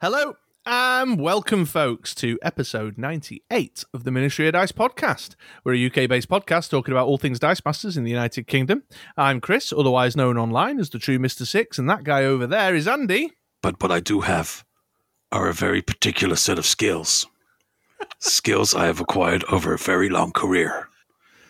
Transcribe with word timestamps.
Hello 0.00 0.36
and 0.64 1.20
welcome, 1.20 1.64
folks, 1.64 2.14
to 2.14 2.38
episode 2.40 2.98
98 2.98 3.82
of 3.92 4.04
the 4.04 4.12
Ministry 4.12 4.46
of 4.46 4.52
Dice 4.52 4.70
podcast. 4.70 5.34
We're 5.64 5.74
a 5.74 5.86
UK 5.86 6.08
based 6.08 6.28
podcast 6.28 6.70
talking 6.70 6.92
about 6.92 7.08
all 7.08 7.18
things 7.18 7.40
Dice 7.40 7.64
Masters 7.64 7.96
in 7.96 8.04
the 8.04 8.10
United 8.12 8.46
Kingdom. 8.46 8.84
I'm 9.16 9.40
Chris, 9.40 9.72
otherwise 9.76 10.14
known 10.14 10.38
online 10.38 10.78
as 10.78 10.90
the 10.90 11.00
True 11.00 11.18
Mr. 11.18 11.44
Six, 11.44 11.80
and 11.80 11.90
that 11.90 12.04
guy 12.04 12.22
over 12.22 12.46
there 12.46 12.76
is 12.76 12.86
Andy. 12.86 13.32
But 13.60 13.82
what 13.82 13.90
I 13.90 13.98
do 13.98 14.20
have 14.20 14.64
are 15.32 15.48
a 15.48 15.52
very 15.52 15.82
particular 15.82 16.36
set 16.36 16.60
of 16.60 16.64
skills. 16.64 17.26
skills 18.20 18.76
I 18.76 18.86
have 18.86 19.00
acquired 19.00 19.42
over 19.50 19.74
a 19.74 19.78
very 19.78 20.08
long 20.08 20.30
career. 20.30 20.88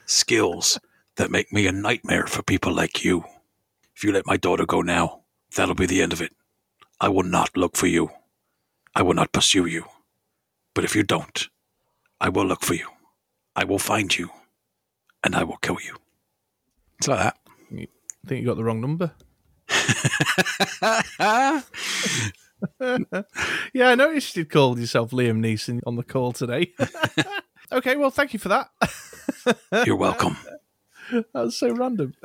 Skills 0.06 0.80
that 1.16 1.30
make 1.30 1.52
me 1.52 1.66
a 1.66 1.72
nightmare 1.72 2.26
for 2.26 2.42
people 2.42 2.72
like 2.72 3.04
you. 3.04 3.24
If 3.94 4.04
you 4.04 4.10
let 4.10 4.26
my 4.26 4.38
daughter 4.38 4.64
go 4.64 4.80
now, 4.80 5.24
that'll 5.54 5.74
be 5.74 5.84
the 5.84 6.00
end 6.00 6.14
of 6.14 6.22
it. 6.22 6.32
I 6.98 7.10
will 7.10 7.24
not 7.24 7.54
look 7.54 7.76
for 7.76 7.86
you. 7.86 8.08
I 8.94 9.02
will 9.02 9.14
not 9.14 9.32
pursue 9.32 9.66
you. 9.66 9.84
But 10.74 10.84
if 10.84 10.94
you 10.94 11.02
don't, 11.02 11.48
I 12.20 12.28
will 12.28 12.46
look 12.46 12.62
for 12.62 12.74
you. 12.74 12.88
I 13.56 13.64
will 13.64 13.78
find 13.78 14.16
you. 14.16 14.30
And 15.24 15.34
I 15.34 15.42
will 15.44 15.56
kill 15.56 15.78
you. 15.84 15.96
It's 16.98 17.08
like 17.08 17.18
that. 17.18 17.36
I 17.72 18.28
think 18.28 18.40
you 18.40 18.46
got 18.46 18.56
the 18.56 18.64
wrong 18.64 18.80
number. 18.80 19.12
yeah, 23.72 23.88
I 23.90 23.94
noticed 23.94 24.36
you 24.36 24.44
called 24.44 24.78
yourself 24.78 25.10
Liam 25.10 25.40
Neeson 25.40 25.80
on 25.86 25.96
the 25.96 26.02
call 26.02 26.32
today. 26.32 26.72
okay, 27.72 27.96
well, 27.96 28.10
thank 28.10 28.32
you 28.32 28.38
for 28.38 28.48
that. 28.48 28.70
You're 29.86 29.96
welcome. 29.96 30.36
that 31.12 31.26
was 31.34 31.56
so 31.56 31.70
random. 31.70 32.14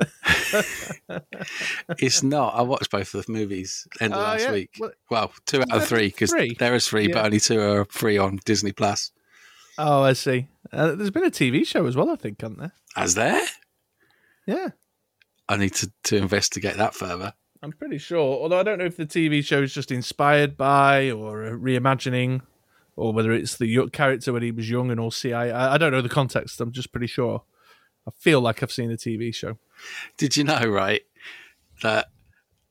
It's 1.98 2.22
not. 2.22 2.54
I 2.54 2.62
watched 2.62 2.90
both 2.90 3.14
of 3.14 3.26
the 3.26 3.32
movies 3.32 3.86
end 4.00 4.12
of 4.14 4.18
Oh, 4.20 4.22
last 4.22 4.40
yeah? 4.42 4.52
week. 4.52 4.70
Well- 4.78 4.92
Well, 5.10 5.32
two 5.46 5.60
out 5.62 5.72
of 5.72 5.84
three 5.86 6.06
because 6.08 6.32
there 6.58 6.74
is 6.74 6.86
three, 6.88 7.08
Yeah. 7.08 7.14
but 7.14 7.24
only 7.26 7.40
two 7.40 7.60
are 7.60 7.84
free 7.86 8.18
on 8.18 8.40
Disney 8.44 8.72
Plus. 8.72 9.12
Oh, 9.78 10.02
I 10.02 10.12
see. 10.12 10.48
Uh, 10.72 10.94
there's 10.94 11.10
been 11.10 11.24
a 11.24 11.30
TV 11.30 11.66
show 11.66 11.86
as 11.86 11.96
well, 11.96 12.10
I 12.10 12.16
think, 12.16 12.40
hasn't 12.40 12.58
there? 12.60 12.72
As 12.96 13.14
there, 13.14 13.42
Yeah, 14.46 14.68
I 15.48 15.56
need 15.56 15.74
to, 15.74 15.90
to 16.04 16.16
investigate 16.16 16.76
that 16.76 16.94
further. 16.94 17.32
I'm 17.62 17.72
pretty 17.72 17.98
sure. 17.98 18.38
Although 18.42 18.60
I 18.60 18.62
don't 18.62 18.78
know 18.78 18.84
if 18.84 18.96
the 18.96 19.06
TV 19.06 19.42
show 19.44 19.62
is 19.62 19.72
just 19.74 19.90
inspired 19.90 20.56
by 20.56 21.10
or 21.10 21.44
a 21.44 21.52
reimagining, 21.58 22.42
or 22.96 23.12
whether 23.12 23.32
it's 23.32 23.56
the 23.56 23.88
character 23.90 24.32
when 24.32 24.42
he 24.42 24.50
was 24.52 24.68
young 24.70 24.90
and 24.90 25.00
all 25.00 25.10
CI. 25.10 25.32
I, 25.34 25.74
I 25.74 25.78
don't 25.78 25.90
know 25.92 26.02
the 26.02 26.08
context. 26.08 26.60
I'm 26.60 26.72
just 26.72 26.92
pretty 26.92 27.06
sure. 27.08 27.42
I 28.06 28.10
feel 28.18 28.40
like 28.40 28.62
I've 28.62 28.72
seen 28.72 28.90
the 28.90 28.96
TV 28.96 29.34
show. 29.34 29.58
Did 30.16 30.36
you 30.36 30.44
know, 30.44 30.66
right, 30.66 31.02
that 31.82 32.08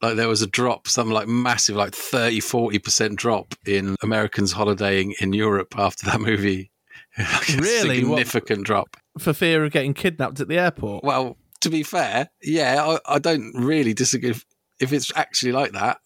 like 0.02 0.16
there 0.16 0.28
was 0.28 0.42
a 0.42 0.48
drop, 0.48 0.88
something 0.88 1.14
like 1.14 1.28
massive, 1.28 1.76
like 1.76 1.96
30, 1.96 2.40
40% 2.40 3.16
drop 3.16 3.56
in 3.66 3.96
Americans 4.04 4.52
holidaying 4.52 5.16
in 5.20 5.34
Europe 5.34 5.76
after 5.78 6.06
that 6.08 6.22
movie? 6.22 6.70
Like 7.18 7.48
Really? 7.60 8.04
What- 8.04 8.18
Significant 8.18 8.66
drop. 8.66 8.98
For 9.20 9.34
fear 9.34 9.64
of 9.64 9.72
getting 9.72 9.94
kidnapped 9.94 10.40
at 10.40 10.48
the 10.48 10.58
airport. 10.58 11.04
Well, 11.04 11.38
to 11.62 11.70
be 11.70 11.84
fair, 11.84 12.30
yeah, 12.42 12.84
I, 13.06 13.16
I 13.16 13.20
don't 13.20 13.52
really 13.54 13.94
disagree. 13.94 14.32
If, 14.32 14.46
if 14.80 14.92
it's 14.92 15.12
actually 15.16 15.52
like 15.52 15.74
that, 15.74 16.00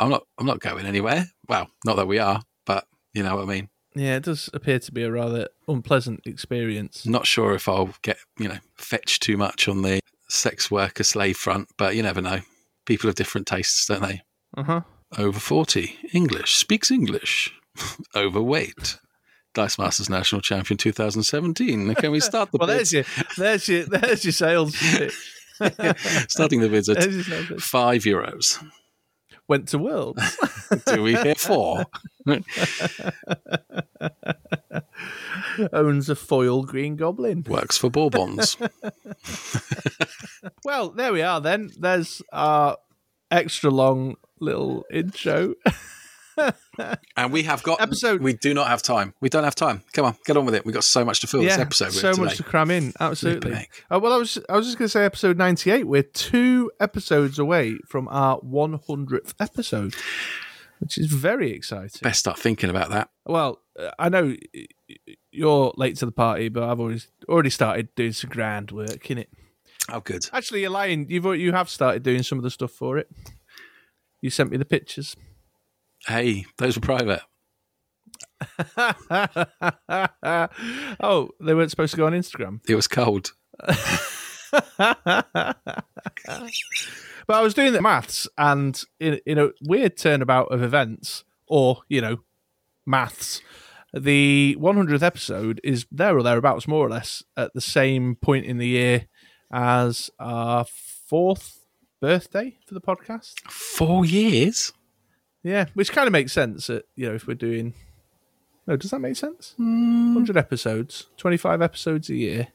I'm 0.00 0.10
not. 0.10 0.24
I'm 0.36 0.46
not 0.46 0.58
going 0.58 0.84
anywhere. 0.84 1.26
Well, 1.48 1.68
not 1.84 1.94
that 1.96 2.08
we 2.08 2.18
are, 2.18 2.42
but 2.64 2.86
you 3.14 3.22
know 3.22 3.36
what 3.36 3.42
I 3.42 3.46
mean. 3.46 3.68
Yeah, 3.96 4.16
it 4.16 4.24
does 4.24 4.50
appear 4.52 4.78
to 4.78 4.92
be 4.92 5.02
a 5.04 5.10
rather 5.10 5.48
unpleasant 5.66 6.20
experience. 6.26 7.06
Not 7.06 7.26
sure 7.26 7.54
if 7.54 7.66
I'll 7.68 7.94
get 8.02 8.18
you 8.38 8.46
know 8.48 8.58
fetched 8.76 9.22
too 9.22 9.36
much 9.36 9.68
on 9.68 9.82
the 9.82 10.00
sex 10.28 10.70
worker 10.70 11.02
slave 11.02 11.36
front, 11.38 11.68
but 11.78 11.96
you 11.96 12.02
never 12.02 12.20
know. 12.20 12.40
People 12.84 13.08
have 13.08 13.14
different 13.16 13.46
tastes, 13.46 13.86
don't 13.86 14.02
they? 14.02 14.22
Uh 14.56 14.62
huh. 14.64 14.80
Over 15.16 15.40
forty, 15.40 15.96
English 16.12 16.56
speaks 16.56 16.90
English. 16.90 17.52
Overweight. 18.14 18.98
Dice 19.54 19.78
Masters 19.78 20.10
National 20.10 20.42
Champion 20.42 20.76
2017. 20.76 21.94
Can 21.94 22.10
we 22.12 22.20
start 22.20 22.52
the 22.52 22.58
Well, 22.60 22.68
bids? 22.68 22.90
there's 22.90 22.92
your, 22.92 23.24
there's 23.38 23.68
your, 23.68 23.84
there's 23.86 24.24
your 24.24 24.32
sales 24.32 24.76
pitch. 24.76 25.14
Starting 26.28 26.60
the 26.60 26.68
bids 26.68 26.90
at 26.90 26.98
There's 26.98 27.14
your 27.14 27.24
sales 27.24 27.46
pitch. 27.46 27.62
five 27.62 28.02
euros. 28.02 28.62
Went 29.48 29.68
to 29.68 29.78
Worlds. 29.78 30.36
Do 30.86 31.02
we 31.02 31.14
hear 31.14 31.34
four? 31.34 31.86
Owns 35.72 36.08
a 36.08 36.16
foil 36.16 36.64
green 36.64 36.96
goblin. 36.96 37.44
Works 37.48 37.78
for 37.78 37.88
Bourbons. 37.90 38.56
Well, 40.64 40.90
there 40.90 41.12
we 41.12 41.22
are 41.22 41.40
then. 41.40 41.70
There's 41.78 42.20
our 42.32 42.76
extra 43.30 43.70
long 43.70 44.16
little 44.40 44.84
intro. 44.90 45.54
And 47.16 47.32
we 47.32 47.44
have 47.44 47.62
got 47.62 47.80
Episode- 47.80 48.20
We 48.20 48.34
do 48.34 48.52
not 48.52 48.68
have 48.68 48.82
time. 48.82 49.14
We 49.20 49.28
don't 49.28 49.44
have 49.44 49.54
time. 49.54 49.82
Come 49.92 50.04
on, 50.04 50.16
get 50.26 50.36
on 50.36 50.44
with 50.44 50.54
it. 50.54 50.64
We've 50.66 50.74
got 50.74 50.84
so 50.84 51.04
much 51.04 51.20
to 51.20 51.26
fill 51.26 51.42
this 51.42 51.58
episode 51.58 51.86
with 51.86 51.94
so 51.94 52.10
today. 52.12 52.22
much 52.24 52.36
to 52.36 52.42
cram 52.42 52.70
in. 52.70 52.92
Absolutely. 53.00 53.68
Uh, 53.90 53.98
well, 54.00 54.12
I 54.12 54.16
was 54.18 54.38
I 54.48 54.56
was 54.56 54.66
just 54.66 54.78
going 54.78 54.86
to 54.86 54.90
say 54.90 55.04
episode 55.04 55.38
98. 55.38 55.86
We're 55.86 56.02
two 56.02 56.70
episodes 56.80 57.38
away 57.38 57.78
from 57.88 58.08
our 58.08 58.38
100th 58.40 59.34
episode, 59.40 59.94
which 60.80 60.98
is 60.98 61.06
very 61.06 61.52
exciting. 61.52 62.00
Best 62.02 62.20
start 62.20 62.38
thinking 62.38 62.68
about 62.70 62.90
that. 62.90 63.08
Well, 63.24 63.62
uh, 63.78 63.90
I 63.98 64.08
know 64.10 64.34
you're 65.30 65.72
late 65.76 65.96
to 65.96 66.06
the 66.06 66.12
party, 66.12 66.48
but 66.50 66.64
I've 66.64 66.80
always 66.80 67.08
already 67.28 67.50
started 67.50 67.94
doing 67.94 68.12
some 68.12 68.30
grand 68.30 68.70
work 68.72 69.10
in 69.10 69.18
it. 69.18 69.30
Oh, 69.90 70.00
good. 70.00 70.28
Actually, 70.32 70.62
you're 70.62 70.70
lying. 70.70 71.06
You've 71.08 71.24
you 71.36 71.52
have 71.52 71.70
started 71.70 72.02
doing 72.02 72.22
some 72.22 72.38
of 72.38 72.44
the 72.44 72.50
stuff 72.50 72.72
for 72.72 72.98
it. 72.98 73.08
You 74.20 74.30
sent 74.30 74.50
me 74.50 74.56
the 74.56 74.64
pictures. 74.64 75.16
Hey, 76.06 76.44
those 76.58 76.76
were 76.76 76.82
private. 76.82 77.22
oh, 81.00 81.30
they 81.40 81.54
weren't 81.54 81.70
supposed 81.70 81.92
to 81.92 81.96
go 81.96 82.06
on 82.06 82.12
Instagram. 82.12 82.60
It 82.68 82.74
was 82.74 82.88
cold. 82.88 83.32
But 87.26 87.38
I 87.38 87.42
was 87.42 87.54
doing 87.54 87.72
the 87.72 87.82
maths, 87.82 88.28
and 88.38 88.80
in, 89.00 89.18
in 89.26 89.38
a 89.38 89.50
weird 89.62 89.96
turnabout 89.96 90.52
of 90.52 90.62
events, 90.62 91.24
or 91.48 91.78
you 91.88 92.00
know, 92.00 92.20
maths, 92.86 93.40
the 93.92 94.56
100th 94.60 95.02
episode 95.02 95.60
is 95.64 95.86
there 95.90 96.16
or 96.16 96.22
thereabouts, 96.22 96.68
more 96.68 96.86
or 96.86 96.90
less, 96.90 97.24
at 97.36 97.52
the 97.54 97.60
same 97.60 98.14
point 98.16 98.46
in 98.46 98.58
the 98.58 98.68
year 98.68 99.06
as 99.52 100.10
our 100.20 100.64
fourth 100.64 101.66
birthday 102.00 102.58
for 102.66 102.74
the 102.74 102.80
podcast. 102.80 103.40
Four 103.50 104.04
years? 104.04 104.72
Yeah, 105.46 105.66
which 105.74 105.92
kind 105.92 106.08
of 106.08 106.12
makes 106.12 106.32
sense. 106.32 106.66
That, 106.66 106.88
you 106.96 107.08
know, 107.08 107.14
if 107.14 107.28
we're 107.28 107.34
doing, 107.34 107.74
no, 108.66 108.76
does 108.76 108.90
that 108.90 108.98
make 108.98 109.14
sense? 109.14 109.54
Mm. 109.60 110.14
100 110.14 110.36
episodes, 110.36 111.06
25 111.18 111.62
episodes 111.62 112.10
a 112.10 112.16
year, 112.16 112.48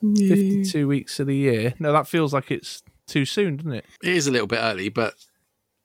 52 0.00 0.88
weeks 0.88 1.20
of 1.20 1.28
the 1.28 1.36
year. 1.36 1.74
No, 1.78 1.92
that 1.92 2.08
feels 2.08 2.34
like 2.34 2.50
it's 2.50 2.82
too 3.06 3.24
soon, 3.24 3.58
doesn't 3.58 3.74
it? 3.74 3.84
It 4.02 4.16
is 4.16 4.26
a 4.26 4.32
little 4.32 4.48
bit 4.48 4.58
early, 4.58 4.88
but 4.88 5.14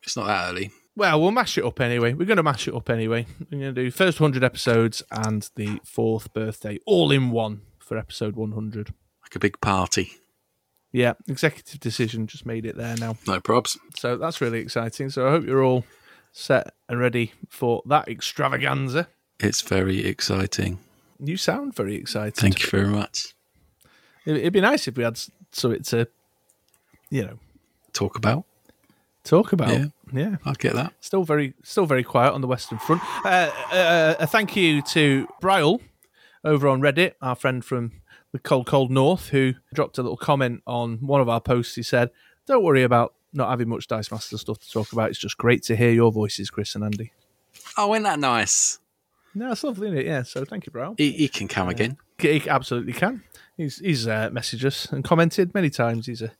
it's 0.02 0.18
not 0.18 0.26
that 0.26 0.50
early. 0.50 0.72
Well, 0.96 1.22
we'll 1.22 1.30
mash 1.30 1.56
it 1.56 1.64
up 1.64 1.80
anyway. 1.80 2.14
We're 2.14 2.26
going 2.26 2.38
to 2.38 2.44
mash 2.44 2.68
it 2.68 2.74
up 2.74 2.90
anyway. 2.90 3.28
We're 3.52 3.60
going 3.60 3.76
to 3.76 3.84
do 3.84 3.92
first 3.92 4.20
100 4.20 4.44
episodes 4.44 5.04
and 5.12 5.48
the 5.56 5.80
fourth 5.86 6.34
birthday 6.34 6.80
all 6.88 7.12
in 7.12 7.30
one 7.30 7.62
for 7.78 7.96
episode 7.96 8.36
100. 8.36 8.88
Like 9.22 9.36
a 9.36 9.40
big 9.40 9.62
party. 9.62 10.14
Yeah, 10.92 11.14
executive 11.28 11.80
decision 11.80 12.26
just 12.26 12.48
made 12.48 12.66
it 12.66 12.76
there 12.76 12.96
now. 12.98 13.18
No 13.28 13.40
probs. 13.40 13.78
So 14.00 14.18
that's 14.18 14.42
really 14.42 14.60
exciting. 14.60 15.12
So 15.12 15.28
I 15.28 15.30
hope 15.30 15.46
you're 15.46 15.64
all 15.64 15.86
set 16.32 16.74
and 16.88 17.00
ready 17.00 17.34
for 17.50 17.82
that 17.86 18.08
extravaganza. 18.08 19.08
It's 19.40 19.62
very 19.62 20.06
exciting. 20.06 20.80
You 21.24 21.38
sound 21.38 21.76
very 21.76 21.96
excited. 21.96 22.36
Thank 22.36 22.64
you 22.64 22.70
very 22.70 22.88
much. 22.88 23.34
It- 24.26 24.38
It'd 24.38 24.54
be 24.54 24.62
nice 24.62 24.88
if 24.88 24.98
we 24.98 25.04
had 25.04 25.20
something 25.52 25.84
to, 25.84 26.08
you 27.10 27.24
know, 27.26 27.40
Talk 27.94 28.16
about. 28.18 28.46
talk 29.24 29.52
about. 29.52 29.70
Yeah. 29.72 29.86
yeah. 30.14 30.36
I'll 30.46 30.54
get 30.54 30.74
that. 30.76 30.94
Still 31.02 31.24
very, 31.24 31.54
still 31.64 31.86
very 31.86 32.04
quiet 32.04 32.34
on 32.34 32.42
the 32.42 32.48
Western 32.48 32.78
Front. 32.80 33.02
Uh, 33.26 33.52
uh, 33.72 34.16
a 34.20 34.28
thank 34.28 34.56
you 34.56 34.82
to 34.84 35.28
Bryle 35.42 35.82
over 36.44 36.68
on 36.68 36.80
Reddit, 36.82 37.14
our 37.22 37.36
friend 37.36 37.66
from 37.66 37.92
the 38.32 38.40
cold, 38.40 38.68
cold 38.68 38.92
north, 38.92 39.30
who 39.30 39.56
dropped 39.74 39.98
a 39.98 40.04
little 40.04 40.18
comment 40.18 40.62
on 40.68 40.98
one 41.00 41.20
of 41.20 41.28
our 41.28 41.42
posts. 41.42 41.76
He 41.76 41.84
said, 41.84 42.12
"Don't 42.48 42.64
worry 42.64 42.84
about 42.84 43.14
not 43.34 43.50
having 43.50 43.70
much 43.70 43.88
Dice 43.88 44.12
Master 44.12 44.38
stuff 44.38 44.60
to 44.60 44.72
talk 44.72 44.92
about. 44.94 45.10
It's 45.10 45.20
just 45.20 45.38
great 45.38 45.64
to 45.64 45.76
hear 45.76 45.92
your 45.92 46.12
voices, 46.12 46.50
Chris 46.50 46.76
and 46.76 46.84
Andy." 46.84 47.12
Oh, 47.78 47.94
isn't 47.94 48.04
that 48.04 48.20
nice? 48.20 48.80
No, 49.36 49.52
it's 49.52 49.64
lovely, 49.64 49.88
isn't 49.88 50.00
it? 50.00 50.06
Yeah. 50.06 50.24
So 50.24 50.44
thank 50.46 50.66
you, 50.66 50.72
Bryle. 50.72 50.96
He, 50.98 51.12
he 51.12 51.28
can 51.28 51.48
come 51.48 51.70
again. 51.70 51.98
He 52.18 52.48
absolutely 52.50 52.94
can. 52.94 53.24
He's 53.58 53.78
he's 53.80 54.08
uh, 54.08 54.30
messaged 54.32 54.66
us 54.66 54.86
and 54.92 55.04
commented 55.04 55.54
many 55.54 55.70
times. 55.70 56.06
He's 56.08 56.22
a 56.22 56.32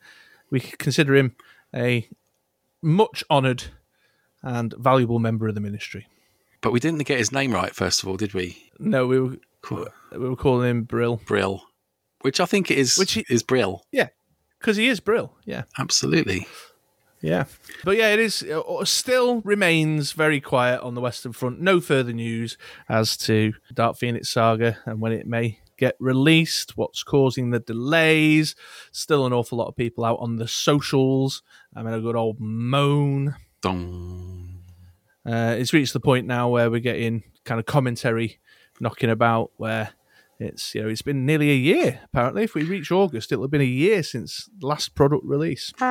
we 0.50 0.60
consider 0.60 1.16
him 1.16 1.36
a 1.76 2.08
much 2.82 3.24
honoured 3.30 3.66
and 4.42 4.74
valuable 4.78 5.20
member 5.20 5.48
of 5.48 5.56
the 5.56 5.62
ministry. 5.62 6.08
But 6.62 6.72
we 6.74 6.80
didn't 6.80 7.04
get 7.04 7.18
his 7.20 7.32
name 7.32 7.52
right, 7.54 7.74
first 7.76 8.02
of 8.04 8.10
all, 8.10 8.18
did 8.18 8.34
we? 8.34 8.70
No, 8.80 9.06
we 9.08 9.20
were 9.20 9.38
Cool. 9.62 9.88
we 10.12 10.18
were 10.20 10.36
calling 10.36 10.70
him 10.70 10.84
Brill 10.84 11.18
Brill. 11.26 11.64
Which 12.22 12.40
I 12.40 12.46
think 12.46 12.70
it 12.72 12.78
is, 12.78 12.98
Which 12.98 13.14
he- 13.14 13.26
is 13.30 13.44
Brill. 13.44 13.86
Yeah, 13.92 14.08
because 14.60 14.76
he 14.78 14.88
is 14.90 15.00
Brill. 15.00 15.34
Yeah, 15.46 15.64
Absolutely. 15.78 16.48
Yeah, 17.22 17.46
but 17.84 17.98
yeah, 17.98 18.14
it 18.14 18.20
is 18.20 18.44
uh, 18.44 18.86
still 18.86 19.42
remains 19.42 20.14
very 20.14 20.40
quiet 20.40 20.82
on 20.82 20.96
the 20.96 21.02
Western 21.02 21.34
Front. 21.34 21.60
No 21.60 21.82
further 21.82 22.14
news 22.14 22.58
as 22.88 23.18
to 23.18 23.54
Dark 23.74 23.98
Phoenix 23.98 24.30
Saga 24.30 24.78
and 24.86 25.02
when 25.02 25.12
it 25.12 25.28
may 25.28 25.60
get 25.80 25.96
released. 26.00 26.78
What's 26.78 27.04
causing 27.04 27.50
the 27.50 27.60
delays? 27.60 28.56
Still 28.92 29.26
an 29.26 29.34
awful 29.34 29.58
lot 29.58 29.68
of 29.68 29.76
people 29.76 30.06
out 30.06 30.20
on 30.20 30.36
the 30.36 30.48
socials. 30.48 31.42
I 31.76 31.82
mean, 31.82 31.94
a 31.94 32.02
good 32.02 32.16
old 32.16 32.40
moan. 32.40 33.36
Dong. 33.62 34.60
Uh, 35.26 35.56
it's 35.58 35.74
reached 35.74 35.94
the 35.94 36.00
point 36.00 36.28
now 36.28 36.50
where 36.50 36.70
we're 36.70 36.80
getting 36.80 37.24
kind 37.44 37.60
of 37.60 37.66
commentary 37.66 38.40
knocking 38.80 39.10
about 39.10 39.52
where 39.58 39.90
it's 40.40 40.74
you 40.74 40.82
know 40.82 40.88
it's 40.88 41.02
been 41.02 41.26
nearly 41.26 41.52
a 41.52 41.56
year 41.56 42.00
apparently 42.06 42.44
if 42.44 42.56
we 42.56 42.64
reach 42.64 42.92
august 42.92 43.30
it'll 43.32 43.44
have 43.44 43.52
been 43.52 43.60
a 43.60 43.66
year 43.66 44.02
since 44.02 44.50
last 44.62 44.96
product 44.96 45.26
release 45.26 45.74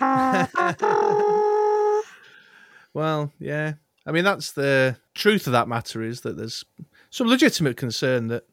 well 2.94 3.32
yeah 3.38 3.74
i 4.06 4.12
mean 4.12 4.24
that's 4.24 4.52
the 4.52 4.96
truth 5.14 5.46
of 5.46 5.52
that 5.52 5.68
matter 5.68 6.02
is 6.02 6.22
that 6.22 6.36
there's 6.36 6.64
some 7.10 7.26
legitimate 7.26 7.76
concern 7.76 8.28
that 8.28 8.44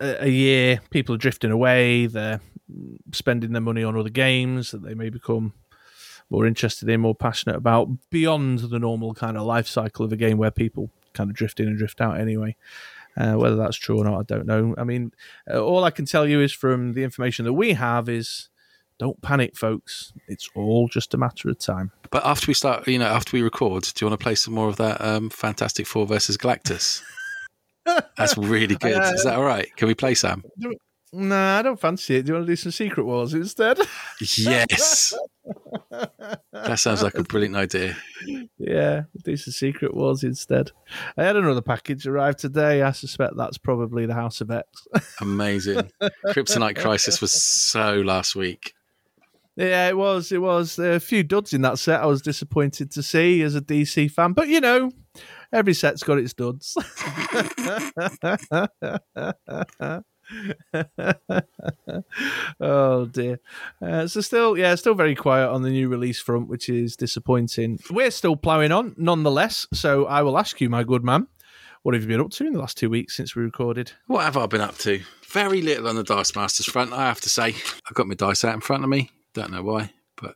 a, 0.00 0.28
year 0.28 0.80
people 0.90 1.14
are 1.14 1.18
drifting 1.18 1.50
away 1.50 2.06
they're 2.06 2.40
spending 3.12 3.52
their 3.52 3.62
money 3.62 3.82
on 3.82 3.96
other 3.96 4.10
games 4.10 4.70
that 4.70 4.82
they 4.82 4.94
may 4.94 5.10
become 5.10 5.52
more 6.30 6.46
interested 6.46 6.88
in 6.88 7.00
more 7.00 7.14
passionate 7.14 7.56
about 7.56 7.88
beyond 8.10 8.58
the 8.58 8.78
normal 8.78 9.14
kind 9.14 9.36
of 9.36 9.46
life 9.46 9.66
cycle 9.66 10.04
of 10.04 10.12
a 10.12 10.16
game 10.16 10.36
where 10.36 10.50
people 10.50 10.90
kind 11.14 11.30
of 11.30 11.36
drift 11.36 11.58
in 11.58 11.66
and 11.66 11.78
drift 11.78 12.00
out 12.00 12.20
anyway 12.20 12.54
uh, 13.18 13.34
whether 13.34 13.56
that's 13.56 13.76
true 13.76 13.98
or 13.98 14.04
not, 14.04 14.20
I 14.20 14.22
don't 14.22 14.46
know. 14.46 14.74
I 14.78 14.84
mean, 14.84 15.12
uh, 15.52 15.60
all 15.60 15.84
I 15.84 15.90
can 15.90 16.04
tell 16.04 16.26
you 16.26 16.40
is 16.40 16.52
from 16.52 16.92
the 16.92 17.02
information 17.02 17.44
that 17.46 17.52
we 17.52 17.72
have 17.72 18.08
is 18.08 18.48
don't 18.98 19.20
panic, 19.22 19.56
folks. 19.56 20.12
It's 20.26 20.48
all 20.54 20.88
just 20.88 21.14
a 21.14 21.16
matter 21.16 21.48
of 21.48 21.58
time. 21.58 21.92
But 22.10 22.24
after 22.24 22.48
we 22.48 22.54
start, 22.54 22.86
you 22.88 22.98
know, 22.98 23.06
after 23.06 23.36
we 23.36 23.42
record, 23.42 23.84
do 23.84 24.04
you 24.04 24.10
want 24.10 24.18
to 24.18 24.22
play 24.22 24.34
some 24.34 24.54
more 24.54 24.68
of 24.68 24.76
that 24.76 25.00
um, 25.00 25.30
Fantastic 25.30 25.86
Four 25.86 26.06
versus 26.06 26.36
Galactus? 26.36 27.02
That's 28.16 28.36
really 28.36 28.76
good. 28.76 29.00
Is 29.14 29.24
that 29.24 29.36
all 29.36 29.44
right? 29.44 29.68
Can 29.76 29.88
we 29.88 29.94
play 29.94 30.14
Sam? 30.14 30.44
Nah, 31.12 31.58
I 31.58 31.62
don't 31.62 31.80
fancy 31.80 32.16
it. 32.16 32.22
Do 32.24 32.30
you 32.30 32.34
want 32.34 32.46
to 32.46 32.52
do 32.52 32.56
some 32.56 32.72
Secret 32.72 33.04
Wars 33.04 33.32
instead? 33.32 33.78
Yes. 34.36 35.14
that 36.52 36.78
sounds 36.78 37.02
like 37.02 37.14
a 37.14 37.22
brilliant 37.22 37.56
idea. 37.56 37.96
yeah, 38.58 39.02
do 39.24 39.36
some 39.36 39.52
Secret 39.52 39.94
Wars 39.94 40.22
instead. 40.22 40.72
I 41.16 41.24
had 41.24 41.36
another 41.36 41.62
package 41.62 42.06
arrive 42.06 42.36
today. 42.36 42.82
I 42.82 42.92
suspect 42.92 43.36
that's 43.36 43.56
probably 43.56 44.04
the 44.04 44.14
House 44.14 44.42
of 44.42 44.50
X. 44.50 44.66
Amazing. 45.20 45.90
Kryptonite 46.26 46.76
Crisis 46.76 47.22
was 47.22 47.32
so 47.32 48.02
last 48.02 48.36
week. 48.36 48.74
Yeah, 49.58 49.88
it 49.88 49.96
was. 49.96 50.30
It 50.30 50.40
was 50.40 50.78
a 50.78 51.00
few 51.00 51.24
duds 51.24 51.52
in 51.52 51.62
that 51.62 51.80
set. 51.80 52.00
I 52.00 52.06
was 52.06 52.22
disappointed 52.22 52.92
to 52.92 53.02
see 53.02 53.42
as 53.42 53.56
a 53.56 53.60
DC 53.60 54.08
fan, 54.08 54.32
but 54.32 54.46
you 54.46 54.60
know, 54.60 54.92
every 55.52 55.74
set's 55.74 56.04
got 56.04 56.18
its 56.18 56.32
duds. 56.32 56.76
oh 62.60 63.06
dear. 63.06 63.40
Uh, 63.82 64.06
so 64.06 64.20
still, 64.20 64.56
yeah, 64.56 64.76
still 64.76 64.94
very 64.94 65.16
quiet 65.16 65.48
on 65.48 65.62
the 65.62 65.70
new 65.70 65.88
release 65.88 66.20
front, 66.20 66.46
which 66.48 66.68
is 66.68 66.94
disappointing. 66.94 67.80
We're 67.90 68.12
still 68.12 68.36
ploughing 68.36 68.70
on, 68.70 68.94
nonetheless. 68.96 69.66
So 69.74 70.06
I 70.06 70.22
will 70.22 70.38
ask 70.38 70.60
you, 70.60 70.70
my 70.70 70.84
good 70.84 71.02
man, 71.02 71.26
what 71.82 71.96
have 71.96 72.04
you 72.04 72.08
been 72.08 72.20
up 72.20 72.30
to 72.30 72.46
in 72.46 72.52
the 72.52 72.60
last 72.60 72.78
two 72.78 72.90
weeks 72.90 73.16
since 73.16 73.34
we 73.34 73.42
recorded? 73.42 73.90
What 74.06 74.22
have 74.22 74.36
I 74.36 74.46
been 74.46 74.60
up 74.60 74.78
to? 74.78 75.00
Very 75.26 75.62
little 75.62 75.88
on 75.88 75.96
the 75.96 76.04
Dice 76.04 76.36
Masters 76.36 76.66
front, 76.66 76.92
I 76.92 77.06
have 77.06 77.20
to 77.22 77.28
say. 77.28 77.56
I've 77.88 77.94
got 77.94 78.06
my 78.06 78.14
dice 78.14 78.44
out 78.44 78.54
in 78.54 78.60
front 78.60 78.84
of 78.84 78.90
me. 78.90 79.10
Don't 79.34 79.52
know 79.52 79.62
why, 79.62 79.92
but 80.20 80.34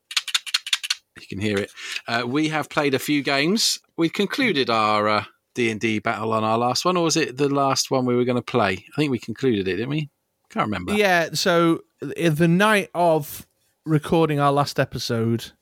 you 1.21 1.27
can 1.29 1.41
hear 1.41 1.59
it. 1.59 1.71
Uh, 2.07 2.25
we 2.27 2.49
have 2.49 2.69
played 2.69 2.95
a 2.95 2.99
few 2.99 3.23
games. 3.23 3.79
We 3.97 4.09
concluded 4.09 4.71
our 4.71 5.09
uh, 5.09 5.25
D 5.55 5.71
and 5.71 5.81
D 5.81 5.99
battle 5.99 6.33
on 6.33 6.45
our 6.45 6.59
last 6.59 6.85
one, 6.85 6.97
or 6.97 7.05
was 7.05 7.17
it 7.17 7.37
the 7.37 7.49
last 7.49 7.91
one 7.91 8.07
we 8.07 8.17
were 8.17 8.25
going 8.25 8.37
to 8.37 8.43
play? 8.43 8.73
I 8.73 8.97
think 8.97 9.11
we 9.11 9.19
concluded 9.19 9.69
it, 9.69 9.77
didn't 9.77 9.91
we? 9.91 10.11
Can't 10.51 10.67
remember. 10.67 10.95
Yeah. 10.95 11.31
So 11.33 11.81
the 12.01 12.49
night 12.49 12.91
of 12.95 13.47
recording 13.85 14.39
our 14.39 14.53
last 14.53 14.79
episode, 14.79 15.53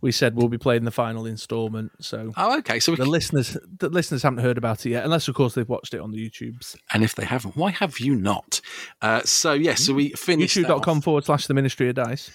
we 0.00 0.12
said 0.12 0.34
we'll 0.36 0.48
be 0.48 0.58
playing 0.58 0.84
the 0.84 0.90
final 0.90 1.26
installment. 1.26 1.92
So 2.00 2.32
Oh, 2.36 2.58
okay. 2.58 2.80
So 2.80 2.94
the 2.94 3.04
listeners, 3.04 3.56
the 3.78 3.88
listeners 3.88 4.22
haven't 4.22 4.42
heard 4.42 4.58
about 4.58 4.84
it 4.86 4.90
yet, 4.90 5.04
unless 5.04 5.28
of 5.28 5.34
course 5.34 5.54
they've 5.54 5.68
watched 5.68 5.94
it 5.94 6.00
on 6.00 6.10
the 6.10 6.18
YouTube's 6.18 6.76
and 6.92 7.04
if 7.04 7.14
they 7.14 7.24
haven't, 7.24 7.56
why 7.56 7.70
have 7.70 7.98
you 7.98 8.14
not? 8.14 8.60
Uh, 9.02 9.22
so 9.24 9.52
yes, 9.52 9.82
so 9.84 9.94
we 9.94 10.10
finished 10.10 10.54
that 10.56 10.66
youtube.com 10.66 11.00
forward 11.00 11.24
slash 11.24 11.46
the 11.46 11.54
Ministry 11.54 11.88
of 11.88 11.94
Dice. 11.96 12.30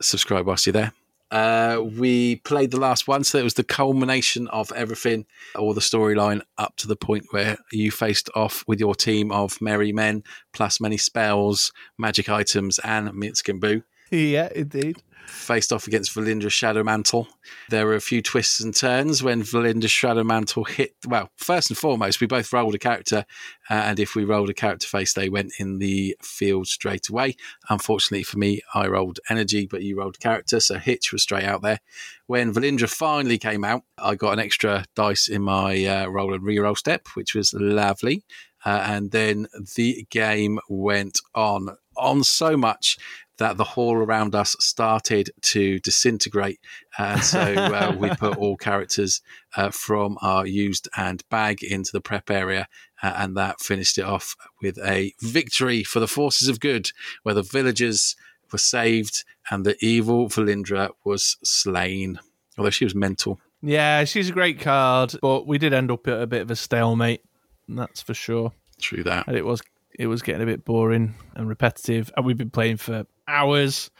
subscribe 0.00 0.46
whilst 0.46 0.66
you're 0.66 0.72
there. 0.72 0.92
Uh, 1.30 1.82
we 1.82 2.36
played 2.36 2.70
the 2.70 2.78
last 2.78 3.08
one, 3.08 3.24
so 3.24 3.36
it 3.36 3.42
was 3.42 3.54
the 3.54 3.64
culmination 3.64 4.46
of 4.48 4.70
everything, 4.72 5.26
or 5.56 5.74
the 5.74 5.80
storyline 5.80 6.40
up 6.56 6.76
to 6.76 6.86
the 6.86 6.94
point 6.94 7.26
where 7.30 7.56
you 7.72 7.90
faced 7.90 8.30
off 8.36 8.62
with 8.68 8.78
your 8.78 8.94
team 8.94 9.32
of 9.32 9.60
merry 9.60 9.92
men, 9.92 10.22
plus 10.52 10.80
many 10.80 10.96
spells, 10.96 11.72
magic 11.98 12.28
items, 12.28 12.78
and 12.84 13.08
Minsc 13.10 13.48
and 13.48 13.60
Boo. 13.60 13.82
yeah, 14.12 14.48
indeed. 14.54 15.02
Faced 15.26 15.72
off 15.72 15.86
against 15.86 16.14
Valindra's 16.14 16.52
Shadow 16.52 16.82
Mantle. 16.82 17.28
There 17.68 17.86
were 17.86 17.94
a 17.94 18.00
few 18.00 18.22
twists 18.22 18.60
and 18.60 18.74
turns 18.74 19.22
when 19.22 19.42
Valindra's 19.42 19.90
Shadow 19.90 20.24
Mantle 20.24 20.64
hit. 20.64 20.94
Well, 21.06 21.30
first 21.36 21.70
and 21.70 21.76
foremost, 21.76 22.20
we 22.20 22.26
both 22.26 22.52
rolled 22.52 22.74
a 22.74 22.78
character, 22.78 23.24
uh, 23.68 23.74
and 23.74 24.00
if 24.00 24.14
we 24.14 24.24
rolled 24.24 24.50
a 24.50 24.54
character 24.54 24.86
face, 24.86 25.14
they 25.14 25.28
went 25.28 25.52
in 25.58 25.78
the 25.78 26.16
field 26.22 26.68
straight 26.68 27.08
away. 27.08 27.36
Unfortunately 27.68 28.22
for 28.22 28.38
me, 28.38 28.62
I 28.74 28.86
rolled 28.86 29.20
energy, 29.28 29.66
but 29.66 29.82
you 29.82 29.98
rolled 29.98 30.20
character, 30.20 30.60
so 30.60 30.78
Hitch 30.78 31.12
was 31.12 31.22
straight 31.22 31.44
out 31.44 31.62
there. 31.62 31.80
When 32.26 32.52
Valindra 32.52 32.88
finally 32.88 33.38
came 33.38 33.64
out, 33.64 33.82
I 33.98 34.14
got 34.14 34.32
an 34.32 34.40
extra 34.40 34.84
dice 34.94 35.28
in 35.28 35.42
my 35.42 35.84
uh, 35.84 36.06
roll 36.06 36.34
and 36.34 36.42
reroll 36.42 36.76
step, 36.76 37.08
which 37.14 37.34
was 37.34 37.52
lovely. 37.54 38.24
Uh, 38.64 38.82
and 38.84 39.12
then 39.12 39.46
the 39.76 40.06
game 40.10 40.58
went 40.68 41.20
on, 41.36 41.76
on 41.96 42.24
so 42.24 42.56
much 42.56 42.98
that 43.38 43.56
the 43.56 43.64
hall 43.64 43.96
around 43.96 44.34
us 44.34 44.56
started 44.60 45.30
to 45.42 45.78
disintegrate. 45.80 46.60
And 46.98 47.22
so 47.22 47.40
uh, 47.40 47.94
we 47.98 48.08
put 48.18 48.36
all 48.36 48.56
characters 48.56 49.20
uh, 49.56 49.70
from 49.70 50.18
our 50.22 50.46
used 50.46 50.88
and 50.96 51.26
bag 51.28 51.62
into 51.62 51.90
the 51.92 52.00
prep 52.00 52.30
area. 52.30 52.68
Uh, 53.02 53.12
and 53.16 53.36
that 53.36 53.60
finished 53.60 53.98
it 53.98 54.04
off 54.04 54.36
with 54.62 54.78
a 54.78 55.12
victory 55.20 55.82
for 55.82 56.00
the 56.00 56.08
forces 56.08 56.48
of 56.48 56.60
good, 56.60 56.90
where 57.22 57.34
the 57.34 57.42
villagers 57.42 58.16
were 58.52 58.58
saved 58.58 59.24
and 59.50 59.64
the 59.64 59.76
evil 59.84 60.28
Valindra 60.28 60.90
was 61.04 61.36
slain. 61.42 62.18
Although 62.56 62.70
she 62.70 62.84
was 62.84 62.94
mental. 62.94 63.38
Yeah, 63.60 64.04
she's 64.04 64.30
a 64.30 64.32
great 64.32 64.60
card, 64.60 65.14
but 65.20 65.46
we 65.46 65.58
did 65.58 65.72
end 65.72 65.90
up 65.90 66.06
at 66.08 66.22
a 66.22 66.26
bit 66.26 66.42
of 66.42 66.50
a 66.50 66.56
stalemate. 66.56 67.22
That's 67.68 68.00
for 68.00 68.14
sure. 68.14 68.52
True 68.80 69.02
that. 69.04 69.26
And 69.26 69.36
it 69.36 69.44
was 69.44 69.62
it 69.98 70.06
was 70.06 70.22
getting 70.22 70.42
a 70.42 70.46
bit 70.46 70.64
boring 70.64 71.14
and 71.34 71.48
repetitive. 71.48 72.10
And 72.16 72.24
we've 72.24 72.36
been 72.36 72.50
playing 72.50 72.76
for 72.76 73.06
hours, 73.28 73.90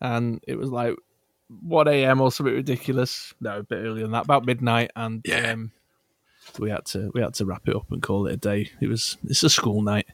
and 0.00 0.40
it 0.46 0.56
was 0.56 0.70
like 0.70 0.94
one 1.60 1.88
a.m. 1.88 2.20
or 2.20 2.30
something 2.32 2.54
ridiculous. 2.54 3.34
No, 3.40 3.58
a 3.58 3.62
bit 3.62 3.76
earlier 3.84 4.02
than 4.04 4.12
that, 4.12 4.24
about 4.24 4.46
midnight, 4.46 4.90
and 4.96 5.22
Yeah. 5.24 5.52
um, 5.52 5.72
we 6.58 6.70
had 6.70 6.84
to 6.86 7.10
we 7.14 7.20
had 7.20 7.34
to 7.34 7.44
wrap 7.46 7.68
it 7.68 7.76
up 7.76 7.90
and 7.92 8.02
call 8.02 8.26
it 8.26 8.34
a 8.34 8.36
day. 8.36 8.70
It 8.80 8.88
was 8.88 9.16
it's 9.24 9.42
a 9.42 9.50
school 9.50 9.82
night. 9.82 10.06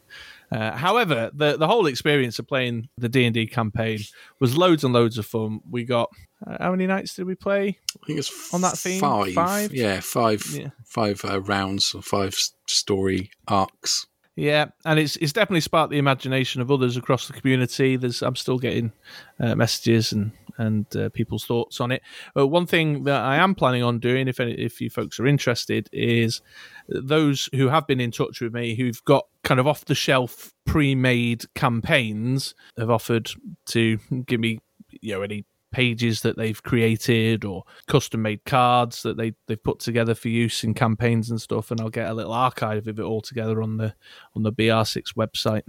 Uh, 0.52 0.72
however, 0.76 1.30
the 1.34 1.56
the 1.56 1.66
whole 1.66 1.86
experience 1.86 2.38
of 2.38 2.46
playing 2.46 2.88
the 2.98 3.08
D 3.08 3.24
and 3.24 3.34
D 3.34 3.46
campaign 3.46 3.98
was 4.38 4.56
loads 4.56 4.84
and 4.84 4.92
loads 4.94 5.18
of 5.18 5.26
fun. 5.26 5.60
We 5.70 5.84
got 5.84 6.10
uh, 6.46 6.56
how 6.60 6.70
many 6.70 6.86
nights 6.86 7.14
did 7.16 7.26
we 7.26 7.34
play? 7.34 7.78
I 8.02 8.06
think 8.06 8.18
it's 8.18 8.54
On 8.54 8.60
that 8.60 8.76
theme, 8.78 9.00
five. 9.00 9.32
five? 9.32 9.72
Yeah, 9.74 10.00
five. 10.00 10.44
Yeah. 10.52 10.68
Five 10.84 11.24
uh, 11.24 11.40
rounds, 11.40 11.94
or 11.94 12.02
five 12.02 12.36
story 12.66 13.30
arcs. 13.48 14.06
Yeah, 14.36 14.66
and 14.84 14.98
it's 14.98 15.16
it's 15.16 15.32
definitely 15.32 15.62
sparked 15.62 15.90
the 15.90 15.98
imagination 15.98 16.60
of 16.60 16.70
others 16.70 16.98
across 16.98 17.26
the 17.26 17.32
community. 17.32 17.96
There's 17.96 18.20
I'm 18.20 18.36
still 18.36 18.58
getting 18.58 18.92
uh, 19.40 19.54
messages 19.54 20.12
and 20.12 20.32
and 20.58 20.94
uh, 20.94 21.08
people's 21.08 21.46
thoughts 21.46 21.80
on 21.80 21.90
it. 21.90 22.02
Uh, 22.36 22.46
one 22.46 22.66
thing 22.66 23.04
that 23.04 23.22
I 23.22 23.36
am 23.36 23.54
planning 23.54 23.82
on 23.82 23.98
doing, 23.98 24.28
if 24.28 24.38
any, 24.38 24.52
if 24.52 24.80
you 24.80 24.90
folks 24.90 25.18
are 25.18 25.26
interested, 25.26 25.88
is 25.90 26.42
those 26.88 27.48
who 27.54 27.68
have 27.68 27.86
been 27.86 28.00
in 28.00 28.10
touch 28.10 28.42
with 28.42 28.52
me 28.52 28.74
who've 28.74 29.02
got 29.06 29.26
kind 29.42 29.58
of 29.58 29.66
off 29.66 29.86
the 29.86 29.94
shelf 29.94 30.52
pre-made 30.66 31.44
campaigns 31.54 32.54
have 32.76 32.90
offered 32.90 33.30
to 33.66 33.98
give 34.26 34.40
me 34.40 34.60
you 35.00 35.14
know 35.14 35.22
any 35.22 35.46
pages 35.76 36.22
that 36.22 36.36
they've 36.38 36.62
created 36.62 37.44
or 37.44 37.62
custom 37.86 38.22
made 38.22 38.42
cards 38.46 39.02
that 39.02 39.18
they 39.18 39.34
they've 39.46 39.62
put 39.62 39.78
together 39.78 40.14
for 40.14 40.28
use 40.30 40.64
in 40.64 40.72
campaigns 40.72 41.28
and 41.30 41.38
stuff 41.38 41.70
and 41.70 41.80
I'll 41.82 41.90
get 41.90 42.08
a 42.08 42.14
little 42.14 42.32
archive 42.32 42.88
of 42.88 42.98
it 42.98 43.02
all 43.02 43.20
together 43.20 43.60
on 43.60 43.76
the 43.76 43.94
on 44.34 44.42
the 44.42 44.52
BR6 44.52 45.14
website 45.14 45.64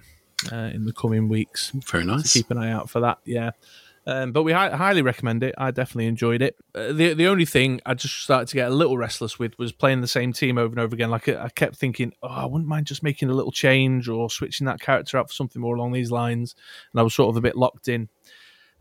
uh, 0.50 0.72
in 0.74 0.86
the 0.86 0.94
coming 0.94 1.28
weeks 1.28 1.72
Very 1.92 2.06
nice. 2.06 2.32
keep 2.32 2.50
an 2.52 2.58
eye 2.58 2.72
out 2.72 2.90
for 2.90 3.02
that. 3.02 3.18
Yeah. 3.26 3.52
Um, 4.06 4.32
but 4.32 4.44
we 4.44 4.54
hi- 4.54 4.74
highly 4.74 5.02
recommend 5.02 5.44
it. 5.44 5.54
I 5.58 5.72
definitely 5.72 6.08
enjoyed 6.08 6.42
it. 6.42 6.56
Uh, 6.74 6.94
the 6.94 7.14
the 7.14 7.28
only 7.28 7.44
thing 7.46 7.82
I 7.86 7.94
just 7.94 8.22
started 8.24 8.48
to 8.48 8.56
get 8.56 8.72
a 8.72 8.74
little 8.74 8.98
restless 8.98 9.38
with 9.38 9.60
was 9.60 9.74
playing 9.74 10.00
the 10.00 10.08
same 10.08 10.32
team 10.32 10.58
over 10.58 10.72
and 10.72 10.80
over 10.80 10.96
again. 10.96 11.10
Like 11.10 11.28
I 11.28 11.44
I 11.44 11.50
kept 11.50 11.76
thinking, 11.76 12.14
oh, 12.24 12.30
I 12.30 12.46
wouldn't 12.46 12.70
mind 12.70 12.86
just 12.88 13.04
making 13.04 13.30
a 13.30 13.34
little 13.34 13.52
change 13.52 14.08
or 14.08 14.30
switching 14.30 14.66
that 14.68 14.80
character 14.80 15.18
out 15.18 15.28
for 15.28 15.34
something 15.34 15.62
more 15.62 15.76
along 15.76 15.92
these 15.92 16.10
lines. 16.10 16.56
And 16.94 17.02
I 17.02 17.04
was 17.04 17.14
sort 17.14 17.30
of 17.32 17.36
a 17.36 17.42
bit 17.42 17.58
locked 17.58 17.90
in. 17.90 18.08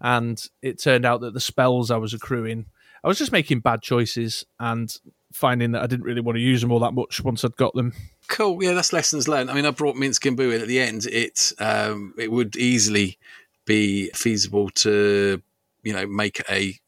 And 0.00 0.42
it 0.62 0.80
turned 0.80 1.04
out 1.04 1.20
that 1.22 1.34
the 1.34 1.40
spells 1.40 1.90
I 1.90 1.96
was 1.96 2.14
accruing, 2.14 2.66
I 3.02 3.08
was 3.08 3.18
just 3.18 3.32
making 3.32 3.60
bad 3.60 3.82
choices 3.82 4.44
and 4.58 4.94
finding 5.32 5.72
that 5.72 5.82
I 5.82 5.86
didn't 5.86 6.06
really 6.06 6.20
want 6.20 6.36
to 6.36 6.42
use 6.42 6.60
them 6.60 6.72
all 6.72 6.80
that 6.80 6.94
much 6.94 7.22
once 7.22 7.44
I'd 7.44 7.56
got 7.56 7.74
them. 7.74 7.92
Cool. 8.28 8.62
Yeah, 8.62 8.72
that's 8.72 8.92
lessons 8.92 9.28
learned. 9.28 9.50
I 9.50 9.54
mean, 9.54 9.66
I 9.66 9.70
brought 9.70 9.96
Minsc 9.96 10.26
and 10.26 10.36
Boo 10.36 10.50
in 10.50 10.60
at 10.60 10.68
the 10.68 10.80
end. 10.80 11.06
It 11.06 11.52
um, 11.58 12.14
it 12.18 12.32
would 12.32 12.56
easily 12.56 13.18
be 13.64 14.10
feasible 14.14 14.70
to 14.70 15.42
you 15.82 15.92
know 15.92 16.06
make 16.06 16.42
a 16.50 16.78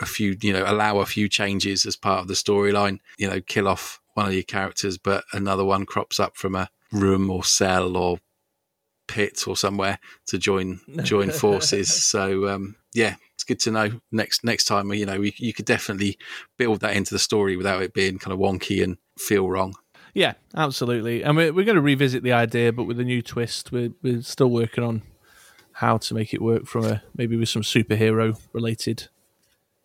a 0.00 0.06
few 0.06 0.36
you 0.40 0.52
know 0.52 0.64
allow 0.66 0.98
a 0.98 1.06
few 1.06 1.28
changes 1.28 1.84
as 1.86 1.96
part 1.96 2.20
of 2.20 2.28
the 2.28 2.34
storyline. 2.34 2.98
You 3.18 3.28
know, 3.28 3.40
kill 3.40 3.68
off 3.68 4.00
one 4.14 4.26
of 4.26 4.34
your 4.34 4.42
characters, 4.42 4.98
but 4.98 5.24
another 5.32 5.64
one 5.64 5.86
crops 5.86 6.18
up 6.18 6.36
from 6.36 6.54
a 6.54 6.68
room 6.92 7.30
or 7.30 7.44
cell 7.44 7.96
or 7.96 8.18
pit 9.10 9.48
or 9.48 9.56
somewhere 9.56 9.98
to 10.26 10.38
join 10.38 10.80
join 11.02 11.30
forces. 11.30 11.92
So 11.92 12.48
um, 12.48 12.76
yeah, 12.94 13.16
it's 13.34 13.44
good 13.44 13.60
to 13.60 13.70
know 13.70 14.00
next 14.12 14.44
next 14.44 14.64
time. 14.64 14.92
You 14.92 15.06
know, 15.06 15.20
you, 15.20 15.32
you 15.36 15.52
could 15.52 15.66
definitely 15.66 16.16
build 16.56 16.80
that 16.80 16.96
into 16.96 17.12
the 17.12 17.18
story 17.18 17.56
without 17.56 17.82
it 17.82 17.92
being 17.92 18.18
kind 18.18 18.32
of 18.32 18.38
wonky 18.38 18.82
and 18.82 18.96
feel 19.18 19.48
wrong. 19.48 19.74
Yeah, 20.14 20.34
absolutely. 20.56 21.22
And 21.22 21.36
we're, 21.36 21.52
we're 21.52 21.64
going 21.64 21.76
to 21.76 21.82
revisit 21.82 22.22
the 22.22 22.32
idea, 22.32 22.72
but 22.72 22.84
with 22.84 22.98
a 22.98 23.04
new 23.04 23.22
twist. 23.22 23.70
We're, 23.70 23.92
we're 24.02 24.22
still 24.22 24.50
working 24.50 24.82
on 24.82 25.02
how 25.74 25.98
to 25.98 26.14
make 26.14 26.34
it 26.34 26.42
work 26.42 26.66
from 26.66 26.84
a 26.84 27.02
maybe 27.16 27.36
with 27.36 27.48
some 27.48 27.62
superhero 27.62 28.38
related 28.52 29.08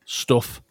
stuff. 0.05 0.61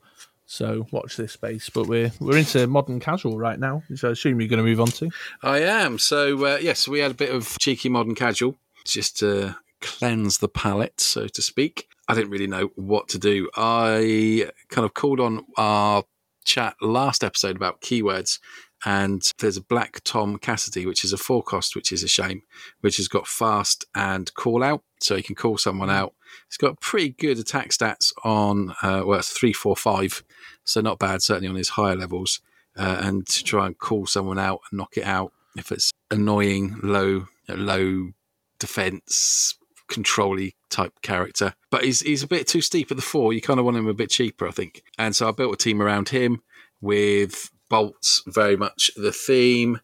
So 0.47 0.87
watch 0.91 1.17
this 1.17 1.33
space. 1.33 1.71
But 1.71 1.87
we're 1.87 2.13
we're 2.21 2.39
into 2.39 2.67
modern 2.67 3.01
casual 3.01 3.39
right 3.39 3.59
now, 3.59 3.83
which 3.89 4.05
I 4.05 4.11
assume 4.11 4.41
you're 4.41 4.49
going 4.49 4.59
to 4.59 4.65
move 4.65 4.81
on 4.81 4.89
to. 4.89 5.11
I 5.43 5.61
am. 5.61 5.99
So 5.99 6.45
uh, 6.45 6.59
yes, 6.61 6.87
we 6.87 7.01
had 7.01 7.11
a 7.11 7.15
bit 7.15 7.31
of 7.31 7.57
cheeky 7.59 7.89
modern 7.89 8.15
casual 8.15 8.57
just 8.85 9.19
to 9.19 9.57
cleanse 9.81 10.39
the 10.39 10.49
palate, 10.49 11.01
so 11.01 11.29
to 11.29 11.43
speak. 11.43 11.89
I 12.09 12.15
didn't 12.15 12.31
really 12.31 12.47
know 12.47 12.71
what 12.75 13.09
to 13.09 13.19
do. 13.19 13.49
I 13.57 14.51
kind 14.69 14.85
of 14.85 14.95
called 14.95 15.21
on 15.21 15.47
our 15.57 16.05
chat 16.45 16.77
last 16.83 17.25
episode 17.25 17.57
about 17.57 17.81
keywords 17.81 18.39
and 18.85 19.23
there's 19.39 19.57
a 19.57 19.63
Black 19.63 20.03
Tom 20.05 20.39
Cassidy, 20.39 20.85
which 20.85 21.05
is 21.05 21.13
a 21.13 21.17
forecast, 21.17 21.75
which 21.75 21.91
is 21.91 22.03
a 22.03 22.09
shame, 22.09 22.43
which 22.81 22.99
has 22.99 23.09
got 23.09 23.27
fast 23.27 23.87
and 23.95 24.33
call 24.35 24.63
out, 24.63 24.83
so 25.01 25.17
you 25.17 25.23
can 25.23 25.35
call 25.35 25.57
someone 25.57 25.91
out. 25.91 26.13
It's 26.47 26.57
got 26.57 26.81
pretty 26.81 27.11
good 27.11 27.39
attack 27.39 27.71
stats 27.71 28.13
on, 28.25 28.75
uh, 28.83 29.03
well, 29.05 29.19
it's 29.19 29.31
three, 29.31 29.53
four, 29.53 29.77
five, 29.77 30.23
so 30.65 30.81
not 30.81 30.99
bad, 30.99 31.23
certainly 31.23 31.49
on 31.49 31.57
his 31.57 31.71
higher 31.71 31.97
levels. 31.97 32.41
Uh, 32.77 32.99
and 33.03 33.27
to 33.29 33.45
try 33.45 33.67
and 33.67 33.79
call 33.79 34.07
someone 34.07 34.39
out 34.39 34.61
and 34.71 34.79
knock 34.79 34.97
it 34.97 35.05
out 35.05 35.33
if 35.57 35.71
it's 35.71 35.93
annoying, 36.11 36.77
low, 36.83 37.29
low 37.49 38.11
defense, 38.59 39.57
controlly 39.89 40.57
type 40.71 41.01
character. 41.01 41.55
But 41.71 41.85
he's 41.85 42.01
he's 42.01 42.25
a 42.25 42.27
bit 42.27 42.49
too 42.49 42.61
steep 42.61 42.91
at 42.91 42.97
the 42.97 43.03
four. 43.03 43.33
You 43.33 43.41
kind 43.41 43.61
of 43.61 43.65
want 43.65 43.77
him 43.77 43.87
a 43.87 43.95
bit 43.95 44.11
cheaper, 44.11 44.49
I 44.49 44.51
think. 44.51 44.83
And 44.99 45.15
so 45.15 45.29
I 45.29 45.31
built 45.31 45.55
a 45.55 45.57
team 45.57 45.81
around 45.81 46.09
him 46.09 46.43
with 46.81 47.53
bolts 47.69 48.23
very 48.27 48.57
much 48.57 48.91
the 48.97 49.13
theme 49.13 49.81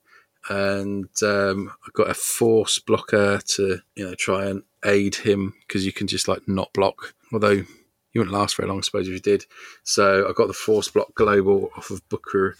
and 0.48 1.08
um, 1.22 1.72
I've 1.86 1.92
got 1.92 2.10
a 2.10 2.14
force 2.14 2.78
blocker 2.78 3.40
to 3.56 3.78
you 3.94 4.04
know 4.06 4.14
try 4.14 4.46
and 4.46 4.62
aid 4.84 5.14
him 5.16 5.54
because 5.66 5.84
you 5.84 5.92
can 5.92 6.06
just 6.06 6.28
like 6.28 6.46
not 6.48 6.72
block. 6.72 7.14
Although 7.32 7.50
you 8.12 8.18
wouldn't 8.20 8.32
last 8.36 8.56
very 8.56 8.68
long 8.68 8.78
I 8.78 8.80
suppose 8.82 9.06
if 9.08 9.14
you 9.14 9.20
did. 9.20 9.46
So 9.84 10.28
I 10.28 10.32
got 10.32 10.46
the 10.48 10.52
force 10.52 10.88
block 10.88 11.14
global 11.14 11.70
off 11.76 11.90
of 11.90 12.06
Booker 12.08 12.56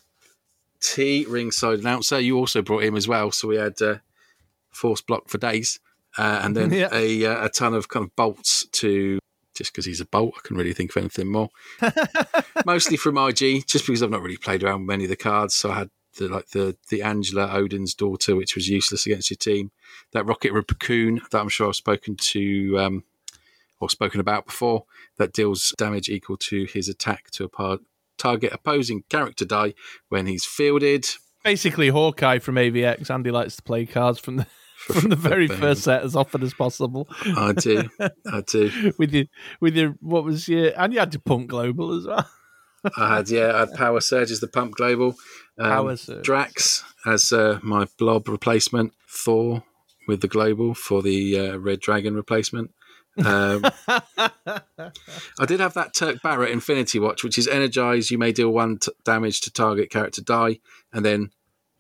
T 0.81 1.27
ringside 1.29 1.81
announcer. 1.81 2.19
You 2.21 2.39
also 2.39 2.63
brought 2.63 2.85
him 2.85 2.97
as 2.97 3.07
well. 3.09 3.31
So 3.33 3.49
we 3.49 3.57
had 3.57 3.81
uh, 3.83 3.97
force 4.71 5.01
block 5.01 5.29
for 5.29 5.39
days 5.39 5.79
uh, 6.19 6.41
and 6.43 6.57
then 6.57 6.71
Yeah. 6.73 6.89
a, 6.93 7.27
uh, 7.27 7.45
a 7.47 7.49
ton 7.49 7.75
of 7.75 7.89
kind 7.89 8.05
of 8.07 8.15
bolts 8.17 8.67
to 8.73 9.19
just 9.55 9.73
because 9.73 9.85
he's 9.85 10.01
a 10.01 10.07
bolt 10.07 10.35
I 10.39 10.41
can 10.47 10.57
really 10.57 10.73
think 10.73 10.91
of 10.91 10.97
anything 11.01 11.31
more. 11.31 11.51
Mostly 12.65 12.97
from 12.97 13.19
IG, 13.19 13.67
just 13.67 13.87
because 13.87 14.03
I've 14.03 14.11
not 14.11 14.23
really 14.23 14.37
played 14.39 14.63
around 14.63 14.81
with 14.83 14.89
many 14.89 15.05
of 15.05 15.11
the 15.11 15.17
cards. 15.17 15.55
So 15.55 15.71
I 15.71 15.79
had 15.81 15.91
the 16.21 16.29
like 16.29 16.51
the 16.51 16.77
the 16.91 17.03
Angela 17.03 17.51
Odin's 17.53 17.95
daughter, 17.95 18.37
which 18.37 18.55
was 18.55 18.69
useless 18.69 19.07
against 19.07 19.31
your 19.31 19.39
team. 19.39 19.73
That 20.13 20.27
Rocket 20.27 20.53
Raccoon 20.53 21.23
that 21.31 21.41
I'm 21.41 21.49
sure 21.49 21.69
I've 21.69 21.77
spoken 21.77 22.15
to 22.17 22.79
um, 22.79 23.05
or 23.81 23.91
spoken 23.91 24.21
about 24.21 24.47
before. 24.47 24.85
That 25.17 25.33
deals 25.33 25.75
damage 25.77 26.09
equal 26.09 26.37
to 26.37 26.65
his 26.65 26.89
attack 26.89 27.31
to 27.33 27.45
a 27.45 27.49
par- 27.49 27.79
target 28.17 28.53
opposing 28.53 29.03
character 29.09 29.45
die 29.45 29.75
when 30.09 30.27
he's 30.27 30.45
fielded. 30.45 31.07
Basically, 31.43 31.89
Hawkeye 31.89 32.39
from 32.39 32.57
AVX. 32.57 33.11
Andy 33.11 33.31
likes 33.31 33.57
to 33.57 33.63
play 33.63 33.87
cards 33.87 34.19
from 34.19 34.37
the 34.37 34.47
from 34.77 35.11
the 35.11 35.17
very 35.17 35.49
first 35.49 35.83
set 35.83 36.03
as 36.03 36.15
often 36.15 36.43
as 36.43 36.55
possible. 36.55 37.09
I 37.25 37.53
do, 37.53 37.89
I 38.01 38.43
do. 38.47 38.93
with 38.99 39.13
your 39.13 39.25
with 39.61 39.75
your 39.75 39.97
what 40.01 40.25
was 40.25 40.49
your 40.49 40.73
and 40.77 40.93
you 40.93 41.01
had 41.01 41.15
your 41.15 41.23
pump 41.23 41.49
global 41.49 41.93
as 41.93 42.07
well. 42.07 42.29
I 42.97 43.17
had 43.17 43.31
yeah, 43.31 43.55
I 43.55 43.59
had 43.61 43.75
Power 43.75 44.01
Surge 44.01 44.31
as 44.31 44.41
the 44.41 44.49
pump 44.49 44.75
global. 44.75 45.15
Um, 45.59 45.71
Power 45.71 45.97
Surge. 45.97 46.25
Drax 46.25 46.85
as 47.07 47.33
uh, 47.33 47.59
my 47.63 47.87
blob 47.99 48.29
replacement. 48.29 48.93
Thor 49.09 49.65
with 50.07 50.21
the 50.21 50.29
global 50.29 50.75
for 50.75 51.03
the 51.03 51.39
uh, 51.39 51.57
Red 51.57 51.81
Dragon 51.81 52.15
replacement. 52.15 52.73
Um, 53.25 53.65
I 53.89 55.47
did 55.47 55.61
have 55.61 55.75
that 55.75 55.95
Turk 55.95 56.23
Barrett 56.23 56.51
Infinity 56.51 56.99
Watch, 56.99 57.23
which 57.23 57.39
is 57.39 57.49
energized. 57.49 58.11
You 58.11 58.19
may 58.19 58.33
deal 58.33 58.51
one 58.51 58.79
t- 58.79 58.93
damage 59.05 59.41
to 59.43 59.53
target 59.53 59.91
character 59.91 60.23
die, 60.23 60.61
and 60.93 61.05
then 61.05 61.31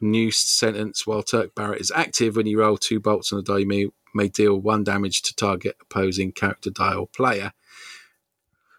new 0.00 0.30
sentence 0.30 1.07
while 1.07 1.23
Turk 1.23 1.54
Barrett 1.54 1.80
is 1.80 1.92
active. 1.95 2.37
When 2.37 2.47
you 2.47 2.61
roll 2.61 2.76
two 2.76 3.00
bolts 3.00 3.33
on 3.33 3.38
a 3.38 3.42
die, 3.42 3.59
you 3.59 3.66
may, 3.66 3.87
may 4.14 4.28
deal 4.28 4.57
one 4.57 4.85
damage 4.85 5.23
to 5.23 5.35
target 5.35 5.76
opposing 5.80 6.33
character 6.33 6.71
die 6.71 6.95
or 6.95 7.07
player 7.07 7.52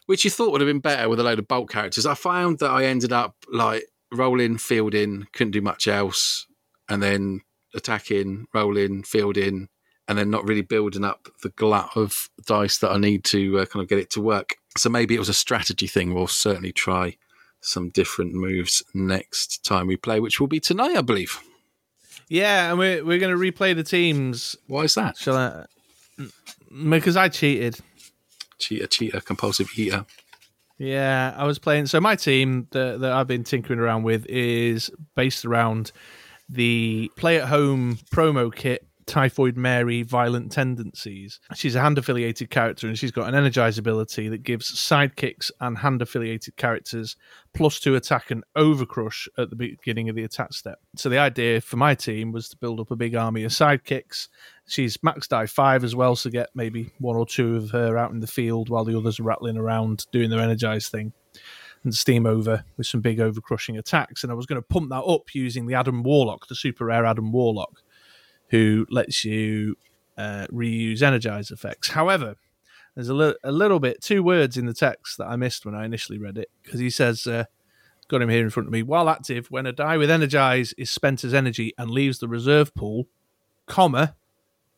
which 0.06 0.24
you 0.24 0.32
thought 0.32 0.52
would 0.52 0.62
have 0.62 0.68
been 0.68 0.80
better 0.80 1.10
with 1.10 1.20
a 1.20 1.24
load 1.24 1.40
of 1.40 1.48
bulk 1.48 1.72
characters. 1.72 2.06
I 2.06 2.16
found 2.16 2.60
that 2.60 2.72
I 2.72 2.86
ended 2.86 3.14
up 3.14 3.36
like 3.52 3.86
rolling, 4.12 4.58
fielding, 4.58 5.28
couldn't 5.34 5.52
do 5.52 5.62
much 5.62 5.88
else, 5.88 6.48
and 6.90 7.02
then 7.02 7.42
attacking, 7.74 8.48
rolling, 8.54 9.04
fielding, 9.04 9.70
and 10.08 10.18
then 10.18 10.30
not 10.30 10.46
really 10.46 10.62
building 10.62 11.06
up 11.06 11.30
the 11.42 11.50
glut 11.50 11.96
of 11.96 12.30
dice 12.46 12.78
that 12.80 12.92
I 12.92 12.98
need 12.98 13.24
to 13.26 13.60
uh, 13.60 13.66
kind 13.66 13.82
of 13.82 13.90
get 13.90 14.00
it 14.00 14.10
to 14.12 14.22
work. 14.22 14.56
So 14.78 14.90
maybe 14.90 15.16
it 15.16 15.20
was 15.20 15.30
a 15.30 15.34
strategy 15.34 15.88
thing. 15.88 16.14
We'll 16.14 16.28
certainly 16.28 16.72
try 16.72 17.18
some 17.62 17.90
different 17.90 18.34
moves 18.34 18.84
next 18.94 19.64
time 19.64 19.88
we 19.88 19.96
play, 19.96 20.20
which 20.20 20.40
will 20.40 20.48
be 20.48 20.60
tonight, 20.60 20.98
I 20.98 21.02
believe. 21.02 21.40
Yeah, 22.28 22.70
and 22.70 22.80
we're 22.80 23.04
we're 23.04 23.20
gonna 23.20 23.36
replay 23.36 23.76
the 23.76 23.84
teams. 23.84 24.56
Why 24.68 24.84
is 24.84 24.96
that? 24.96 25.18
Shall 25.18 25.38
I? 25.38 25.66
Because 26.90 27.18
I 27.18 27.28
cheated. 27.28 27.78
Cheater, 28.62 28.88
cheater, 28.88 29.20
compulsive 29.20 29.70
eater. 29.78 30.06
Yeah, 30.78 31.36
I 31.38 31.46
was 31.46 31.60
playing. 31.60 31.88
So 31.88 32.00
my 32.00 32.16
team 32.16 32.68
that, 32.72 33.02
that 33.02 33.12
I've 33.12 33.28
been 33.28 33.44
tinkering 33.44 33.80
around 33.80 34.04
with 34.04 34.26
is 34.28 34.90
based 35.16 35.46
around 35.46 35.92
the 36.50 37.12
play 37.18 37.40
at 37.40 37.48
home 37.48 38.00
promo 38.12 38.54
kit. 38.54 38.88
Typhoid 39.12 39.58
Mary, 39.58 40.04
violent 40.04 40.54
tendencies. 40.54 41.42
She's 41.54 41.76
a 41.76 41.82
hand 41.82 41.98
affiliated 41.98 42.50
character 42.50 42.88
and 42.88 42.98
she's 42.98 43.12
got 43.12 43.28
an 43.28 43.36
energize 43.36 43.78
ability 43.78 44.30
that 44.30 44.44
gives 44.44 44.72
sidekicks 44.72 45.52
and 45.60 45.78
hand 45.78 46.02
affiliated 46.02 46.56
characters 46.56 47.18
plus 47.54 47.82
two 47.82 47.96
attack 47.96 48.32
and 48.32 48.46
overcrush 48.56 49.28
at 49.38 49.50
the 49.50 49.58
beginning 49.58 50.08
of 50.08 50.16
the 50.16 50.24
attack 50.24 50.54
step. 50.54 50.80
So 50.96 51.10
the 51.10 51.18
idea 51.18 51.60
for 51.60 51.76
my 51.76 51.94
team 51.94 52.32
was 52.32 52.48
to 52.50 52.58
build 52.58 52.80
up 52.80 52.90
a 52.90 52.96
big 52.96 53.14
army 53.14 53.44
of 53.44 53.52
sidekicks. 53.52 54.30
She's 54.66 54.98
max 55.04 55.28
die 55.28 55.46
five 55.46 55.84
as 55.84 55.94
well, 55.94 56.16
so 56.16 56.30
get 56.30 56.48
maybe 56.56 56.94
one 57.00 57.18
or 57.18 57.26
two 57.26 57.58
of 57.58 57.72
her 57.72 57.98
out 57.98 58.12
in 58.12 58.22
the 58.22 58.28
field 58.28 58.70
while 58.70 58.86
the 58.86 58.98
others 58.98 59.20
are 59.20 59.24
rattling 59.24 59.58
around 59.58 60.06
doing 60.14 60.30
their 60.30 60.40
energize 60.40 60.88
thing. 60.88 61.12
And 61.84 61.94
steam 61.94 62.26
over 62.26 62.64
with 62.78 62.88
some 62.88 63.02
big 63.02 63.18
overcrushing 63.18 63.78
attacks. 63.78 64.24
And 64.24 64.32
I 64.32 64.36
was 64.36 64.46
going 64.46 64.62
to 64.62 64.68
pump 64.68 64.90
that 64.92 65.02
up 65.02 65.34
using 65.34 65.66
the 65.66 65.74
Adam 65.74 66.04
Warlock, 66.04 66.48
the 66.48 66.56
super 66.56 66.86
rare 66.86 67.06
Adam 67.06 67.32
Warlock, 67.32 67.82
who 68.52 68.86
lets 68.90 69.26
you 69.26 69.76
uh, 70.18 70.46
reuse 70.52 71.02
energize 71.02 71.52
effects. 71.52 71.90
However, 71.90 72.36
there's 72.96 73.10
a, 73.10 73.14
li- 73.14 73.36
a 73.44 73.52
little 73.52 73.80
bit, 73.80 74.02
two 74.02 74.22
words 74.22 74.58
in 74.58 74.66
the 74.66 74.74
text 74.74 75.18
that 75.18 75.28
I 75.28 75.36
missed 75.38 75.66
when 75.66 75.74
I 75.74 75.86
initially 75.86 76.20
read 76.20 76.38
it 76.38 76.50
because 76.62 76.80
he 76.80 76.90
says, 76.90 77.26
uh, 77.26 77.46
got 78.10 78.22
him 78.22 78.30
here 78.30 78.44
in 78.44 78.50
front 78.50 78.68
of 78.68 78.74
me. 78.74 78.84
While 78.84 79.10
active, 79.10 79.50
when 79.50 79.66
a 79.66 79.72
die 79.72 79.98
with 79.98 80.12
energize 80.12 80.74
is 80.74 80.92
spent 80.92 81.24
as 81.24 81.34
energy 81.34 81.74
and 81.78 81.90
leaves 81.90 82.20
the 82.20 82.28
reserve 82.28 82.76
pool, 82.76 83.08
comma, 83.66 84.16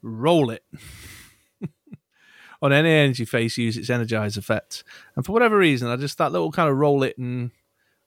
roll 0.02 0.52
it. 0.52 0.64
On 2.62 2.72
any 2.72 2.92
energy 2.92 3.26
face, 3.26 3.58
use 3.58 3.76
its 3.76 3.90
energize 3.90 4.38
effect. 4.38 4.84
And 5.16 5.26
for 5.26 5.34
whatever 5.34 5.58
reason, 5.58 5.90
I 5.90 5.98
just 5.98 6.18
that 6.20 6.32
little 6.32 6.52
kind 6.52 6.70
of 6.70 6.78
roll 6.78 7.04
it 7.04 7.18
and 7.18 7.52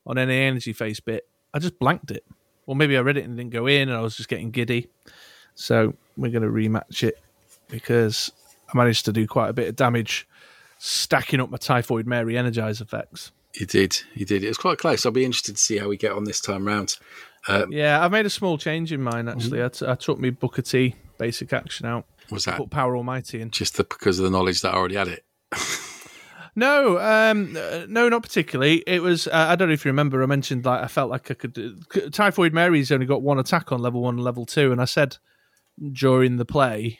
on 0.07 0.17
any 0.17 0.35
energy 0.35 0.73
face 0.73 0.99
bit, 0.99 1.27
I 1.53 1.59
just 1.59 1.77
blanked 1.77 2.09
it. 2.09 2.25
Or 2.65 2.75
maybe 2.75 2.97
I 2.97 3.01
read 3.01 3.17
it 3.17 3.25
and 3.25 3.37
didn't 3.37 3.51
go 3.51 3.67
in 3.67 3.89
and 3.89 3.95
I 3.95 4.01
was 4.01 4.17
just 4.17 4.29
getting 4.29 4.49
giddy. 4.49 4.87
So 5.57 5.93
we're 6.15 6.31
going 6.31 6.43
to 6.43 6.49
rematch 6.49 7.03
it 7.03 7.19
because 7.67 8.31
I 8.73 8.77
managed 8.77 9.05
to 9.05 9.11
do 9.11 9.25
quite 9.27 9.49
a 9.49 9.53
bit 9.53 9.67
of 9.67 9.75
damage 9.75 10.27
stacking 10.77 11.41
up 11.41 11.49
my 11.49 11.57
Typhoid 11.57 12.05
Mary 12.05 12.37
energize 12.37 12.79
effects. 12.79 13.31
You 13.55 13.65
did, 13.65 13.99
you 14.13 14.23
did. 14.25 14.43
It 14.43 14.47
was 14.49 14.57
quite 14.57 14.77
close. 14.77 15.05
I'll 15.05 15.11
be 15.11 15.25
interested 15.25 15.55
to 15.55 15.61
see 15.61 15.77
how 15.77 15.87
we 15.87 15.97
get 15.97 16.11
on 16.11 16.25
this 16.25 16.39
time 16.39 16.65
round. 16.67 16.95
Um, 17.47 17.71
Yeah, 17.71 18.03
I've 18.05 18.11
made 18.11 18.27
a 18.27 18.29
small 18.29 18.57
change 18.59 18.93
in 18.93 19.01
mine 19.01 19.27
actually. 19.27 19.63
I, 19.63 19.69
t- 19.69 19.87
I 19.87 19.95
took 19.95 20.19
me 20.19 20.29
Booker 20.29 20.61
T 20.61 20.95
basic 21.17 21.51
action 21.51 21.87
out, 21.87 22.05
was 22.29 22.45
that 22.45 22.57
put 22.57 22.69
Power 22.69 22.95
Almighty 22.95 23.41
in. 23.41 23.49
just 23.49 23.77
the, 23.77 23.83
because 23.83 24.19
of 24.19 24.25
the 24.25 24.29
knowledge 24.31 24.61
that 24.61 24.75
I 24.75 24.77
already 24.77 24.95
had 24.95 25.07
it? 25.07 25.25
No, 26.55 26.97
um, 26.97 27.55
uh, 27.55 27.85
no, 27.87 28.09
not 28.09 28.23
particularly. 28.23 28.83
It 28.87 29.03
was. 29.03 29.27
Uh, 29.27 29.45
I 29.49 29.55
don't 29.55 29.67
know 29.67 29.75
if 29.75 29.85
you 29.85 29.89
remember. 29.89 30.23
I 30.23 30.25
mentioned 30.25 30.65
like 30.65 30.81
I 30.81 30.87
felt 30.87 31.11
like 31.11 31.29
I 31.29 31.35
could. 31.35 31.55
Uh, 31.95 32.09
Typhoid 32.09 32.51
Mary's 32.51 32.91
only 32.91 33.05
got 33.05 33.21
one 33.21 33.37
attack 33.37 33.71
on 33.71 33.79
level 33.79 34.01
one 34.01 34.15
and 34.15 34.23
level 34.23 34.43
two, 34.43 34.71
and 34.71 34.81
I 34.81 34.85
said 34.85 35.17
during 35.91 36.37
the 36.37 36.45
play 36.45 36.99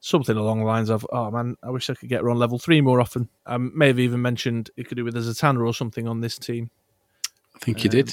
something 0.00 0.36
along 0.36 0.60
the 0.60 0.64
lines 0.64 0.90
of, 0.90 1.06
"Oh 1.10 1.30
man, 1.30 1.56
I 1.62 1.70
wish 1.70 1.90
I 1.90 1.94
could 1.94 2.08
get 2.08 2.20
her 2.20 2.30
on 2.30 2.38
level 2.38 2.58
three 2.58 2.80
more 2.80 3.00
often." 3.00 3.28
I 3.46 3.56
may 3.58 3.88
have 3.88 3.98
even 3.98 4.22
mentioned 4.22 4.70
it 4.76 4.88
could 4.88 4.96
do 4.96 5.04
with 5.04 5.16
a 5.16 5.20
Zatanna 5.20 5.66
or 5.66 5.74
something 5.74 6.06
on 6.06 6.20
this 6.20 6.38
team. 6.38 6.70
I 7.54 7.58
think 7.58 7.84
you 7.84 7.90
did. 7.90 8.10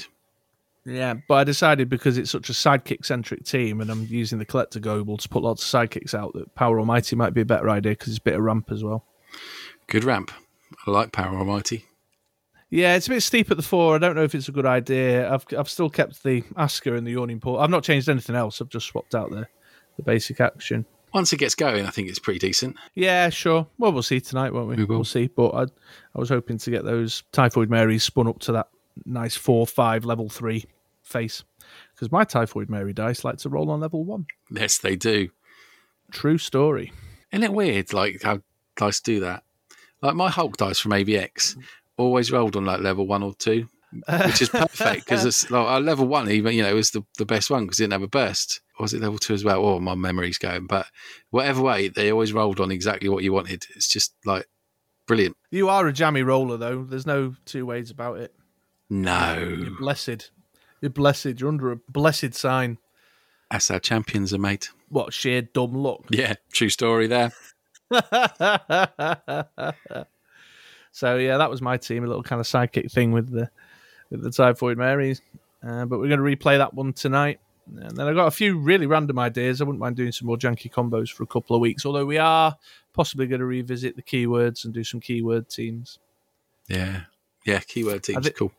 Um, 0.86 0.94
yeah, 0.94 1.14
but 1.28 1.34
I 1.34 1.44
decided 1.44 1.88
because 1.88 2.16
it's 2.16 2.30
such 2.30 2.48
a 2.48 2.52
sidekick 2.52 3.04
centric 3.04 3.44
team, 3.44 3.80
and 3.80 3.90
I'm 3.90 4.06
using 4.06 4.38
the 4.38 4.44
collector 4.44 4.80
global 4.80 5.16
to 5.16 5.28
put 5.28 5.42
lots 5.42 5.62
of 5.62 5.80
sidekicks 5.80 6.14
out, 6.14 6.32
that 6.34 6.54
Power 6.54 6.78
Almighty 6.78 7.16
might 7.16 7.34
be 7.34 7.40
a 7.40 7.46
better 7.46 7.68
idea 7.68 7.92
because 7.92 8.08
it's 8.08 8.18
a 8.18 8.22
bit 8.22 8.34
of 8.34 8.42
ramp 8.42 8.70
as 8.70 8.84
well. 8.84 9.04
Good 9.88 10.04
ramp. 10.04 10.32
I 10.86 10.90
like 10.90 11.12
Power 11.12 11.36
Almighty. 11.36 11.84
Yeah, 12.70 12.96
it's 12.96 13.06
a 13.06 13.10
bit 13.10 13.22
steep 13.22 13.50
at 13.50 13.56
the 13.56 13.62
four. 13.62 13.94
I 13.94 13.98
don't 13.98 14.16
know 14.16 14.24
if 14.24 14.34
it's 14.34 14.48
a 14.48 14.52
good 14.52 14.66
idea. 14.66 15.32
I've 15.32 15.44
I've 15.56 15.68
still 15.68 15.90
kept 15.90 16.22
the 16.24 16.42
Asker 16.56 16.96
and 16.96 17.06
the 17.06 17.12
Yawning 17.12 17.40
Port. 17.40 17.60
I've 17.60 17.70
not 17.70 17.84
changed 17.84 18.08
anything 18.08 18.34
else. 18.34 18.60
I've 18.60 18.68
just 18.68 18.86
swapped 18.86 19.14
out 19.14 19.30
the 19.30 19.46
the 19.96 20.02
basic 20.02 20.40
action. 20.40 20.86
Once 21.14 21.32
it 21.32 21.38
gets 21.38 21.54
going, 21.54 21.86
I 21.86 21.90
think 21.90 22.08
it's 22.08 22.18
pretty 22.18 22.38
decent. 22.38 22.76
Yeah, 22.94 23.30
sure. 23.30 23.66
Well, 23.78 23.92
we'll 23.92 24.02
see 24.02 24.20
tonight, 24.20 24.52
won't 24.52 24.68
we? 24.68 24.76
We 24.76 24.84
will. 24.84 24.96
We'll 24.96 25.04
see. 25.04 25.28
But 25.28 25.48
I 25.54 25.62
I 25.62 26.18
was 26.18 26.28
hoping 26.28 26.58
to 26.58 26.70
get 26.70 26.84
those 26.84 27.22
Typhoid 27.32 27.70
Marys 27.70 28.04
spun 28.04 28.26
up 28.26 28.38
to 28.40 28.52
that 28.52 28.68
nice 29.04 29.36
four 29.36 29.66
five 29.66 30.04
level 30.04 30.28
three 30.28 30.64
face 31.02 31.44
because 31.94 32.12
my 32.12 32.24
Typhoid 32.24 32.68
Mary 32.68 32.92
dice 32.92 33.24
like 33.24 33.38
to 33.38 33.48
roll 33.48 33.70
on 33.70 33.80
level 33.80 34.04
one. 34.04 34.26
Yes, 34.50 34.78
they 34.78 34.96
do. 34.96 35.30
True 36.10 36.38
story. 36.38 36.92
Isn't 37.32 37.44
it 37.44 37.52
weird, 37.52 37.92
like 37.92 38.22
how 38.22 38.40
dice 38.76 39.00
do 39.00 39.20
that? 39.20 39.42
Like 40.02 40.14
my 40.14 40.30
Hulk 40.30 40.56
dice 40.56 40.78
from 40.78 40.92
AVX 40.92 41.56
always 41.96 42.30
rolled 42.30 42.56
on 42.56 42.64
like 42.64 42.80
level 42.80 43.06
one 43.06 43.22
or 43.22 43.34
two, 43.34 43.68
which 44.24 44.42
is 44.42 44.48
perfect 44.48 45.04
because 45.04 45.24
it's 45.26 45.50
like 45.50 45.82
level 45.82 46.06
one 46.06 46.30
even 46.30 46.54
you 46.54 46.62
know 46.62 46.74
was 46.74 46.90
the, 46.90 47.04
the 47.18 47.26
best 47.26 47.50
one 47.50 47.64
because 47.64 47.80
it 47.80 47.84
didn't 47.84 47.94
have 47.94 48.02
a 48.02 48.08
burst. 48.08 48.60
Was 48.78 48.92
it 48.94 49.00
level 49.00 49.18
two 49.18 49.34
as 49.34 49.44
well? 49.44 49.64
Oh, 49.64 49.80
my 49.80 49.94
memory's 49.94 50.38
going. 50.38 50.66
But 50.66 50.86
whatever 51.30 51.62
way, 51.62 51.88
they 51.88 52.10
always 52.12 52.32
rolled 52.32 52.60
on 52.60 52.70
exactly 52.70 53.08
what 53.08 53.24
you 53.24 53.32
wanted. 53.32 53.64
It's 53.74 53.88
just 53.88 54.14
like 54.24 54.46
brilliant. 55.06 55.36
You 55.50 55.68
are 55.68 55.86
a 55.86 55.92
jammy 55.92 56.22
roller, 56.22 56.56
though. 56.56 56.84
There's 56.84 57.06
no 57.06 57.34
two 57.46 57.64
ways 57.64 57.90
about 57.90 58.18
it. 58.18 58.34
No, 58.90 59.66
Blessed. 59.80 60.30
You're 60.80 60.90
blessed. 60.90 61.40
You're 61.40 61.48
under 61.48 61.72
a 61.72 61.76
blessed 61.88 62.34
sign. 62.34 62.78
that's 63.50 63.68
how 63.68 63.78
champions 63.78 64.34
are 64.34 64.38
made. 64.38 64.66
What 64.90 65.12
sheer 65.14 65.42
dumb 65.42 65.72
luck. 65.74 66.04
Yeah, 66.10 66.34
true 66.52 66.68
story 66.68 67.06
there. 67.06 67.32
so 70.92 71.16
yeah, 71.16 71.38
that 71.38 71.50
was 71.50 71.62
my 71.62 71.76
team. 71.76 72.04
A 72.04 72.06
little 72.06 72.22
kind 72.22 72.40
of 72.40 72.46
sidekick 72.46 72.90
thing 72.92 73.12
with 73.12 73.30
the 73.30 73.50
with 74.10 74.22
the 74.22 74.30
Typhoid 74.30 74.78
Marys. 74.78 75.20
Uh, 75.66 75.84
but 75.84 75.98
we're 75.98 76.08
going 76.08 76.20
to 76.20 76.36
replay 76.36 76.58
that 76.58 76.74
one 76.74 76.92
tonight. 76.92 77.40
And 77.66 77.96
then 77.96 78.06
I've 78.06 78.14
got 78.14 78.26
a 78.26 78.30
few 78.32 78.58
really 78.58 78.86
random 78.86 79.18
ideas. 79.18 79.60
I 79.60 79.64
wouldn't 79.64 79.80
mind 79.80 79.96
doing 79.96 80.12
some 80.12 80.26
more 80.26 80.36
janky 80.36 80.70
combos 80.70 81.10
for 81.12 81.22
a 81.24 81.26
couple 81.26 81.56
of 81.56 81.60
weeks. 81.60 81.84
Although 81.84 82.06
we 82.06 82.18
are 82.18 82.56
possibly 82.92 83.26
going 83.26 83.40
to 83.40 83.46
revisit 83.46 83.96
the 83.96 84.02
keywords 84.02 84.64
and 84.64 84.72
do 84.72 84.84
some 84.84 85.00
keyword 85.00 85.48
teams. 85.48 85.98
Yeah, 86.68 87.02
yeah. 87.44 87.60
Keyword 87.60 88.02
teams, 88.04 88.26
thi- 88.26 88.32
cool. 88.32 88.52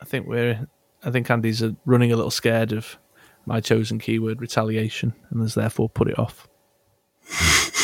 I 0.00 0.04
think 0.04 0.26
we're. 0.26 0.66
I 1.02 1.10
think 1.10 1.30
Andy's 1.30 1.62
uh, 1.62 1.72
running 1.86 2.12
a 2.12 2.16
little 2.16 2.30
scared 2.30 2.72
of 2.72 2.98
my 3.46 3.60
chosen 3.60 3.98
keyword 3.98 4.40
retaliation, 4.40 5.14
and 5.30 5.40
has 5.40 5.54
therefore 5.54 5.88
put 5.88 6.08
it 6.08 6.18
off. 6.18 6.46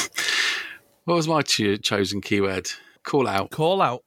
What 1.07 1.14
was 1.14 1.28
my 1.28 1.43
cho- 1.43 1.76
chosen 1.76 2.21
keyword? 2.21 2.69
Call 3.05 3.28
out. 3.28 3.52
Call 3.52 3.81
out. 3.81 4.02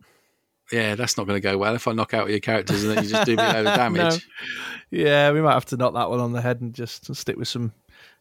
Yeah, 0.72 0.96
that's 0.96 1.18
not 1.18 1.26
going 1.26 1.38
to 1.38 1.42
go 1.42 1.58
well 1.58 1.76
if 1.76 1.88
I 1.88 1.94
knock 1.94 2.14
out 2.14 2.30
your 2.30 2.40
characters 2.40 2.84
and 2.84 2.96
then 2.96 3.04
you 3.04 3.10
just 3.10 3.26
do 3.26 3.36
me 3.36 3.44
a 3.44 3.54
load 3.54 3.68
of 3.68 3.76
damage. 3.76 4.28
Yeah, 4.92 5.32
we 5.32 5.42
might 5.42 5.54
have 5.54 5.66
to 5.66 5.78
knock 5.78 5.94
that 5.96 6.10
one 6.10 6.20
on 6.20 6.32
the 6.32 6.42
head 6.42 6.62
and 6.62 6.74
just 6.74 7.14
stick 7.16 7.38
with 7.38 7.48
some 7.48 7.74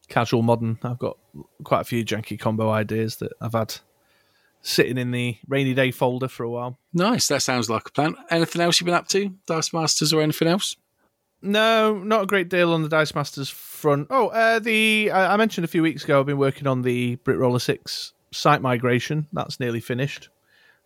casual 0.07 0.41
modern. 0.41 0.79
I've 0.83 0.99
got 0.99 1.17
quite 1.63 1.81
a 1.81 1.85
few 1.85 2.03
janky 2.03 2.39
combo 2.39 2.69
ideas 2.69 3.17
that 3.17 3.33
I've 3.39 3.53
had 3.53 3.75
sitting 4.61 4.97
in 4.97 5.11
the 5.11 5.37
rainy 5.47 5.73
day 5.73 5.91
folder 5.91 6.27
for 6.27 6.43
a 6.43 6.49
while. 6.49 6.77
Nice. 6.93 7.27
That 7.27 7.41
sounds 7.41 7.69
like 7.69 7.87
a 7.87 7.91
plan. 7.91 8.15
Anything 8.29 8.61
else 8.61 8.79
you've 8.79 8.85
been 8.85 8.95
up 8.95 9.07
to, 9.09 9.33
Dice 9.45 9.71
Masters, 9.71 10.11
or 10.11 10.21
anything 10.21 10.47
else? 10.47 10.75
No, 11.41 11.99
not 11.99 12.23
a 12.23 12.27
great 12.27 12.49
deal 12.49 12.73
on 12.73 12.83
the 12.83 12.89
Dice 12.89 13.15
Masters 13.15 13.49
front. 13.49 14.07
Oh, 14.09 14.27
uh, 14.27 14.59
the 14.59 15.11
I 15.13 15.37
mentioned 15.37 15.63
a 15.63 15.69
few 15.69 15.81
weeks 15.81 16.03
ago 16.03 16.19
I've 16.19 16.25
been 16.25 16.37
working 16.37 16.67
on 16.67 16.81
the 16.81 17.15
Brit 17.17 17.37
Roller 17.37 17.59
Six 17.59 18.13
site 18.31 18.61
migration. 18.61 19.27
That's 19.31 19.59
nearly 19.59 19.79
finished. 19.79 20.29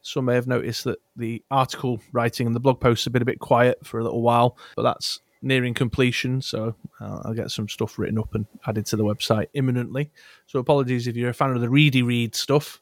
Some 0.04 0.26
may 0.26 0.36
have 0.36 0.48
noticed 0.48 0.84
that 0.84 1.00
the 1.16 1.42
article 1.50 2.00
writing 2.12 2.46
and 2.46 2.56
the 2.56 2.60
blog 2.60 2.80
posts 2.80 3.06
have 3.06 3.14
been 3.14 3.22
a 3.22 3.26
bit 3.26 3.40
quiet 3.40 3.86
for 3.86 4.00
a 4.00 4.04
little 4.04 4.22
while, 4.22 4.58
but 4.76 4.84
that's 4.84 5.22
nearing 5.42 5.74
completion. 5.74 6.42
So 6.42 6.76
uh, 7.00 7.22
I'll 7.26 7.34
get 7.34 7.52
some 7.52 7.70
stuff 7.70 7.98
written 7.98 8.20
up 8.20 8.36
and 8.36 8.46
added 8.68 8.86
to 8.88 8.98
the 8.98 9.04
website 9.04 9.48
imminently. 9.54 10.12
So 10.46 10.60
apologies 10.60 11.08
if 11.08 11.16
you're 11.16 11.30
a 11.30 11.34
fan 11.34 11.52
of 11.52 11.62
the 11.62 11.70
ready 11.70 12.04
read 12.04 12.36
stuff. 12.36 12.82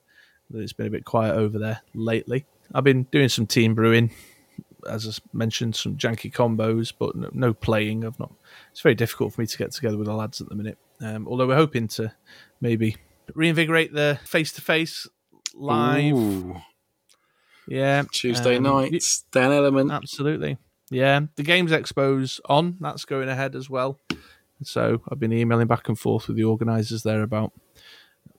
that 0.50 0.60
It's 0.60 0.74
been 0.74 0.88
a 0.88 0.92
bit 0.92 1.06
quiet 1.06 1.36
over 1.36 1.60
there 1.60 1.82
lately. 1.94 2.46
I've 2.74 2.84
been 2.84 3.04
doing 3.12 3.30
some 3.30 3.46
team 3.46 3.76
brewing, 3.76 4.12
as 4.90 5.08
I 5.08 5.38
mentioned, 5.38 5.76
some 5.76 5.98
janky 5.98 6.32
combos, 6.34 6.92
but 6.98 7.16
no, 7.16 7.30
no 7.34 7.54
playing. 7.54 8.06
I've 8.06 8.20
not. 8.20 8.34
It's 8.72 8.82
very 8.82 8.96
difficult 8.96 9.34
for 9.34 9.42
me 9.42 9.48
to 9.48 9.58
get 9.58 9.72
together 9.72 9.98
with 9.98 10.08
the 10.08 10.14
lads 10.14 10.42
at 10.42 10.50
the 10.50 10.56
minute. 10.56 10.78
Um, 11.02 11.28
although 11.28 11.48
we're 11.48 11.56
hoping 11.56 11.88
to 11.90 12.14
maybe 12.62 12.96
reinvigorate 13.36 13.94
the 13.94 14.20
face 14.24 14.52
to 14.54 14.62
face 14.62 15.08
live. 15.54 16.14
Ooh, 16.14 16.62
Yeah, 17.68 18.04
Tuesday 18.12 18.58
um, 18.58 18.64
nights, 18.64 19.26
Dan 19.32 19.52
Element. 19.52 19.92
Absolutely. 19.92 20.58
Yeah. 20.90 21.22
The 21.36 21.44
Games 21.44 21.72
Expo's 21.72 22.42
on. 22.46 22.78
That's 22.80 23.06
going 23.06 23.30
ahead 23.30 23.56
as 23.56 23.70
well. 23.70 23.98
So 24.64 25.02
I've 25.10 25.20
been 25.20 25.34
emailing 25.34 25.68
back 25.68 25.88
and 25.88 25.98
forth 25.98 26.28
with 26.28 26.38
the 26.38 26.44
organisers 26.44 27.04
there 27.04 27.24
about 27.24 27.54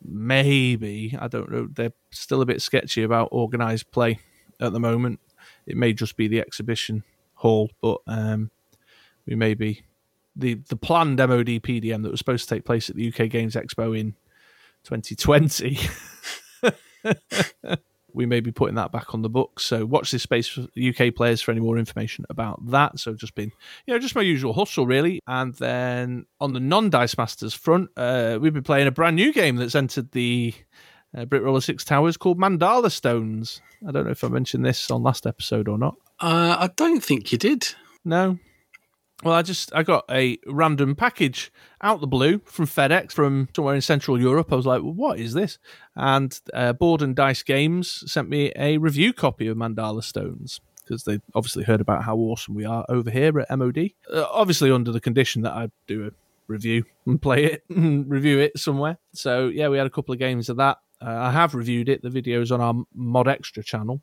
maybe, 0.05 1.17
I 1.19 1.29
don't 1.29 1.51
know, 1.51 1.69
they're 1.73 1.93
still 2.11 2.43
a 2.43 2.47
bit 2.47 2.63
sketchy 2.63 3.03
about 3.03 3.33
organised 3.33 3.91
play 3.91 4.21
at 4.61 4.73
the 4.73 4.81
moment. 4.81 5.21
It 5.67 5.77
may 5.77 5.93
just 5.93 6.17
be 6.17 6.29
the 6.29 6.41
exhibition 6.41 7.03
hall, 7.35 7.71
but 7.81 7.99
um, 8.07 8.51
we 9.27 9.35
may 9.35 9.55
be. 9.55 9.85
The, 10.35 10.55
the 10.55 10.77
planned 10.77 11.19
MOD 11.19 11.61
PDM 11.61 12.03
that 12.03 12.11
was 12.11 12.19
supposed 12.19 12.49
to 12.49 12.55
take 12.55 12.65
place 12.65 12.89
at 12.89 12.97
the 12.97 13.09
UK 13.09 13.29
Games 13.29 13.55
Expo 13.55 13.99
in 13.99 14.15
2020 14.85 15.79
we 18.15 18.27
may 18.27 18.41
be 18.41 18.53
putting 18.53 18.75
that 18.77 18.93
back 18.93 19.15
on 19.15 19.23
the 19.23 19.29
books. 19.29 19.65
So 19.65 19.85
watch 19.85 20.11
this 20.11 20.23
space 20.23 20.49
for 20.49 20.67
UK 20.79 21.15
players 21.15 21.41
for 21.41 21.51
any 21.51 21.61
more 21.61 21.79
information 21.79 22.25
about 22.31 22.71
that. 22.71 22.99
So 22.99 23.15
just 23.15 23.35
been, 23.35 23.53
you 23.87 23.95
know, 23.95 23.99
just 23.99 24.15
my 24.15 24.23
usual 24.23 24.53
hustle 24.53 24.87
really. 24.87 25.21
And 25.27 25.55
then 25.55 26.27
on 26.41 26.53
the 26.53 26.61
non-Dice 26.61 27.17
Masters 27.17 27.55
front, 27.55 27.91
uh, 27.97 28.39
we've 28.41 28.55
been 28.55 28.63
playing 28.63 28.87
a 28.87 28.93
brand 28.93 29.17
new 29.17 29.33
game 29.33 29.57
that's 29.57 29.75
entered 29.75 30.13
the 30.13 30.55
uh, 31.17 31.25
Brit 31.25 31.43
Roller 31.43 31.61
Six 31.61 31.85
Towers 31.85 32.17
called 32.17 32.39
Mandala 32.39 32.91
Stones. 32.91 33.61
I 33.87 33.93
don't 33.93 34.05
know 34.05 34.13
if 34.13 34.25
I 34.25 34.29
mentioned 34.29 34.65
this 34.65 34.91
on 34.91 35.03
last 35.03 35.27
episode 35.27 35.69
or 35.69 35.79
not. 35.79 35.97
Uh, 36.21 36.57
I 36.59 36.71
don't 36.77 37.03
think 37.03 37.33
you 37.33 37.39
did. 37.39 37.69
No. 38.05 38.39
Well, 39.23 39.35
I 39.35 39.43
just 39.43 39.73
I 39.75 39.83
got 39.83 40.05
a 40.11 40.39
random 40.47 40.97
package 40.97 41.53
out 41.81 42.01
the 42.01 42.07
blue 42.07 42.41
from 42.45 42.67
FedEx 42.67 43.13
from 43.13 43.49
somewhere 43.55 43.75
in 43.75 43.81
Central 43.81 44.21
Europe. 44.21 44.53
I 44.53 44.57
was 44.57 44.67
like, 44.67 44.83
well, 44.83 44.93
"What 44.93 45.19
is 45.21 45.33
this?" 45.35 45.59
And 45.95 46.39
uh, 46.53 46.73
Board 46.73 47.03
and 47.03 47.15
Dice 47.15 47.43
Games 47.43 48.03
sent 48.11 48.29
me 48.29 48.53
a 48.57 48.79
review 48.79 49.13
copy 49.13 49.47
of 49.47 49.57
Mandala 49.57 50.03
Stones 50.03 50.61
because 50.83 51.05
they 51.05 51.21
obviously 51.35 51.63
heard 51.63 51.81
about 51.81 52.03
how 52.03 52.17
awesome 52.17 52.55
we 52.55 52.65
are 52.65 52.85
over 52.89 53.11
here 53.11 53.39
at 53.39 53.57
MOD. 53.57 53.91
Uh, 54.13 54.27
obviously, 54.31 54.71
under 54.73 54.91
the 54.91 55.01
condition 55.01 55.43
that 55.43 55.53
I 55.53 55.71
do 55.87 56.07
a 56.07 56.11
review 56.49 56.85
and 57.07 57.23
play 57.23 57.45
it 57.45 57.63
and 57.71 58.11
review 58.11 58.41
it 58.41 58.59
somewhere. 58.59 58.99
So 59.15 59.49
yeah, 59.49 59.69
we 59.69 59.79
had 59.79 59.87
a 59.87 59.91
couple 59.91 60.13
of 60.13 60.19
games 60.19 60.49
of 60.49 60.57
that. 60.57 60.79
Uh, 61.01 61.11
I 61.11 61.31
have 61.31 61.55
reviewed 61.55 61.89
it. 61.89 62.03
The 62.03 62.11
video 62.11 62.41
is 62.41 62.51
on 62.51 62.61
our 62.61 62.75
Mod 62.95 63.29
Extra 63.29 63.63
channel. 63.63 64.01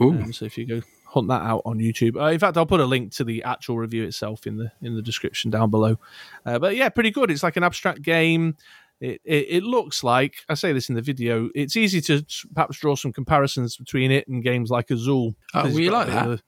Ooh, 0.00 0.10
Um, 0.10 0.32
so 0.32 0.44
if 0.44 0.56
you 0.56 0.64
go 0.66 0.82
hunt 1.10 1.28
that 1.28 1.40
out 1.42 1.62
on 1.64 1.78
YouTube, 1.78 2.20
uh, 2.20 2.26
in 2.26 2.38
fact, 2.38 2.56
I'll 2.56 2.66
put 2.66 2.80
a 2.80 2.84
link 2.84 3.12
to 3.12 3.24
the 3.24 3.42
actual 3.42 3.78
review 3.78 4.04
itself 4.04 4.46
in 4.46 4.56
the 4.58 4.70
in 4.82 4.94
the 4.94 5.02
description 5.02 5.50
down 5.50 5.70
below. 5.70 5.98
Uh, 6.44 6.58
but 6.58 6.76
yeah, 6.76 6.88
pretty 6.90 7.10
good. 7.10 7.30
It's 7.30 7.42
like 7.42 7.56
an 7.56 7.64
abstract 7.64 8.02
game. 8.02 8.56
It, 9.00 9.20
it 9.24 9.46
it 9.48 9.62
looks 9.62 10.02
like 10.04 10.34
I 10.48 10.54
say 10.54 10.72
this 10.72 10.88
in 10.88 10.94
the 10.96 11.02
video. 11.02 11.48
It's 11.54 11.76
easy 11.76 12.00
to 12.02 12.24
perhaps 12.54 12.78
draw 12.78 12.94
some 12.96 13.12
comparisons 13.12 13.76
between 13.76 14.10
it 14.10 14.26
and 14.28 14.42
games 14.42 14.70
like 14.70 14.90
Azul. 14.90 15.34
Oh, 15.54 15.62
'Cause 15.62 15.66
it's 15.66 15.74
well, 15.74 15.82
you 15.84 15.90
got 15.90 16.08
a 16.08 16.12
like 16.12 16.24
that? 16.26 16.30
a- 16.40 16.42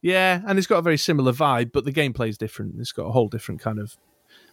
yeah, 0.00 0.42
and 0.46 0.58
it's 0.58 0.66
got 0.66 0.78
a 0.78 0.82
very 0.82 0.96
similar 0.98 1.32
vibe, 1.32 1.70
but 1.70 1.84
the 1.84 1.92
gameplay 1.92 2.28
is 2.28 2.36
different. 2.38 2.74
It's 2.80 2.90
got 2.92 3.04
a 3.04 3.12
whole 3.12 3.28
different 3.28 3.60
kind 3.60 3.78
of 3.78 3.96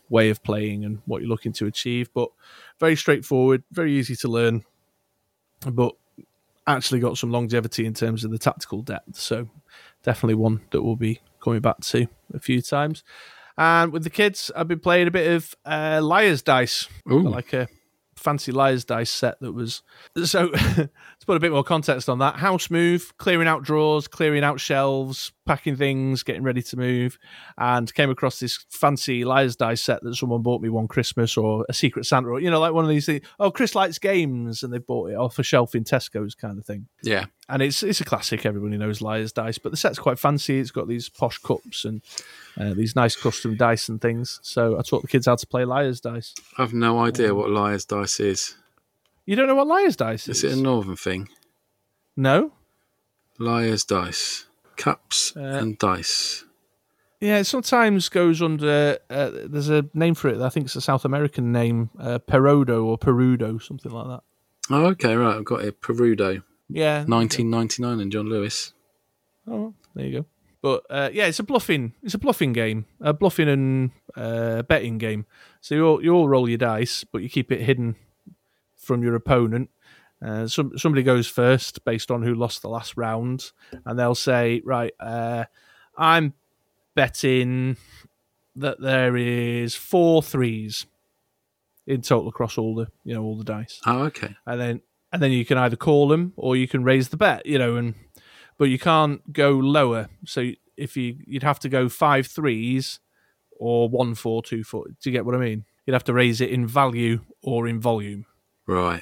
way 0.09 0.29
of 0.29 0.43
playing 0.43 0.85
and 0.85 0.99
what 1.05 1.21
you're 1.21 1.29
looking 1.29 1.53
to 1.53 1.65
achieve. 1.65 2.09
But 2.13 2.29
very 2.79 2.95
straightforward, 2.95 3.63
very 3.71 3.93
easy 3.93 4.15
to 4.17 4.27
learn, 4.27 4.63
but 5.71 5.95
actually 6.69 6.99
got 6.99 7.17
some 7.17 7.31
longevity 7.31 7.85
in 7.85 7.93
terms 7.93 8.23
of 8.23 8.31
the 8.31 8.37
tactical 8.37 8.81
depth. 8.81 9.15
So 9.15 9.47
definitely 10.03 10.35
one 10.35 10.61
that 10.71 10.81
we'll 10.81 10.95
be 10.95 11.21
coming 11.43 11.61
back 11.61 11.79
to 11.81 12.07
a 12.33 12.39
few 12.39 12.61
times. 12.61 13.03
And 13.57 13.91
with 13.91 14.03
the 14.03 14.09
kids, 14.09 14.51
I've 14.55 14.67
been 14.67 14.79
playing 14.79 15.07
a 15.07 15.11
bit 15.11 15.31
of 15.31 15.53
uh, 15.65 15.99
Liar's 16.01 16.41
Dice, 16.41 16.87
Ooh. 17.11 17.27
like 17.27 17.53
a 17.53 17.67
fancy 18.19 18.51
liar's 18.51 18.85
dice 18.85 19.09
set 19.09 19.39
that 19.39 19.53
was 19.53 19.81
so 20.25 20.51
put 21.29 21.37
a 21.37 21.39
bit 21.39 21.51
more 21.51 21.63
context 21.63 22.09
on 22.09 22.17
that 22.17 22.37
house 22.37 22.71
move 22.71 23.15
clearing 23.19 23.47
out 23.47 23.61
drawers 23.61 24.07
clearing 24.07 24.43
out 24.43 24.59
shelves 24.59 25.31
packing 25.45 25.75
things 25.75 26.23
getting 26.23 26.41
ready 26.41 26.63
to 26.63 26.75
move 26.75 27.19
and 27.59 27.93
came 27.93 28.09
across 28.09 28.39
this 28.39 28.65
fancy 28.71 29.23
liar's 29.23 29.55
dice 29.55 29.79
set 29.83 30.01
that 30.01 30.15
someone 30.15 30.41
bought 30.41 30.59
me 30.59 30.69
one 30.69 30.87
christmas 30.87 31.37
or 31.37 31.63
a 31.69 31.73
secret 31.73 32.03
santa 32.07 32.27
or 32.29 32.39
you 32.39 32.49
know 32.49 32.59
like 32.59 32.73
one 32.73 32.83
of 32.83 32.89
these 32.89 33.05
things 33.05 33.23
oh 33.39 33.51
chris 33.51 33.75
likes 33.75 33.99
games 33.99 34.63
and 34.63 34.73
they 34.73 34.79
bought 34.79 35.11
it 35.11 35.15
off 35.15 35.37
a 35.37 35.43
shelf 35.43 35.75
in 35.75 35.83
tesco's 35.83 36.33
kind 36.33 36.57
of 36.57 36.65
thing 36.65 36.87
Yeah. 37.03 37.25
and 37.47 37.61
it's 37.61 37.83
it's 37.83 38.01
a 38.01 38.05
classic. 38.05 38.43
Everybody 38.47 38.77
knows 38.77 38.99
Liar's 38.99 39.31
Dice, 39.31 39.59
but 39.59 39.69
the 39.71 39.77
set's 39.77 39.99
quite 39.99 40.17
fancy. 40.17 40.59
It's 40.59 40.71
got 40.71 40.87
these 40.87 41.09
posh 41.09 41.37
cups 41.37 41.85
and 41.85 42.01
uh, 42.59 42.73
these 42.73 42.95
nice 42.95 43.15
custom 43.15 43.55
dice 43.55 43.87
and 43.87 44.01
things. 44.01 44.39
So 44.41 44.79
I 44.79 44.81
taught 44.81 45.01
the 45.03 45.07
kids 45.07 45.27
how 45.27 45.35
to 45.35 45.45
play 45.47 45.63
Liar's 45.65 46.01
Dice. 46.01 46.33
I've 46.57 46.73
no 46.73 46.99
idea 46.99 47.35
what 47.35 47.49
liar's 47.51 47.85
dice 47.85 48.19
is. 48.19 48.55
You 49.29 49.35
don't 49.35 49.45
know 49.45 49.53
what 49.53 49.67
Liar's 49.67 49.95
Dice 49.95 50.27
is? 50.27 50.43
Is 50.43 50.51
it 50.53 50.57
a 50.57 50.61
northern 50.61 50.95
thing? 50.95 51.29
no. 52.17 52.51
Liar's 53.37 53.83
dice. 53.85 54.47
Cups 54.75 55.33
Uh, 55.37 55.41
and 55.41 55.77
dice. 55.77 56.45
Yeah, 57.21 57.37
it 57.37 57.43
sometimes 57.43 58.09
goes 58.09 58.41
under. 58.41 58.97
Uh, 59.07 59.29
there's 59.45 59.69
a 59.69 59.85
name 59.93 60.15
for 60.15 60.29
it. 60.29 60.41
I 60.41 60.49
think 60.49 60.65
it's 60.65 60.75
a 60.75 60.81
South 60.81 61.05
American 61.05 61.51
name, 61.51 61.91
uh, 61.99 62.17
Perodo 62.17 62.83
or 62.83 62.97
Perudo, 62.97 63.61
something 63.61 63.91
like 63.91 64.07
that. 64.07 64.23
Oh, 64.71 64.85
okay, 64.87 65.15
right. 65.15 65.35
I've 65.37 65.45
got 65.45 65.63
it. 65.63 65.79
Perudo, 65.79 66.41
Yeah, 66.67 67.05
1999, 67.05 67.99
and 67.99 68.11
John 68.11 68.27
Lewis. 68.29 68.73
Oh, 69.47 69.75
there 69.93 70.07
you 70.07 70.19
go. 70.21 70.25
But 70.63 70.83
uh, 70.89 71.09
yeah, 71.13 71.27
it's 71.27 71.39
a 71.39 71.43
bluffing. 71.43 71.93
It's 72.01 72.15
a 72.15 72.19
bluffing 72.19 72.51
game, 72.51 72.87
a 72.99 73.13
bluffing 73.13 73.47
and 73.47 73.91
uh, 74.15 74.63
betting 74.63 74.97
game. 74.97 75.27
So 75.61 75.75
you 75.75 75.85
all 75.85 76.03
you 76.03 76.13
all 76.15 76.27
roll 76.27 76.49
your 76.49 76.57
dice, 76.57 77.03
but 77.03 77.21
you 77.21 77.29
keep 77.29 77.51
it 77.51 77.61
hidden 77.61 77.95
from 78.89 79.03
your 79.03 79.13
opponent. 79.13 79.69
Uh, 80.19 80.47
some 80.47 80.75
somebody 80.75 81.03
goes 81.03 81.27
first 81.27 81.85
based 81.85 82.09
on 82.09 82.23
who 82.23 82.33
lost 82.33 82.63
the 82.63 82.69
last 82.69 82.97
round, 82.97 83.51
and 83.85 83.99
they'll 83.99 84.15
say, 84.15 84.63
"Right, 84.65 84.93
uh, 84.99 85.45
I'm 85.95 86.33
betting 86.95 87.77
that 88.55 88.81
there 88.81 89.15
is 89.15 89.75
four 89.75 90.23
threes 90.23 90.87
in 91.85 92.01
total 92.01 92.29
across 92.29 92.57
all 92.57 92.73
the 92.73 92.87
you 93.03 93.13
know 93.13 93.21
all 93.21 93.37
the 93.37 93.43
dice." 93.43 93.79
Oh, 93.85 93.99
okay. 94.05 94.35
and 94.47 94.59
then 94.59 94.81
and 95.11 95.21
then 95.21 95.31
you 95.31 95.45
can 95.45 95.59
either 95.59 95.75
call 95.75 96.07
them 96.07 96.33
or 96.35 96.55
you 96.55 96.67
can 96.67 96.83
raise 96.83 97.09
the 97.09 97.17
bet 97.17 97.45
you 97.45 97.59
know 97.59 97.75
and 97.75 97.93
but 98.57 98.65
you 98.65 98.79
can't 98.79 99.31
go 99.31 99.51
lower 99.51 100.09
so 100.25 100.51
if 100.77 100.97
you 100.97 101.17
you'd 101.25 101.43
have 101.43 101.59
to 101.59 101.69
go 101.69 101.89
five 101.89 102.27
threes 102.27 102.99
or 103.51 103.89
one 103.89 104.15
four 104.15 104.43
two 104.43 104.63
four 104.63 104.85
do 104.85 105.09
you 105.09 105.11
get 105.11 105.25
what 105.25 105.35
i 105.35 105.39
mean 105.39 105.65
you'd 105.85 105.93
have 105.93 106.03
to 106.03 106.13
raise 106.13 106.41
it 106.41 106.49
in 106.49 106.67
value 106.67 107.21
or 107.41 107.67
in 107.67 107.79
volume 107.79 108.25
Right. 108.69 109.01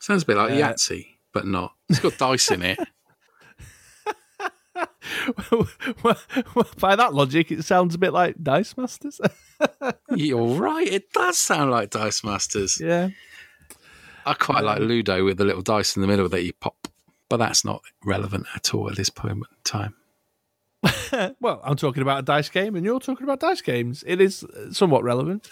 Sounds 0.00 0.22
a 0.22 0.26
bit 0.26 0.36
like 0.38 0.52
Uh, 0.52 0.54
Yahtzee, 0.54 1.06
but 1.34 1.46
not. 1.46 1.74
It's 1.90 1.98
got 2.00 2.16
dice 2.16 2.50
in 2.50 2.62
it. 2.62 2.78
by 6.78 6.96
that 6.96 7.14
logic 7.14 7.50
it 7.50 7.62
sounds 7.64 7.94
a 7.94 7.98
bit 7.98 8.12
like 8.12 8.36
dice 8.42 8.76
masters 8.76 9.20
You're 10.14 10.46
right. 10.60 10.86
It 10.86 11.12
does 11.12 11.38
sound 11.38 11.70
like 11.70 11.90
Dice 11.90 12.22
Masters. 12.24 12.78
yeah 12.80 13.08
I 14.26 14.34
quite 14.34 14.64
like 14.64 14.80
Ludo 14.80 15.24
with 15.24 15.38
the 15.38 15.44
little 15.44 15.62
dice 15.62 15.94
in 15.96 16.02
the 16.02 16.08
middle 16.08 16.28
that 16.28 16.42
you 16.42 16.52
pop, 16.54 16.88
but 17.28 17.36
that's 17.38 17.64
not 17.64 17.82
relevant 18.04 18.46
at 18.54 18.74
all 18.74 18.90
at 18.90 18.96
this 18.96 19.08
point 19.08 19.32
in 19.38 19.42
time. 19.62 19.94
well, 21.40 21.60
I'm 21.64 21.76
talking 21.76 22.02
about 22.02 22.18
a 22.18 22.22
dice 22.22 22.48
game, 22.48 22.74
and 22.74 22.84
you're 22.84 22.98
talking 22.98 23.22
about 23.22 23.38
dice 23.38 23.60
games. 23.60 24.02
It 24.04 24.20
is 24.20 24.44
somewhat 24.72 25.04
relevant, 25.04 25.48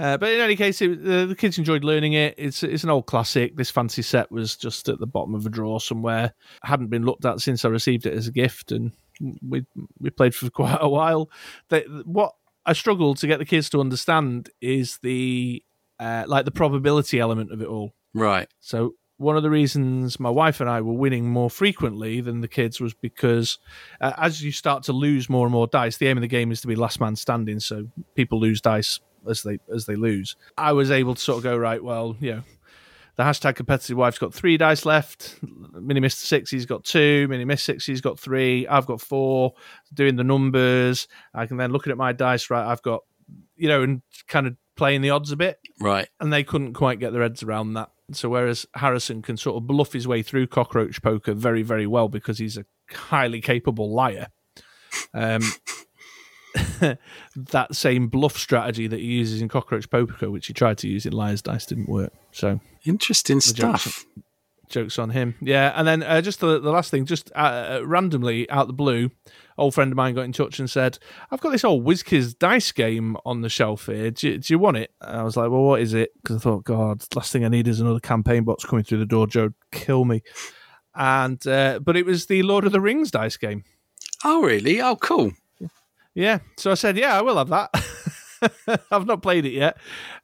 uh, 0.00 0.16
but 0.16 0.30
in 0.30 0.40
any 0.40 0.56
case, 0.56 0.82
it, 0.82 0.98
uh, 1.06 1.26
the 1.26 1.36
kids 1.36 1.56
enjoyed 1.58 1.84
learning 1.84 2.14
it. 2.14 2.34
It's 2.36 2.62
it's 2.62 2.82
an 2.82 2.90
old 2.90 3.06
classic. 3.06 3.56
This 3.56 3.70
fancy 3.70 4.02
set 4.02 4.30
was 4.30 4.56
just 4.56 4.88
at 4.88 4.98
the 4.98 5.06
bottom 5.06 5.34
of 5.34 5.46
a 5.46 5.50
drawer 5.50 5.80
somewhere. 5.80 6.34
hadn't 6.64 6.88
been 6.88 7.04
looked 7.04 7.24
at 7.24 7.40
since 7.40 7.64
I 7.64 7.68
received 7.68 8.06
it 8.06 8.14
as 8.14 8.26
a 8.26 8.32
gift, 8.32 8.72
and 8.72 8.92
we 9.42 9.64
we 10.00 10.10
played 10.10 10.34
for 10.34 10.50
quite 10.50 10.78
a 10.80 10.88
while. 10.88 11.30
They, 11.68 11.82
what 12.04 12.34
I 12.66 12.72
struggled 12.72 13.18
to 13.18 13.26
get 13.26 13.38
the 13.38 13.44
kids 13.44 13.70
to 13.70 13.80
understand 13.80 14.50
is 14.60 14.98
the 15.02 15.62
uh, 16.00 16.24
like 16.26 16.44
the 16.44 16.50
probability 16.50 17.20
element 17.20 17.52
of 17.52 17.62
it 17.62 17.68
all. 17.68 17.94
Right. 18.14 18.48
So 18.60 18.94
one 19.16 19.36
of 19.36 19.44
the 19.44 19.50
reasons 19.50 20.18
my 20.18 20.30
wife 20.30 20.60
and 20.60 20.68
I 20.68 20.80
were 20.80 20.92
winning 20.92 21.28
more 21.30 21.48
frequently 21.48 22.20
than 22.20 22.40
the 22.40 22.48
kids 22.48 22.80
was 22.80 22.94
because 22.94 23.58
uh, 24.00 24.12
as 24.18 24.42
you 24.42 24.50
start 24.50 24.82
to 24.84 24.92
lose 24.92 25.30
more 25.30 25.46
and 25.46 25.52
more 25.52 25.68
dice, 25.68 25.98
the 25.98 26.08
aim 26.08 26.16
of 26.16 26.22
the 26.22 26.28
game 26.28 26.50
is 26.50 26.60
to 26.62 26.66
be 26.66 26.74
last 26.74 27.00
man 27.00 27.14
standing. 27.14 27.60
So 27.60 27.86
people 28.16 28.40
lose 28.40 28.60
dice 28.60 28.98
as 29.28 29.42
they 29.42 29.58
as 29.72 29.86
they 29.86 29.96
lose. 29.96 30.36
I 30.56 30.72
was 30.72 30.90
able 30.90 31.14
to 31.14 31.20
sort 31.20 31.38
of 31.38 31.44
go 31.44 31.56
right. 31.56 31.82
Well, 31.82 32.16
you 32.20 32.36
know, 32.36 32.42
the 33.16 33.22
hashtag 33.22 33.56
competitive 33.56 33.96
wife's 33.96 34.18
got 34.18 34.34
three 34.34 34.56
dice 34.56 34.84
left. 34.84 35.38
Mini 35.72 36.00
Mister 36.00 36.26
Sixty's 36.26 36.66
got 36.66 36.84
two. 36.84 37.26
Mini 37.28 37.44
Miss 37.44 37.62
Sixty's 37.62 38.00
got 38.00 38.18
three. 38.18 38.66
I've 38.66 38.86
got 38.86 39.00
four. 39.00 39.54
Doing 39.92 40.16
the 40.16 40.24
numbers, 40.24 41.08
I 41.32 41.46
can 41.46 41.56
then 41.56 41.72
looking 41.72 41.90
at 41.92 41.98
my 41.98 42.12
dice. 42.12 42.50
Right, 42.50 42.66
I've 42.66 42.82
got 42.82 43.02
you 43.56 43.68
know, 43.68 43.82
and 43.82 44.02
kind 44.28 44.46
of 44.46 44.56
playing 44.76 45.00
the 45.00 45.10
odds 45.10 45.30
a 45.30 45.36
bit 45.36 45.60
Right. 45.80 46.08
and 46.20 46.32
they 46.32 46.42
couldn't 46.42 46.74
quite 46.74 46.98
get 46.98 47.12
their 47.12 47.22
heads 47.22 47.42
around 47.44 47.74
that. 47.74 47.90
So 48.12 48.28
whereas 48.28 48.66
Harrison 48.74 49.22
can 49.22 49.36
sort 49.36 49.56
of 49.56 49.66
bluff 49.68 49.92
his 49.92 50.06
way 50.08 50.22
through 50.22 50.48
cockroach 50.48 51.00
poker 51.00 51.32
very, 51.32 51.62
very 51.62 51.86
well 51.86 52.08
because 52.08 52.38
he's 52.38 52.58
a 52.58 52.64
highly 52.92 53.40
capable 53.40 53.94
liar. 53.94 54.26
Um, 55.14 55.42
that 57.36 57.74
same 57.74 58.08
bluff 58.08 58.36
strategy 58.36 58.86
that 58.86 59.00
he 59.00 59.06
uses 59.06 59.42
in 59.42 59.48
cockroach 59.48 59.90
poker, 59.90 60.30
which 60.30 60.46
he 60.46 60.52
tried 60.52 60.78
to 60.78 60.88
use 60.88 61.06
in 61.06 61.12
liar's 61.12 61.42
dice, 61.42 61.66
didn't 61.66 61.88
work. 61.88 62.12
So 62.32 62.60
Interesting 62.84 63.40
stuff. 63.40 64.04
jokes 64.68 64.98
on 64.98 65.10
him. 65.10 65.34
Yeah, 65.40 65.72
and 65.74 65.86
then 65.86 66.02
uh, 66.02 66.20
just 66.20 66.40
the, 66.40 66.60
the 66.60 66.70
last 66.70 66.90
thing, 66.90 67.06
just 67.06 67.30
uh, 67.34 67.80
randomly 67.84 68.48
out 68.50 68.62
of 68.62 68.66
the 68.68 68.72
blue, 68.74 69.10
old 69.58 69.74
friend 69.74 69.90
of 69.92 69.96
mine 69.96 70.14
got 70.14 70.22
in 70.22 70.32
touch 70.32 70.58
and 70.58 70.68
said, 70.70 70.98
"I've 71.30 71.40
got 71.40 71.50
this 71.50 71.64
old 71.64 71.84
WizKids 71.84 72.38
dice 72.38 72.70
game 72.72 73.16
on 73.24 73.40
the 73.40 73.48
shelf 73.48 73.86
here. 73.86 74.10
Do 74.10 74.28
you, 74.28 74.38
do 74.38 74.52
you 74.54 74.58
want 74.58 74.76
it?" 74.76 74.92
And 75.00 75.18
I 75.20 75.22
was 75.22 75.36
like, 75.36 75.50
"Well, 75.50 75.62
what 75.62 75.80
is 75.80 75.94
it?" 75.94 76.10
Because 76.22 76.36
I 76.36 76.40
thought, 76.40 76.64
God, 76.64 77.02
last 77.14 77.32
thing 77.32 77.44
I 77.44 77.48
need 77.48 77.66
is 77.68 77.80
another 77.80 78.00
campaign 78.00 78.44
box 78.44 78.64
coming 78.64 78.84
through 78.84 78.98
the 78.98 79.06
door. 79.06 79.26
Joe, 79.26 79.50
kill 79.72 80.04
me. 80.04 80.22
And 80.94 81.44
uh, 81.46 81.80
but 81.80 81.96
it 81.96 82.06
was 82.06 82.26
the 82.26 82.42
Lord 82.42 82.64
of 82.64 82.72
the 82.72 82.80
Rings 82.80 83.10
dice 83.10 83.36
game. 83.36 83.64
Oh, 84.24 84.42
really? 84.42 84.80
Oh, 84.80 84.96
cool. 84.96 85.32
Yeah, 86.14 86.38
so 86.58 86.70
I 86.70 86.74
said, 86.74 86.96
"Yeah, 86.96 87.18
I 87.18 87.22
will 87.22 87.38
have 87.38 87.48
that." 87.48 87.70
I've 88.90 89.06
not 89.06 89.22
played 89.22 89.46
it 89.46 89.52
yet. 89.52 89.76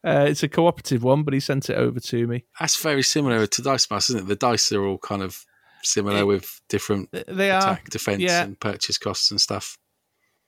Uh, 0.04 0.26
it's 0.28 0.42
a 0.42 0.48
cooperative 0.48 1.02
one, 1.02 1.22
but 1.22 1.34
he 1.34 1.40
sent 1.40 1.70
it 1.70 1.76
over 1.76 1.98
to 2.00 2.26
me. 2.26 2.44
That's 2.58 2.80
very 2.82 3.02
similar 3.02 3.46
to 3.46 3.62
Dice 3.62 3.90
Master, 3.90 4.12
isn't 4.14 4.26
it? 4.26 4.28
The 4.28 4.36
dice 4.36 4.70
are 4.72 4.84
all 4.84 4.98
kind 4.98 5.22
of 5.22 5.44
similar 5.82 6.26
with 6.26 6.60
different 6.68 7.08
They 7.26 7.50
are 7.50 7.58
attack, 7.58 7.88
defense, 7.90 8.20
yeah. 8.22 8.42
and 8.44 8.60
purchase 8.60 8.98
costs 8.98 9.30
and 9.30 9.40
stuff. 9.40 9.78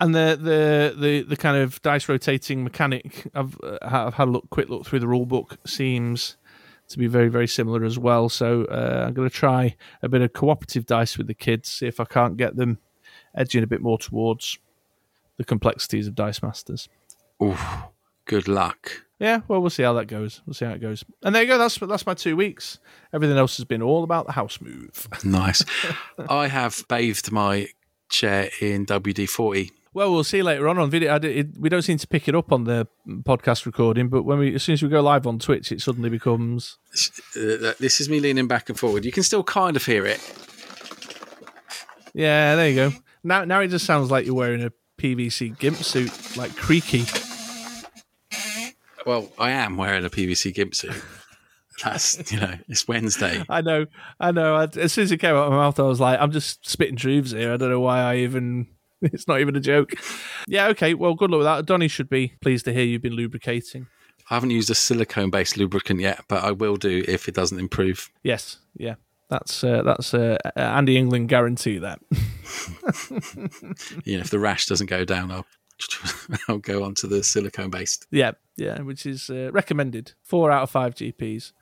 and 0.01 0.15
the 0.15 0.39
the 0.41 0.95
the 1.01 1.23
the 1.23 1.37
kind 1.37 1.57
of 1.57 1.81
dice 1.83 2.09
rotating 2.09 2.63
mechanic 2.63 3.27
I've 3.35 3.59
uh, 3.63 3.79
I've 3.81 4.15
had 4.15 4.29
a 4.29 4.31
look 4.31 4.51
quick 4.51 4.69
look 4.69 4.85
through 4.87 5.01
the 5.01 5.09
rule 5.09 5.25
book 5.27 5.57
seems 5.67 6.37
to 6.89 6.99
be 6.99 7.07
very 7.07 7.29
very 7.29 7.49
similar 7.49 7.85
as 7.85 7.99
well. 7.99 8.29
So 8.29 8.65
uh, 8.67 9.05
I'm 9.07 9.15
going 9.15 9.29
to 9.29 9.35
try 9.35 9.77
a 10.03 10.09
bit 10.11 10.21
of 10.21 10.35
cooperative 10.35 10.85
dice 10.85 11.17
with 11.17 11.27
the 11.29 11.35
kids, 11.35 11.71
see 11.71 11.87
if 11.87 11.99
I 12.01 12.05
can't 12.05 12.37
get 12.37 12.57
them 12.57 12.79
edging 13.35 13.63
a 13.63 13.67
bit 13.67 13.81
more 13.81 13.97
towards 13.99 14.59
the 15.43 15.47
complexities 15.47 16.07
of 16.07 16.15
Dice 16.15 16.43
Masters. 16.43 16.89
Ooh, 17.43 17.57
good 18.27 18.49
luck. 18.49 19.03
Yeah, 19.19 19.41
well, 19.47 19.61
we'll 19.61 19.71
see 19.71 19.83
how 19.85 19.93
that 19.95 20.07
goes. 20.07 20.41
We'll 20.47 20.55
see 20.55 20.65
how 20.65 20.73
it 20.73 20.81
goes. 20.81 21.05
And 21.23 21.35
there 21.35 21.43
you 21.43 21.49
go. 21.49 21.59
That's 21.59 21.77
that's 21.79 22.07
my 22.07 22.15
two 22.15 22.37
weeks. 22.37 22.79
Everything 23.13 23.37
else 23.39 23.57
has 23.57 23.65
been 23.65 23.83
all 23.83 24.03
about 24.03 24.27
the 24.27 24.33
house 24.33 24.61
move. 24.61 25.07
Nice. 25.25 25.65
I 26.29 26.49
have 26.49 26.85
bathed 26.89 27.31
my 27.31 27.69
chair 28.09 28.51
in 28.61 28.85
WD 28.87 29.29
40. 29.29 29.71
Well, 29.95 30.11
we'll 30.13 30.25
see 30.25 30.43
later 30.43 30.69
on 30.69 30.79
on 30.79 30.91
video. 30.91 31.19
Did, 31.19 31.37
it, 31.37 31.59
we 31.59 31.69
don't 31.69 31.83
seem 31.83 31.99
to 31.99 32.07
pick 32.07 32.27
it 32.27 32.35
up 32.35 32.51
on 32.51 32.65
the 32.65 32.89
podcast 33.23 33.65
recording, 33.67 34.09
but 34.09 34.23
when 34.25 34.39
we 34.39 34.55
as 34.55 34.63
soon 34.65 34.73
as 34.73 34.83
we 34.83 34.89
go 34.89 35.01
live 35.03 35.27
on 35.27 35.39
Twitch, 35.39 35.71
it 35.71 35.81
suddenly 35.83 36.11
becomes 36.11 36.79
Uh, 37.37 37.75
this 37.79 38.01
is 38.01 38.09
me 38.09 38.19
leaning 38.19 38.49
back 38.49 38.69
and 38.71 38.79
forward. 38.79 39.05
You 39.05 39.13
can 39.13 39.23
still 39.23 39.45
kind 39.45 39.77
of 39.77 39.85
hear 39.87 40.05
it. 40.07 40.21
yeah. 42.15 42.57
There 42.57 42.69
you 42.69 42.75
go. 42.75 42.93
Now, 43.23 43.45
now 43.45 43.61
it 43.61 43.69
just 43.69 43.87
sounds 43.87 44.11
like 44.11 44.27
you're 44.27 44.35
wearing 44.35 44.65
a 44.65 44.73
PVC 45.03 45.59
gimp 45.59 45.79
suit, 45.79 46.37
like 46.37 46.55
creaky. 46.55 47.05
Well, 49.05 49.29
I 49.37 49.51
am 49.51 49.77
wearing 49.77 50.05
a 50.05 50.11
PVC 50.11 50.55
gimp 50.55 50.77
suit. 50.77 50.95
That's, 51.83 52.31
you 52.31 52.39
know, 52.39 52.55
it's 52.69 52.87
Wednesday. 52.87 53.43
I 53.49 53.63
know, 53.63 53.87
I 54.21 54.31
know. 54.31 54.55
I, 54.55 54.69
as 54.77 54.93
soon 54.93 55.03
as 55.05 55.11
it 55.11 55.19
came 55.19 55.35
out 55.35 55.47
of 55.47 55.51
my 55.51 55.57
mouth, 55.57 55.81
I 55.81 55.83
was 55.83 55.99
like, 55.99 56.21
I'm 56.21 56.31
just 56.31 56.69
spitting 56.69 56.95
truths 56.95 57.33
here. 57.33 57.53
I 57.53 57.57
don't 57.57 57.71
know 57.71 57.81
why 57.81 58.01
I 58.01 58.17
even. 58.19 58.69
It's 59.05 59.27
not 59.27 59.41
even 59.41 59.57
a 59.57 59.61
joke. 59.61 59.95
Yeah. 60.47 60.69
Okay. 60.69 60.95
Well, 60.95 61.15
good 61.15 61.29
luck 61.33 61.39
with 61.39 61.47
that. 61.47 61.67
Donny 61.67 61.89
should 61.89 62.09
be 62.09 62.35
pleased 62.41 62.67
to 62.67 62.73
hear 62.73 62.85
you've 62.85 63.03
been 63.03 63.17
lubricating. 63.17 63.89
I 64.31 64.35
haven't 64.35 64.51
used 64.51 64.71
a 64.71 64.77
silicone 64.77 65.29
based 65.29 65.57
lubricant 65.57 65.99
yet, 65.99 66.21
but 66.29 66.45
I 66.45 66.53
will 66.53 66.77
do 66.77 67.03
if 67.09 67.27
it 67.27 67.35
doesn't 67.35 67.59
improve. 67.59 68.13
Yes. 68.23 68.59
Yeah. 68.77 68.95
That's 69.33 69.65
uh, 69.65 69.83
that's 69.83 70.13
uh, 70.13 70.37
Andy 70.57 70.99
England 70.99 71.29
guarantee 71.31 71.79
that. 71.79 72.01
You 74.05 74.17
know, 74.17 74.21
if 74.23 74.31
the 74.31 74.39
rash 74.39 74.67
doesn't 74.67 74.89
go 74.91 75.05
down, 75.05 75.31
I'll 75.31 75.47
I'll 76.49 76.59
go 76.59 76.85
on 76.85 76.95
to 76.97 77.07
the 77.07 77.23
silicone 77.25 77.71
based. 77.71 78.07
Yeah, 78.11 78.33
yeah, 78.57 78.81
which 78.83 79.07
is 79.07 79.31
uh, 79.31 79.51
recommended. 79.53 80.13
Four 80.23 80.51
out 80.51 80.63
of 80.65 80.71
five 80.71 80.95
GPs. 80.95 81.53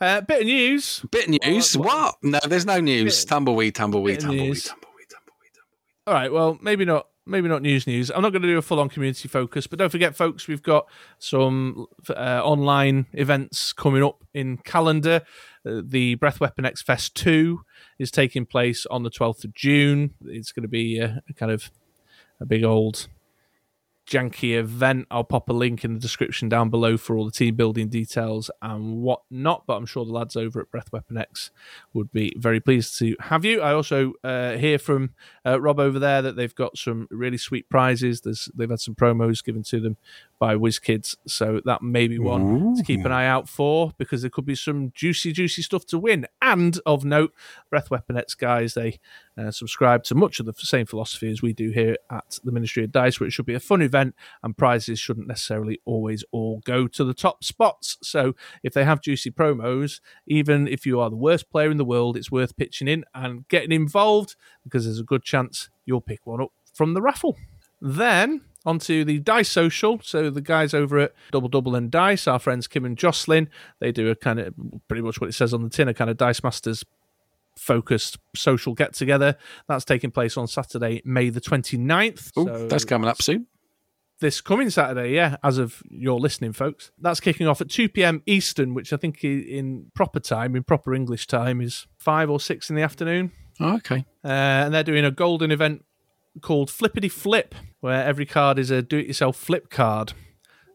Uh, 0.00 0.20
bit 0.22 0.40
of 0.40 0.46
news. 0.46 1.04
Bit 1.10 1.28
of 1.28 1.38
news. 1.44 1.76
What- 1.76 1.86
What? 1.86 2.14
No, 2.22 2.38
there's 2.48 2.66
no 2.66 2.80
news. 2.80 3.24
Bit- 3.24 3.28
tumbleweed, 3.28 3.74
tumbleweed, 3.74 4.16
of 4.18 4.22
tumbleweed, 4.22 4.56
tumbleweed, 4.62 4.62
tumbleweed, 4.64 5.08
tumbleweed. 5.10 6.06
All 6.06 6.14
right. 6.14 6.32
Well, 6.32 6.58
maybe 6.62 6.84
not. 6.84 7.06
Maybe 7.26 7.46
not 7.46 7.60
news. 7.60 7.86
News. 7.86 8.10
I'm 8.10 8.22
not 8.22 8.30
going 8.32 8.40
to 8.40 8.48
do 8.48 8.56
a 8.56 8.62
full 8.62 8.80
on 8.80 8.88
community 8.88 9.28
focus, 9.28 9.66
but 9.66 9.78
don't 9.78 9.90
forget, 9.90 10.16
folks, 10.16 10.48
we've 10.48 10.62
got 10.62 10.86
some 11.18 11.84
uh, 12.08 12.40
online 12.42 13.04
events 13.12 13.74
coming 13.74 14.02
up 14.02 14.24
in 14.32 14.56
calendar. 14.56 15.20
The 15.84 16.14
Breath 16.16 16.40
Weapon 16.40 16.64
X 16.64 16.82
Fest 16.82 17.14
Two 17.14 17.62
is 17.98 18.10
taking 18.10 18.46
place 18.46 18.86
on 18.86 19.02
the 19.02 19.10
12th 19.10 19.44
of 19.44 19.54
June. 19.54 20.14
It's 20.24 20.52
going 20.52 20.62
to 20.62 20.68
be 20.68 20.98
a, 20.98 21.22
a 21.28 21.32
kind 21.34 21.52
of 21.52 21.70
a 22.40 22.46
big 22.46 22.64
old 22.64 23.08
janky 24.08 24.58
event. 24.58 25.06
I'll 25.10 25.24
pop 25.24 25.48
a 25.48 25.52
link 25.52 25.84
in 25.84 25.94
the 25.94 26.00
description 26.00 26.48
down 26.48 26.70
below 26.70 26.96
for 26.96 27.16
all 27.16 27.24
the 27.24 27.30
team 27.30 27.54
building 27.56 27.88
details 27.88 28.50
and 28.62 29.02
whatnot. 29.02 29.64
But 29.66 29.74
I'm 29.74 29.86
sure 29.86 30.04
the 30.04 30.12
lads 30.12 30.36
over 30.36 30.60
at 30.60 30.70
Breath 30.70 30.90
Weapon 30.92 31.18
X 31.18 31.50
would 31.92 32.10
be 32.12 32.32
very 32.36 32.60
pleased 32.60 32.98
to 32.98 33.14
have 33.20 33.44
you. 33.44 33.60
I 33.60 33.72
also 33.72 34.14
uh, 34.24 34.56
hear 34.56 34.78
from 34.78 35.10
uh, 35.44 35.60
Rob 35.60 35.78
over 35.78 35.98
there 35.98 36.22
that 36.22 36.36
they've 36.36 36.54
got 36.54 36.78
some 36.78 37.06
really 37.10 37.38
sweet 37.38 37.68
prizes. 37.68 38.22
There's 38.22 38.50
they've 38.54 38.70
had 38.70 38.80
some 38.80 38.94
promos 38.94 39.44
given 39.44 39.62
to 39.64 39.80
them 39.80 39.96
by 40.38 40.54
WizKids, 40.54 41.16
so 41.26 41.60
that 41.64 41.82
may 41.82 42.06
be 42.06 42.18
one 42.18 42.76
to 42.76 42.82
keep 42.82 43.04
an 43.04 43.12
eye 43.12 43.26
out 43.26 43.48
for 43.48 43.92
because 43.98 44.22
there 44.22 44.30
could 44.30 44.46
be 44.46 44.54
some 44.54 44.92
juicy, 44.94 45.32
juicy 45.32 45.62
stuff 45.62 45.84
to 45.86 45.98
win. 45.98 46.26
And 46.40 46.78
of 46.86 47.04
note, 47.04 47.32
Breath 47.70 47.90
Weapon 47.90 48.16
X 48.16 48.34
guys, 48.34 48.74
they 48.74 49.00
uh, 49.36 49.50
subscribe 49.50 50.04
to 50.04 50.14
much 50.14 50.38
of 50.38 50.46
the 50.46 50.52
same 50.54 50.86
philosophy 50.86 51.30
as 51.30 51.42
we 51.42 51.52
do 51.52 51.70
here 51.70 51.96
at 52.10 52.38
the 52.44 52.52
Ministry 52.52 52.84
of 52.84 52.92
Dice, 52.92 53.18
where 53.18 53.26
it 53.26 53.32
should 53.32 53.46
be 53.46 53.54
a 53.54 53.60
fun 53.60 53.82
event 53.82 54.14
and 54.42 54.56
prizes 54.56 54.98
shouldn't 54.98 55.28
necessarily 55.28 55.80
always 55.84 56.24
all 56.30 56.60
go 56.64 56.86
to 56.86 57.04
the 57.04 57.14
top 57.14 57.42
spots. 57.42 57.98
So 58.02 58.34
if 58.62 58.74
they 58.74 58.84
have 58.84 59.00
juicy 59.00 59.30
promos, 59.30 60.00
even 60.26 60.68
if 60.68 60.86
you 60.86 61.00
are 61.00 61.10
the 61.10 61.16
worst 61.16 61.50
player 61.50 61.70
in 61.70 61.78
the 61.78 61.84
world, 61.84 62.16
it's 62.16 62.30
worth 62.30 62.56
pitching 62.56 62.88
in 62.88 63.04
and 63.14 63.46
getting 63.48 63.72
involved 63.72 64.36
because 64.64 64.84
there's 64.84 65.00
a 65.00 65.04
good 65.04 65.22
chance 65.22 65.70
you'll 65.84 66.00
pick 66.00 66.26
one 66.26 66.40
up 66.40 66.52
from 66.74 66.94
the 66.94 67.02
raffle. 67.02 67.36
Then 67.80 68.42
onto 68.66 69.04
the 69.04 69.18
Dice 69.20 69.48
Social. 69.48 70.00
So 70.02 70.30
the 70.30 70.40
guys 70.40 70.74
over 70.74 70.98
at 70.98 71.12
Double 71.30 71.48
Double 71.48 71.74
and 71.74 71.90
Dice, 71.90 72.26
our 72.26 72.38
friends 72.38 72.66
Kim 72.66 72.84
and 72.84 72.96
Jocelyn, 72.96 73.48
they 73.80 73.92
do 73.92 74.10
a 74.10 74.14
kind 74.14 74.38
of 74.38 74.54
pretty 74.88 75.02
much 75.02 75.20
what 75.20 75.30
it 75.30 75.34
says 75.34 75.54
on 75.54 75.62
the 75.62 75.70
tin, 75.70 75.88
a 75.88 75.94
kind 75.94 76.10
of 76.10 76.16
Dice 76.16 76.42
Masters 76.42 76.84
focused 77.56 78.18
social 78.36 78.74
get 78.74 78.94
together. 78.94 79.36
That's 79.68 79.84
taking 79.84 80.10
place 80.10 80.36
on 80.36 80.46
Saturday, 80.46 81.02
May 81.04 81.30
the 81.30 81.40
29th. 81.40 82.36
Ooh, 82.38 82.44
so 82.44 82.68
that's 82.68 82.84
coming 82.84 83.08
up 83.08 83.20
soon. 83.20 83.46
this 84.20 84.40
coming 84.40 84.70
Saturday, 84.70 85.14
yeah, 85.14 85.36
as 85.42 85.58
of 85.58 85.82
your 85.90 86.20
listening, 86.20 86.52
folks. 86.52 86.90
That's 86.98 87.20
kicking 87.20 87.46
off 87.46 87.60
at 87.60 87.70
2 87.70 87.88
p.m. 87.88 88.22
Eastern, 88.26 88.74
which 88.74 88.92
I 88.92 88.96
think 88.96 89.22
in 89.24 89.90
proper 89.94 90.20
time, 90.20 90.54
in 90.56 90.62
proper 90.64 90.94
English 90.94 91.26
time, 91.26 91.60
is 91.60 91.86
five 91.98 92.30
or 92.30 92.40
six 92.40 92.70
in 92.70 92.76
the 92.76 92.82
afternoon. 92.82 93.32
Oh, 93.60 93.74
okay. 93.76 94.04
Uh, 94.24 94.28
and 94.28 94.74
they're 94.74 94.84
doing 94.84 95.04
a 95.04 95.10
golden 95.10 95.50
event 95.50 95.84
called 96.42 96.70
Flippity 96.70 97.08
Flip, 97.08 97.54
where 97.80 98.04
every 98.04 98.26
card 98.26 98.58
is 98.58 98.70
a 98.70 98.82
do 98.82 98.98
it 98.98 99.06
yourself 99.06 99.36
flip 99.36 99.70
card. 99.70 100.12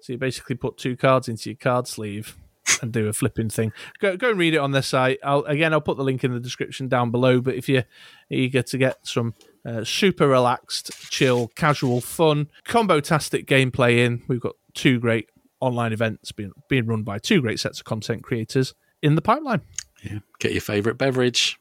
So 0.02 0.14
you 0.14 0.20
basically 0.20 0.56
put 0.56 0.78
two 0.78 0.98
cards 0.98 1.30
into 1.30 1.50
your 1.50 1.58
card 1.58 1.88
sleeve 1.88 2.36
and 2.82 2.92
do 2.92 3.08
a 3.08 3.14
flipping 3.14 3.50
thing. 3.50 3.72
Go, 4.00 4.18
go 4.18 4.32
and 4.32 4.40
read 4.40 4.54
it 4.54 4.58
on 4.58 4.72
their 4.72 4.82
site. 4.82 5.20
I'll, 5.24 5.44
again, 5.46 5.74
I'll 5.74 5.82
put 5.82 5.98
the 5.98 6.04
link 6.04 6.24
in 6.24 6.34
the 6.34 6.40
description 6.40 6.88
down 6.88 7.12
below. 7.12 7.42
But 7.42 7.56
if 7.56 7.70
you're 7.70 7.86
eager 8.30 8.62
to 8.62 8.78
get 8.78 9.08
some 9.08 9.34
uh, 9.66 9.84
super 9.84 10.28
relaxed, 10.28 10.92
chill, 11.10 11.48
casual 11.56 12.02
fun, 12.02 12.50
combo 12.66 13.00
tastic 13.00 13.48
gameplay 13.48 14.06
in, 14.06 14.24
we've 14.28 14.42
got 14.42 14.56
two 14.74 15.00
great 15.00 15.30
online 15.60 15.94
events 15.94 16.32
being, 16.32 16.52
being 16.68 16.86
run 16.86 17.04
by 17.04 17.20
two 17.20 17.42
great 17.42 17.60
sets 17.60 17.80
of 17.80 17.86
content 17.86 18.24
creators 18.24 18.74
in 19.02 19.16
the 19.16 19.22
pipeline. 19.22 19.62
Yeah. 20.04 20.20
Get 20.40 20.52
your 20.52 20.62
favourite 20.62 20.98
beverage. 20.98 21.58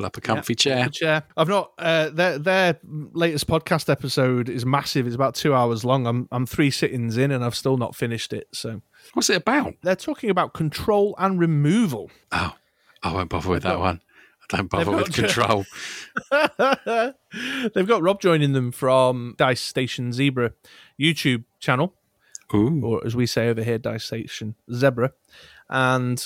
Pull 0.00 0.06
up 0.06 0.16
a 0.16 0.20
comfy 0.22 0.54
chair. 0.54 0.88
Chair. 0.88 1.24
I've 1.36 1.48
not. 1.48 1.72
Uh, 1.76 2.08
their 2.08 2.38
their 2.38 2.78
latest 2.82 3.46
podcast 3.46 3.90
episode 3.90 4.48
is 4.48 4.64
massive. 4.64 5.06
It's 5.06 5.14
about 5.14 5.34
two 5.34 5.52
hours 5.52 5.84
long. 5.84 6.06
I'm 6.06 6.26
I'm 6.32 6.46
three 6.46 6.70
sittings 6.70 7.18
in 7.18 7.30
and 7.30 7.44
I've 7.44 7.54
still 7.54 7.76
not 7.76 7.94
finished 7.94 8.32
it. 8.32 8.48
So 8.50 8.80
What's 9.12 9.28
it 9.28 9.36
about? 9.36 9.74
they're 9.82 9.94
talking 9.94 10.30
about 10.30 10.54
control 10.54 11.14
and 11.18 11.38
removal. 11.38 12.10
Oh, 12.32 12.56
I 13.02 13.12
won't 13.12 13.28
bother 13.28 13.50
with 13.50 13.62
that 13.64 13.78
one. 13.78 14.00
I 14.50 14.56
don't 14.56 14.70
bother 14.70 14.90
with 14.90 15.12
control. 15.12 15.66
They've 17.74 17.86
got 17.86 18.00
Rob 18.00 18.22
joining 18.22 18.54
them 18.54 18.72
from 18.72 19.34
Dice 19.36 19.60
Station 19.60 20.14
Zebra 20.14 20.52
YouTube 20.98 21.44
channel, 21.58 21.92
Ooh. 22.54 22.80
or 22.82 23.06
as 23.06 23.14
we 23.14 23.26
say 23.26 23.50
over 23.50 23.62
here, 23.62 23.76
Dice 23.76 24.04
Station 24.04 24.54
Zebra, 24.72 25.12
and. 25.68 26.24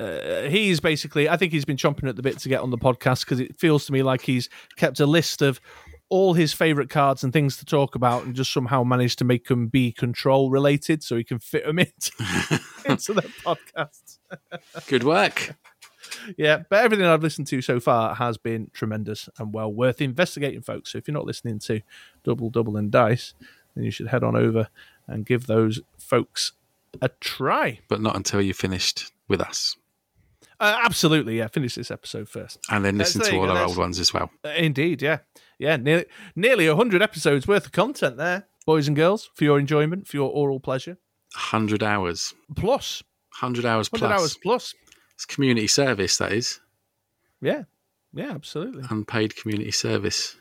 Uh, 0.00 0.48
he's 0.48 0.80
basically, 0.80 1.28
I 1.28 1.36
think 1.36 1.52
he's 1.52 1.64
been 1.64 1.76
chomping 1.76 2.08
at 2.08 2.16
the 2.16 2.22
bit 2.22 2.38
to 2.38 2.48
get 2.48 2.60
on 2.60 2.70
the 2.70 2.78
podcast 2.78 3.20
because 3.20 3.38
it 3.38 3.58
feels 3.58 3.84
to 3.86 3.92
me 3.92 4.02
like 4.02 4.22
he's 4.22 4.48
kept 4.76 4.98
a 5.00 5.06
list 5.06 5.42
of 5.42 5.60
all 6.08 6.34
his 6.34 6.52
favorite 6.52 6.90
cards 6.90 7.22
and 7.22 7.32
things 7.32 7.56
to 7.58 7.64
talk 7.64 7.94
about 7.94 8.24
and 8.24 8.34
just 8.34 8.52
somehow 8.52 8.82
managed 8.82 9.18
to 9.18 9.24
make 9.24 9.46
them 9.46 9.68
be 9.68 9.92
control 9.92 10.50
related 10.50 11.02
so 11.02 11.16
he 11.16 11.24
can 11.24 11.38
fit 11.38 11.64
them 11.64 11.78
into, 11.78 12.12
into 12.86 13.12
the 13.12 13.30
podcast. 13.44 14.18
Good 14.88 15.04
work. 15.04 15.54
Yeah, 16.36 16.62
but 16.68 16.82
everything 16.82 17.06
I've 17.06 17.22
listened 17.22 17.46
to 17.48 17.62
so 17.62 17.78
far 17.78 18.14
has 18.14 18.38
been 18.38 18.70
tremendous 18.72 19.28
and 19.38 19.54
well 19.54 19.72
worth 19.72 20.00
investigating, 20.00 20.62
folks. 20.62 20.92
So 20.92 20.98
if 20.98 21.06
you're 21.06 21.14
not 21.14 21.26
listening 21.26 21.58
to 21.60 21.82
Double 22.24 22.50
Double 22.50 22.76
and 22.76 22.90
Dice, 22.90 23.34
then 23.74 23.84
you 23.84 23.90
should 23.90 24.08
head 24.08 24.24
on 24.24 24.34
over 24.34 24.68
and 25.06 25.26
give 25.26 25.46
those 25.46 25.80
folks 25.98 26.52
a 27.00 27.10
try. 27.20 27.80
But 27.88 28.00
not 28.00 28.16
until 28.16 28.40
you're 28.40 28.54
finished 28.54 29.12
with 29.28 29.40
us. 29.40 29.76
Uh, 30.60 30.78
absolutely, 30.84 31.38
yeah. 31.38 31.48
Finish 31.48 31.74
this 31.74 31.90
episode 31.90 32.28
first. 32.28 32.58
And 32.70 32.84
then 32.84 32.98
listen 32.98 33.22
to 33.22 33.36
all 33.38 33.50
our 33.50 33.64
old 33.64 33.76
ones 33.78 33.98
as 33.98 34.12
well. 34.12 34.30
Uh, 34.44 34.50
indeed, 34.50 35.00
yeah, 35.02 35.18
yeah. 35.58 35.76
Nearly, 35.76 36.04
nearly 36.36 36.66
hundred 36.68 37.00
episodes 37.02 37.48
worth 37.48 37.66
of 37.66 37.72
content 37.72 38.18
there, 38.18 38.46
boys 38.66 38.86
and 38.86 38.94
girls, 38.96 39.30
for 39.34 39.44
your 39.44 39.58
enjoyment, 39.58 40.06
for 40.06 40.16
your 40.18 40.30
oral 40.30 40.60
pleasure. 40.60 40.98
100 41.34 41.82
hours. 41.82 42.34
Plus, 42.56 43.02
100 43.40 43.64
hours 43.64 43.88
plus. 43.88 44.00
hundred 44.02 44.14
hours 44.14 44.36
plus. 44.42 44.74
It's 45.14 45.24
community 45.24 45.66
service, 45.66 46.18
that 46.18 46.32
is. 46.32 46.60
Yeah, 47.40 47.62
yeah, 48.12 48.32
absolutely. 48.32 48.82
Unpaid 48.90 49.36
community 49.36 49.70
service. 49.70 50.36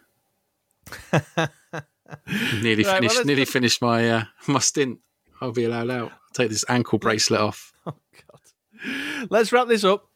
nearly 1.14 2.84
Right, 2.84 2.96
finished. 2.96 3.16
let's 3.16 3.26
nearly 3.26 3.46
go- 3.46 3.52
finished 3.52 3.82
my 3.82 4.10
uh, 4.10 4.24
my 4.48 4.60
stint. 4.60 5.00
I'll 5.42 5.52
be 5.52 5.66
allowed 5.66 5.90
out. 5.90 6.12
I'll 6.12 6.20
take 6.34 6.50
this 6.50 6.66
ankle 6.68 7.00
bracelet 7.00 7.40
off. 7.40 7.72
Oh 7.88 7.94
God. 8.28 9.28
Let's 9.30 9.52
wrap 9.52 9.68
this 9.68 9.84
up 9.84 10.09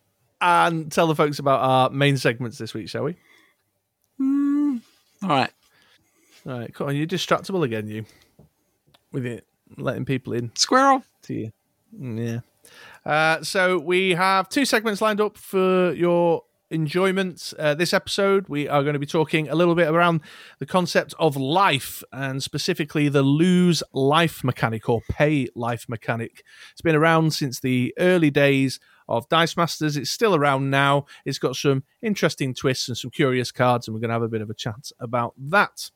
and 0.44 0.92
tell 0.92 1.08
the 1.08 1.16
folks 1.16 1.40
about 1.40 1.62
our 1.62 1.90
main 1.90 2.18
segments 2.18 2.58
this 2.58 2.74
week, 2.74 2.90
shall 2.90 3.06
we? 3.06 3.16
All 4.20 5.30
right. 5.30 5.52
All 6.46 6.60
right, 6.60 6.74
come 6.74 6.88
on. 6.88 6.96
You're 6.96 7.08
distractible 7.08 7.64
again, 7.64 7.88
you, 7.88 8.06
with 9.12 9.26
it 9.26 9.48
letting 9.78 10.06
people 10.06 10.34
in 10.34 10.52
Squirrel. 10.56 11.04
to 11.24 11.34
you. 11.34 11.52
Mm, 11.98 12.18
Yeah. 12.28 12.40
Uh, 13.06 13.44
so 13.44 13.78
we 13.80 14.12
have 14.12 14.48
two 14.50 14.66
segments 14.66 15.02
lined 15.02 15.20
up 15.22 15.38
for 15.38 15.92
your 15.94 16.44
enjoyment. 16.72 17.54
Uh, 17.60 17.74
this 17.74 17.94
episode, 17.94 18.48
we 18.50 18.68
are 18.68 18.82
going 18.84 18.94
to 18.94 19.00
be 19.00 19.06
talking 19.06 19.48
a 19.50 19.56
little 19.56 19.76
bit 19.76 19.88
around 19.90 20.22
the 20.60 20.66
concept 20.66 21.14
of 21.20 21.36
life 21.38 22.04
and 22.12 22.42
specifically 22.42 23.10
the 23.10 23.22
lose 23.22 23.84
life 23.94 24.44
mechanic 24.44 24.90
or 24.90 25.02
pay 25.10 25.48
life 25.56 25.88
mechanic. 25.88 26.44
It's 26.72 26.82
been 26.82 26.96
around 26.96 27.32
since 27.34 27.60
the 27.60 27.94
early 27.98 28.32
days 28.32 28.80
of 29.08 29.28
Dice 29.30 29.58
Masters. 29.58 29.98
It's 29.98 30.12
still 30.12 30.36
around 30.36 30.70
now. 30.70 31.06
It's 31.26 31.40
got 31.40 31.56
some 31.56 31.84
interesting 32.02 32.54
twists 32.54 32.88
and 32.88 32.98
some 32.98 33.12
curious 33.12 33.52
cards, 33.52 33.88
and 33.88 33.94
we're 33.94 34.02
going 34.02 34.10
to 34.10 34.14
have 34.14 34.22
a 34.22 34.28
bit 34.28 34.42
of 34.42 34.50
a 34.50 34.56
chat 34.56 34.92
about 35.00 35.34
that. 35.38 35.92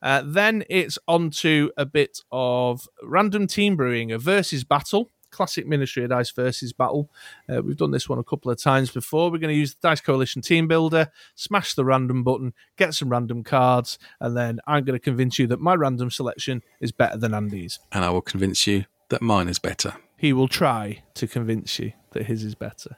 Uh, 0.00 0.22
then 0.24 0.64
it's 0.68 0.98
on 1.06 1.30
to 1.30 1.70
a 1.76 1.86
bit 1.86 2.20
of 2.32 2.88
random 3.02 3.46
team 3.46 3.76
brewing, 3.76 4.10
a 4.10 4.18
versus 4.18 4.64
battle, 4.64 5.10
classic 5.30 5.66
Ministry 5.66 6.04
of 6.04 6.10
Dice 6.10 6.30
versus 6.30 6.72
battle. 6.72 7.10
Uh, 7.48 7.62
we've 7.62 7.76
done 7.76 7.92
this 7.92 8.08
one 8.08 8.18
a 8.18 8.24
couple 8.24 8.50
of 8.50 8.60
times 8.60 8.90
before. 8.90 9.30
We're 9.30 9.38
going 9.38 9.54
to 9.54 9.58
use 9.58 9.74
the 9.74 9.88
Dice 9.88 10.00
Coalition 10.00 10.42
Team 10.42 10.68
Builder, 10.68 11.10
smash 11.34 11.74
the 11.74 11.84
random 11.84 12.24
button, 12.24 12.52
get 12.76 12.94
some 12.94 13.08
random 13.08 13.44
cards, 13.44 13.98
and 14.20 14.36
then 14.36 14.60
I'm 14.66 14.84
going 14.84 14.98
to 14.98 15.02
convince 15.02 15.38
you 15.38 15.46
that 15.48 15.60
my 15.60 15.74
random 15.74 16.10
selection 16.10 16.62
is 16.80 16.92
better 16.92 17.16
than 17.16 17.32
Andy's. 17.32 17.78
And 17.90 18.04
I 18.04 18.10
will 18.10 18.22
convince 18.22 18.66
you 18.66 18.84
that 19.08 19.22
mine 19.22 19.48
is 19.48 19.58
better. 19.58 19.94
He 20.16 20.32
will 20.32 20.48
try 20.48 21.02
to 21.14 21.26
convince 21.26 21.78
you 21.78 21.92
that 22.12 22.26
his 22.26 22.44
is 22.44 22.54
better. 22.54 22.96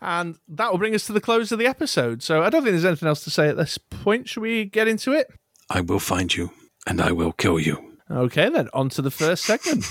And 0.00 0.38
that 0.48 0.70
will 0.70 0.78
bring 0.78 0.94
us 0.94 1.06
to 1.06 1.12
the 1.12 1.20
close 1.20 1.52
of 1.52 1.58
the 1.58 1.66
episode. 1.66 2.22
So 2.22 2.42
I 2.42 2.50
don't 2.50 2.62
think 2.62 2.72
there's 2.72 2.84
anything 2.84 3.08
else 3.08 3.24
to 3.24 3.30
say 3.30 3.48
at 3.48 3.56
this 3.56 3.78
point. 3.78 4.28
Should 4.28 4.42
we 4.42 4.64
get 4.64 4.88
into 4.88 5.12
it? 5.12 5.28
I 5.68 5.80
will 5.80 5.98
find 5.98 6.34
you 6.34 6.50
and 6.86 7.00
I 7.00 7.12
will 7.12 7.32
kill 7.32 7.58
you. 7.58 7.98
Okay, 8.10 8.48
then, 8.48 8.68
on 8.72 8.88
to 8.90 9.02
the 9.02 9.10
first 9.10 9.44
segment. 9.44 9.84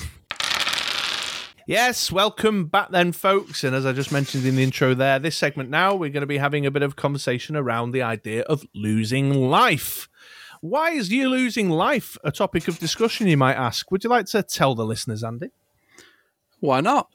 Yes, 1.66 2.12
welcome 2.12 2.66
back 2.66 2.90
then, 2.90 3.12
folks. 3.12 3.64
And 3.64 3.76
as 3.76 3.86
I 3.86 3.94
just 3.94 4.12
mentioned 4.12 4.44
in 4.44 4.56
the 4.56 4.64
intro 4.64 4.96
there, 4.96 5.20
this 5.20 5.38
segment 5.38 5.70
now, 5.70 5.94
we're 5.94 6.10
going 6.10 6.22
to 6.22 6.28
be 6.28 6.40
having 6.40 6.66
a 6.66 6.72
bit 6.72 6.82
of 6.82 6.96
conversation 6.96 7.56
around 7.56 7.92
the 7.92 8.02
idea 8.02 8.42
of 8.42 8.66
losing 8.74 9.32
life. 9.32 10.10
Why 10.62 10.92
is 10.92 11.12
you 11.12 11.30
losing 11.30 11.70
life 11.70 12.18
a 12.24 12.32
topic 12.32 12.68
of 12.68 12.80
discussion, 12.80 13.28
you 13.28 13.38
might 13.38 13.54
ask? 13.54 13.92
Would 13.92 14.04
you 14.04 14.10
like 14.10 14.26
to 14.28 14.42
tell 14.42 14.74
the 14.74 14.84
listeners, 14.84 15.24
Andy? 15.24 15.52
Why 16.60 16.82
not? 16.82 17.10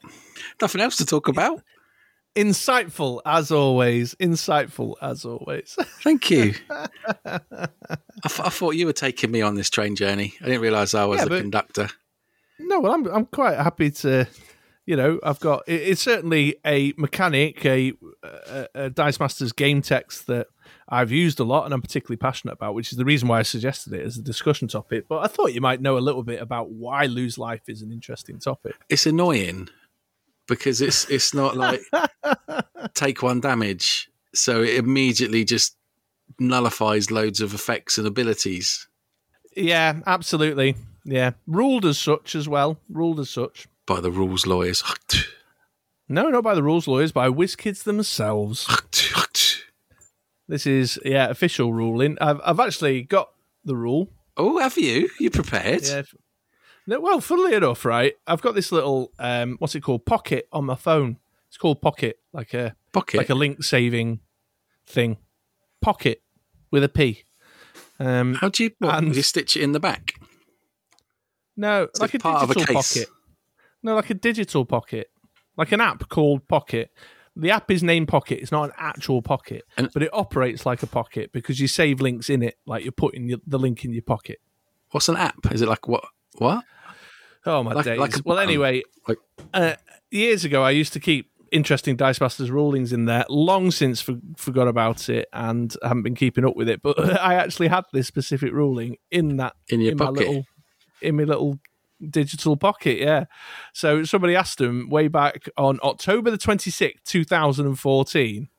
Nothing 0.61 0.81
else 0.81 0.97
to 0.97 1.05
talk 1.05 1.27
about. 1.27 1.61
Insightful 2.35 3.21
as 3.25 3.49
always. 3.51 4.13
Insightful 4.15 4.95
as 5.01 5.23
always. 5.23 5.77
Thank 6.03 6.29
you. 6.29 6.53
I, 7.25 7.39
th- 7.47 8.39
I 8.39 8.49
thought 8.49 8.71
you 8.75 8.85
were 8.85 8.93
taking 8.93 9.31
me 9.31 9.41
on 9.41 9.55
this 9.55 9.69
train 9.69 9.95
journey. 9.95 10.33
I 10.41 10.45
didn't 10.45 10.61
realise 10.61 10.93
I 10.93 11.05
was 11.05 11.19
Yeah, 11.19 11.23
the 11.25 11.29
but- 11.29 11.41
conductor. 11.41 11.89
No, 12.59 12.79
well, 12.79 12.93
I'm 12.93 13.05
I'm 13.07 13.25
quite 13.25 13.57
happy 13.57 13.91
to, 13.91 14.25
you 14.85 14.95
know, 14.95 15.19
I've 15.23 15.41
got 15.41 15.63
it, 15.67 15.73
it's 15.81 16.01
certainly 16.01 16.55
a 16.65 16.93
mechanic, 16.97 17.65
a, 17.65 17.91
a, 18.23 18.67
a 18.75 18.89
Dice 18.89 19.19
Masters 19.19 19.51
game 19.51 19.81
text 19.81 20.27
that 20.27 20.47
I've 20.87 21.11
used 21.11 21.41
a 21.41 21.43
lot 21.43 21.65
and 21.65 21.73
I'm 21.73 21.81
particularly 21.81 22.15
passionate 22.15 22.53
about, 22.53 22.73
which 22.73 22.93
is 22.93 22.97
the 22.97 23.03
reason 23.03 23.27
why 23.27 23.39
I 23.39 23.43
suggested 23.43 23.91
it 23.91 24.05
as 24.05 24.17
a 24.17 24.21
discussion 24.21 24.69
topic. 24.69 25.05
But 25.09 25.19
I 25.19 25.27
thought 25.27 25.53
you 25.53 25.59
might 25.59 25.81
know 25.81 25.97
a 25.97 25.99
little 25.99 26.23
bit 26.23 26.41
about 26.41 26.69
why 26.69 27.07
lose 27.07 27.37
life 27.37 27.67
is 27.67 27.81
an 27.81 27.91
interesting 27.91 28.39
topic. 28.39 28.75
It's 28.87 29.05
annoying 29.05 29.67
because 30.47 30.81
it's 30.81 31.09
it's 31.09 31.33
not 31.33 31.55
like 31.55 31.81
take 32.93 33.21
one 33.21 33.39
damage, 33.41 34.09
so 34.33 34.61
it 34.61 34.75
immediately 34.75 35.43
just 35.43 35.75
nullifies 36.39 37.11
loads 37.11 37.39
of 37.39 37.53
effects 37.53 37.97
and 37.97 38.05
abilities 38.07 38.87
Yeah, 39.55 40.01
absolutely. 40.05 40.75
Yeah, 41.05 41.31
ruled 41.47 41.85
as 41.85 41.97
such 41.99 42.35
as 42.35 42.49
well. 42.49 42.79
Ruled 42.89 43.19
as 43.19 43.29
such. 43.29 43.67
by 43.85 44.01
the 44.01 44.11
rules 44.11 44.45
lawyers. 44.47 44.83
No, 46.09 46.29
not 46.29 46.43
by 46.43 46.53
the 46.55 46.63
rules 46.63 46.87
lawyers, 46.87 47.11
by 47.11 47.29
WizKids 47.29 47.83
themselves. 47.83 48.67
This 50.47 50.67
is 50.67 50.99
yeah 51.03 51.29
official 51.29 51.73
ruling. 51.73 52.17
I've 52.21 52.39
I've 52.45 52.59
actually 52.59 53.01
got 53.01 53.29
the 53.63 53.75
rule. 53.75 54.09
Oh, 54.37 54.59
have 54.59 54.77
you? 54.77 55.09
You 55.19 55.29
prepared? 55.31 55.83
Yeah. 55.83 56.03
No, 56.87 56.99
well, 56.99 57.19
funnily 57.19 57.53
enough, 57.55 57.83
right? 57.85 58.13
I've 58.27 58.41
got 58.41 58.53
this 58.55 58.71
little 58.71 59.11
um, 59.19 59.55
what's 59.59 59.73
it 59.75 59.81
called? 59.81 60.05
Pocket 60.05 60.47
on 60.51 60.65
my 60.65 60.75
phone. 60.75 61.17
It's 61.47 61.57
called 61.57 61.81
Pocket, 61.81 62.19
like 62.33 62.53
a 62.53 62.75
Pocket. 62.93 63.17
like 63.17 63.29
a 63.29 63.35
link 63.35 63.63
saving 63.63 64.19
thing. 64.85 65.17
Pocket 65.81 66.21
with 66.71 66.83
a 66.83 66.89
P. 66.89 67.23
Um, 67.99 68.35
How 68.35 68.49
do 68.49 68.63
you, 68.63 68.71
what, 68.79 68.95
and- 68.95 69.15
you 69.15 69.21
stitch 69.21 69.55
it 69.55 69.61
in 69.63 69.71
the 69.71 69.79
back? 69.79 70.15
no, 71.57 71.87
Is 71.93 72.01
like 72.01 72.13
a 72.13 72.17
it 72.17 72.21
part 72.23 72.43
of 72.43 72.51
a 72.51 72.53
digital 72.53 72.75
case? 72.75 72.93
pocket. 72.95 73.09
No, 73.81 73.95
like 73.95 74.09
a 74.09 74.13
digital 74.15 74.65
pocket, 74.65 75.09
like 75.57 75.71
an 75.71 75.79
app 75.81 76.09
called 76.09 76.47
Pocket. 76.47 76.91
The 77.37 77.51
app 77.51 77.69
is 77.71 77.83
named 77.83 78.07
Pocket. 78.07 78.39
It's 78.41 78.51
not 78.51 78.65
an 78.65 78.71
actual 78.77 79.21
pocket, 79.21 79.63
And- 79.77 79.89
but 79.93 80.03
it 80.03 80.09
operates 80.13 80.65
like 80.65 80.83
a 80.83 80.87
pocket 80.87 81.31
because 81.31 81.59
you 81.59 81.67
save 81.67 82.01
links 82.01 82.29
in 82.29 82.41
it, 82.43 82.57
like 82.65 82.83
you're 82.83 82.91
putting 82.91 83.29
your, 83.29 83.39
the 83.47 83.59
link 83.59 83.85
in 83.85 83.93
your 83.93 84.01
pocket. 84.01 84.39
What's 84.91 85.07
an 85.09 85.17
app? 85.17 85.51
Is 85.51 85.61
it 85.61 85.67
like 85.67 85.87
what? 85.87 86.03
What? 86.37 86.63
Oh 87.45 87.63
my 87.63 87.73
Like- 87.73 87.85
days! 87.85 87.99
like 87.99 88.17
a 88.17 88.21
well, 88.25 88.39
anyway, 88.39 88.81
Like- 89.07 89.19
uh, 89.53 89.75
years 90.11 90.45
ago, 90.45 90.63
I 90.63 90.71
used 90.71 90.93
to 90.93 90.99
keep 90.99 91.29
interesting 91.51 91.95
Dice 91.95 92.19
Masters 92.19 92.49
rulings 92.51 92.91
in 92.91 93.05
there. 93.05 93.23
Long 93.29 93.71
since 93.71 94.01
for, 94.01 94.17
forgot 94.35 94.67
about 94.67 95.09
it 95.09 95.27
and 95.31 95.73
haven't 95.83 96.03
been 96.03 96.15
keeping 96.15 96.43
up 96.43 96.55
with 96.55 96.67
it. 96.67 96.81
But 96.81 96.97
I 97.21 97.35
actually 97.35 97.67
had 97.67 97.85
this 97.93 98.07
specific 98.07 98.51
ruling 98.51 98.97
in 99.11 99.37
that 99.37 99.53
In 99.69 99.79
your 99.81 99.91
in 99.91 99.97
pocket? 99.97 100.13
my 100.15 100.19
little 100.19 100.45
in 101.01 101.15
my 101.17 101.23
little 101.23 101.59
digital 102.09 102.57
pocket. 102.57 102.97
Yeah. 102.99 103.25
So 103.73 104.03
somebody 104.03 104.35
asked 104.35 104.59
him 104.59 104.89
way 104.89 105.07
back 105.07 105.47
on 105.55 105.79
October 105.83 106.31
the 106.31 106.37
twenty 106.37 106.71
sixth, 106.71 107.03
two 107.05 107.23
thousand 107.23 107.67
and 107.67 107.79
fourteen. 107.79 108.49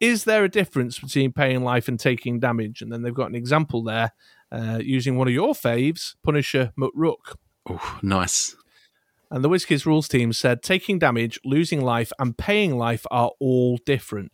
Is 0.00 0.24
there 0.24 0.42
a 0.44 0.48
difference 0.50 0.98
between 0.98 1.32
paying 1.32 1.62
life 1.62 1.86
and 1.86 1.98
taking 2.00 2.40
damage? 2.40 2.82
And 2.82 2.92
then 2.92 3.02
they've 3.02 3.14
got 3.14 3.28
an 3.30 3.36
example 3.36 3.82
there 3.84 4.10
uh, 4.54 4.78
using 4.78 5.16
one 5.16 5.26
of 5.26 5.34
your 5.34 5.52
faves, 5.52 6.14
Punisher 6.22 6.72
McRook. 6.78 7.34
Oh, 7.68 7.98
nice. 8.02 8.54
And 9.30 9.42
the 9.42 9.48
WizKids 9.48 9.84
rules 9.84 10.06
team 10.06 10.32
said 10.32 10.62
taking 10.62 10.98
damage, 10.98 11.40
losing 11.44 11.80
life, 11.80 12.12
and 12.18 12.38
paying 12.38 12.78
life 12.78 13.04
are 13.10 13.32
all 13.40 13.78
different. 13.84 14.30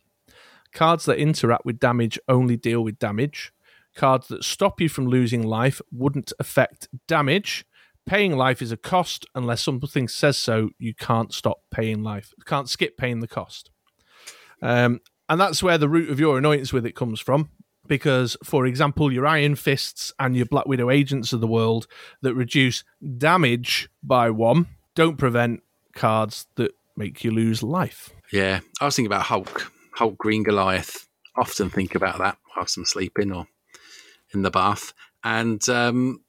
Cards 0.73 1.05
that 1.05 1.17
interact 1.17 1.65
with 1.65 1.79
damage 1.79 2.19
only 2.27 2.55
deal 2.55 2.83
with 2.83 2.99
damage. 2.99 3.51
Cards 3.95 4.27
that 4.27 4.43
stop 4.43 4.79
you 4.79 4.89
from 4.89 5.07
losing 5.07 5.41
life 5.41 5.81
wouldn't 5.91 6.31
affect 6.39 6.87
damage. 7.07 7.65
Paying 8.05 8.37
life 8.37 8.61
is 8.61 8.71
a 8.71 8.77
cost 8.77 9.25
unless 9.33 9.61
something 9.61 10.07
says 10.07 10.37
so. 10.37 10.69
You 10.77 10.93
can't 10.93 11.33
stop 11.33 11.61
paying 11.71 12.03
life. 12.03 12.31
You 12.37 12.43
can't 12.45 12.69
skip 12.69 12.95
paying 12.95 13.19
the 13.21 13.27
cost. 13.27 13.69
Um, 14.61 15.01
and 15.27 15.41
that's 15.41 15.63
where 15.63 15.77
the 15.77 15.89
root 15.89 16.09
of 16.09 16.19
your 16.19 16.37
annoyance 16.37 16.71
with 16.71 16.85
it 16.85 16.95
comes 16.95 17.19
from. 17.19 17.49
Because, 17.87 18.37
for 18.43 18.65
example, 18.65 19.11
your 19.11 19.27
Iron 19.27 19.55
Fists 19.55 20.13
and 20.19 20.35
your 20.35 20.45
Black 20.45 20.65
Widow 20.65 20.89
agents 20.89 21.33
of 21.33 21.41
the 21.41 21.47
world 21.47 21.87
that 22.21 22.35
reduce 22.35 22.83
damage 23.17 23.89
by 24.03 24.29
one 24.29 24.67
don't 24.95 25.17
prevent 25.17 25.63
cards 25.93 26.47
that 26.55 26.73
make 26.95 27.23
you 27.23 27.31
lose 27.31 27.63
life. 27.63 28.09
Yeah, 28.31 28.59
I 28.79 28.85
was 28.85 28.95
thinking 28.95 29.11
about 29.11 29.23
Hulk, 29.23 29.71
Hulk 29.93 30.17
Green 30.17 30.43
Goliath. 30.43 31.07
Often 31.35 31.69
think 31.69 31.95
about 31.95 32.17
that 32.19 32.37
whilst 32.55 32.77
I'm 32.77 32.85
sleeping 32.85 33.31
or 33.31 33.47
in 34.33 34.41
the 34.41 34.51
bath, 34.51 34.93
and 35.23 35.67
um, 35.69 36.21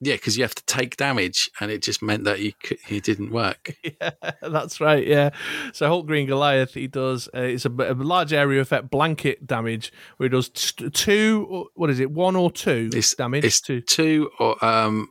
yeah, 0.00 0.14
because 0.14 0.36
you 0.36 0.44
have 0.44 0.54
to 0.54 0.64
take 0.64 0.96
damage, 0.96 1.50
and 1.60 1.70
it 1.70 1.82
just 1.82 2.00
meant 2.02 2.24
that 2.24 2.38
he 2.38 2.54
it 2.88 3.04
didn't 3.04 3.30
work. 3.30 3.76
yeah, 4.00 4.10
that's 4.40 4.80
right. 4.80 5.06
Yeah. 5.06 5.30
So 5.72 5.86
Hulk 5.88 6.06
Green 6.06 6.26
Goliath, 6.26 6.74
he 6.74 6.86
does. 6.86 7.28
Uh, 7.34 7.40
it's 7.42 7.66
a, 7.66 7.70
a 7.70 7.94
large 7.94 8.32
area 8.32 8.60
effect 8.60 8.90
blanket 8.90 9.46
damage 9.46 9.92
where 10.16 10.28
he 10.28 10.30
does 10.30 10.48
t- 10.48 10.88
two. 10.90 11.68
What 11.74 11.90
is 11.90 12.00
it? 12.00 12.10
One 12.10 12.34
or 12.36 12.50
two 12.50 12.86
It's- 12.88 13.14
damage. 13.14 13.44
It's 13.44 13.60
two, 13.60 13.80
two 13.82 14.30
or 14.38 14.62
um, 14.64 15.08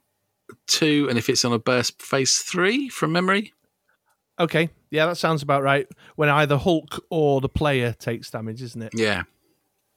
two, 0.68 1.08
and 1.10 1.18
if 1.18 1.30
it's 1.30 1.46
on 1.46 1.54
a 1.54 1.60
burst 1.60 2.02
phase 2.02 2.38
three 2.40 2.90
from 2.90 3.12
memory, 3.12 3.54
okay. 4.40 4.70
Yeah, 4.92 5.06
that 5.06 5.18
sounds 5.18 5.44
about 5.44 5.62
right. 5.62 5.88
When 6.16 6.30
either 6.30 6.58
Hulk 6.58 7.06
or 7.12 7.42
the 7.42 7.50
player 7.50 7.94
takes 7.94 8.32
damage, 8.32 8.64
isn't 8.64 8.82
it? 8.82 8.94
yeah, 8.96 9.22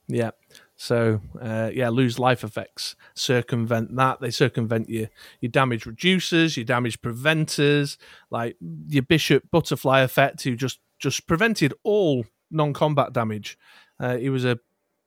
Yeah. 0.07 0.31
So 0.75 1.21
uh, 1.39 1.71
yeah, 1.73 1.89
lose 1.89 2.19
life 2.19 2.43
effects 2.43 2.95
circumvent 3.15 3.95
that. 3.95 4.19
They 4.21 4.31
circumvent 4.31 4.89
your 4.89 5.07
your 5.39 5.51
damage 5.51 5.85
reducers, 5.85 6.57
your 6.57 6.65
damage 6.65 7.01
preventers, 7.01 7.97
like 8.31 8.57
your 8.87 9.03
bishop 9.03 9.49
butterfly 9.51 10.01
effect, 10.01 10.43
who 10.43 10.55
just 10.55 10.79
just 10.99 11.27
prevented 11.27 11.73
all 11.83 12.25
non-combat 12.49 13.13
damage. 13.13 13.57
Uh, 13.99 14.17
he 14.17 14.29
was 14.29 14.45
a 14.45 14.59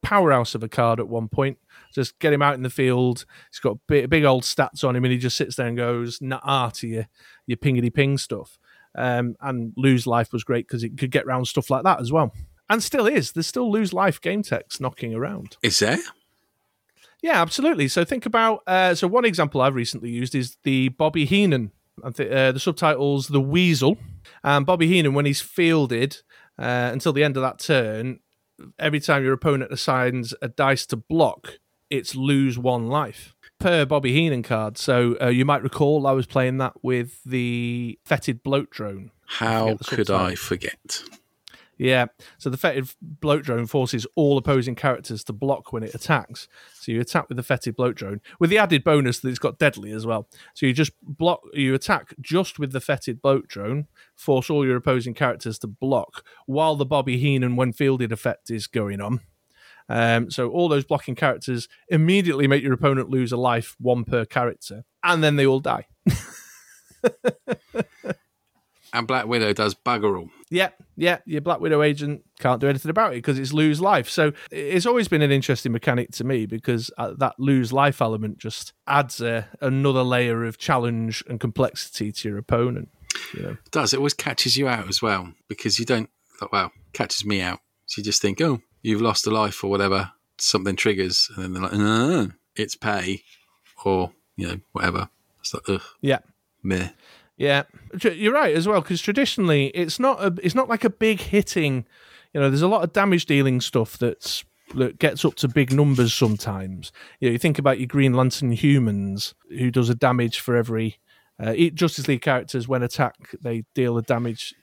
powerhouse 0.03 0.55
of 0.55 0.63
a 0.63 0.69
card 0.69 1.01
at 1.01 1.09
one 1.09 1.29
point. 1.29 1.59
Just 1.93 2.19
get 2.21 2.33
him 2.33 2.43
out 2.43 2.55
in 2.55 2.63
the 2.63 2.71
field. 2.71 3.25
He's 3.51 3.59
got 3.59 3.79
big, 3.89 4.09
big 4.09 4.25
old 4.25 4.45
stats 4.45 4.87
on 4.87 4.95
him, 4.95 5.05
and 5.05 5.13
he 5.13 5.19
just 5.19 5.37
sits 5.37 5.57
there 5.57 5.67
and 5.67 5.77
goes 5.77 6.21
nah 6.21 6.71
to 6.71 6.87
your 6.87 7.09
your 7.47 7.59
pingity 7.59 7.93
ping 7.93 8.19
stuff. 8.19 8.59
Um, 8.95 9.37
and 9.43 9.75
lose 9.77 10.07
life 10.07 10.33
was 10.33 10.43
great 10.43 10.67
because 10.67 10.83
it 10.83 10.97
could 10.97 11.11
get 11.11 11.27
around 11.27 11.47
stuff 11.47 11.69
like 11.69 11.83
that 11.83 12.01
as 12.01 12.11
well 12.11 12.33
and 12.69 12.83
still 12.83 13.07
is. 13.07 13.33
There's 13.33 13.47
still 13.47 13.71
lose 13.71 13.93
life 13.93 14.21
game 14.21 14.43
text 14.43 14.81
knocking 14.81 15.15
around. 15.15 15.57
is 15.63 15.79
there? 15.79 15.99
Yeah, 17.23 17.41
absolutely. 17.41 17.89
So 17.89 18.05
think 18.05 18.27
about 18.27 18.63
uh, 18.67 18.95
so 18.95 19.09
one 19.09 19.25
example 19.25 19.61
I've 19.61 19.75
recently 19.75 20.11
used 20.11 20.35
is 20.35 20.57
the 20.63 20.91
Bobby 20.91 21.25
Heenan. 21.25 21.73
I 22.05 22.09
uh, 22.09 22.53
the 22.53 22.61
subtitles 22.61 23.29
the 23.29 23.41
Weasel, 23.41 23.97
and 24.45 24.67
Bobby 24.67 24.87
Heenan 24.87 25.15
when 25.15 25.25
he's 25.25 25.41
fielded 25.41 26.19
uh, 26.59 26.91
until 26.93 27.13
the 27.13 27.25
end 27.25 27.37
of 27.37 27.43
that 27.43 27.59
turn. 27.59 28.21
Every 28.79 29.01
time 29.01 29.23
your 29.23 29.33
opponent 29.33 29.73
assigns 29.73 30.35
a 30.41 30.49
dice 30.49 30.87
to 30.87 30.97
block, 30.97 31.59
it's 31.91 32.15
lose 32.15 32.59
one 32.59 32.89
life 32.89 33.35
per 33.59 33.85
Bobby 33.85 34.13
Heenan 34.13 34.43
card. 34.43 34.79
So 34.79 35.17
uh, 35.21 35.29
you 35.29 35.45
might 35.45 35.63
recall 35.63 36.07
I 36.07 36.13
was 36.13 36.27
playing 36.27 36.59
that 36.59 36.75
with 36.83 37.23
the 37.25 37.99
fetid 38.05 38.43
bloat 38.43 38.71
drone. 38.71 39.11
How 39.27 39.77
could 39.85 40.11
I 40.11 40.35
forget? 40.35 41.03
Yeah. 41.79 42.07
So 42.39 42.49
the 42.49 42.57
fetid 42.57 42.89
bloat 43.01 43.45
drone 43.45 43.67
forces 43.67 44.07
all 44.17 44.39
opposing 44.39 44.75
characters 44.75 45.23
to 45.25 45.33
block 45.33 45.73
when 45.73 45.83
it 45.83 45.95
attacks. 45.95 46.49
So 46.75 46.93
you 46.93 47.01
attack 47.01 47.29
with 47.29 47.37
the 47.37 47.43
fetid 47.43 47.77
bloat 47.77 47.97
drone 47.97 48.21
with 48.41 48.51
the 48.51 48.59
added 48.59 48.83
bonus 48.83 49.21
that 49.21 49.29
it's 49.29 49.39
got 49.39 49.59
deadly 49.59 49.93
as 49.93 50.07
well. 50.07 50.29
So 50.55 50.67
you 50.67 50.73
just 50.73 50.93
block, 51.03 51.41
you 51.53 51.75
attack 51.75 52.15
just 52.21 52.59
with 52.59 52.73
the 52.73 52.81
fetid 52.81 53.21
bloat 53.21 53.49
drone, 53.49 53.87
force 54.15 54.49
all 54.49 54.65
your 54.65 54.77
opposing 54.77 55.15
characters 55.15 55.59
to 55.61 55.67
block 55.67 56.25
while 56.47 56.77
the 56.77 56.87
Bobby 56.87 57.19
Heenan 57.19 57.57
when 57.57 57.73
fielded 57.73 58.13
effect 58.13 58.51
is 58.51 58.67
going 58.67 59.01
on. 59.01 59.21
Um, 59.89 60.31
so 60.31 60.51
all 60.51 60.69
those 60.69 60.85
blocking 60.85 61.15
characters 61.15 61.69
immediately 61.89 62.49
make 62.49 62.63
your 62.63 62.73
opponent 62.73 63.09
lose 63.09 63.33
a 63.33 63.37
life, 63.37 63.77
one 63.79 64.05
per 64.05 64.25
character, 64.25 64.85
and 65.05 65.23
then 65.23 65.37
they 65.37 65.47
all 65.47 65.61
die. 65.61 65.87
And 68.93 69.07
Black 69.07 69.27
Widow 69.27 69.53
does 69.53 69.75
bugger 69.75 70.19
all. 70.19 70.31
Yeah, 70.51 70.71
yeah, 70.97 71.19
your 71.27 71.41
Black 71.41 71.61
Widow 71.61 71.83
agent 71.83 72.23
can't 72.39 72.61
do 72.61 72.69
anything 72.69 72.91
about 72.91 73.13
it 73.13 73.17
because 73.17 73.39
it's 73.39 73.53
lose 73.53 73.81
life. 73.81 74.09
So 74.09 74.33
it's 74.51 74.87
always 74.87 75.09
been 75.09 75.23
an 75.23 75.33
interesting 75.33 75.73
mechanic 75.73 76.13
to 76.13 76.25
me 76.25 76.47
because 76.47 76.91
uh, 76.97 77.15
that 77.19 77.35
lose 77.39 77.73
life 77.73 78.01
element 78.01 78.39
just 78.39 78.73
adds 78.87 79.21
a, 79.21 79.49
another 79.61 80.03
layer 80.03 80.45
of 80.45 80.57
challenge 80.59 81.25
and 81.29 81.41
complexity 81.41 82.13
to 82.13 82.29
your 82.29 82.39
opponent. 82.39 82.89
You 83.35 83.43
know, 83.43 83.51
It 83.51 83.71
does. 83.73 83.93
It 83.93 83.97
always 83.99 84.15
catches 84.15 84.57
you 84.57 84.69
out 84.69 84.89
as 84.89 85.03
well 85.03 85.33
because 85.49 85.79
you 85.79 85.85
don't, 85.85 86.09
well, 86.53 86.71
catches 86.93 87.25
me 87.25 87.41
out. 87.41 87.61
So 87.87 88.01
you 88.01 88.05
just 88.05 88.23
think, 88.23 88.41
oh, 88.41 88.61
you've 88.83 89.03
lost 89.03 89.27
a 89.27 89.31
life 89.31 89.63
or 89.65 89.71
whatever. 89.71 90.13
Something 90.39 90.77
triggers. 90.77 91.29
And 91.35 91.45
then 91.45 91.53
they're 91.55 91.63
like, 91.63 91.73
no. 91.73 92.31
its 92.55 92.77
pay, 92.77 93.23
or 93.85 94.13
you 94.37 94.47
know 94.47 94.61
whatever. 94.73 95.09
It's 95.41 95.55
like 95.55 95.63
ugh, 95.69 95.83
Yeah. 96.03 96.19
meh. 96.63 96.91
Yeah, 97.37 97.65
you're 98.03 98.33
right 98.33 98.55
as 98.55 98.67
well 98.67 98.81
because 98.81 99.01
traditionally 99.01 99.67
it's 99.69 99.99
not 100.01 100.23
a, 100.23 100.35
it's 100.43 100.55
not 100.55 100.69
like 100.69 100.85
a 100.85 100.91
big 100.91 101.21
hitting. 101.21 101.85
You 102.33 102.41
know, 102.41 102.49
there's 102.49 102.63
a 102.63 102.69
lot 102.69 102.83
of 102.83 102.93
damage 102.93 103.27
dealing 103.27 103.61
stuff 103.61 103.99
that's 103.99 104.45
that 104.75 104.99
gets 104.99 105.25
up 105.25 105.35
to 105.37 105.49
big 105.49 105.73
numbers 105.73 106.13
sometimes. 106.13 106.93
You 107.21 107.29
know, 107.29 107.33
you 107.33 107.39
think 107.39 107.59
about 107.59 107.79
your 107.79 107.87
Green 107.87 108.15
Lantern 108.15 108.53
humans 108.53 109.35
who 109.51 109.71
does 109.71 109.89
a 109.89 109.95
damage 109.95 110.41
for 110.41 110.57
every 110.57 110.99
uh, 111.39 111.55
Justice 111.75 112.09
League 112.09 112.23
characters 112.23 112.67
when 112.67 112.83
attack 112.83 113.15
they 113.41 113.65
deal 113.75 113.99
a 113.99 114.03
damage 114.03 114.55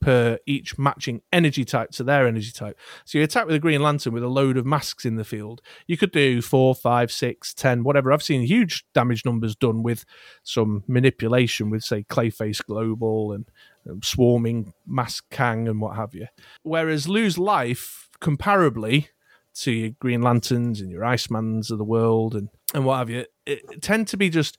per 0.00 0.38
each 0.46 0.78
matching 0.78 1.20
energy 1.32 1.64
type 1.64 1.90
to 1.90 2.04
their 2.04 2.26
energy 2.26 2.52
type. 2.52 2.78
So 3.04 3.18
you 3.18 3.24
attack 3.24 3.46
with 3.46 3.54
a 3.54 3.60
Green 3.60 3.82
Lantern 3.82 4.12
with 4.12 4.22
a 4.22 4.28
load 4.28 4.56
of 4.56 4.64
masks 4.66 5.04
in 5.04 5.16
the 5.16 5.24
field. 5.24 5.60
You 5.86 5.96
could 5.96 6.12
do 6.12 6.40
four, 6.40 6.74
five, 6.74 7.12
six, 7.12 7.52
ten, 7.52 7.82
whatever. 7.82 8.12
I've 8.12 8.22
seen 8.22 8.42
huge 8.42 8.84
damage 8.94 9.24
numbers 9.24 9.54
done 9.54 9.82
with 9.82 10.04
some 10.42 10.84
manipulation 10.86 11.70
with, 11.70 11.84
say, 11.84 12.04
Clayface 12.04 12.64
Global 12.64 13.32
and 13.32 13.48
um, 13.88 14.00
swarming 14.02 14.72
Mask 14.86 15.24
Kang 15.30 15.68
and 15.68 15.80
what 15.80 15.96
have 15.96 16.14
you. 16.14 16.26
Whereas 16.62 17.08
lose 17.08 17.38
life 17.38 18.08
comparably 18.20 19.08
to 19.52 19.72
your 19.72 19.90
Green 20.00 20.22
Lanterns 20.22 20.80
and 20.80 20.90
your 20.90 21.02
Icemans 21.02 21.70
of 21.70 21.78
the 21.78 21.84
world 21.84 22.34
and, 22.34 22.48
and 22.72 22.84
what 22.84 22.98
have 22.98 23.10
you, 23.10 23.26
it, 23.46 23.82
tend 23.82 24.08
to 24.08 24.16
be 24.16 24.30
just 24.30 24.56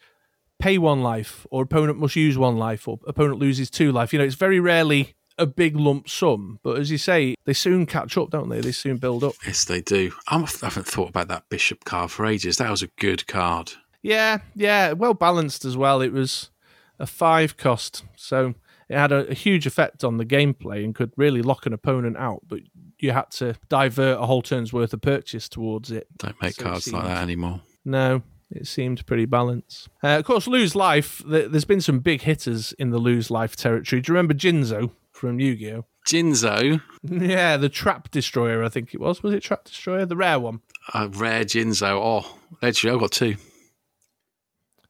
pay 0.59 0.77
one 0.77 1.01
life 1.01 1.47
or 1.49 1.63
opponent 1.63 1.97
must 1.97 2.15
use 2.15 2.37
one 2.37 2.57
life 2.57 2.87
or 2.87 2.99
opponent 3.07 3.39
loses 3.39 3.69
two 3.69 3.91
life. 3.91 4.13
You 4.13 4.19
know, 4.19 4.25
it's 4.25 4.35
very 4.35 4.59
rarely 4.59 5.15
a 5.41 5.45
big 5.45 5.75
lump 5.75 6.07
sum, 6.07 6.59
but 6.63 6.77
as 6.77 6.91
you 6.91 6.97
say, 6.97 7.35
they 7.45 7.53
soon 7.53 7.85
catch 7.85 8.17
up, 8.17 8.29
don't 8.29 8.49
they? 8.49 8.61
They 8.61 8.71
soon 8.71 8.97
build 8.97 9.23
up. 9.23 9.33
Yes, 9.45 9.65
they 9.65 9.81
do. 9.81 10.11
I'm, 10.27 10.43
I 10.43 10.47
haven't 10.61 10.87
thought 10.87 11.09
about 11.09 11.27
that 11.29 11.49
Bishop 11.49 11.83
card 11.83 12.11
for 12.11 12.25
ages. 12.25 12.57
That 12.57 12.69
was 12.69 12.83
a 12.83 12.87
good 12.99 13.27
card. 13.27 13.73
Yeah, 14.03 14.39
yeah, 14.55 14.93
well 14.93 15.13
balanced 15.13 15.65
as 15.65 15.75
well. 15.75 16.01
It 16.01 16.13
was 16.13 16.49
a 16.99 17.07
five 17.07 17.57
cost, 17.57 18.03
so 18.15 18.53
it 18.87 18.97
had 18.97 19.11
a, 19.11 19.27
a 19.29 19.33
huge 19.33 19.65
effect 19.65 20.03
on 20.03 20.17
the 20.17 20.25
gameplay 20.25 20.83
and 20.83 20.93
could 20.93 21.11
really 21.17 21.41
lock 21.41 21.65
an 21.65 21.73
opponent 21.73 22.17
out. 22.17 22.41
But 22.47 22.59
you 22.99 23.11
had 23.11 23.31
to 23.31 23.55
divert 23.69 24.19
a 24.19 24.25
whole 24.25 24.41
turn's 24.41 24.71
worth 24.71 24.93
of 24.93 25.01
purchase 25.01 25.49
towards 25.49 25.91
it. 25.91 26.07
Don't 26.17 26.39
make 26.41 26.53
So 26.55 26.63
cards 26.63 26.91
like 26.91 27.05
that 27.05 27.23
anymore. 27.23 27.61
No, 27.83 28.21
it 28.51 28.67
seemed 28.67 29.05
pretty 29.05 29.25
balanced. 29.25 29.89
Uh, 30.03 30.19
of 30.19 30.25
course, 30.25 30.47
lose 30.47 30.75
life. 30.75 31.21
There's 31.25 31.65
been 31.65 31.81
some 31.81 31.99
big 31.99 32.21
hitters 32.21 32.73
in 32.73 32.91
the 32.91 32.99
lose 32.99 33.31
life 33.31 33.55
territory. 33.55 34.01
Do 34.01 34.11
you 34.11 34.15
remember 34.15 34.33
Jinzo 34.33 34.91
from 35.21 35.39
Yu-Gi-Oh? 35.39 35.85
Jinzo, 36.09 36.81
Yeah, 37.03 37.57
the 37.57 37.69
Trap 37.69 38.09
Destroyer. 38.09 38.63
I 38.63 38.69
think 38.69 38.93
it 38.93 38.99
was. 38.99 39.21
Was 39.21 39.33
it 39.35 39.41
Trap 39.43 39.65
Destroyer? 39.65 40.05
The 40.05 40.15
rare 40.15 40.39
one. 40.39 40.61
a 40.95 41.07
rare 41.07 41.43
Jinzo. 41.45 41.91
Oh, 41.91 42.37
actually, 42.63 42.91
I've 42.91 42.99
got 42.99 43.11
two. 43.11 43.35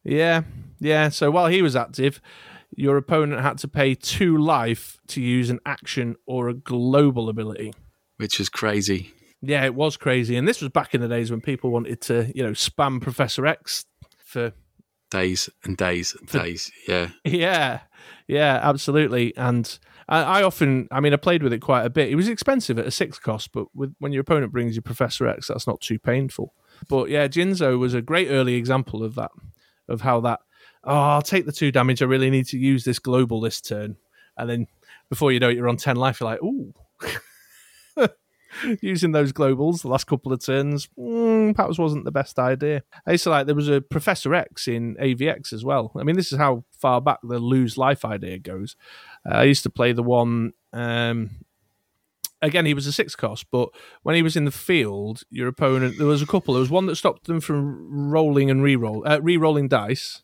Yeah, 0.04 0.42
yeah. 0.80 1.10
So 1.10 1.30
while 1.30 1.46
he 1.48 1.62
was 1.62 1.76
active, 1.76 2.20
your 2.74 2.96
opponent 2.96 3.42
had 3.42 3.58
to 3.58 3.68
pay 3.68 3.94
two 3.94 4.36
life 4.38 4.98
to 5.08 5.20
use 5.20 5.50
an 5.50 5.60
action 5.66 6.16
or 6.26 6.48
a 6.48 6.54
global 6.54 7.28
ability. 7.28 7.74
which 8.16 8.38
was 8.38 8.48
crazy. 8.48 9.12
Yeah, 9.42 9.64
it 9.64 9.74
was 9.74 9.96
crazy. 9.96 10.36
And 10.36 10.46
this 10.48 10.60
was 10.60 10.70
back 10.70 10.94
in 10.94 11.00
the 11.00 11.08
days 11.08 11.30
when 11.30 11.40
people 11.40 11.70
wanted 11.70 12.00
to, 12.02 12.32
you 12.34 12.42
know, 12.42 12.52
spam 12.52 13.00
Professor 13.02 13.46
X 13.46 13.84
for 14.24 14.52
Days 15.10 15.50
and 15.64 15.76
days 15.76 16.16
and 16.18 16.26
days. 16.28 16.70
Yeah. 16.88 17.08
Yeah, 17.24 17.80
yeah, 18.28 18.60
absolutely. 18.62 19.36
And 19.36 19.78
I, 20.08 20.22
I 20.22 20.42
often, 20.42 20.88
I 20.90 21.00
mean, 21.00 21.12
I 21.12 21.16
played 21.16 21.42
with 21.42 21.52
it 21.52 21.60
quite 21.60 21.84
a 21.84 21.90
bit. 21.90 22.10
It 22.10 22.16
was 22.16 22.28
expensive 22.28 22.78
at 22.78 22.86
a 22.86 22.90
six 22.90 23.18
cost, 23.18 23.52
but 23.52 23.66
with, 23.74 23.94
when 23.98 24.12
your 24.12 24.20
opponent 24.22 24.52
brings 24.52 24.76
you 24.76 24.82
Professor 24.82 25.26
X, 25.26 25.48
that's 25.48 25.66
not 25.66 25.80
too 25.80 25.98
painful. 25.98 26.54
But 26.88 27.10
yeah, 27.10 27.28
Jinzo 27.28 27.78
was 27.78 27.94
a 27.94 28.02
great 28.02 28.28
early 28.28 28.54
example 28.54 29.04
of 29.04 29.14
that, 29.14 29.30
of 29.88 30.00
how 30.00 30.20
that, 30.20 30.40
oh, 30.84 30.94
I'll 30.94 31.22
take 31.22 31.46
the 31.46 31.52
two 31.52 31.72
damage. 31.72 32.02
I 32.02 32.06
really 32.06 32.30
need 32.30 32.46
to 32.46 32.58
use 32.58 32.84
this 32.84 32.98
global 32.98 33.40
this 33.40 33.60
turn. 33.60 33.96
And 34.36 34.48
then 34.48 34.66
before 35.08 35.32
you 35.32 35.40
know 35.40 35.50
it, 35.50 35.56
you're 35.56 35.68
on 35.68 35.76
10 35.76 35.96
life. 35.96 36.20
You're 36.20 36.30
like, 36.30 36.42
ooh. 36.42 36.74
Using 38.80 39.12
those 39.12 39.32
globals 39.32 39.82
the 39.82 39.88
last 39.88 40.06
couple 40.06 40.32
of 40.32 40.44
turns 40.44 40.88
mm, 40.98 41.54
perhaps 41.54 41.78
wasn't 41.78 42.04
the 42.04 42.12
best 42.12 42.38
idea. 42.38 42.82
I 43.06 43.12
used 43.12 43.24
to 43.24 43.30
like 43.30 43.46
there 43.46 43.54
was 43.54 43.68
a 43.68 43.80
Professor 43.80 44.34
X 44.34 44.68
in 44.68 44.96
AVX 44.96 45.52
as 45.52 45.64
well. 45.64 45.92
I 45.96 46.02
mean, 46.02 46.16
this 46.16 46.32
is 46.32 46.38
how 46.38 46.64
far 46.78 47.00
back 47.00 47.18
the 47.22 47.38
lose 47.38 47.76
life 47.76 48.04
idea 48.04 48.38
goes. 48.38 48.76
Uh, 49.28 49.36
I 49.36 49.44
used 49.44 49.62
to 49.64 49.70
play 49.70 49.92
the 49.92 50.02
one. 50.02 50.52
Um, 50.72 51.30
again, 52.40 52.66
he 52.66 52.74
was 52.74 52.86
a 52.86 52.92
six 52.92 53.14
cost, 53.14 53.46
but 53.50 53.70
when 54.02 54.16
he 54.16 54.22
was 54.22 54.36
in 54.36 54.44
the 54.44 54.50
field, 54.50 55.22
your 55.30 55.48
opponent 55.48 55.96
there 55.98 56.06
was 56.06 56.22
a 56.22 56.26
couple. 56.26 56.54
There 56.54 56.60
was 56.60 56.70
one 56.70 56.86
that 56.86 56.96
stopped 56.96 57.26
them 57.26 57.40
from 57.40 58.10
rolling 58.10 58.50
and 58.50 58.62
re-roll, 58.62 59.06
uh, 59.06 59.20
re-rolling 59.20 59.68
dice. 59.68 60.22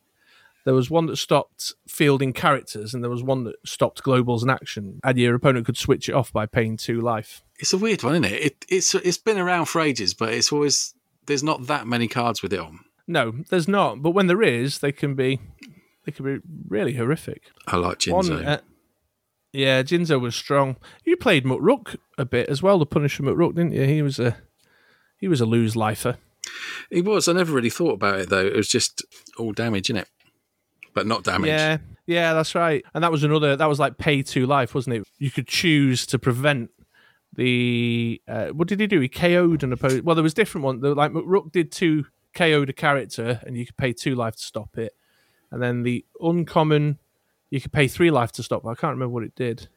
There 0.68 0.74
was 0.74 0.90
one 0.90 1.06
that 1.06 1.16
stopped 1.16 1.72
fielding 1.88 2.34
characters, 2.34 2.92
and 2.92 3.02
there 3.02 3.10
was 3.10 3.22
one 3.22 3.44
that 3.44 3.54
stopped 3.64 4.02
globals 4.02 4.42
and 4.42 4.50
action. 4.50 5.00
And 5.02 5.16
your 5.16 5.34
opponent 5.34 5.64
could 5.64 5.78
switch 5.78 6.10
it 6.10 6.14
off 6.14 6.30
by 6.30 6.44
paying 6.44 6.76
two 6.76 7.00
life. 7.00 7.42
It's 7.58 7.72
a 7.72 7.78
weird 7.78 8.02
one, 8.02 8.16
isn't 8.16 8.26
it? 8.26 8.42
it 8.44 8.66
it's 8.68 8.94
it's 8.94 9.16
been 9.16 9.38
around 9.38 9.64
for 9.64 9.80
ages, 9.80 10.12
but 10.12 10.34
it's 10.34 10.52
always 10.52 10.92
there's 11.24 11.42
not 11.42 11.68
that 11.68 11.86
many 11.86 12.06
cards 12.06 12.42
with 12.42 12.52
it 12.52 12.60
on. 12.60 12.80
No, 13.06 13.32
there's 13.48 13.66
not. 13.66 14.02
But 14.02 14.10
when 14.10 14.26
there 14.26 14.42
is, 14.42 14.80
they 14.80 14.92
can 14.92 15.14
be 15.14 15.40
they 16.04 16.12
can 16.12 16.26
be 16.26 16.42
really 16.68 16.92
horrific. 16.92 17.44
I 17.66 17.76
like 17.76 18.04
One, 18.04 18.26
Jinzo. 18.26 18.46
uh, 18.46 18.58
yeah, 19.54 19.82
Jinzo 19.82 20.20
was 20.20 20.36
strong. 20.36 20.76
You 21.02 21.16
played 21.16 21.46
McRook 21.46 21.96
a 22.18 22.26
bit 22.26 22.50
as 22.50 22.62
well, 22.62 22.78
the 22.78 22.84
Punisher 22.84 23.22
McRook, 23.22 23.54
didn't 23.54 23.72
you? 23.72 23.84
He 23.84 24.02
was 24.02 24.18
a 24.18 24.36
he 25.16 25.28
was 25.28 25.40
a 25.40 25.46
lose 25.46 25.76
lifer. 25.76 26.18
He 26.90 27.00
was. 27.00 27.26
I 27.26 27.32
never 27.32 27.54
really 27.54 27.70
thought 27.70 27.94
about 27.94 28.20
it 28.20 28.28
though. 28.28 28.44
It 28.44 28.54
was 28.54 28.68
just 28.68 29.02
all 29.38 29.52
damage, 29.52 29.88
innit? 29.88 30.04
But 30.98 31.06
not 31.06 31.24
damage. 31.24 31.48
Yeah, 31.48 31.78
yeah, 32.06 32.34
that's 32.34 32.54
right. 32.54 32.84
And 32.94 33.02
that 33.04 33.12
was 33.12 33.22
another. 33.24 33.54
That 33.56 33.68
was 33.68 33.78
like 33.78 33.98
pay 33.98 34.22
to 34.22 34.46
life, 34.46 34.74
wasn't 34.74 34.96
it? 34.96 35.04
You 35.18 35.30
could 35.30 35.46
choose 35.46 36.06
to 36.06 36.18
prevent 36.18 36.70
the. 37.34 38.20
Uh, 38.26 38.48
what 38.48 38.68
did 38.68 38.80
he 38.80 38.86
do? 38.86 39.00
He 39.00 39.08
KO'd 39.08 39.62
an 39.62 39.72
opponent. 39.72 40.04
Well, 40.04 40.14
there 40.16 40.22
was 40.22 40.34
different 40.34 40.64
one. 40.64 40.80
There- 40.80 40.94
Like 40.94 41.12
Rook 41.14 41.52
did 41.52 41.70
two 41.72 42.06
KO'd 42.34 42.68
a 42.68 42.72
character, 42.72 43.40
and 43.46 43.56
you 43.56 43.64
could 43.66 43.76
pay 43.76 43.92
two 43.92 44.14
life 44.14 44.36
to 44.36 44.42
stop 44.42 44.76
it. 44.78 44.94
And 45.50 45.62
then 45.62 45.82
the 45.82 46.04
uncommon, 46.20 46.98
you 47.50 47.60
could 47.60 47.72
pay 47.72 47.88
three 47.88 48.10
life 48.10 48.32
to 48.32 48.42
stop. 48.42 48.66
I 48.66 48.74
can't 48.74 48.92
remember 48.92 49.14
what 49.14 49.22
it 49.24 49.34
did. 49.34 49.68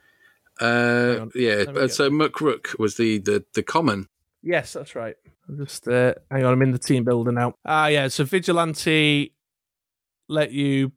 Uh, 0.60 1.28
yeah. 1.36 1.56
Let 1.56 1.68
me 1.68 1.74
but 1.74 1.92
So 1.94 2.10
McRook 2.10 2.78
was 2.78 2.98
the, 2.98 3.20
the 3.20 3.44
the 3.54 3.64
common. 3.64 4.08
Yes, 4.44 4.74
that's 4.74 4.96
right. 4.96 5.16
I'm 5.48 5.58
just 5.58 5.88
uh, 5.88 6.16
hang 6.30 6.44
on. 6.44 6.54
I'm 6.54 6.62
in 6.62 6.72
the 6.72 6.80
team 6.80 7.04
builder 7.04 7.32
now. 7.32 7.56
Ah, 7.66 7.88
yeah. 7.88 8.08
So 8.10 8.24
vigilante 8.26 9.34
let 10.28 10.52
you 10.52 10.92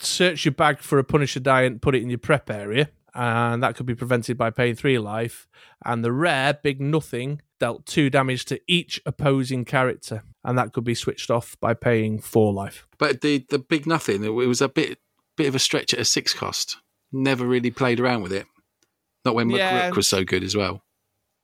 search 0.00 0.44
your 0.44 0.52
bag 0.52 0.78
for 0.78 0.98
a 0.98 1.04
Punisher 1.04 1.40
die 1.40 1.62
and 1.62 1.80
put 1.80 1.94
it 1.94 2.02
in 2.02 2.10
your 2.10 2.18
prep 2.18 2.50
area, 2.50 2.90
and 3.14 3.62
that 3.62 3.76
could 3.76 3.86
be 3.86 3.94
prevented 3.94 4.36
by 4.36 4.50
paying 4.50 4.74
three 4.74 4.98
life. 4.98 5.48
And 5.84 6.04
the 6.04 6.12
rare 6.12 6.54
big 6.54 6.80
nothing 6.80 7.42
dealt 7.60 7.86
two 7.86 8.10
damage 8.10 8.44
to 8.46 8.60
each 8.66 9.00
opposing 9.06 9.64
character, 9.64 10.22
and 10.44 10.58
that 10.58 10.72
could 10.72 10.84
be 10.84 10.94
switched 10.94 11.30
off 11.30 11.56
by 11.60 11.74
paying 11.74 12.20
four 12.20 12.52
life. 12.52 12.86
But 12.98 13.20
the 13.20 13.44
the 13.48 13.58
big 13.58 13.86
nothing. 13.86 14.24
It 14.24 14.30
was 14.30 14.60
a 14.60 14.68
bit 14.68 14.98
bit 15.36 15.48
of 15.48 15.54
a 15.54 15.58
stretch 15.58 15.94
at 15.94 16.00
a 16.00 16.04
six 16.04 16.34
cost. 16.34 16.78
Never 17.12 17.46
really 17.46 17.70
played 17.70 18.00
around 18.00 18.22
with 18.22 18.32
it. 18.32 18.46
Not 19.24 19.34
when 19.34 19.50
Yeah. 19.50 19.90
Was 19.90 20.08
so 20.08 20.24
good 20.24 20.42
as 20.42 20.56
well. 20.56 20.82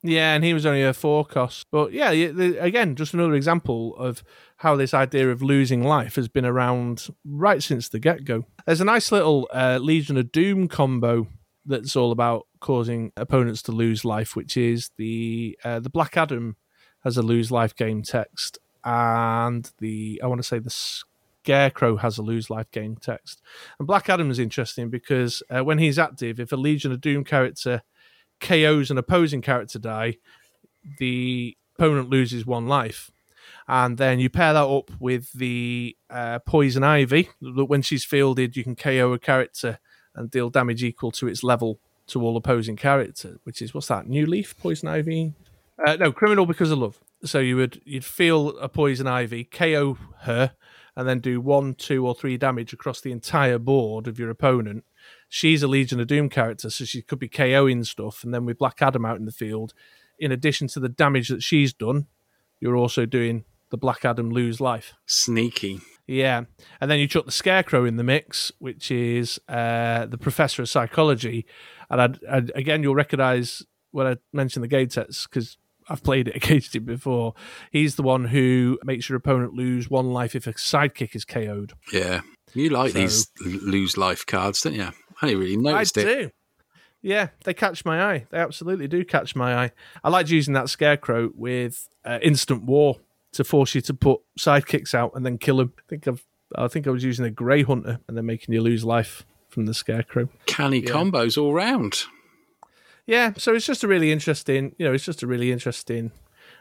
Yeah, 0.02 0.34
and 0.34 0.44
he 0.44 0.54
was 0.54 0.64
only 0.64 0.82
a 0.82 0.92
four 0.92 1.24
cost. 1.24 1.66
But 1.72 1.92
yeah, 1.92 2.10
again, 2.10 2.94
just 2.94 3.14
another 3.14 3.34
example 3.34 3.96
of 3.96 4.22
how 4.58 4.76
this 4.76 4.94
idea 4.94 5.30
of 5.30 5.42
losing 5.42 5.82
life 5.82 6.14
has 6.14 6.28
been 6.28 6.44
around 6.44 7.08
right 7.24 7.62
since 7.62 7.88
the 7.88 7.98
get 7.98 8.24
go. 8.24 8.44
There's 8.64 8.80
a 8.80 8.84
nice 8.84 9.10
little 9.10 9.48
uh, 9.52 9.78
Legion 9.80 10.16
of 10.16 10.30
Doom 10.30 10.68
combo 10.68 11.26
that's 11.66 11.96
all 11.96 12.12
about 12.12 12.46
causing 12.60 13.12
opponents 13.16 13.62
to 13.62 13.72
lose 13.72 14.04
life, 14.04 14.36
which 14.36 14.56
is 14.56 14.90
the 14.96 15.58
uh, 15.64 15.80
the 15.80 15.90
Black 15.90 16.16
Adam 16.16 16.56
has 17.04 17.16
a 17.16 17.22
lose 17.22 17.50
life 17.50 17.74
game 17.74 18.02
text, 18.02 18.58
and 18.84 19.70
the 19.78 20.20
I 20.22 20.28
want 20.28 20.38
to 20.40 20.46
say 20.46 20.60
the 20.60 20.70
Scarecrow 20.70 21.96
has 21.96 22.18
a 22.18 22.22
lose 22.22 22.50
life 22.50 22.70
game 22.70 22.96
text. 22.96 23.42
And 23.78 23.86
Black 23.86 24.08
Adam 24.08 24.30
is 24.30 24.38
interesting 24.38 24.90
because 24.90 25.42
uh, 25.50 25.64
when 25.64 25.78
he's 25.78 25.98
active, 25.98 26.38
if 26.38 26.52
a 26.52 26.56
Legion 26.56 26.92
of 26.92 27.00
Doom 27.00 27.24
character 27.24 27.82
KOs 28.40 28.90
an 28.90 28.98
opposing 28.98 29.42
character 29.42 29.78
die, 29.78 30.16
the 30.98 31.56
opponent 31.76 32.10
loses 32.10 32.46
one 32.46 32.66
life. 32.66 33.10
And 33.66 33.98
then 33.98 34.18
you 34.18 34.30
pair 34.30 34.54
that 34.54 34.66
up 34.66 34.90
with 34.98 35.32
the 35.32 35.96
uh, 36.08 36.38
Poison 36.40 36.82
Ivy. 36.82 37.28
That 37.40 37.66
when 37.66 37.82
she's 37.82 38.04
fielded, 38.04 38.56
you 38.56 38.64
can 38.64 38.76
KO 38.76 39.12
a 39.12 39.18
character 39.18 39.78
and 40.14 40.30
deal 40.30 40.50
damage 40.50 40.82
equal 40.82 41.10
to 41.12 41.28
its 41.28 41.44
level 41.44 41.78
to 42.08 42.22
all 42.22 42.36
opposing 42.36 42.76
characters. 42.76 43.38
Which 43.44 43.60
is 43.60 43.74
what's 43.74 43.88
that? 43.88 44.08
New 44.08 44.26
Leaf, 44.26 44.56
Poison 44.58 44.88
Ivy. 44.88 45.34
Uh, 45.86 45.96
no, 45.96 46.12
Criminal 46.12 46.46
because 46.46 46.70
of 46.70 46.78
love. 46.78 46.98
So 47.24 47.40
you 47.40 47.56
would 47.56 47.82
you'd 47.84 48.04
feel 48.04 48.56
a 48.58 48.68
Poison 48.68 49.06
Ivy, 49.06 49.44
KO 49.44 49.98
her, 50.20 50.52
and 50.96 51.06
then 51.06 51.20
do 51.20 51.40
one, 51.40 51.74
two, 51.74 52.06
or 52.06 52.14
three 52.14 52.36
damage 52.36 52.72
across 52.72 53.00
the 53.00 53.12
entire 53.12 53.58
board 53.58 54.08
of 54.08 54.18
your 54.18 54.30
opponent 54.30 54.84
she's 55.28 55.62
a 55.62 55.68
Legion 55.68 56.00
of 56.00 56.06
Doom 56.06 56.28
character, 56.28 56.70
so 56.70 56.84
she 56.84 57.02
could 57.02 57.18
be 57.18 57.28
KOing 57.28 57.86
stuff. 57.86 58.24
And 58.24 58.32
then 58.34 58.44
with 58.44 58.58
Black 58.58 58.80
Adam 58.82 59.04
out 59.04 59.18
in 59.18 59.24
the 59.24 59.32
field, 59.32 59.72
in 60.18 60.32
addition 60.32 60.68
to 60.68 60.80
the 60.80 60.88
damage 60.88 61.28
that 61.28 61.42
she's 61.42 61.72
done, 61.72 62.06
you're 62.60 62.76
also 62.76 63.06
doing 63.06 63.44
the 63.70 63.76
Black 63.76 64.04
Adam 64.04 64.30
lose 64.30 64.60
life. 64.60 64.94
Sneaky. 65.06 65.80
Yeah, 66.06 66.44
and 66.80 66.90
then 66.90 66.98
you 66.98 67.06
chuck 67.06 67.26
the 67.26 67.32
Scarecrow 67.32 67.84
in 67.84 67.96
the 67.96 68.02
mix, 68.04 68.50
which 68.58 68.90
is 68.90 69.38
uh, 69.48 70.06
the 70.06 70.16
Professor 70.16 70.62
of 70.62 70.68
Psychology, 70.70 71.44
and 71.90 72.00
I'd, 72.00 72.18
I'd, 72.24 72.50
again 72.54 72.82
you'll 72.82 72.94
recognise 72.94 73.62
when 73.90 74.06
I 74.06 74.16
mention 74.32 74.62
the 74.62 74.68
game 74.68 74.88
sets 74.88 75.26
because 75.26 75.58
I've 75.86 76.02
played 76.02 76.28
it 76.28 76.36
against 76.42 76.74
him 76.74 76.84
before. 76.84 77.34
He's 77.70 77.96
the 77.96 78.02
one 78.02 78.24
who 78.24 78.78
makes 78.84 79.08
your 79.10 79.16
opponent 79.16 79.52
lose 79.52 79.90
one 79.90 80.10
life 80.10 80.34
if 80.34 80.46
a 80.46 80.54
sidekick 80.54 81.14
is 81.14 81.26
KO'd. 81.26 81.74
Yeah. 81.92 82.22
You 82.54 82.70
like 82.70 82.92
So- 82.92 82.98
these 83.00 83.28
lose 83.44 83.98
life 83.98 84.24
cards, 84.24 84.62
don't 84.62 84.74
you? 84.74 84.88
I 85.22 85.32
really 85.32 85.56
noticed 85.56 85.98
I 85.98 86.02
it. 86.02 86.04
do. 86.04 86.30
Yeah, 87.00 87.28
they 87.44 87.54
catch 87.54 87.84
my 87.84 88.02
eye. 88.12 88.26
They 88.30 88.38
absolutely 88.38 88.88
do 88.88 89.04
catch 89.04 89.36
my 89.36 89.54
eye. 89.64 89.72
I 90.02 90.08
liked 90.10 90.30
using 90.30 90.54
that 90.54 90.68
scarecrow 90.68 91.30
with 91.34 91.88
uh, 92.04 92.18
instant 92.22 92.64
war 92.64 92.96
to 93.32 93.44
force 93.44 93.74
you 93.74 93.80
to 93.82 93.94
put 93.94 94.20
sidekicks 94.38 94.94
out 94.94 95.12
and 95.14 95.24
then 95.24 95.38
kill 95.38 95.58
them. 95.58 95.72
I 95.78 95.82
think 95.88 96.08
I've, 96.08 96.24
I 96.56 96.66
think 96.66 96.86
I 96.86 96.90
was 96.90 97.04
using 97.04 97.24
a 97.24 97.30
grey 97.30 97.62
hunter 97.62 98.00
and 98.08 98.16
then 98.16 98.26
making 98.26 98.52
you 98.54 98.60
lose 98.62 98.84
life 98.84 99.24
from 99.48 99.66
the 99.66 99.74
scarecrow. 99.74 100.28
Canny 100.46 100.80
Yeah. 100.80 100.90
combos 100.90 101.40
all 101.40 101.52
round. 101.54 102.02
Yeah, 103.06 103.32
so 103.38 103.54
it's 103.54 103.64
just 103.66 103.84
a 103.84 103.88
really 103.88 104.12
interesting, 104.12 104.74
you 104.78 104.84
know, 104.86 104.92
it's 104.92 105.04
just 105.04 105.22
a 105.22 105.26
really 105.26 105.50
interesting 105.52 106.10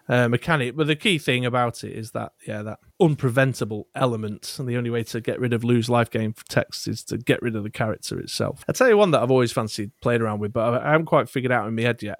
uh, 0.09 0.27
mechanic. 0.27 0.75
But 0.75 0.87
the 0.87 0.95
key 0.95 1.17
thing 1.17 1.45
about 1.45 1.83
it 1.83 1.93
is 1.93 2.11
that, 2.11 2.33
yeah, 2.45 2.61
that 2.63 2.79
unpreventable 3.01 3.85
element. 3.95 4.55
And 4.59 4.67
the 4.67 4.77
only 4.77 4.89
way 4.89 5.03
to 5.03 5.21
get 5.21 5.39
rid 5.39 5.53
of 5.53 5.63
lose 5.63 5.89
life 5.89 6.09
game 6.09 6.33
text 6.49 6.87
is 6.87 7.03
to 7.05 7.17
get 7.17 7.41
rid 7.41 7.55
of 7.55 7.63
the 7.63 7.69
character 7.69 8.19
itself. 8.19 8.63
I'll 8.67 8.73
tell 8.73 8.89
you 8.89 8.97
one 8.97 9.11
that 9.11 9.21
I've 9.21 9.31
always 9.31 9.51
fancied 9.51 9.91
playing 10.01 10.21
around 10.21 10.39
with, 10.39 10.53
but 10.53 10.73
I 10.73 10.87
I 10.87 10.91
haven't 10.91 11.07
quite 11.07 11.29
figured 11.29 11.51
out 11.51 11.67
in 11.67 11.75
my 11.75 11.81
head 11.81 12.01
yet. 12.01 12.19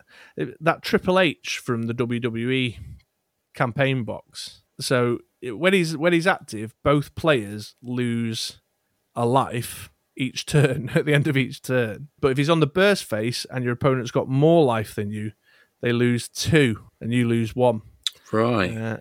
That 0.60 0.82
Triple 0.82 1.20
H 1.20 1.60
from 1.64 1.84
the 1.84 1.94
WWE 1.94 2.78
campaign 3.54 4.04
box. 4.04 4.62
So 4.80 5.20
when 5.44 5.74
he's 5.74 5.98
when 5.98 6.14
he's 6.14 6.28
active, 6.28 6.76
both 6.84 7.16
players 7.16 7.76
lose 7.82 8.62
a 9.16 9.26
life 9.26 9.90
each 10.16 10.46
turn 10.48 10.90
at 10.96 11.06
the 11.06 11.14
end 11.14 11.28
of 11.28 11.38
each 11.38 11.62
turn. 11.62 12.10
But 12.20 12.32
if 12.32 12.38
he's 12.38 12.50
on 12.50 12.60
the 12.60 12.68
burst 12.68 13.04
face 13.04 13.46
and 13.50 13.64
your 13.64 13.74
opponent's 13.74 14.12
got 14.12 14.28
more 14.28 14.64
life 14.64 14.96
than 14.96 15.12
you, 15.12 15.32
they 15.82 15.92
lose 15.92 16.28
two 16.28 16.88
and 17.02 17.14
you 17.14 17.28
lose 17.28 17.56
one. 17.56 17.82
Right. 18.32 18.76
Uh, 18.76 18.98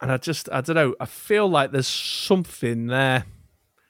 and 0.00 0.12
I 0.12 0.16
just 0.18 0.48
I 0.50 0.60
don't 0.60 0.76
know. 0.76 0.94
I 1.00 1.06
feel 1.06 1.48
like 1.48 1.72
there's 1.72 1.86
something 1.86 2.86
there. 2.86 3.24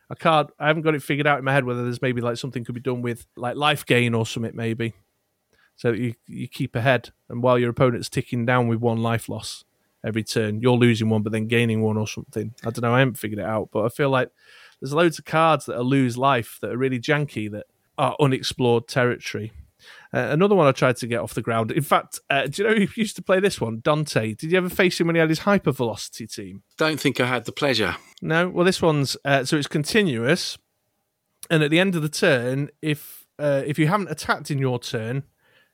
I 0.08 0.14
can't. 0.14 0.48
I 0.58 0.68
haven't 0.68 0.82
got 0.82 0.94
it 0.94 1.02
figured 1.02 1.26
out 1.26 1.38
in 1.38 1.44
my 1.44 1.52
head 1.52 1.64
whether 1.64 1.82
there's 1.82 2.02
maybe 2.02 2.20
like 2.20 2.36
something 2.36 2.64
could 2.64 2.74
be 2.74 2.80
done 2.80 3.02
with 3.02 3.26
like 3.36 3.56
life 3.56 3.84
gain 3.84 4.14
or 4.14 4.24
something 4.24 4.54
maybe, 4.54 4.94
so 5.74 5.92
you 5.92 6.14
you 6.26 6.48
keep 6.48 6.76
ahead 6.76 7.10
and 7.28 7.42
while 7.42 7.58
your 7.58 7.70
opponent's 7.70 8.08
ticking 8.08 8.46
down 8.46 8.68
with 8.68 8.78
one 8.78 9.02
life 9.02 9.28
loss 9.28 9.64
every 10.04 10.22
turn, 10.22 10.60
you're 10.60 10.76
losing 10.76 11.08
one 11.08 11.22
but 11.22 11.32
then 11.32 11.48
gaining 11.48 11.82
one 11.82 11.96
or 11.96 12.06
something. 12.06 12.54
I 12.64 12.70
don't 12.70 12.82
know. 12.82 12.94
I 12.94 13.00
haven't 13.00 13.18
figured 13.18 13.40
it 13.40 13.44
out, 13.44 13.70
but 13.72 13.84
I 13.84 13.88
feel 13.88 14.10
like 14.10 14.30
there's 14.80 14.92
loads 14.92 15.18
of 15.18 15.24
cards 15.24 15.66
that 15.66 15.76
are 15.76 15.82
lose 15.82 16.16
life 16.16 16.58
that 16.60 16.70
are 16.70 16.76
really 16.76 17.00
janky 17.00 17.50
that 17.50 17.66
are 17.98 18.16
unexplored 18.20 18.86
territory. 18.86 19.52
Uh, 20.16 20.28
another 20.32 20.54
one 20.54 20.66
I 20.66 20.72
tried 20.72 20.96
to 20.96 21.06
get 21.06 21.20
off 21.20 21.34
the 21.34 21.42
ground. 21.42 21.70
In 21.72 21.82
fact, 21.82 22.20
uh, 22.30 22.46
do 22.46 22.62
you 22.62 22.68
know 22.68 22.74
who 22.76 22.86
used 23.00 23.16
to 23.16 23.22
play 23.22 23.38
this 23.40 23.60
one? 23.60 23.80
Dante. 23.82 24.34
Did 24.34 24.50
you 24.50 24.56
ever 24.56 24.70
face 24.70 24.98
him 24.98 25.06
when 25.08 25.16
he 25.16 25.20
had 25.20 25.28
his 25.28 25.40
hypervelocity 25.40 26.32
team? 26.34 26.62
Don't 26.78 26.98
think 26.98 27.20
I 27.20 27.26
had 27.26 27.44
the 27.44 27.52
pleasure. 27.52 27.96
No. 28.22 28.48
Well, 28.48 28.64
this 28.64 28.80
one's 28.80 29.16
uh, 29.24 29.44
so 29.44 29.56
it's 29.58 29.66
continuous, 29.66 30.56
and 31.50 31.62
at 31.62 31.70
the 31.70 31.78
end 31.78 31.94
of 31.96 32.02
the 32.02 32.08
turn, 32.08 32.70
if 32.80 33.26
uh, 33.38 33.62
if 33.66 33.78
you 33.78 33.88
haven't 33.88 34.10
attacked 34.10 34.50
in 34.50 34.58
your 34.58 34.78
turn, 34.78 35.24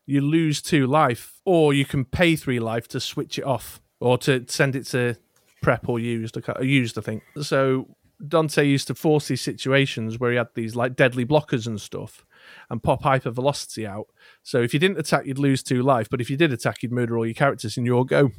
you 0.07 0.20
lose 0.20 0.61
two 0.61 0.86
life, 0.86 1.40
or 1.45 1.72
you 1.72 1.84
can 1.84 2.05
pay 2.05 2.34
three 2.34 2.59
life 2.59 2.88
to 2.88 2.99
switch 3.01 3.38
it 3.38 3.45
off, 3.45 3.80
or 4.01 4.18
to 4.18 4.45
send 4.49 4.74
it 4.74 4.86
to 4.86 5.14
prep 5.62 5.88
or 5.88 6.01
used. 6.01 6.36
I 6.36 6.40
can't- 6.40 6.64
Used, 6.64 6.99
I 6.99 7.03
think. 7.03 7.22
So 7.40 7.95
Dante 8.26 8.64
used 8.66 8.88
to 8.88 8.95
force 8.97 9.28
these 9.28 9.40
situations 9.40 10.18
where 10.18 10.32
he 10.32 10.36
had 10.36 10.49
these 10.55 10.74
like 10.74 10.97
deadly 10.97 11.24
blockers 11.24 11.68
and 11.68 11.80
stuff, 11.80 12.24
and 12.70 12.82
pop 12.82 13.03
hyper 13.03 13.30
velocity 13.30 13.86
out. 13.86 14.07
So 14.43 14.62
if 14.62 14.72
you 14.74 14.80
didn't 14.80 14.99
attack, 14.99 15.26
you'd 15.26 15.38
lose 15.38 15.62
two 15.62 15.82
life, 15.82 16.09
but 16.11 16.20
if 16.20 16.30
you 16.30 16.36
did 16.36 16.53
attack, 16.53 16.82
you'd 16.82 16.93
murder 16.93 17.16
all 17.16 17.26
your 17.26 17.34
characters 17.34 17.76
in 17.76 17.86
your 17.86 18.05
go. 18.05 18.30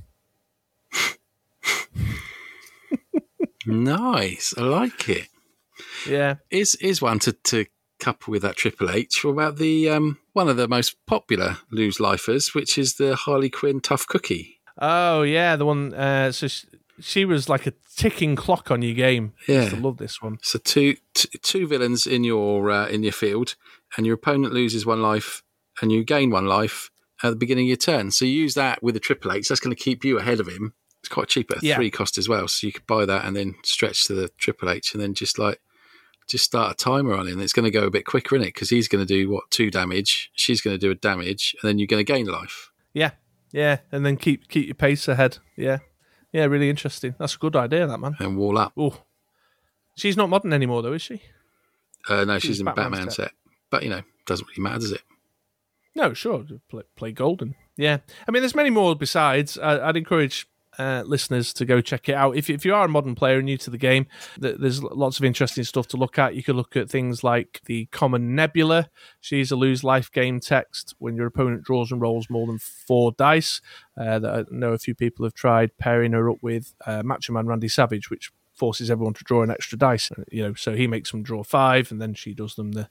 Nice. 3.66 4.54
I 4.58 4.62
like 4.62 5.08
it. 5.10 5.28
Yeah. 6.08 6.36
Is 6.50 6.76
is 6.76 7.02
one 7.02 7.20
to, 7.20 7.32
to 7.32 7.66
couple 8.00 8.32
with 8.32 8.42
that 8.42 8.58
Triple 8.58 8.92
H. 8.92 9.24
What 9.24 9.32
about 9.32 9.58
the 9.58 9.90
um, 9.90 10.20
one 10.34 10.50
of 10.50 10.58
the 10.58 10.68
most 10.68 10.98
popular 11.06 11.58
lose 11.72 12.00
lifers, 12.00 12.54
which 12.54 12.78
is 12.78 12.96
the 12.96 13.16
Harley 13.16 13.50
Quinn 13.50 13.80
Tough 13.80 14.06
Cookie? 14.08 14.60
Oh 14.78 15.22
yeah, 15.22 15.56
the 15.56 15.66
one. 15.66 15.94
Uh, 15.94 16.32
so 16.32 16.48
she, 16.48 16.68
she 17.00 17.26
was 17.26 17.48
like 17.48 17.66
a 17.66 17.74
ticking 17.96 18.36
clock 18.36 18.70
on 18.70 18.82
your 18.82 18.94
game. 18.94 19.34
Yeah, 19.48 19.70
I 19.72 19.78
love 19.78 19.98
this 19.98 20.22
one. 20.22 20.40
So 20.42 20.60
two 20.60 20.98
t- 21.14 21.30
two 21.42 21.68
villains 21.68 22.06
in 22.06 22.24
your 22.24 22.70
uh, 22.70 22.88
in 22.88 23.04
your 23.04 23.14
field, 23.14 23.56
and 23.98 24.06
your 24.06 24.16
opponent 24.16 24.54
loses 24.54 24.86
one 24.86 25.02
life, 25.02 25.44
and 25.82 25.92
you 25.92 26.04
gain 26.04 26.30
one 26.30 26.46
life 26.48 26.90
at 27.24 27.30
the 27.30 27.36
beginning 27.36 27.66
of 27.66 27.70
your 27.70 27.78
turn. 27.78 28.12
So 28.12 28.26
you 28.26 28.32
use 28.34 28.54
that 28.56 28.82
with 28.84 28.96
a 28.96 29.00
Triple 29.00 29.32
H. 29.32 29.48
That's 29.48 29.60
going 29.62 29.76
to 29.76 29.82
keep 29.82 30.04
you 30.04 30.20
ahead 30.20 30.40
of 30.40 30.48
him. 30.48 30.74
It's 31.02 31.10
quite 31.10 31.28
cheap 31.28 31.52
at 31.52 31.62
Yeah. 31.64 31.76
three 31.76 31.92
cost 31.92 32.18
as 32.18 32.30
well. 32.30 32.48
So 32.48 32.66
you 32.68 32.74
could 32.74 32.88
buy 32.88 33.06
that 33.06 33.26
and 33.26 33.36
then 33.36 33.56
stretch 33.64 34.06
to 34.06 34.14
the 34.14 34.30
Triple 34.38 34.70
H, 34.70 34.94
and 34.94 35.02
then 35.02 35.14
just 35.14 35.38
like 35.40 35.60
just 36.30 36.46
start 36.46 36.72
a 36.72 36.76
timer 36.76 37.14
on 37.14 37.28
him. 37.28 37.42
It's 37.42 37.52
going 37.54 37.66
to 37.66 37.72
go 37.72 37.84
a 37.86 37.92
bit 37.92 38.06
quicker 38.06 38.36
in 38.38 38.42
it 38.42 38.54
because 38.54 38.70
he's 38.70 38.88
going 38.88 39.06
to 39.06 39.14
do 39.14 39.30
what 39.30 39.44
two 39.52 39.70
damage. 39.70 40.32
She's 40.36 40.62
going 40.62 40.74
to 40.74 40.80
do 40.80 40.92
a 40.92 40.96
damage, 40.96 41.56
and 41.62 41.68
then 41.68 41.78
you're 41.80 41.88
going 41.88 42.04
to 42.06 42.10
gain 42.14 42.26
life. 42.28 42.72
Yeah, 42.94 43.12
yeah, 43.52 43.80
and 43.92 44.06
then 44.06 44.16
keep 44.18 44.48
keep 44.48 44.66
your 44.68 44.76
pace 44.76 45.08
ahead. 45.10 45.40
Yeah, 45.58 45.80
yeah, 46.32 46.46
really 46.46 46.70
interesting. 46.70 47.16
That's 47.20 47.36
a 47.36 47.40
good 47.40 47.56
idea, 47.58 47.86
that 47.88 47.98
man. 48.00 48.16
and 48.20 48.38
wall 48.38 48.58
up. 48.58 48.72
Oh, 48.78 49.02
she's 49.98 50.16
not 50.16 50.30
modern 50.30 50.54
anymore, 50.54 50.82
though, 50.82 50.94
is 50.94 51.02
she? 51.02 51.22
Uh, 52.08 52.24
no, 52.24 52.40
she's 52.40 52.50
She's 52.52 52.60
in 52.60 52.66
Batman 52.66 52.92
Batman 52.92 53.10
set. 53.10 53.14
set. 53.14 53.32
But 53.74 53.82
you 53.82 53.90
know, 53.90 54.04
doesn't 54.28 54.48
really 54.50 54.62
matter, 54.62 54.82
does 54.82 54.92
it? 54.92 55.02
No, 55.96 56.14
sure. 56.14 56.46
Play, 56.70 56.84
play 56.96 57.12
Golden. 57.12 57.56
Yeah. 57.76 57.98
I 58.28 58.32
mean, 58.32 58.44
there's 58.44 58.54
many 58.54 58.70
more 58.70 58.96
besides. 58.96 59.58
I, 59.58 59.90
I'd 59.90 59.98
encourage 59.98 60.48
uh, 60.78 61.02
listeners 61.08 61.52
to 61.54 61.66
go 61.66 61.82
check 61.82 62.08
it 62.08 62.14
out. 62.14 62.38
If, 62.38 62.52
if 62.52 62.66
you 62.66 62.76
are 62.76 62.86
a 62.86 62.88
modern 62.88 63.16
player 63.16 63.38
and 63.38 63.46
new 63.46 63.58
to 63.58 63.72
the 63.72 63.80
game, 63.80 64.06
th- 64.40 64.58
there's 64.60 64.84
lots 64.84 65.18
of 65.18 65.26
interesting 65.26 65.64
stuff 65.64 65.88
to 65.88 65.98
look 65.98 66.20
at. 66.20 66.36
You 66.36 66.44
could 66.44 66.56
look 66.56 66.76
at 66.76 66.88
things 66.88 67.24
like 67.24 67.62
the 67.66 67.86
Common 67.88 68.36
Nebula. 68.36 68.92
She's 69.20 69.50
a 69.50 69.56
lose 69.56 69.84
life 69.84 70.12
game 70.12 70.40
text 70.40 70.94
when 71.00 71.16
your 71.16 71.26
opponent 71.26 71.64
draws 71.64 71.92
and 71.92 72.00
rolls 72.00 72.30
more 72.30 72.46
than 72.46 72.60
four 72.60 73.12
dice. 73.14 73.60
Uh, 74.00 74.20
that 74.20 74.32
I 74.32 74.44
know 74.52 74.74
a 74.74 74.78
few 74.78 74.94
people 74.94 75.26
have 75.26 75.34
tried 75.34 75.80
pairing 75.80 76.12
her 76.12 76.30
up 76.30 76.44
with 76.44 76.76
uh, 76.86 77.02
Macho 77.02 77.34
Man 77.34 77.48
Randy 77.48 77.70
Savage, 77.70 78.12
which 78.12 78.32
forces 78.54 78.92
everyone 78.92 79.16
to 79.16 79.24
draw 79.24 79.42
an 79.42 79.50
extra 79.50 79.80
dice. 79.80 80.12
You 80.32 80.44
know, 80.44 80.54
so 80.54 80.76
he 80.76 80.86
makes 80.86 81.10
them 81.10 81.24
draw 81.24 81.42
five, 81.42 81.92
and 81.92 82.00
then 82.00 82.14
she 82.14 82.36
does 82.36 82.54
them 82.54 82.74
the 82.74 82.90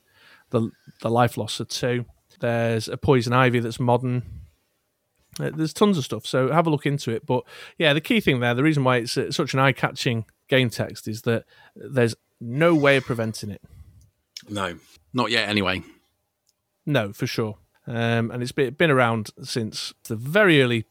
the, 0.52 0.70
the 1.00 1.10
life 1.10 1.36
loss 1.36 1.58
of 1.58 1.68
two. 1.68 2.04
There's 2.40 2.88
a 2.88 2.96
poison 2.96 3.32
ivy 3.32 3.58
that's 3.58 3.80
modern. 3.80 4.22
Uh, 5.40 5.50
There's 5.54 5.72
tons 5.72 5.98
of 5.98 6.04
stuff, 6.04 6.26
so 6.26 6.52
have 6.52 6.66
a 6.66 6.70
look 6.70 6.86
into 6.86 7.10
it. 7.10 7.26
But 7.26 7.44
yeah, 7.78 7.92
the 7.92 8.00
key 8.00 8.20
thing 8.20 8.40
there, 8.40 8.54
the 8.54 8.62
reason 8.62 8.84
why 8.84 8.98
it's 8.98 9.16
uh, 9.16 9.30
such 9.30 9.54
an 9.54 9.60
eye-catching 9.60 10.26
game 10.48 10.70
text 10.70 11.08
is 11.08 11.22
that 11.22 11.44
there's 11.74 12.14
no 12.40 12.74
way 12.74 12.98
of 12.98 13.04
preventing 13.04 13.50
it. 13.50 13.62
No, 14.48 14.76
not 15.12 15.30
yet. 15.30 15.48
Anyway, 15.48 15.82
No, 16.84 17.12
for 17.12 17.26
sure. 17.26 17.56
Um, 17.86 18.30
and 18.30 18.42
it's 18.42 18.52
been, 18.52 18.74
been 18.74 18.90
around 18.90 19.30
since 19.42 19.92
the 20.08 20.16
very 20.16 20.62
early 20.62 20.84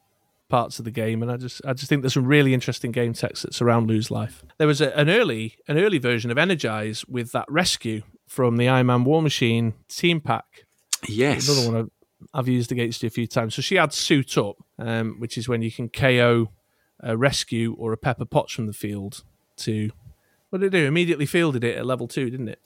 parts 0.50 0.80
of 0.80 0.86
the 0.86 0.92
game, 0.92 1.22
and 1.22 1.32
I 1.32 1.38
just 1.38 1.62
I 1.66 1.74
just 1.74 1.88
think 1.88 2.02
there's 2.02 2.14
some 2.14 2.26
really 2.26 2.54
interesting 2.54 2.92
game 2.92 3.14
text 3.14 3.44
that 3.44 3.54
surround 3.54 3.88
Lose 3.88 4.12
Life. 4.12 4.44
There 4.58 4.68
was 4.68 4.82
a, 4.82 4.98
an 4.98 5.10
early 5.10 5.58
an 5.68 5.78
early 5.78 5.98
version 5.98 6.32
of 6.32 6.38
Energize 6.38 7.06
with 7.08 7.32
that 7.32 7.46
rescue 7.50 8.02
from 8.32 8.56
the 8.56 8.70
Iron 8.70 8.86
Man 8.86 9.04
War 9.04 9.22
Machine 9.22 9.74
team 9.90 10.22
pack 10.22 10.64
yes. 11.10 11.50
another 11.50 11.70
one 11.70 11.92
I've, 12.34 12.48
used 12.48 12.72
against 12.72 13.04
you 13.04 13.08
a 13.08 13.10
few 13.10 13.28
times. 13.28 13.56
So 13.56 13.62
she 13.62 13.76
had 13.76 13.92
Suit 13.92 14.38
Up, 14.38 14.56
um, 14.80 15.18
which 15.20 15.38
is 15.38 15.50
when 15.50 15.62
you 15.62 15.70
can 15.70 15.90
KO 15.90 16.48
a 17.02 17.18
rescue 17.18 17.76
or 17.78 17.92
a 17.92 17.98
Pepper 17.98 18.24
Potts 18.24 18.54
from 18.54 18.68
the 18.68 18.74
field 18.74 19.26
to. 19.58 19.92
What 20.50 20.62
did 20.62 20.74
it 20.74 20.78
do? 20.78 20.88
Immediately 20.88 21.26
fielded 21.26 21.66
it 21.66 21.76
at 21.76 21.86
level 21.86 22.08
two, 22.08 22.30
didn't 22.30 22.48
it? 22.48 22.60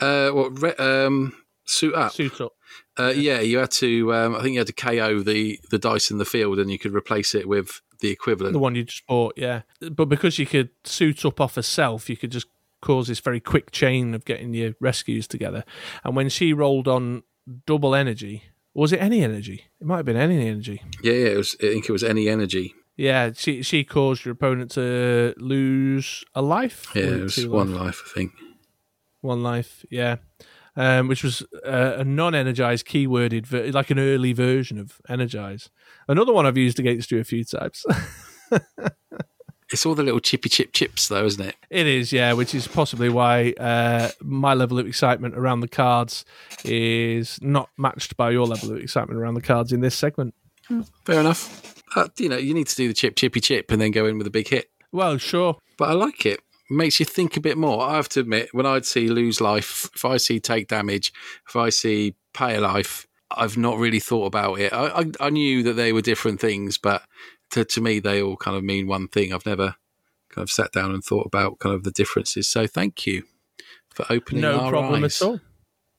Uh, 0.00 0.30
what? 0.30 0.62
Re- 0.62 0.76
um, 0.76 1.34
suit 1.66 1.94
up. 1.94 2.12
Suit 2.12 2.40
Up. 2.40 2.54
Uh, 2.98 3.12
yeah, 3.14 3.40
you 3.40 3.58
had 3.58 3.70
to. 3.72 4.14
Um, 4.14 4.36
I 4.36 4.42
think 4.42 4.54
you 4.54 4.60
had 4.60 4.68
to 4.68 4.72
KO 4.72 5.20
the 5.20 5.60
the 5.70 5.78
dice 5.78 6.10
in 6.10 6.16
the 6.16 6.24
field, 6.24 6.58
and 6.58 6.70
you 6.70 6.78
could 6.78 6.94
replace 6.94 7.34
it 7.34 7.46
with 7.46 7.82
the 8.00 8.08
equivalent. 8.08 8.54
The 8.54 8.58
one 8.58 8.74
you 8.74 8.84
just 8.84 9.06
bought, 9.06 9.34
yeah. 9.36 9.62
But 9.80 10.06
because 10.06 10.38
you 10.38 10.46
could 10.46 10.70
suit 10.84 11.26
up 11.26 11.42
off 11.42 11.56
herself, 11.56 12.08
you 12.08 12.16
could 12.16 12.30
just 12.30 12.46
cause 12.80 13.08
this 13.08 13.20
very 13.20 13.40
quick 13.40 13.70
chain 13.70 14.14
of 14.14 14.24
getting 14.24 14.54
your 14.54 14.72
rescues 14.80 15.26
together. 15.26 15.64
And 16.04 16.16
when 16.16 16.28
she 16.28 16.52
rolled 16.52 16.88
on 16.88 17.22
double 17.66 17.94
energy, 17.94 18.44
was 18.74 18.92
it 18.92 19.00
any 19.00 19.22
energy? 19.22 19.64
It 19.80 19.86
might 19.86 19.98
have 19.98 20.06
been 20.06 20.16
any 20.16 20.46
energy. 20.46 20.82
Yeah, 21.02 21.12
yeah. 21.12 21.26
It 21.28 21.36
was. 21.36 21.56
I 21.60 21.66
think 21.66 21.88
it 21.88 21.92
was 21.92 22.04
any 22.04 22.28
energy. 22.28 22.74
Yeah, 22.96 23.30
she 23.34 23.62
she 23.62 23.84
caused 23.84 24.24
your 24.24 24.32
opponent 24.32 24.72
to 24.72 25.34
lose 25.36 26.24
a 26.34 26.42
life. 26.42 26.86
Yeah, 26.94 27.04
it 27.04 27.22
was 27.22 27.46
one 27.46 27.72
life? 27.72 27.80
life, 27.80 28.02
I 28.06 28.14
think. 28.14 28.32
One 29.20 29.42
life, 29.42 29.84
yeah. 29.90 30.16
Um, 30.76 31.08
which 31.08 31.24
was 31.24 31.42
uh, 31.66 31.96
a 31.98 32.04
non-energized 32.04 32.86
keyworded, 32.86 33.46
ver- 33.46 33.72
like 33.72 33.90
an 33.90 33.98
early 33.98 34.32
version 34.32 34.78
of 34.78 35.00
energize. 35.08 35.70
Another 36.06 36.32
one 36.32 36.46
I've 36.46 36.56
used 36.56 36.78
against 36.78 37.10
you 37.10 37.18
a 37.18 37.24
few 37.24 37.44
times. 37.44 37.84
It's 39.70 39.84
all 39.84 39.94
the 39.94 40.02
little 40.02 40.20
chippy 40.20 40.48
chip 40.48 40.72
chips, 40.72 41.08
though, 41.08 41.24
isn't 41.24 41.44
it? 41.44 41.56
It 41.68 41.86
is, 41.86 42.12
yeah, 42.12 42.32
which 42.32 42.54
is 42.54 42.66
possibly 42.66 43.10
why 43.10 43.52
uh, 43.52 44.10
my 44.22 44.54
level 44.54 44.78
of 44.78 44.86
excitement 44.86 45.36
around 45.36 45.60
the 45.60 45.68
cards 45.68 46.24
is 46.64 47.38
not 47.42 47.68
matched 47.76 48.16
by 48.16 48.30
your 48.30 48.46
level 48.46 48.70
of 48.70 48.78
excitement 48.78 49.18
around 49.20 49.34
the 49.34 49.42
cards 49.42 49.72
in 49.72 49.80
this 49.80 49.94
segment. 49.94 50.34
Fair 51.04 51.20
enough. 51.20 51.82
Uh, 51.96 52.08
you 52.18 52.28
know, 52.28 52.36
you 52.36 52.54
need 52.54 52.66
to 52.68 52.76
do 52.76 52.88
the 52.88 52.94
chip 52.94 53.16
chippy 53.16 53.40
chip 53.40 53.70
and 53.70 53.80
then 53.80 53.90
go 53.90 54.06
in 54.06 54.18
with 54.18 54.26
a 54.26 54.30
big 54.30 54.48
hit. 54.48 54.70
Well, 54.92 55.18
sure. 55.18 55.58
But 55.76 55.90
I 55.90 55.92
like 55.92 56.24
it. 56.24 56.40
Makes 56.70 57.00
you 57.00 57.06
think 57.06 57.36
a 57.36 57.40
bit 57.40 57.56
more. 57.56 57.82
I 57.82 57.96
have 57.96 58.08
to 58.10 58.20
admit, 58.20 58.50
when 58.52 58.66
I'd 58.66 58.84
see 58.84 59.08
lose 59.08 59.40
life, 59.40 59.90
if 59.94 60.04
I 60.04 60.18
see 60.18 60.38
take 60.38 60.68
damage, 60.68 61.12
if 61.48 61.56
I 61.56 61.70
see 61.70 62.14
pay 62.34 62.56
a 62.56 62.60
life, 62.60 63.06
I've 63.30 63.56
not 63.56 63.78
really 63.78 64.00
thought 64.00 64.26
about 64.26 64.58
it. 64.60 64.72
I, 64.72 65.00
I, 65.00 65.04
I 65.20 65.30
knew 65.30 65.62
that 65.62 65.74
they 65.74 65.92
were 65.92 66.02
different 66.02 66.40
things, 66.40 66.76
but 66.76 67.02
to, 67.50 67.64
to 67.64 67.80
me, 67.80 67.98
they 68.00 68.22
all 68.22 68.36
kind 68.36 68.56
of 68.56 68.64
mean 68.64 68.86
one 68.86 69.08
thing. 69.08 69.32
I've 69.32 69.46
never 69.46 69.74
kind 70.28 70.42
of 70.42 70.50
sat 70.50 70.72
down 70.72 70.92
and 70.92 71.02
thought 71.02 71.26
about 71.26 71.58
kind 71.58 71.74
of 71.74 71.84
the 71.84 71.90
differences. 71.90 72.48
So 72.48 72.66
thank 72.66 73.06
you 73.06 73.24
for 73.90 74.06
opening 74.10 74.44
up. 74.44 74.62
No 74.62 74.70
problem 74.70 75.04
eyes. 75.04 75.20
at 75.20 75.26
all. 75.26 75.40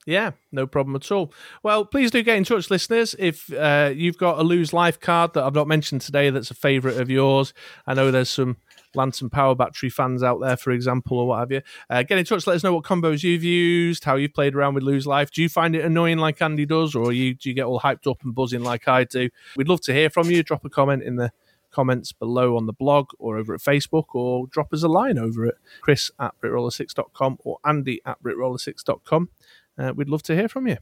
Yeah, 0.06 0.32
no 0.52 0.66
problem 0.66 0.95
at 0.95 1.12
all. 1.12 1.32
Well, 1.62 1.86
please 1.86 2.10
do 2.10 2.24
get 2.24 2.38
in 2.38 2.43
touch, 2.43 2.72
listeners. 2.72 3.16
If 3.20 3.54
uh, 3.54 3.91
you've 3.93 4.18
got 4.18 4.39
a 4.39 4.43
lose 4.43 4.74
life 4.74 5.00
card 5.00 5.34
that 5.34 5.43
I've 5.43 5.54
not 5.54 5.68
mentioned 5.68 6.02
today 6.02 6.32
that's 6.32 6.50
a 6.50 6.56
favourite 6.56 6.97
of 6.97 7.12
yours, 7.12 7.54
I 7.86 7.93
know 7.93 8.10
there's 8.10 8.30
some 8.30 8.58
Lantern 8.96 9.30
Power 9.30 9.56
Battery 9.56 9.90
fans 9.90 10.24
out 10.24 10.40
there, 10.40 10.58
for 10.58 10.72
example, 10.72 11.20
or 11.20 11.28
what 11.28 11.40
have 11.40 11.52
you. 11.52 11.62
Uh, 11.90 12.04
get 12.04 12.18
in 12.18 12.26
touch. 12.26 12.48
Let 12.48 12.56
us 12.56 12.64
know 12.64 12.74
what 12.74 12.84
combos 12.84 13.24
you've 13.24 13.44
used, 13.44 14.04
how 14.04 14.16
you've 14.16 14.34
played 14.34 14.56
around 14.56 14.74
with 14.74 14.84
Lose 14.84 15.06
Life. 15.06 15.32
Do 15.32 15.42
you 15.42 15.50
find 15.50 15.76
it 15.76 15.86
annoying 15.86 16.18
like 16.18 16.42
Andy 16.42 16.66
does, 16.66 16.96
or 16.96 17.14
you, 17.14 17.36
do 17.36 17.50
you 17.50 17.56
get 17.56 17.66
all 17.66 17.80
hyped 17.80 18.10
up 18.10 18.24
and 18.24 18.34
buzzing 18.34 18.64
like 18.64 18.88
I 18.88 19.04
do? 19.04 19.30
We'd 19.56 19.70
love 19.70 19.82
to 19.82 19.94
hear 19.94 20.10
from 20.10 20.30
you. 20.32 20.44
Drop 20.44 20.66
a 20.66 20.70
comment 20.70 21.04
in 21.04 21.16
the 21.16 21.32
comments 21.72 22.12
below 22.12 22.58
on 22.58 22.66
the 22.66 22.74
blog 22.74 23.10
or 23.20 23.38
over 23.38 23.54
at 23.54 23.62
Facebook, 23.62 24.06
or 24.14 24.48
drop 24.48 24.74
us 24.74 24.84
a 24.84 24.88
line 24.88 25.18
over 25.18 25.46
at 25.46 25.56
chris 25.82 26.12
at 26.20 26.34
britroller6.com 26.42 27.38
or 27.44 27.60
andy 27.66 28.02
at 28.06 28.22
britroller6.com. 28.24 29.30
Uh, 29.78 29.94
we'd 29.96 30.10
love 30.10 30.24
to 30.24 30.36
hear 30.36 30.50
from 30.50 30.68
you. 30.68 30.78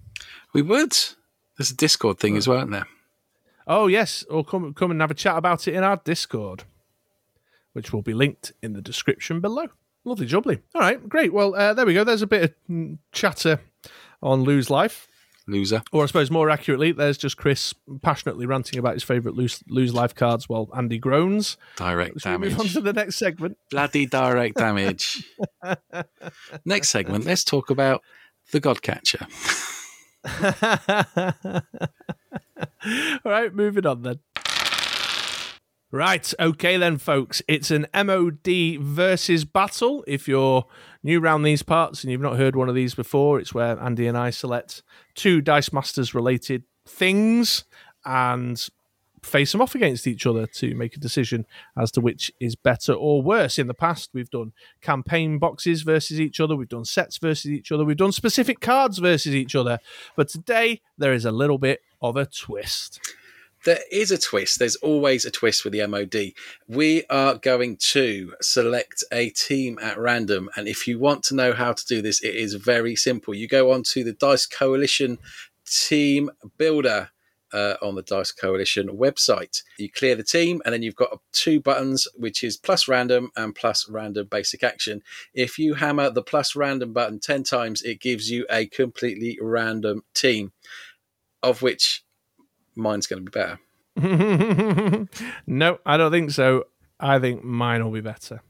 We 0.53 0.61
would. 0.61 0.97
There's 1.57 1.71
a 1.71 1.75
Discord 1.75 2.19
thing 2.19 2.37
as 2.37 2.47
well, 2.47 2.59
isn't 2.59 2.71
there? 2.71 2.87
Oh 3.67 3.87
yes, 3.87 4.23
or 4.29 4.45
come 4.45 4.73
come 4.73 4.91
and 4.91 5.01
have 5.01 5.11
a 5.11 5.15
chat 5.15 5.37
about 5.37 5.67
it 5.67 5.75
in 5.75 5.83
our 5.83 5.97
Discord, 5.97 6.63
which 7.77 7.93
will 7.93 8.01
be 8.01 8.15
linked 8.15 8.51
in 8.63 8.73
the 8.73 8.81
description 8.81 9.39
below. 9.39 9.67
Lovely 10.03 10.25
jubbly. 10.25 10.59
All 10.73 10.81
right, 10.81 11.07
great. 11.07 11.31
Well, 11.31 11.53
uh, 11.53 11.75
there 11.75 11.85
we 11.85 11.93
go. 11.93 12.03
There's 12.03 12.23
a 12.23 12.27
bit 12.27 12.43
of 12.43 12.53
mm, 12.67 12.97
chatter 13.11 13.59
on 14.19 14.41
Lose 14.41 14.71
Life, 14.71 15.07
Loser. 15.45 15.83
or 15.91 16.01
I 16.01 16.07
suppose 16.07 16.31
more 16.31 16.49
accurately, 16.49 16.91
there's 16.91 17.19
just 17.19 17.37
Chris 17.37 17.75
passionately 18.01 18.47
ranting 18.47 18.79
about 18.79 18.95
his 18.95 19.03
favourite 19.03 19.37
Lose 19.37 19.63
Lose 19.67 19.93
Life 19.93 20.15
cards, 20.15 20.49
while 20.49 20.71
Andy 20.75 20.97
groans. 20.97 21.55
Direct 21.75 22.19
Shall 22.19 22.39
we 22.39 22.49
move 22.49 22.59
on 22.59 22.65
to 22.69 22.81
the 22.81 22.93
next 22.93 23.17
segment? 23.17 23.59
Bloody 23.69 24.07
direct 24.07 24.57
damage. 24.57 25.23
Next 26.65 26.89
segment, 26.89 27.25
let's 27.25 27.43
talk 27.43 27.69
about 27.69 28.01
the 28.51 28.59
Godcatcher. 28.59 29.21
All 33.23 33.31
right, 33.31 33.53
moving 33.53 33.85
on 33.85 34.01
then. 34.01 34.19
Right, 35.89 36.33
okay 36.37 36.75
then, 36.75 36.97
folks. 36.97 37.41
It's 37.47 37.71
an 37.71 37.87
MOD 37.93 38.77
versus 38.81 39.45
battle. 39.45 40.03
If 40.05 40.27
you're 40.27 40.65
new 41.01 41.21
around 41.21 41.43
these 41.43 41.63
parts 41.63 42.03
and 42.03 42.11
you've 42.11 42.19
not 42.19 42.35
heard 42.35 42.57
one 42.57 42.67
of 42.67 42.75
these 42.75 42.93
before, 42.93 43.39
it's 43.39 43.53
where 43.53 43.79
Andy 43.79 44.05
and 44.05 44.17
I 44.17 44.31
select 44.31 44.83
two 45.15 45.39
Dice 45.39 45.71
Masters 45.71 46.13
related 46.13 46.63
things 46.85 47.63
and 48.03 48.67
face 49.23 49.53
them 49.53 49.61
off 49.61 49.75
against 49.75 50.07
each 50.07 50.25
other 50.25 50.45
to 50.45 50.75
make 50.75 50.97
a 50.97 50.99
decision 50.99 51.45
as 51.77 51.89
to 51.91 52.01
which 52.01 52.33
is 52.37 52.57
better 52.57 52.91
or 52.91 53.21
worse. 53.21 53.57
In 53.57 53.67
the 53.67 53.73
past, 53.73 54.09
we've 54.13 54.29
done 54.29 54.51
campaign 54.81 55.39
boxes 55.39 55.83
versus 55.83 56.19
each 56.19 56.41
other, 56.41 56.57
we've 56.57 56.67
done 56.67 56.83
sets 56.83 57.17
versus 57.17 57.49
each 57.49 57.71
other, 57.71 57.85
we've 57.85 57.95
done 57.95 58.11
specific 58.11 58.59
cards 58.59 58.97
versus 58.97 59.33
each 59.33 59.55
other. 59.55 59.79
But 60.17 60.27
today, 60.27 60.81
there 60.97 61.13
is 61.13 61.23
a 61.23 61.31
little 61.31 61.57
bit 61.57 61.79
of 62.01 62.17
a 62.17 62.25
twist. 62.25 62.99
There 63.65 63.79
is 63.91 64.11
a 64.11 64.17
twist. 64.17 64.59
There's 64.59 64.75
always 64.77 65.25
a 65.25 65.31
twist 65.31 65.63
with 65.63 65.73
the 65.73 65.85
MOD. 65.87 66.33
We 66.67 67.03
are 67.09 67.35
going 67.35 67.77
to 67.91 68.33
select 68.41 69.03
a 69.11 69.29
team 69.31 69.79
at 69.81 69.97
random. 69.97 70.49
And 70.55 70.67
if 70.67 70.87
you 70.87 70.99
want 70.99 71.23
to 71.25 71.35
know 71.35 71.53
how 71.53 71.73
to 71.73 71.85
do 71.85 72.01
this, 72.01 72.23
it 72.23 72.35
is 72.35 72.53
very 72.53 72.95
simple. 72.95 73.33
You 73.33 73.47
go 73.47 73.71
onto 73.71 74.03
the 74.03 74.13
Dice 74.13 74.45
Coalition 74.45 75.17
Team 75.65 76.31
Builder. 76.57 77.09
Uh, 77.53 77.77
on 77.81 77.95
the 77.95 78.01
Dice 78.01 78.33
Coalition 78.33 78.89
website, 78.89 79.63
you 79.77 79.89
clear 79.89 80.15
the 80.15 80.23
team, 80.23 80.61
and 80.65 80.73
then 80.73 80.83
you've 80.83 80.97
got 80.97 81.21
two 81.31 81.61
buttons, 81.61 82.05
which 82.13 82.43
is 82.43 82.57
plus 82.57 82.89
random 82.89 83.31
and 83.37 83.55
plus 83.55 83.87
random 83.89 84.27
basic 84.29 84.65
action. 84.65 85.01
If 85.33 85.57
you 85.57 85.75
hammer 85.75 86.09
the 86.09 86.21
plus 86.21 86.57
random 86.57 86.91
button 86.91 87.21
10 87.21 87.43
times, 87.43 87.83
it 87.83 88.01
gives 88.01 88.29
you 88.29 88.45
a 88.49 88.65
completely 88.65 89.39
random 89.41 90.03
team, 90.13 90.51
of 91.41 91.61
which 91.61 92.03
mine's 92.77 93.07
going 93.07 93.25
to 93.25 93.31
be 93.31 93.39
better. 93.39 93.59
no, 95.47 95.79
I 95.85 95.97
don't 95.97 96.11
think 96.11 96.31
so. 96.31 96.65
I 96.99 97.19
think 97.19 97.43
mine 97.43 97.83
will 97.83 97.91
be 97.91 98.01
better. 98.01 98.41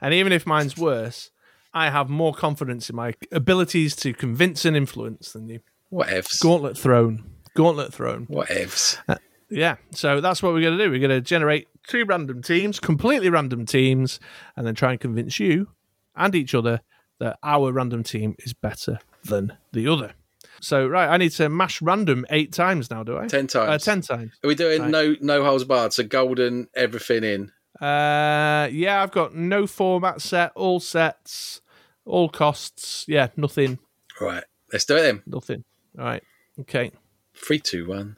And 0.00 0.14
even 0.14 0.32
if 0.32 0.46
mine's 0.46 0.76
worse, 0.76 1.30
I 1.72 1.90
have 1.90 2.08
more 2.08 2.32
confidence 2.32 2.90
in 2.90 2.96
my 2.96 3.14
abilities 3.30 3.94
to 3.96 4.12
convince 4.12 4.64
and 4.64 4.76
influence 4.76 5.32
than 5.32 5.48
you. 5.48 5.60
What 5.90 6.10
ifs? 6.10 6.38
Gauntlet 6.38 6.76
thrown. 6.76 7.24
Gauntlet 7.54 7.92
thrown. 7.92 8.26
Whatevs. 8.26 8.98
Uh, 9.08 9.16
yeah. 9.50 9.76
So 9.92 10.20
that's 10.20 10.42
what 10.42 10.52
we're 10.52 10.62
going 10.62 10.78
to 10.78 10.84
do. 10.84 10.90
We're 10.90 11.00
going 11.00 11.10
to 11.10 11.20
generate 11.20 11.68
two 11.86 12.04
random 12.04 12.42
teams, 12.42 12.80
completely 12.80 13.30
random 13.30 13.66
teams, 13.66 14.20
and 14.56 14.66
then 14.66 14.74
try 14.74 14.92
and 14.92 15.00
convince 15.00 15.38
you 15.38 15.68
and 16.16 16.34
each 16.34 16.54
other 16.54 16.80
that 17.20 17.38
our 17.42 17.72
random 17.72 18.02
team 18.02 18.36
is 18.40 18.52
better 18.52 18.98
than 19.24 19.56
the 19.72 19.88
other. 19.88 20.14
So, 20.60 20.86
right, 20.86 21.08
I 21.08 21.16
need 21.16 21.30
to 21.32 21.48
mash 21.48 21.80
random 21.82 22.26
eight 22.30 22.52
times 22.52 22.90
now, 22.90 23.02
do 23.04 23.16
I? 23.18 23.26
Ten 23.26 23.46
times. 23.46 23.70
Uh, 23.70 23.78
ten 23.92 24.00
times. 24.00 24.32
Are 24.42 24.48
we 24.48 24.54
doing 24.54 24.82
Right. 24.82 24.90
no 24.90 25.14
no 25.20 25.42
holes 25.44 25.64
barred? 25.64 25.92
So 25.92 26.02
golden, 26.04 26.68
everything 26.74 27.24
in. 27.24 27.52
Uh, 27.80 28.68
yeah, 28.72 29.02
I've 29.02 29.12
got 29.12 29.34
no 29.34 29.66
format 29.66 30.20
set, 30.20 30.50
all 30.56 30.80
sets, 30.80 31.60
all 32.04 32.28
costs. 32.28 33.04
Yeah, 33.06 33.28
nothing, 33.36 33.78
Right. 34.20 34.42
Let's 34.72 34.84
do 34.84 34.96
it 34.96 35.02
then. 35.02 35.22
nothing. 35.26 35.64
All 35.98 36.04
right, 36.04 36.22
okay, 36.60 36.90
Three, 37.34 37.60
two, 37.60 37.86
one. 37.88 38.16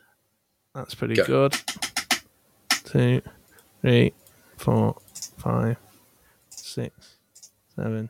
that's 0.74 0.94
pretty 0.94 1.14
Go. 1.14 1.24
good. 1.26 1.56
Two, 2.84 3.20
three, 3.82 4.14
four, 4.56 4.96
five, 5.36 5.76
six, 6.50 7.16
seven, 7.76 8.08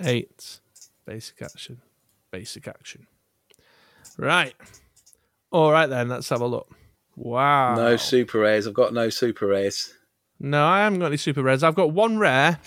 eight. 0.00 0.60
Basic 1.06 1.40
action, 1.42 1.80
basic 2.30 2.66
action. 2.68 3.06
Right. 4.20 4.54
All 5.50 5.72
right 5.72 5.88
then. 5.88 6.08
Let's 6.08 6.28
have 6.28 6.42
a 6.42 6.46
look. 6.46 6.70
Wow. 7.16 7.74
No 7.74 7.96
super 7.96 8.40
rares. 8.40 8.66
I've 8.66 8.74
got 8.74 8.92
no 8.92 9.08
super 9.08 9.46
rares. 9.46 9.94
No, 10.38 10.66
I 10.66 10.80
haven't 10.84 10.98
got 10.98 11.06
any 11.06 11.16
super 11.16 11.42
rares. 11.42 11.62
I've 11.62 11.74
got 11.74 11.92
one 11.92 12.18
rare 12.18 12.58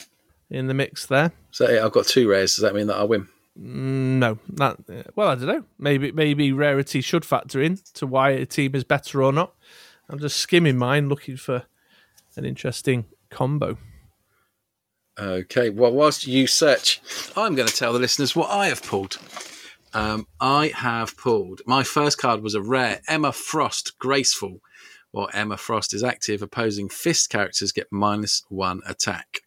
in 0.50 0.66
the 0.68 0.74
mix 0.74 1.06
there. 1.06 1.32
So 1.52 1.70
yeah, 1.70 1.86
I've 1.86 1.92
got 1.92 2.08
two 2.08 2.28
rares. 2.28 2.56
Does 2.56 2.64
that 2.64 2.74
mean 2.74 2.88
that 2.88 2.98
I 2.98 3.04
win? 3.04 3.28
Mm, 3.60 4.18
no, 4.18 4.40
that 4.50 4.78
uh, 4.90 5.04
well, 5.16 5.30
I 5.30 5.36
don't 5.36 5.46
know. 5.46 5.64
Maybe 5.78 6.12
maybe 6.12 6.52
rarity 6.52 7.02
should 7.02 7.24
factor 7.24 7.62
in 7.62 7.78
to 7.94 8.08
why 8.08 8.32
a 8.32 8.48
team 8.48 8.74
is 8.74 8.84
better 8.84 9.22
or 9.22 9.32
not. 9.32 9.54
I'm 10.10 10.20
just 10.20 10.38
skimming 10.38 10.78
mine, 10.78 11.08
looking 11.08 11.38
for 11.38 11.66
an 12.36 12.46
interesting 12.46 13.06
combo. 13.30 13.78
Okay. 15.20 15.70
Well, 15.70 15.92
whilst 15.92 16.26
you 16.26 16.48
search, 16.48 17.00
I'm 17.38 17.54
going 17.54 17.68
to 17.68 17.76
tell 17.76 17.94
the 17.94 18.00
listeners 18.00 18.36
what 18.36 18.50
I 18.50 18.68
have 18.68 18.82
pulled. 18.82 19.20
Um, 19.94 20.28
I 20.40 20.68
have 20.76 21.16
pulled. 21.18 21.62
My 21.66 21.84
first 21.84 22.18
card 22.18 22.42
was 22.42 22.56
a 22.56 22.62
rare 22.62 23.02
Emma 23.08 23.32
Frost 23.32 23.98
Graceful. 24.00 24.62
While 25.12 25.30
Emma 25.32 25.58
Frost 25.58 25.94
is 25.94 26.04
active, 26.04 26.42
opposing 26.42 26.90
fist 26.90 27.30
characters 27.30 27.72
get 27.72 27.88
minus 27.92 28.44
one 28.50 28.82
attack. 28.88 29.42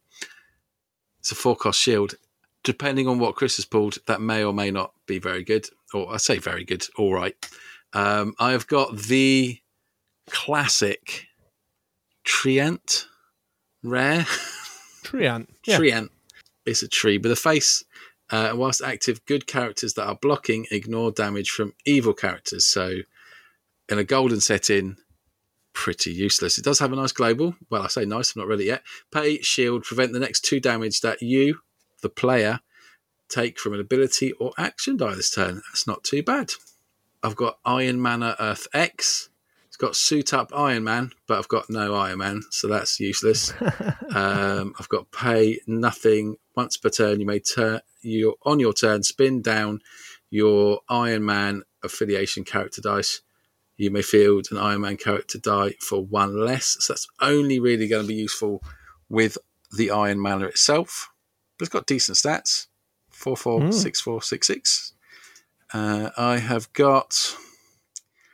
It's 1.18 1.32
a 1.32 1.34
four 1.34 1.56
cost 1.56 1.80
shield. 1.80 2.14
Depending 2.62 3.08
on 3.08 3.18
what 3.18 3.34
Chris 3.34 3.56
has 3.56 3.64
pulled, 3.64 3.98
that 4.06 4.20
may 4.20 4.44
or 4.44 4.52
may 4.52 4.70
not 4.70 4.92
be 5.06 5.18
very 5.18 5.42
good. 5.42 5.68
Or 5.92 6.14
I 6.14 6.18
say 6.18 6.38
very 6.38 6.64
good, 6.64 6.84
all 6.96 7.12
right. 7.12 7.34
Um, 7.92 8.34
I 8.38 8.52
have 8.52 8.68
got 8.68 8.96
the 8.96 9.58
classic 10.30 11.26
Trient 12.24 13.06
rare. 13.82 14.20
Triant, 15.02 15.48
yeah, 15.64 15.78
Treant. 15.78 16.10
It's 16.64 16.82
a 16.82 16.88
tree 16.88 17.18
with 17.18 17.32
a 17.32 17.36
face. 17.36 17.84
Uh, 18.30 18.52
whilst 18.54 18.82
active, 18.82 19.24
good 19.26 19.46
characters 19.46 19.94
that 19.94 20.06
are 20.06 20.18
blocking 20.20 20.66
ignore 20.70 21.12
damage 21.12 21.50
from 21.50 21.72
evil 21.84 22.12
characters. 22.12 22.66
So, 22.66 22.98
in 23.88 23.98
a 23.98 24.04
golden 24.04 24.40
setting, 24.40 24.96
pretty 25.76 26.10
useless. 26.10 26.58
It 26.58 26.64
does 26.64 26.78
have 26.80 26.92
a 26.92 26.96
nice 26.96 27.12
global. 27.12 27.54
Well, 27.70 27.82
I 27.82 27.88
say 27.88 28.04
nice, 28.04 28.34
I'm 28.34 28.40
not 28.40 28.48
ready 28.48 28.64
yet. 28.64 28.82
Pay, 29.12 29.42
shield, 29.42 29.84
prevent 29.84 30.12
the 30.12 30.18
next 30.18 30.40
two 30.40 30.58
damage 30.58 31.02
that 31.02 31.22
you, 31.22 31.60
the 32.02 32.08
player, 32.08 32.60
take 33.28 33.58
from 33.58 33.74
an 33.74 33.80
ability 33.80 34.32
or 34.32 34.52
action 34.58 34.96
die 34.96 35.14
this 35.14 35.30
turn. 35.30 35.56
That's 35.70 35.86
not 35.86 36.02
too 36.02 36.22
bad. 36.22 36.50
I've 37.22 37.36
got 37.36 37.58
Iron 37.64 38.00
Manor 38.00 38.36
Earth 38.40 38.66
X. 38.72 39.28
It's 39.66 39.76
It's 39.76 39.76
got 39.76 39.96
suit 39.96 40.32
up 40.32 40.50
Iron 40.54 40.84
Man, 40.84 41.10
but 41.26 41.38
I've 41.38 41.48
got 41.48 41.68
no 41.68 41.94
Iron 41.94 42.18
Man, 42.18 42.42
so 42.50 42.68
that's 42.68 42.98
useless. 42.98 43.52
um, 44.14 44.74
I've 44.78 44.88
got 44.88 45.12
pay 45.12 45.60
nothing 45.66 46.36
once 46.54 46.78
per 46.78 46.88
turn. 46.88 47.20
You 47.20 47.26
may 47.26 47.40
turn 47.40 47.80
you 48.06 48.36
on 48.44 48.60
your 48.60 48.72
turn 48.72 49.02
spin 49.02 49.42
down 49.42 49.80
your 50.30 50.80
Iron 50.88 51.24
Man 51.24 51.62
affiliation 51.82 52.44
character 52.44 52.80
dice. 52.80 53.20
You 53.76 53.90
may 53.90 54.02
field 54.02 54.48
an 54.50 54.58
Iron 54.58 54.82
Man 54.82 54.96
character 54.96 55.38
die 55.38 55.74
for 55.80 56.04
one 56.04 56.38
less. 56.38 56.76
So 56.80 56.92
that's 56.92 57.06
only 57.20 57.60
really 57.60 57.88
going 57.88 58.02
to 58.02 58.08
be 58.08 58.14
useful 58.14 58.62
with 59.08 59.38
the 59.76 59.90
Iron 59.90 60.20
Man 60.20 60.42
itself. 60.42 61.10
But 61.58 61.64
it's 61.64 61.72
got 61.72 61.86
decent 61.86 62.16
stats. 62.16 62.66
Four 63.10 63.36
four 63.36 63.72
six 63.72 64.00
four 64.00 64.20
six 64.22 64.46
six. 64.46 64.92
Uh, 65.72 66.10
I 66.16 66.38
have 66.38 66.72
got 66.72 67.36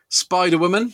Spider 0.08 0.58
Woman. 0.58 0.92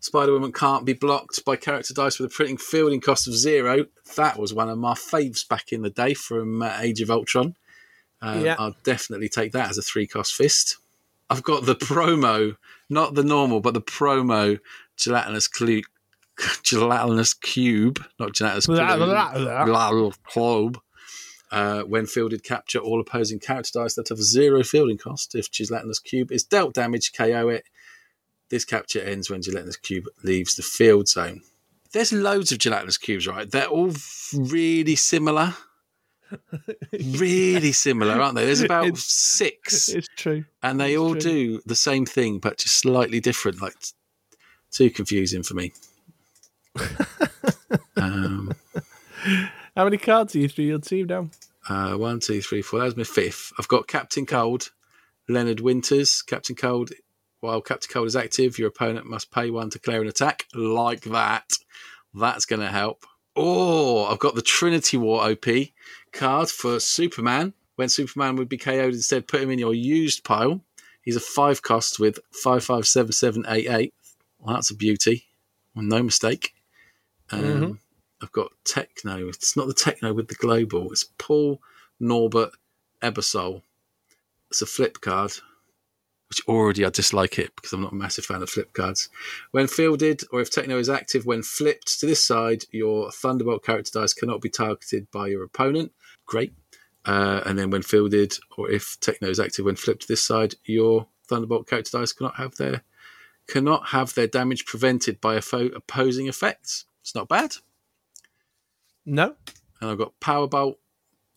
Spider 0.00 0.32
Woman 0.32 0.52
can't 0.52 0.84
be 0.84 0.92
blocked 0.92 1.44
by 1.44 1.56
character 1.56 1.94
dice 1.94 2.18
with 2.18 2.30
a 2.30 2.34
printing 2.34 2.58
fielding 2.58 3.00
cost 3.00 3.26
of 3.26 3.34
zero. 3.34 3.86
That 4.16 4.38
was 4.38 4.54
one 4.54 4.68
of 4.68 4.78
my 4.78 4.94
faves 4.94 5.46
back 5.48 5.72
in 5.72 5.82
the 5.82 5.90
day 5.90 6.14
from 6.14 6.62
uh, 6.62 6.76
Age 6.80 7.00
of 7.00 7.10
Ultron. 7.10 7.56
Uh, 8.24 8.40
Yeah. 8.42 8.56
I'll 8.58 8.76
definitely 8.84 9.28
take 9.28 9.52
that 9.52 9.70
as 9.70 9.78
a 9.78 9.82
three 9.82 10.06
cost 10.06 10.34
fist. 10.34 10.78
I've 11.30 11.42
got 11.42 11.66
the 11.66 11.74
promo, 11.76 12.56
not 12.88 13.14
the 13.14 13.24
normal, 13.24 13.60
but 13.60 13.74
the 13.74 13.80
promo 13.80 14.58
gelatinous 14.96 15.48
clu- 15.48 15.82
gelatinous 16.62 17.34
cube, 17.34 18.04
not 18.18 18.32
gelatinous 18.32 18.66
globe. 20.32 20.78
Uh, 21.50 21.82
when 21.82 22.06
fielded, 22.06 22.42
capture 22.42 22.80
all 22.80 23.00
opposing 23.00 23.38
character 23.38 23.78
dice 23.80 23.94
that 23.94 24.08
have 24.08 24.18
zero 24.20 24.64
fielding 24.64 24.98
cost. 24.98 25.36
If 25.36 25.52
Gelatinous 25.52 26.00
Cube 26.00 26.32
is 26.32 26.42
dealt 26.42 26.74
damage, 26.74 27.12
KO 27.12 27.48
it. 27.48 27.64
This 28.48 28.64
capture 28.64 29.00
ends 29.00 29.30
when 29.30 29.40
Gelatinous 29.42 29.76
Cube 29.76 30.06
leaves 30.24 30.56
the 30.56 30.62
field 30.64 31.06
zone. 31.08 31.42
There's 31.92 32.12
loads 32.12 32.50
of 32.50 32.58
Gelatinous 32.58 32.98
Cubes, 32.98 33.28
right? 33.28 33.48
They're 33.48 33.68
all 33.68 33.92
really 34.36 34.96
similar. 34.96 35.54
really 36.92 37.72
similar, 37.72 38.20
aren't 38.20 38.34
they? 38.36 38.44
There's 38.46 38.60
about 38.62 38.86
It's- 38.86 39.04
six, 39.06 39.88
It's 39.88 40.08
true. 40.16 40.44
and 40.62 40.80
they 40.80 40.92
it's 40.94 41.00
all 41.00 41.12
true. 41.12 41.20
do 41.20 41.60
the 41.66 41.74
same 41.76 42.06
thing, 42.06 42.38
but 42.38 42.58
just 42.58 42.78
slightly 42.80 43.20
different. 43.20 43.60
Like, 43.62 43.74
too 44.70 44.90
confusing 44.90 45.42
for 45.42 45.54
me. 45.54 45.72
um, 47.96 48.52
How 49.76 49.84
many 49.84 49.96
cards 49.98 50.34
are 50.34 50.38
you 50.40 50.48
through 50.48 50.64
your 50.66 50.78
team 50.78 51.06
now? 51.06 51.28
Uh, 51.68 51.94
one, 51.96 52.20
two, 52.20 52.40
three, 52.42 52.62
four. 52.62 52.78
That 52.80 52.84
was 52.86 52.96
my 52.96 53.04
fifth. 53.04 53.52
I've 53.58 53.68
got 53.68 53.88
Captain 53.88 54.26
Cold, 54.26 54.70
Leonard 55.28 55.60
Winters. 55.60 56.22
Captain 56.22 56.56
Cold. 56.56 56.90
While 57.40 57.60
Captain 57.60 57.90
Cold 57.92 58.06
is 58.06 58.16
active, 58.16 58.58
your 58.58 58.68
opponent 58.68 59.06
must 59.06 59.30
pay 59.30 59.50
one 59.50 59.70
to 59.70 59.78
clear 59.78 60.00
an 60.02 60.08
attack. 60.08 60.46
Like 60.54 61.02
that. 61.02 61.52
That's 62.14 62.46
going 62.46 62.60
to 62.60 62.68
help. 62.68 63.04
Oh, 63.36 64.04
I've 64.06 64.18
got 64.20 64.34
the 64.34 64.42
Trinity 64.42 64.96
War 64.96 65.28
OP 65.30 65.46
card 66.14 66.48
for 66.48 66.80
Superman. 66.80 67.52
When 67.76 67.88
Superman 67.88 68.36
would 68.36 68.48
be 68.48 68.56
KO'd, 68.56 68.94
instead 68.94 69.26
put 69.26 69.42
him 69.42 69.50
in 69.50 69.58
your 69.58 69.74
used 69.74 70.22
pile. 70.24 70.60
He's 71.02 71.16
a 71.16 71.20
five 71.20 71.60
cost 71.62 71.98
with 71.98 72.18
five 72.32 72.64
five 72.64 72.86
seven 72.86 73.12
seven 73.12 73.44
eight 73.48 73.68
eight. 73.68 73.94
Well, 74.38 74.54
that's 74.54 74.70
a 74.70 74.76
beauty. 74.76 75.24
Well, 75.74 75.84
no 75.84 76.02
mistake. 76.02 76.54
Um, 77.30 77.40
Mhm. 77.42 77.78
I've 78.22 78.32
got 78.32 78.52
Techno. 78.64 79.28
It's 79.28 79.56
not 79.56 79.66
the 79.66 79.74
Techno 79.74 80.12
with 80.14 80.28
the 80.28 80.34
global. 80.36 80.92
It's 80.92 81.04
Paul 81.18 81.60
Norbert 82.00 82.52
Ebersol. 83.02 83.62
It's 84.50 84.62
a 84.62 84.66
flip 84.66 85.00
card, 85.00 85.32
which 86.30 86.40
already 86.46 86.84
I 86.84 86.90
dislike 86.90 87.38
it 87.38 87.54
because 87.56 87.72
I'm 87.72 87.82
not 87.82 87.92
a 87.92 87.96
massive 87.96 88.24
fan 88.24 88.40
of 88.42 88.48
flip 88.48 88.72
cards. 88.72 89.08
When 89.50 89.66
fielded, 89.66 90.22
or 90.30 90.40
if 90.40 90.50
Techno 90.50 90.78
is 90.78 90.88
active 90.88 91.26
when 91.26 91.42
flipped 91.42 91.98
to 92.00 92.06
this 92.06 92.22
side, 92.24 92.64
your 92.70 93.10
Thunderbolt 93.10 93.64
character 93.64 93.98
dice 94.00 94.14
cannot 94.14 94.40
be 94.40 94.48
targeted 94.48 95.10
by 95.10 95.26
your 95.26 95.42
opponent. 95.42 95.92
Great. 96.26 96.54
Uh, 97.04 97.42
and 97.44 97.58
then 97.58 97.70
when 97.70 97.82
fielded, 97.82 98.38
or 98.56 98.70
if 98.70 98.96
Techno 99.00 99.28
is 99.28 99.40
active 99.40 99.64
when 99.64 99.76
flipped 99.76 100.02
to 100.02 100.08
this 100.08 100.22
side, 100.22 100.54
your 100.64 101.06
Thunderbolt 101.28 101.68
character 101.68 101.98
dice 101.98 102.12
cannot 102.12 102.36
have 102.36 102.54
their 102.56 102.82
cannot 103.46 103.88
have 103.88 104.14
their 104.14 104.26
damage 104.26 104.64
prevented 104.64 105.20
by 105.20 105.40
fo- 105.40 105.66
opposing 105.66 106.28
effects. 106.28 106.86
It's 107.02 107.14
not 107.14 107.28
bad. 107.28 107.56
No. 109.04 109.34
And 109.80 109.90
I've 109.90 109.98
got 109.98 110.18
Powerbolt. 110.20 110.76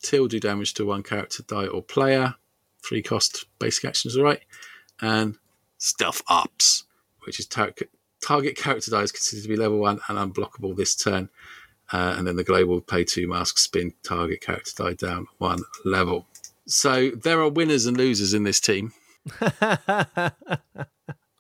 Till 0.04 0.28
do 0.28 0.40
damage 0.40 0.76
to 0.76 0.86
one 0.86 1.02
character, 1.02 1.44
die, 1.44 1.66
or 1.66 1.82
player. 1.82 2.36
Three 2.86 3.02
cost 3.02 3.46
basic 3.60 3.86
actions, 3.86 4.16
all 4.16 4.24
right. 4.24 4.42
And 5.02 5.38
Stealth 5.80 6.22
Ups, 6.30 6.84
which 7.26 7.40
is 7.40 7.48
tar- 7.48 7.74
target 8.22 8.56
character 8.56 8.92
die 8.92 9.02
is 9.02 9.12
considered 9.12 9.42
to 9.42 9.50
be 9.50 9.56
level 9.56 9.80
one 9.80 10.00
and 10.08 10.18
unblockable 10.18 10.76
this 10.76 10.96
turn. 10.96 11.30
Uh, 11.92 12.16
and 12.18 12.28
then 12.28 12.36
the 12.36 12.44
global 12.44 12.82
pay 12.82 13.04
two 13.04 13.28
mask 13.28 13.58
spin 13.58 13.94
target 14.04 14.42
character 14.42 14.84
died 14.84 14.98
down 14.98 15.28
one 15.38 15.60
level. 15.86 16.26
So 16.66 17.12
there 17.12 17.40
are 17.40 17.50
winners 17.50 17.86
and 17.86 17.96
losers 17.96 18.34
in 18.34 18.44
this 18.44 18.60
team, 18.60 18.92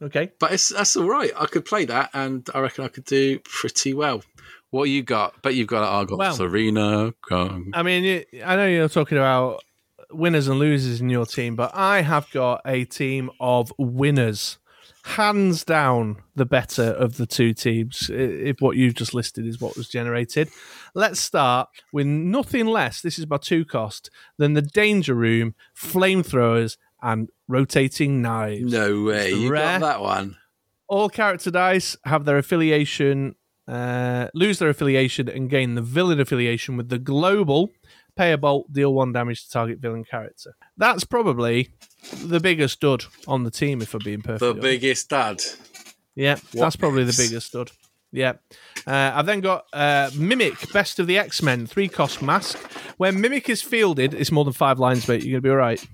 okay. 0.01 0.31
but 0.39 0.51
it's 0.53 0.69
that's 0.69 0.95
all 0.95 1.09
right. 1.09 1.31
I 1.35 1.45
could 1.47 1.65
play 1.65 1.85
that, 1.85 2.09
and 2.13 2.47
I 2.53 2.59
reckon 2.61 2.85
I 2.85 2.87
could 2.87 3.05
do 3.05 3.39
pretty 3.39 3.93
well. 3.93 4.23
What 4.69 4.85
you 4.85 5.01
got? 5.03 5.41
Bet 5.41 5.55
you've 5.55 5.67
got 5.67 5.83
Argos 5.83 6.17
Well- 6.17 6.41
Arena. 6.43 7.13
I 7.31 7.83
mean, 7.83 8.23
I 8.45 8.55
know 8.55 8.67
you're 8.67 8.89
talking 8.89 9.17
about 9.17 9.63
winners 10.11 10.47
and 10.47 10.59
losers 10.59 11.01
in 11.01 11.09
your 11.09 11.25
team, 11.25 11.55
but 11.55 11.71
I 11.73 12.01
have 12.01 12.29
got 12.31 12.61
a 12.65 12.85
team 12.85 13.29
of 13.39 13.71
winners. 13.77 14.57
Hands 15.15 15.63
down, 15.63 16.17
the 16.35 16.45
better 16.45 16.83
of 16.83 17.17
the 17.17 17.25
two 17.25 17.53
teams. 17.53 18.09
If 18.13 18.57
what 18.59 18.75
you've 18.75 18.93
just 18.93 19.13
listed 19.13 19.47
is 19.47 19.59
what 19.61 19.77
was 19.77 19.87
generated, 19.87 20.49
let's 20.93 21.19
start 21.19 21.69
with 21.93 22.05
nothing 22.05 22.67
less. 22.67 23.01
This 23.01 23.17
is 23.17 23.25
my 23.27 23.37
two 23.37 23.63
cost 23.65 24.09
than 24.37 24.53
the 24.53 24.61
Danger 24.61 25.15
Room, 25.15 25.55
flamethrowers, 25.75 26.77
and 27.01 27.29
rotating 27.47 28.21
knives. 28.21 28.71
No 28.71 29.03
way. 29.03 29.31
You 29.31 29.49
rare. 29.49 29.79
got 29.79 29.87
that 29.87 30.01
one. 30.01 30.37
All 30.87 31.09
character 31.09 31.51
dice 31.51 31.95
have 32.03 32.25
their 32.25 32.37
affiliation, 32.37 33.35
uh, 33.67 34.27
lose 34.33 34.59
their 34.59 34.69
affiliation, 34.69 35.29
and 35.29 35.49
gain 35.49 35.75
the 35.75 35.81
villain 35.81 36.19
affiliation 36.19 36.77
with 36.77 36.89
the 36.89 36.99
global. 36.99 37.71
Pay 38.17 38.31
a 38.33 38.37
bolt, 38.37 38.73
deal 38.73 38.93
one 38.93 39.13
damage 39.13 39.45
to 39.45 39.51
target 39.51 39.77
villain 39.77 40.03
character. 40.03 40.55
That's 40.75 41.03
probably 41.03 41.69
the 42.23 42.39
biggest 42.39 42.73
stud 42.73 43.05
on 43.27 43.43
the 43.43 43.51
team, 43.51 43.81
if 43.81 43.93
I'm 43.93 44.01
being 44.03 44.21
perfect. 44.21 44.55
The 44.55 44.61
biggest 44.61 45.09
dad. 45.09 45.41
Yeah, 46.15 46.37
that's 46.51 46.75
probably 46.75 47.03
the 47.03 47.13
biggest 47.15 47.47
stud. 47.47 47.71
Yeah. 48.11 48.33
Uh, 48.87 49.11
I've 49.13 49.27
then 49.27 49.41
got 49.41 49.65
uh, 49.71 50.09
Mimic, 50.15 50.73
Best 50.73 50.97
of 50.97 51.05
the 51.05 51.19
X 51.19 51.43
Men, 51.43 51.67
three 51.67 51.87
cost 51.87 52.23
mask. 52.23 52.57
When 52.97 53.21
Mimic 53.21 53.49
is 53.49 53.61
fielded, 53.61 54.15
it's 54.15 54.31
more 54.31 54.43
than 54.43 54.53
five 54.53 54.79
lines, 54.79 55.07
mate. 55.07 55.23
You're 55.23 55.39
going 55.39 55.43
to 55.43 55.47
be 55.47 55.51
all 55.51 55.57
right. 55.57 55.85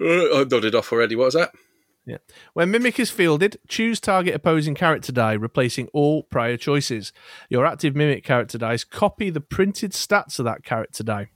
Uh, 0.00 0.40
I 0.40 0.44
nodded 0.44 0.76
off 0.76 0.92
already. 0.92 1.16
What 1.16 1.24
was 1.26 1.34
that? 1.34 1.52
Yeah. 2.04 2.18
When 2.52 2.70
Mimic 2.70 2.98
is 2.98 3.10
fielded, 3.10 3.58
choose 3.68 4.00
target 4.00 4.34
opposing 4.34 4.74
character 4.74 5.12
die, 5.12 5.34
replacing 5.34 5.88
all 5.92 6.24
prior 6.24 6.56
choices. 6.56 7.12
Your 7.48 7.64
active 7.64 7.94
Mimic 7.94 8.24
character 8.24 8.58
dice 8.58 8.82
copy 8.82 9.30
the 9.30 9.40
printed 9.40 9.92
stats 9.92 10.38
of 10.38 10.44
that 10.46 10.64
character 10.64 11.04
die 11.04 11.30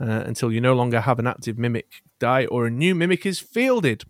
uh, 0.00 0.22
until 0.24 0.50
you 0.50 0.60
no 0.60 0.74
longer 0.74 1.02
have 1.02 1.18
an 1.18 1.26
active 1.26 1.58
Mimic 1.58 2.02
die 2.18 2.46
or 2.46 2.66
a 2.66 2.70
new 2.70 2.94
Mimic 2.94 3.26
is 3.26 3.38
fielded. 3.38 4.04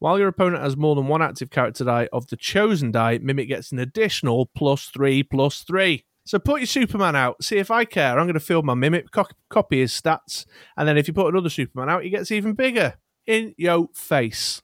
While 0.00 0.18
your 0.18 0.28
opponent 0.28 0.62
has 0.62 0.76
more 0.76 0.94
than 0.94 1.06
one 1.06 1.22
active 1.22 1.50
character 1.50 1.84
die 1.84 2.08
of 2.12 2.26
the 2.26 2.36
chosen 2.36 2.90
die, 2.92 3.18
Mimic 3.18 3.48
gets 3.48 3.72
an 3.72 3.78
additional 3.78 4.50
plus 4.54 4.86
three, 4.86 5.22
plus 5.22 5.62
three. 5.62 6.04
So 6.24 6.38
put 6.38 6.60
your 6.60 6.66
Superman 6.66 7.16
out. 7.16 7.42
See 7.42 7.56
if 7.56 7.70
I 7.70 7.84
care. 7.84 8.18
I'm 8.18 8.26
going 8.26 8.34
to 8.34 8.40
field 8.40 8.64
my 8.64 8.74
Mimic, 8.74 9.10
co- 9.10 9.26
copy 9.48 9.80
his 9.80 9.92
stats, 9.92 10.44
and 10.76 10.86
then 10.86 10.98
if 10.98 11.08
you 11.08 11.14
put 11.14 11.28
another 11.28 11.48
Superman 11.48 11.88
out, 11.88 12.04
he 12.04 12.10
gets 12.10 12.30
even 12.30 12.52
bigger. 12.52 12.94
In 13.26 13.54
your 13.56 13.88
face. 13.94 14.62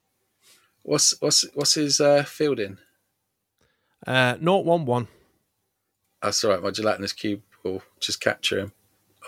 What's 0.89 1.15
what's 1.21 1.45
what's 1.55 1.75
his 1.75 2.01
uh, 2.01 2.23
fielding? 2.25 2.79
Uh, 4.07 4.37
011. 4.41 5.07
That's 6.23 6.43
all 6.43 6.51
right. 6.53 6.63
My 6.63 6.71
gelatinous 6.71 7.13
cube 7.13 7.43
will 7.63 7.83
just 8.01 8.23
capture 8.23 8.59
him 8.59 8.73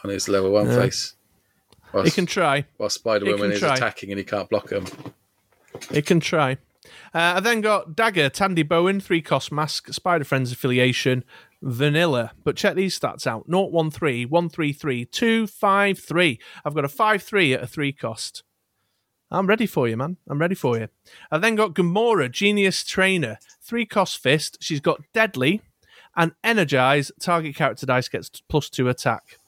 on 0.02 0.10
his 0.10 0.26
level 0.26 0.52
one 0.52 0.66
Yeah. 0.68 0.76
face. 0.80 1.16
While, 1.92 2.04
He 2.04 2.10
can 2.10 2.24
try. 2.24 2.64
while 2.78 2.88
Spider 2.88 3.26
Woman 3.26 3.52
is 3.52 3.58
try. 3.60 3.74
attacking 3.74 4.10
and 4.10 4.18
he 4.18 4.24
can't 4.24 4.48
block 4.48 4.70
him. 4.70 4.86
He 5.92 6.00
can 6.00 6.18
try. 6.20 6.52
Uh, 7.12 7.34
I 7.36 7.40
then 7.40 7.60
got 7.60 7.94
Dagger, 7.94 8.30
Tandy 8.30 8.62
Bowen, 8.62 8.98
three 8.98 9.20
cost 9.20 9.52
mask, 9.52 9.92
Spider 9.92 10.24
Friends 10.24 10.52
affiliation, 10.52 11.24
vanilla. 11.60 12.32
But 12.42 12.56
check 12.56 12.74
these 12.74 12.98
stats 12.98 13.26
out 13.26 13.44
013, 13.50 14.30
133, 14.30 15.04
253. 15.04 16.38
I've 16.64 16.74
got 16.74 16.86
a 16.86 16.88
5 16.88 17.22
3 17.22 17.52
at 17.52 17.62
a 17.62 17.66
three 17.66 17.92
cost. 17.92 18.44
I'm 19.30 19.46
ready 19.46 19.66
for 19.66 19.86
you, 19.86 19.96
man. 19.96 20.16
I'm 20.28 20.40
ready 20.40 20.54
for 20.54 20.78
you. 20.78 20.88
I 21.30 21.38
then 21.38 21.54
got 21.54 21.74
Gamora, 21.74 22.30
Genius 22.30 22.82
Trainer, 22.84 23.38
three 23.62 23.86
cost 23.86 24.18
fist. 24.18 24.58
She's 24.60 24.80
got 24.80 25.02
Deadly 25.14 25.62
and 26.16 26.32
Energize. 26.42 27.12
Target 27.20 27.54
character 27.54 27.86
dice 27.86 28.08
gets 28.08 28.28
plus 28.48 28.68
two 28.68 28.88
attack. 28.88 29.38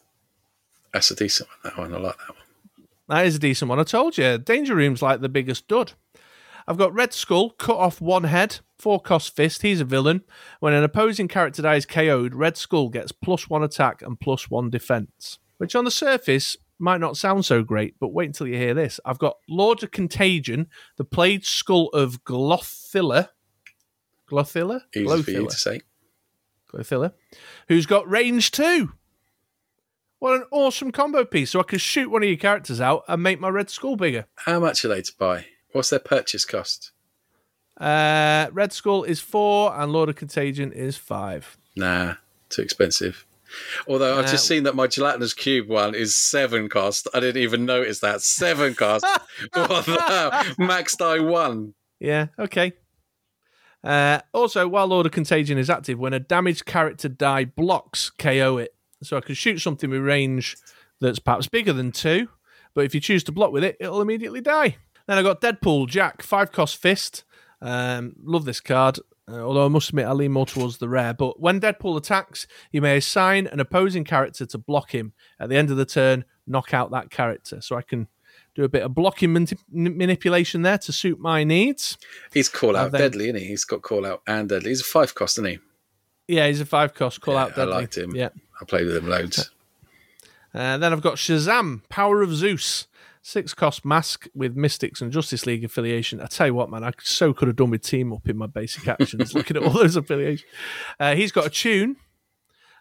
That's 0.92 1.10
a 1.10 1.16
decent 1.16 1.48
one. 1.48 1.58
That 1.64 1.78
one. 1.78 1.94
I 1.94 1.98
like 1.98 2.18
that 2.18 2.28
one. 2.28 2.86
That 3.08 3.26
is 3.26 3.36
a 3.36 3.40
decent 3.40 3.68
one. 3.68 3.80
I 3.80 3.84
told 3.84 4.16
you, 4.16 4.38
Danger 4.38 4.76
Room's 4.76 5.02
like 5.02 5.20
the 5.20 5.28
biggest 5.28 5.66
dud. 5.66 5.92
I've 6.68 6.78
got 6.78 6.94
Red 6.94 7.12
Skull, 7.12 7.50
cut 7.50 7.76
off 7.76 8.00
one 8.00 8.24
head, 8.24 8.60
four 8.78 9.00
cost 9.00 9.34
fist. 9.34 9.62
He's 9.62 9.80
a 9.80 9.84
villain. 9.84 10.22
When 10.60 10.72
an 10.72 10.84
opposing 10.84 11.26
character 11.26 11.62
dies 11.62 11.86
KO'd, 11.86 12.34
Red 12.34 12.56
Skull 12.56 12.88
gets 12.88 13.10
plus 13.10 13.50
one 13.50 13.64
attack 13.64 14.00
and 14.00 14.20
plus 14.20 14.48
one 14.48 14.70
defense, 14.70 15.40
which 15.58 15.74
on 15.74 15.84
the 15.84 15.90
surface 15.90 16.56
might 16.82 17.00
not 17.00 17.16
sound 17.16 17.44
so 17.44 17.62
great, 17.62 17.94
but 18.00 18.12
wait 18.12 18.26
until 18.26 18.46
you 18.46 18.56
hear 18.56 18.74
this. 18.74 18.98
I've 19.04 19.18
got 19.18 19.36
Lord 19.48 19.82
of 19.82 19.90
Contagion, 19.92 20.66
the 20.96 21.04
played 21.04 21.46
skull 21.46 21.88
of 21.90 22.24
Glothilla. 22.24 23.28
Glothilla? 24.30 24.82
Easy 24.94 25.22
for 25.22 25.30
you 25.30 25.38
Glothilla. 25.44 25.48
to 25.50 25.56
say. 25.56 25.80
Glothilla. 26.72 27.12
Who's 27.68 27.86
got 27.86 28.10
range 28.10 28.50
too. 28.50 28.92
What 30.18 30.34
an 30.34 30.44
awesome 30.50 30.92
combo 30.92 31.24
piece. 31.24 31.50
So 31.50 31.60
I 31.60 31.64
can 31.64 31.78
shoot 31.78 32.10
one 32.10 32.22
of 32.22 32.28
your 32.28 32.38
characters 32.38 32.80
out 32.80 33.04
and 33.08 33.22
make 33.22 33.40
my 33.40 33.48
Red 33.48 33.70
Skull 33.70 33.96
bigger. 33.96 34.26
How 34.36 34.60
much 34.60 34.84
are 34.84 34.88
they 34.88 35.02
to 35.02 35.12
buy? 35.18 35.46
What's 35.72 35.90
their 35.90 35.98
purchase 35.98 36.44
cost? 36.44 36.92
Uh, 37.78 38.48
Red 38.52 38.72
Skull 38.72 39.02
is 39.04 39.20
four 39.20 39.74
and 39.74 39.92
Lord 39.92 40.08
of 40.08 40.16
Contagion 40.16 40.72
is 40.72 40.96
five. 40.96 41.56
Nah, 41.74 42.14
too 42.50 42.62
expensive. 42.62 43.26
Although 43.86 44.18
I've 44.18 44.24
just 44.30 44.44
Uh, 44.46 44.48
seen 44.54 44.62
that 44.64 44.74
my 44.74 44.86
gelatinous 44.86 45.34
cube 45.34 45.68
one 45.68 45.94
is 45.94 46.16
seven 46.16 46.68
cost. 46.68 47.08
I 47.14 47.20
didn't 47.20 47.42
even 47.42 47.64
notice 47.64 48.00
that 48.00 48.20
seven 48.22 48.74
cost. 48.74 49.04
max 50.58 50.96
die 50.96 51.20
one? 51.20 51.74
Yeah, 52.00 52.26
okay. 52.38 52.72
Uh, 53.84 54.20
also, 54.32 54.68
while 54.68 54.86
Lord 54.86 55.06
of 55.06 55.12
Contagion 55.12 55.58
is 55.58 55.68
active, 55.70 55.98
when 55.98 56.12
a 56.12 56.20
damaged 56.20 56.66
character 56.66 57.08
die 57.08 57.44
blocks, 57.44 58.10
KO 58.10 58.58
it. 58.58 58.74
So 59.02 59.16
I 59.16 59.20
can 59.20 59.34
shoot 59.34 59.58
something 59.58 59.90
with 59.90 60.00
range 60.02 60.56
that's 61.00 61.18
perhaps 61.18 61.48
bigger 61.48 61.72
than 61.72 61.90
two, 61.90 62.28
but 62.74 62.84
if 62.84 62.94
you 62.94 63.00
choose 63.00 63.24
to 63.24 63.32
block 63.32 63.50
with 63.52 63.64
it, 63.64 63.76
it'll 63.80 64.00
immediately 64.00 64.40
die. 64.40 64.76
Then 65.08 65.18
I 65.18 65.22
got 65.22 65.40
Deadpool 65.40 65.88
Jack, 65.88 66.22
five 66.22 66.52
cost 66.52 66.76
fist. 66.76 67.24
Um, 67.60 68.14
love 68.22 68.44
this 68.44 68.60
card, 68.60 69.00
uh, 69.30 69.38
although 69.40 69.64
I 69.64 69.68
must 69.68 69.90
admit 69.90 70.06
I 70.06 70.12
lean 70.12 70.32
more 70.32 70.46
towards 70.46 70.78
the 70.78 70.88
rare. 70.88 71.14
But 71.14 71.40
when 71.40 71.60
Deadpool 71.60 71.96
attacks, 71.96 72.46
you 72.72 72.80
may 72.82 72.96
assign 72.96 73.46
an 73.46 73.60
opposing 73.60 74.04
character 74.04 74.44
to 74.46 74.58
block 74.58 74.92
him. 74.94 75.12
At 75.38 75.48
the 75.48 75.56
end 75.56 75.70
of 75.70 75.76
the 75.76 75.84
turn, 75.86 76.24
knock 76.46 76.74
out 76.74 76.90
that 76.90 77.10
character. 77.10 77.60
So 77.60 77.76
I 77.76 77.82
can 77.82 78.08
do 78.54 78.64
a 78.64 78.68
bit 78.68 78.82
of 78.82 78.94
blocking 78.94 79.30
manip- 79.30 79.58
manipulation 79.70 80.62
there 80.62 80.78
to 80.78 80.92
suit 80.92 81.18
my 81.18 81.44
needs. 81.44 81.96
He's 82.32 82.48
call 82.48 82.76
out 82.76 82.92
then- 82.92 83.00
deadly, 83.00 83.26
isn't 83.28 83.40
he? 83.40 83.46
He's 83.46 83.64
got 83.64 83.82
call 83.82 84.04
out 84.04 84.22
and 84.26 84.48
deadly. 84.48 84.70
He's 84.70 84.80
a 84.80 84.84
five 84.84 85.14
cost, 85.14 85.38
isn't 85.38 85.50
he? 85.50 85.58
Yeah, 86.28 86.46
he's 86.48 86.60
a 86.60 86.66
five 86.66 86.94
cost. 86.94 87.20
Call 87.20 87.34
Yeah, 87.34 87.42
out 87.44 87.58
I 87.58 87.64
liked 87.64 87.96
him. 87.96 88.14
Yeah. 88.14 88.28
I 88.60 88.64
played 88.64 88.86
with 88.86 88.96
him 88.96 89.08
loads. 89.08 89.50
And 90.54 90.82
then 90.82 90.92
I've 90.92 91.00
got 91.02 91.14
Shazam, 91.16 91.82
Power 91.88 92.22
of 92.22 92.34
Zeus. 92.34 92.86
Six 93.24 93.54
cost 93.54 93.84
mask 93.84 94.26
with 94.34 94.56
Mystics 94.56 95.00
and 95.00 95.12
Justice 95.12 95.46
League 95.46 95.64
affiliation. 95.64 96.20
I 96.20 96.26
tell 96.26 96.48
you 96.48 96.54
what, 96.54 96.70
man, 96.70 96.82
I 96.82 96.90
so 97.00 97.32
could 97.32 97.46
have 97.46 97.56
done 97.56 97.70
with 97.70 97.82
team 97.82 98.12
up 98.12 98.28
in 98.28 98.36
my 98.36 98.48
basic 98.48 98.88
actions, 98.88 99.32
looking 99.34 99.56
at 99.56 99.62
all 99.62 99.70
those 99.70 99.94
affiliations. 99.94 100.50
Uh, 100.98 101.14
he's 101.14 101.30
got 101.30 101.46
a 101.46 101.50
tune. 101.50 101.96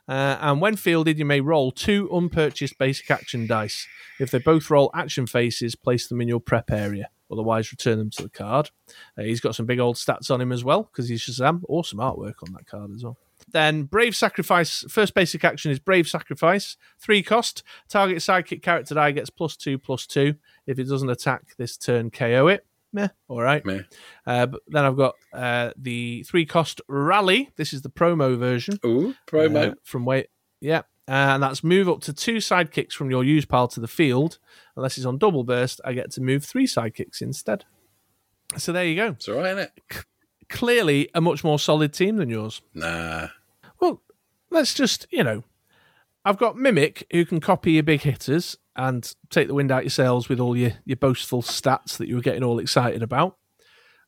Uh, 0.08 0.38
and 0.42 0.60
when 0.60 0.76
fielded, 0.76 1.20
you 1.20 1.26
may 1.26 1.42
roll 1.42 1.72
two 1.72 2.10
unpurchased 2.12 2.78
basic 2.80 3.12
action 3.12 3.46
dice. 3.46 3.88
If 4.20 4.32
they 4.32 4.40
both 4.40 4.70
roll 4.72 4.90
action 4.96 5.28
faces, 5.28 5.76
place 5.76 6.08
them 6.08 6.20
in 6.20 6.28
your 6.28 6.40
prep 6.40 6.72
area. 6.72 7.10
Otherwise, 7.32 7.72
return 7.72 8.00
them 8.00 8.10
to 8.10 8.24
the 8.24 8.30
card. 8.30 8.72
Uh, 9.18 9.22
he's 9.22 9.40
got 9.40 9.56
some 9.56 9.68
big 9.68 9.80
old 9.80 9.96
stats 9.96 10.32
on 10.32 10.42
him 10.42 10.52
as 10.52 10.64
well 10.64 10.84
because 10.84 11.08
he's 11.08 11.22
Shazam. 11.22 11.62
Awesome 11.70 12.00
artwork 12.00 12.44
on 12.46 12.52
that 12.54 12.66
card 12.66 12.92
as 12.96 13.04
well. 13.04 13.18
Then 13.52 13.84
Brave 13.84 14.16
Sacrifice. 14.16 14.86
First 14.90 15.14
basic 15.14 15.44
action 15.44 15.72
is 15.72 15.80
Brave 15.80 16.08
Sacrifice. 16.08 16.78
Three 17.00 17.24
cost. 17.24 17.64
Target 17.90 18.18
sidekick 18.18 18.62
character 18.62 18.96
die 18.96 19.12
gets 19.12 19.30
plus 19.30 19.56
two, 19.56 19.78
plus 19.78 20.06
two. 20.08 20.36
If 20.66 20.80
it 20.80 20.88
doesn't 20.88 21.10
attack 21.10 21.56
this 21.58 21.78
turn, 21.78 22.12
KO 22.12 22.48
it. 22.48 22.66
Meh. 22.94 23.08
All 23.28 23.42
right. 23.42 23.66
Meh. 23.66 23.82
Uh, 24.26 24.48
but 24.48 24.62
then 24.68 24.86
I've 24.86 24.98
got 24.98 25.16
uh, 25.34 25.72
the 25.78 26.24
three 26.24 26.46
cost 26.46 26.82
Rally. 26.88 27.50
This 27.56 27.74
is 27.74 27.82
the 27.82 27.90
promo 27.90 28.38
version. 28.38 28.80
Ooh, 28.86 29.16
promo. 29.28 29.72
Uh, 29.72 29.76
from 29.84 30.06
way, 30.06 30.28
yeah, 30.60 30.82
and 31.08 31.42
that's 31.42 31.64
move 31.64 31.88
up 31.88 32.02
to 32.02 32.14
two 32.14 32.38
sidekicks 32.38 32.94
from 32.94 33.10
your 33.10 33.24
use 33.24 33.46
pile 33.46 33.68
to 33.70 33.80
the 33.80 33.88
field. 33.88 34.40
Unless 34.76 34.98
it's 34.98 35.06
on 35.06 35.18
double 35.18 35.44
burst, 35.44 35.80
I 35.86 35.94
get 35.94 36.12
to 36.12 36.22
move 36.22 36.44
three 36.44 36.68
sidekicks 36.68 37.22
instead. 37.22 37.66
So 38.58 38.74
there 38.74 38.86
you 38.86 38.96
go. 38.96 39.08
it's 39.08 39.30
all 39.30 39.36
right, 39.36 39.58
isn't 39.58 39.60
it? 39.60 40.06
Clearly, 40.50 41.10
a 41.14 41.22
much 41.22 41.44
more 41.46 41.60
solid 41.60 41.94
team 41.94 42.18
than 42.18 42.30
yours. 42.30 42.62
Nah. 42.74 43.30
Let's 44.52 44.74
just 44.74 45.08
you 45.10 45.24
know, 45.24 45.44
I've 46.24 46.38
got 46.38 46.58
Mimic 46.58 47.06
who 47.12 47.26
can 47.26 47.40
copy 47.40 47.74
your 47.74 47.84
big 47.84 48.02
hitters 48.02 48.58
and 48.76 49.14
take 49.30 49.48
the 49.48 49.54
wind 49.54 49.72
out 49.72 49.84
your 49.84 49.90
sails 49.90 50.30
with 50.30 50.40
all 50.40 50.56
your 50.56 50.74
your 50.86 50.98
boastful 50.98 51.42
stats 51.42 51.98
that 51.98 52.08
you 52.08 52.16
were 52.16 52.22
getting 52.22 52.44
all 52.44 52.60
excited 52.60 53.02
about. 53.02 53.38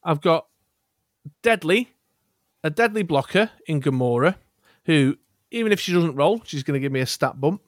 I've 0.04 0.22
got 0.22 0.48
Deadly, 1.42 1.94
a 2.64 2.70
deadly 2.70 3.04
blocker 3.04 3.52
in 3.66 3.82
Gamora, 3.82 4.36
who 4.86 5.18
even 5.52 5.72
if 5.72 5.80
she 5.80 5.94
doesn't 5.94 6.16
roll, 6.16 6.42
she's 6.44 6.64
going 6.64 6.74
to 6.74 6.82
give 6.82 6.92
me 6.92 7.00
a 7.00 7.06
stat 7.06 7.40
bump. 7.40 7.62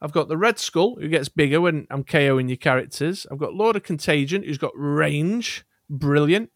I've 0.00 0.12
got 0.12 0.28
the 0.28 0.36
Red 0.36 0.58
Skull, 0.58 0.96
who 0.96 1.08
gets 1.08 1.28
bigger 1.28 1.60
when 1.60 1.86
I'm 1.90 2.04
KOing 2.04 2.48
your 2.48 2.56
characters. 2.56 3.26
I've 3.30 3.38
got 3.38 3.54
Lord 3.54 3.76
of 3.76 3.82
Contagion, 3.82 4.42
who's 4.42 4.58
got 4.58 4.72
range, 4.74 5.66
brilliant. 5.90 6.50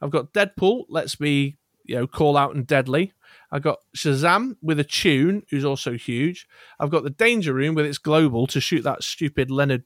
I've 0.00 0.10
got 0.10 0.32
Deadpool, 0.32 0.86
lets 0.88 1.20
me 1.20 1.56
you 1.84 1.96
know 1.96 2.06
call 2.06 2.36
out 2.36 2.54
and 2.54 2.66
deadly. 2.66 3.12
I've 3.50 3.62
got 3.62 3.78
Shazam 3.96 4.56
with 4.62 4.80
a 4.80 4.84
tune, 4.84 5.42
who's 5.50 5.64
also 5.64 5.92
huge. 5.92 6.48
I've 6.80 6.90
got 6.90 7.04
the 7.04 7.10
Danger 7.10 7.52
Room 7.54 7.74
with 7.74 7.86
its 7.86 7.98
global 7.98 8.46
to 8.48 8.60
shoot 8.60 8.82
that 8.82 9.02
stupid 9.02 9.50
Leonard 9.50 9.84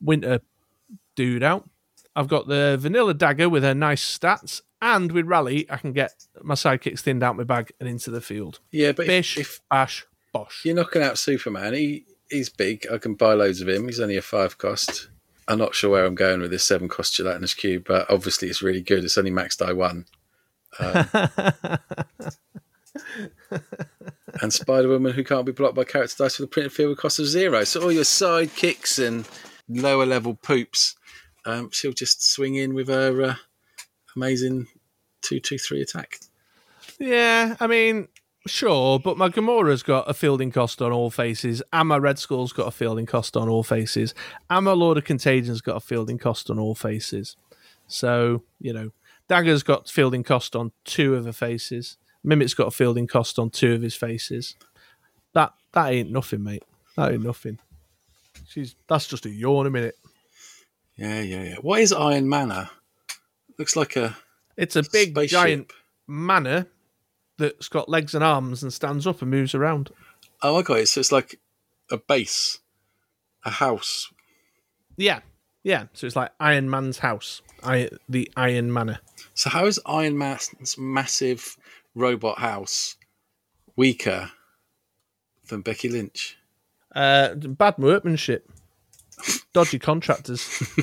Winter 0.00 0.40
dude 1.16 1.42
out. 1.42 1.68
I've 2.16 2.28
got 2.28 2.48
the 2.48 2.76
Vanilla 2.78 3.14
Dagger 3.14 3.48
with 3.48 3.62
her 3.62 3.74
nice 3.74 4.18
stats, 4.18 4.62
and 4.80 5.12
with 5.12 5.26
Rally, 5.26 5.70
I 5.70 5.76
can 5.76 5.92
get 5.92 6.26
my 6.42 6.54
sidekicks 6.54 7.00
thinned 7.00 7.22
out 7.22 7.36
my 7.36 7.44
bag 7.44 7.72
and 7.78 7.88
into 7.88 8.10
the 8.10 8.20
field. 8.20 8.60
Yeah, 8.70 8.92
but 8.92 9.02
if, 9.02 9.08
Bish, 9.08 9.38
if 9.38 9.60
bash, 9.70 10.06
bosh. 10.32 10.64
you're 10.64 10.74
knocking 10.74 11.02
out 11.02 11.18
Superman, 11.18 11.74
he 11.74 12.06
he's 12.30 12.48
big. 12.48 12.86
I 12.92 12.98
can 12.98 13.14
buy 13.14 13.34
loads 13.34 13.60
of 13.60 13.68
him. 13.68 13.86
He's 13.86 14.00
only 14.00 14.16
a 14.16 14.22
five 14.22 14.58
cost. 14.58 15.10
I'm 15.46 15.58
not 15.58 15.74
sure 15.74 15.90
where 15.90 16.04
I'm 16.04 16.14
going 16.14 16.40
with 16.40 16.50
this 16.50 16.64
seven 16.64 16.88
cost 16.88 17.14
gelatinous 17.14 17.54
cube, 17.54 17.84
but 17.86 18.10
obviously 18.10 18.48
it's 18.48 18.62
really 18.62 18.82
good. 18.82 19.04
It's 19.04 19.18
only 19.18 19.30
max 19.30 19.56
die 19.56 19.72
one. 19.72 20.06
Um, 20.80 21.08
and 24.42 24.52
Spider 24.52 24.88
Woman, 24.88 25.12
who 25.12 25.24
can't 25.24 25.46
be 25.46 25.52
blocked 25.52 25.74
by 25.74 25.84
character 25.84 26.24
dice 26.24 26.38
with 26.38 26.48
a 26.48 26.50
printed 26.50 26.72
field 26.72 26.98
cost 26.98 27.18
of 27.18 27.26
zero. 27.26 27.64
So 27.64 27.82
all 27.82 27.92
your 27.92 28.04
sidekicks 28.04 29.04
and 29.04 29.28
lower 29.68 30.06
level 30.06 30.34
poops, 30.34 30.96
um, 31.44 31.70
she'll 31.72 31.92
just 31.92 32.30
swing 32.30 32.54
in 32.56 32.74
with 32.74 32.88
her 32.88 33.22
uh, 33.22 33.34
amazing 34.16 34.66
two 35.22 35.40
two 35.40 35.58
three 35.58 35.82
attack. 35.82 36.20
Yeah, 36.98 37.56
I 37.60 37.66
mean, 37.66 38.08
sure, 38.46 38.98
but 38.98 39.16
my 39.16 39.28
Gamora's 39.28 39.82
got 39.82 40.10
a 40.10 40.14
fielding 40.14 40.50
cost 40.50 40.82
on 40.82 40.92
all 40.92 41.10
faces, 41.10 41.62
and 41.72 41.88
my 41.88 41.98
Red 41.98 42.18
Skull's 42.18 42.52
got 42.52 42.66
a 42.66 42.72
fielding 42.72 43.06
cost 43.06 43.36
on 43.36 43.48
all 43.48 43.62
faces, 43.62 44.14
and 44.50 44.64
my 44.64 44.72
Lord 44.72 44.98
of 44.98 45.04
Contagion's 45.04 45.60
got 45.60 45.76
a 45.76 45.80
fielding 45.80 46.18
cost 46.18 46.50
on 46.50 46.58
all 46.58 46.74
faces. 46.74 47.36
So, 47.86 48.42
you 48.60 48.72
know, 48.72 48.90
Dagger's 49.28 49.62
got 49.62 49.88
fielding 49.88 50.22
cost 50.22 50.56
on 50.56 50.72
two 50.84 51.14
of 51.14 51.24
her 51.24 51.32
faces. 51.32 51.96
Mimic's 52.28 52.52
got 52.52 52.66
a 52.66 52.70
fielding 52.70 53.06
cost 53.06 53.38
on 53.38 53.48
two 53.48 53.72
of 53.72 53.80
his 53.80 53.94
faces. 53.94 54.54
That 55.32 55.54
that 55.72 55.92
ain't 55.92 56.10
nothing, 56.10 56.42
mate. 56.44 56.62
That 56.94 57.12
ain't 57.12 57.24
nothing. 57.24 57.58
She's 58.46 58.74
that's 58.86 59.06
just 59.06 59.24
a 59.24 59.30
yawn 59.30 59.66
a 59.66 59.70
minute. 59.70 59.96
Yeah, 60.94 61.22
yeah, 61.22 61.42
yeah. 61.42 61.56
What 61.62 61.80
is 61.80 61.90
Iron 61.90 62.28
Manor? 62.28 62.68
Looks 63.58 63.76
like 63.76 63.96
a 63.96 64.14
It's 64.58 64.76
a 64.76 64.82
big 64.92 65.12
spaceship. 65.12 65.30
giant 65.40 65.72
manor 66.06 66.66
that's 67.38 67.68
got 67.68 67.88
legs 67.88 68.14
and 68.14 68.22
arms 68.22 68.62
and 68.62 68.72
stands 68.74 69.06
up 69.06 69.22
and 69.22 69.30
moves 69.30 69.54
around. 69.54 69.90
Oh, 70.42 70.56
I 70.56 70.62
got 70.62 70.80
it. 70.80 70.88
So 70.88 71.00
it's 71.00 71.12
like 71.12 71.40
a 71.90 71.96
base, 71.96 72.58
a 73.44 73.50
house. 73.50 74.12
Yeah, 74.98 75.20
yeah. 75.62 75.84
So 75.94 76.06
it's 76.06 76.16
like 76.16 76.32
Iron 76.40 76.68
Man's 76.68 76.98
house, 76.98 77.40
I, 77.62 77.88
the 78.06 78.30
Iron 78.36 78.70
Manor. 78.70 78.98
So 79.32 79.48
how 79.48 79.64
is 79.64 79.80
Iron 79.86 80.18
Man's 80.18 80.76
massive 80.76 81.56
robot 81.94 82.38
house 82.38 82.96
weaker 83.76 84.30
than 85.48 85.62
Becky 85.62 85.88
Lynch? 85.88 86.36
Uh, 86.94 87.34
bad 87.34 87.76
workmanship, 87.78 88.50
dodgy 89.52 89.78
contractors. 89.78 90.62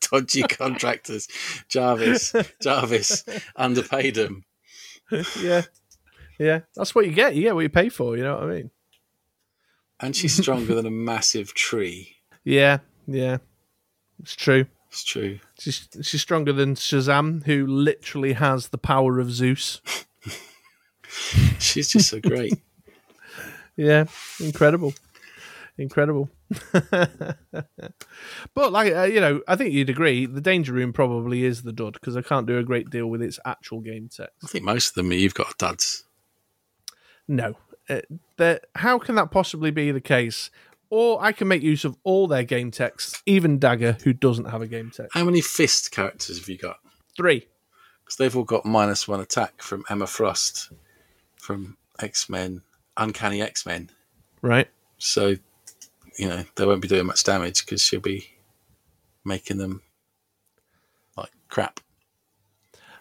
Dodgy 0.00 0.42
contractors. 0.42 1.28
Jarvis, 1.68 2.34
Jarvis 2.60 3.24
underpaid 3.56 4.14
them. 4.14 4.44
yeah, 5.40 5.62
yeah. 6.38 6.60
That's 6.76 6.94
what 6.94 7.06
you 7.06 7.12
get. 7.12 7.34
You 7.34 7.42
get 7.42 7.54
what 7.54 7.62
you 7.62 7.68
pay 7.68 7.88
for. 7.88 8.16
You 8.16 8.24
know 8.24 8.34
what 8.34 8.44
I 8.44 8.54
mean? 8.54 8.70
And 10.00 10.16
she's 10.16 10.36
stronger 10.36 10.74
than 10.74 10.86
a 10.86 10.90
massive 10.90 11.54
tree. 11.54 12.16
Yeah, 12.44 12.78
yeah. 13.06 13.38
It's 14.20 14.36
true. 14.36 14.66
It's 14.88 15.04
true. 15.04 15.38
She's 15.58 15.88
she's 16.02 16.20
stronger 16.20 16.52
than 16.52 16.74
Shazam, 16.74 17.44
who 17.44 17.66
literally 17.66 18.34
has 18.34 18.68
the 18.68 18.78
power 18.78 19.18
of 19.20 19.30
Zeus. 19.30 19.80
She's 21.58 21.88
just 21.88 22.08
so 22.08 22.20
great. 22.20 22.54
Yeah, 23.74 24.04
incredible, 24.38 24.92
incredible. 25.78 26.28
but 26.82 27.40
like 28.54 28.94
uh, 28.94 29.04
you 29.04 29.18
know, 29.18 29.40
I 29.48 29.56
think 29.56 29.72
you'd 29.72 29.88
agree 29.88 30.26
the 30.26 30.42
danger 30.42 30.74
room 30.74 30.92
probably 30.92 31.44
is 31.46 31.62
the 31.62 31.72
dud 31.72 31.94
because 31.94 32.14
I 32.14 32.20
can't 32.20 32.46
do 32.46 32.58
a 32.58 32.62
great 32.62 32.90
deal 32.90 33.06
with 33.06 33.22
its 33.22 33.40
actual 33.46 33.80
game 33.80 34.10
text. 34.14 34.36
I 34.44 34.46
think 34.46 34.62
most 34.62 34.90
of 34.90 34.94
them 34.96 35.10
you've 35.10 35.32
got 35.32 35.56
duds. 35.56 36.04
No, 37.26 37.56
uh, 37.88 38.56
how 38.74 38.98
can 38.98 39.14
that 39.14 39.30
possibly 39.30 39.70
be 39.70 39.90
the 39.90 40.02
case? 40.02 40.50
Or 40.90 41.24
I 41.24 41.32
can 41.32 41.48
make 41.48 41.62
use 41.62 41.86
of 41.86 41.96
all 42.04 42.26
their 42.26 42.44
game 42.44 42.70
texts, 42.70 43.22
even 43.24 43.58
Dagger, 43.58 43.96
who 44.04 44.12
doesn't 44.12 44.44
have 44.44 44.60
a 44.60 44.66
game 44.66 44.90
text. 44.94 45.14
How 45.14 45.24
many 45.24 45.40
fist 45.40 45.90
characters 45.90 46.38
have 46.38 46.50
you 46.50 46.58
got? 46.58 46.80
Three. 47.16 47.46
Because 48.04 48.16
they've 48.16 48.36
all 48.36 48.44
got 48.44 48.66
minus 48.66 49.08
one 49.08 49.20
attack 49.20 49.62
from 49.62 49.84
Emma 49.88 50.06
Frost, 50.06 50.70
from 51.42 51.76
X 51.98 52.30
Men, 52.30 52.62
Uncanny 52.96 53.42
X 53.42 53.66
Men. 53.66 53.90
Right. 54.40 54.68
So, 54.98 55.36
you 56.16 56.28
know, 56.28 56.44
they 56.54 56.64
won't 56.64 56.80
be 56.80 56.88
doing 56.88 57.06
much 57.06 57.24
damage 57.24 57.64
because 57.64 57.82
she'll 57.82 58.00
be 58.00 58.28
making 59.24 59.58
them 59.58 59.82
like 61.16 61.30
crap. 61.48 61.80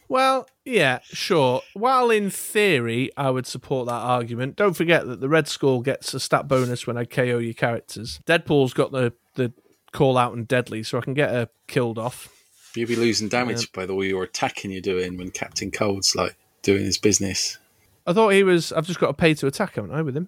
Well, 0.09 0.47
yeah, 0.65 0.99
sure. 1.03 1.61
While 1.73 2.09
in 2.09 2.29
theory, 2.29 3.11
I 3.15 3.29
would 3.29 3.45
support 3.45 3.87
that 3.87 3.93
argument. 3.93 4.55
Don't 4.55 4.73
forget 4.73 5.07
that 5.07 5.21
the 5.21 5.29
Red 5.29 5.47
Skull 5.47 5.81
gets 5.81 6.13
a 6.13 6.19
stat 6.19 6.47
bonus 6.47 6.85
when 6.85 6.97
I 6.97 7.05
KO 7.05 7.37
your 7.37 7.53
characters. 7.53 8.19
Deadpool's 8.25 8.73
got 8.73 8.91
the, 8.91 9.13
the 9.35 9.53
call 9.93 10.17
out 10.17 10.33
and 10.33 10.47
deadly, 10.47 10.83
so 10.83 10.97
I 10.97 11.01
can 11.01 11.13
get 11.13 11.29
her 11.29 11.47
killed 11.67 11.97
off. 11.97 12.27
You'll 12.75 12.87
be 12.87 12.95
losing 12.95 13.29
damage 13.29 13.71
by 13.71 13.85
the 13.85 13.93
way 13.93 14.07
you're 14.07 14.23
attacking 14.23 14.71
you're 14.71 14.81
doing 14.81 15.17
when 15.17 15.31
Captain 15.31 15.71
Cold's 15.71 16.15
like 16.15 16.35
doing 16.61 16.83
his 16.83 16.97
business. 16.97 17.57
I 18.05 18.13
thought 18.13 18.29
he 18.29 18.43
was. 18.43 18.71
I've 18.71 18.87
just 18.87 18.99
got 18.99 19.07
to 19.07 19.13
pay 19.13 19.33
to 19.35 19.47
attack, 19.47 19.75
haven't 19.75 19.91
I, 19.91 20.01
with 20.01 20.15
him? 20.17 20.27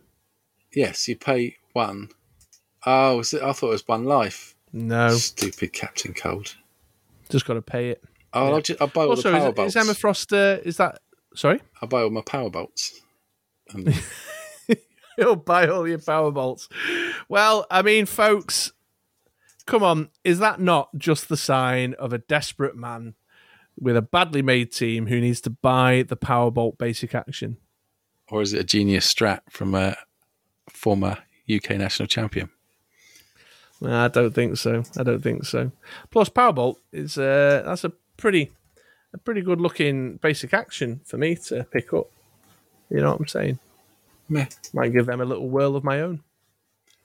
Yes, 0.76 1.08
you 1.08 1.16
pay 1.16 1.58
one. 1.74 2.10
Oh, 2.86 3.18
was 3.18 3.34
it, 3.34 3.42
I 3.42 3.54
thought 3.54 3.68
it 3.68 3.72
was 3.72 3.88
one 3.88 4.06
life. 4.06 4.56
No, 4.72 5.10
Stupid 5.10 5.72
Captain 5.74 6.14
Cold. 6.14 6.56
just 7.30 7.46
got 7.46 7.54
to 7.54 7.62
pay 7.62 7.90
it. 7.92 8.04
Oh, 8.34 8.54
I'll, 8.54 8.62
just, 8.62 8.82
I'll 8.82 8.88
buy 8.88 9.04
all 9.04 9.12
Also, 9.12 9.32
the 9.32 9.38
power 9.38 9.50
is, 9.50 9.54
bolts. 9.56 9.76
is 9.76 9.84
Emma 9.84 9.94
Frost? 9.94 10.34
Uh, 10.34 10.58
is 10.64 10.78
that 10.78 11.00
sorry? 11.36 11.62
I'll 11.82 11.88
buy 11.90 12.02
all 12.02 12.10
my 12.10 12.22
power 12.22 12.50
bolts. 12.50 13.00
And 13.70 13.94
You'll 15.18 15.36
buy 15.36 15.68
all 15.68 15.88
your 15.88 16.00
power 16.00 16.32
bolts. 16.32 16.68
Well, 17.30 17.68
I 17.70 17.84
mean, 17.84 18.08
folks, 18.08 18.72
come 19.68 19.84
on. 19.84 20.10
Is 20.24 20.40
that 20.40 20.60
not 20.60 20.90
just 20.98 21.30
the 21.30 21.38
sign 21.38 21.94
of 22.00 22.12
a 22.14 22.18
desperate 22.18 22.76
man 22.76 23.14
with 23.80 23.96
a 23.96 24.02
badly 24.02 24.42
made 24.42 24.72
team 24.72 25.06
who 25.08 25.20
needs 25.22 25.40
to 25.42 25.52
buy 25.52 26.04
the 26.08 26.18
Powerbolt 26.18 26.80
basic 26.80 27.14
action? 27.14 27.58
Or 28.34 28.42
is 28.42 28.52
it 28.52 28.60
a 28.60 28.64
genius 28.64 29.14
strat 29.14 29.42
from 29.52 29.76
a 29.76 29.96
former 30.68 31.20
UK 31.54 31.78
national 31.78 32.08
champion? 32.08 32.50
Well, 33.80 33.94
I 33.94 34.08
don't 34.08 34.34
think 34.34 34.58
so. 34.58 34.84
I 34.98 35.04
don't 35.04 35.22
think 35.22 35.46
so. 35.46 35.72
Plus, 36.10 36.30
Powerbolt 36.30 36.78
is 36.92 37.16
uh, 37.20 37.62
that's 37.64 37.84
a 37.84 37.92
pretty 38.18 38.52
a 39.14 39.20
pretty 39.20 39.42
good 39.42 39.62
looking 39.62 40.18
basic 40.18 40.52
action 40.52 41.02
for 41.06 41.18
me 41.20 41.36
to 41.36 41.64
pick 41.66 41.94
up. 41.94 42.10
You 42.90 43.02
know 43.02 43.12
what 43.12 43.20
I'm 43.20 43.28
saying? 43.28 43.60
Meh. 44.30 44.48
Might 44.74 44.94
give 44.94 45.06
them 45.06 45.22
a 45.22 45.26
little 45.26 45.48
whirl 45.48 45.76
of 45.76 45.84
my 45.84 46.02
own. 46.02 46.24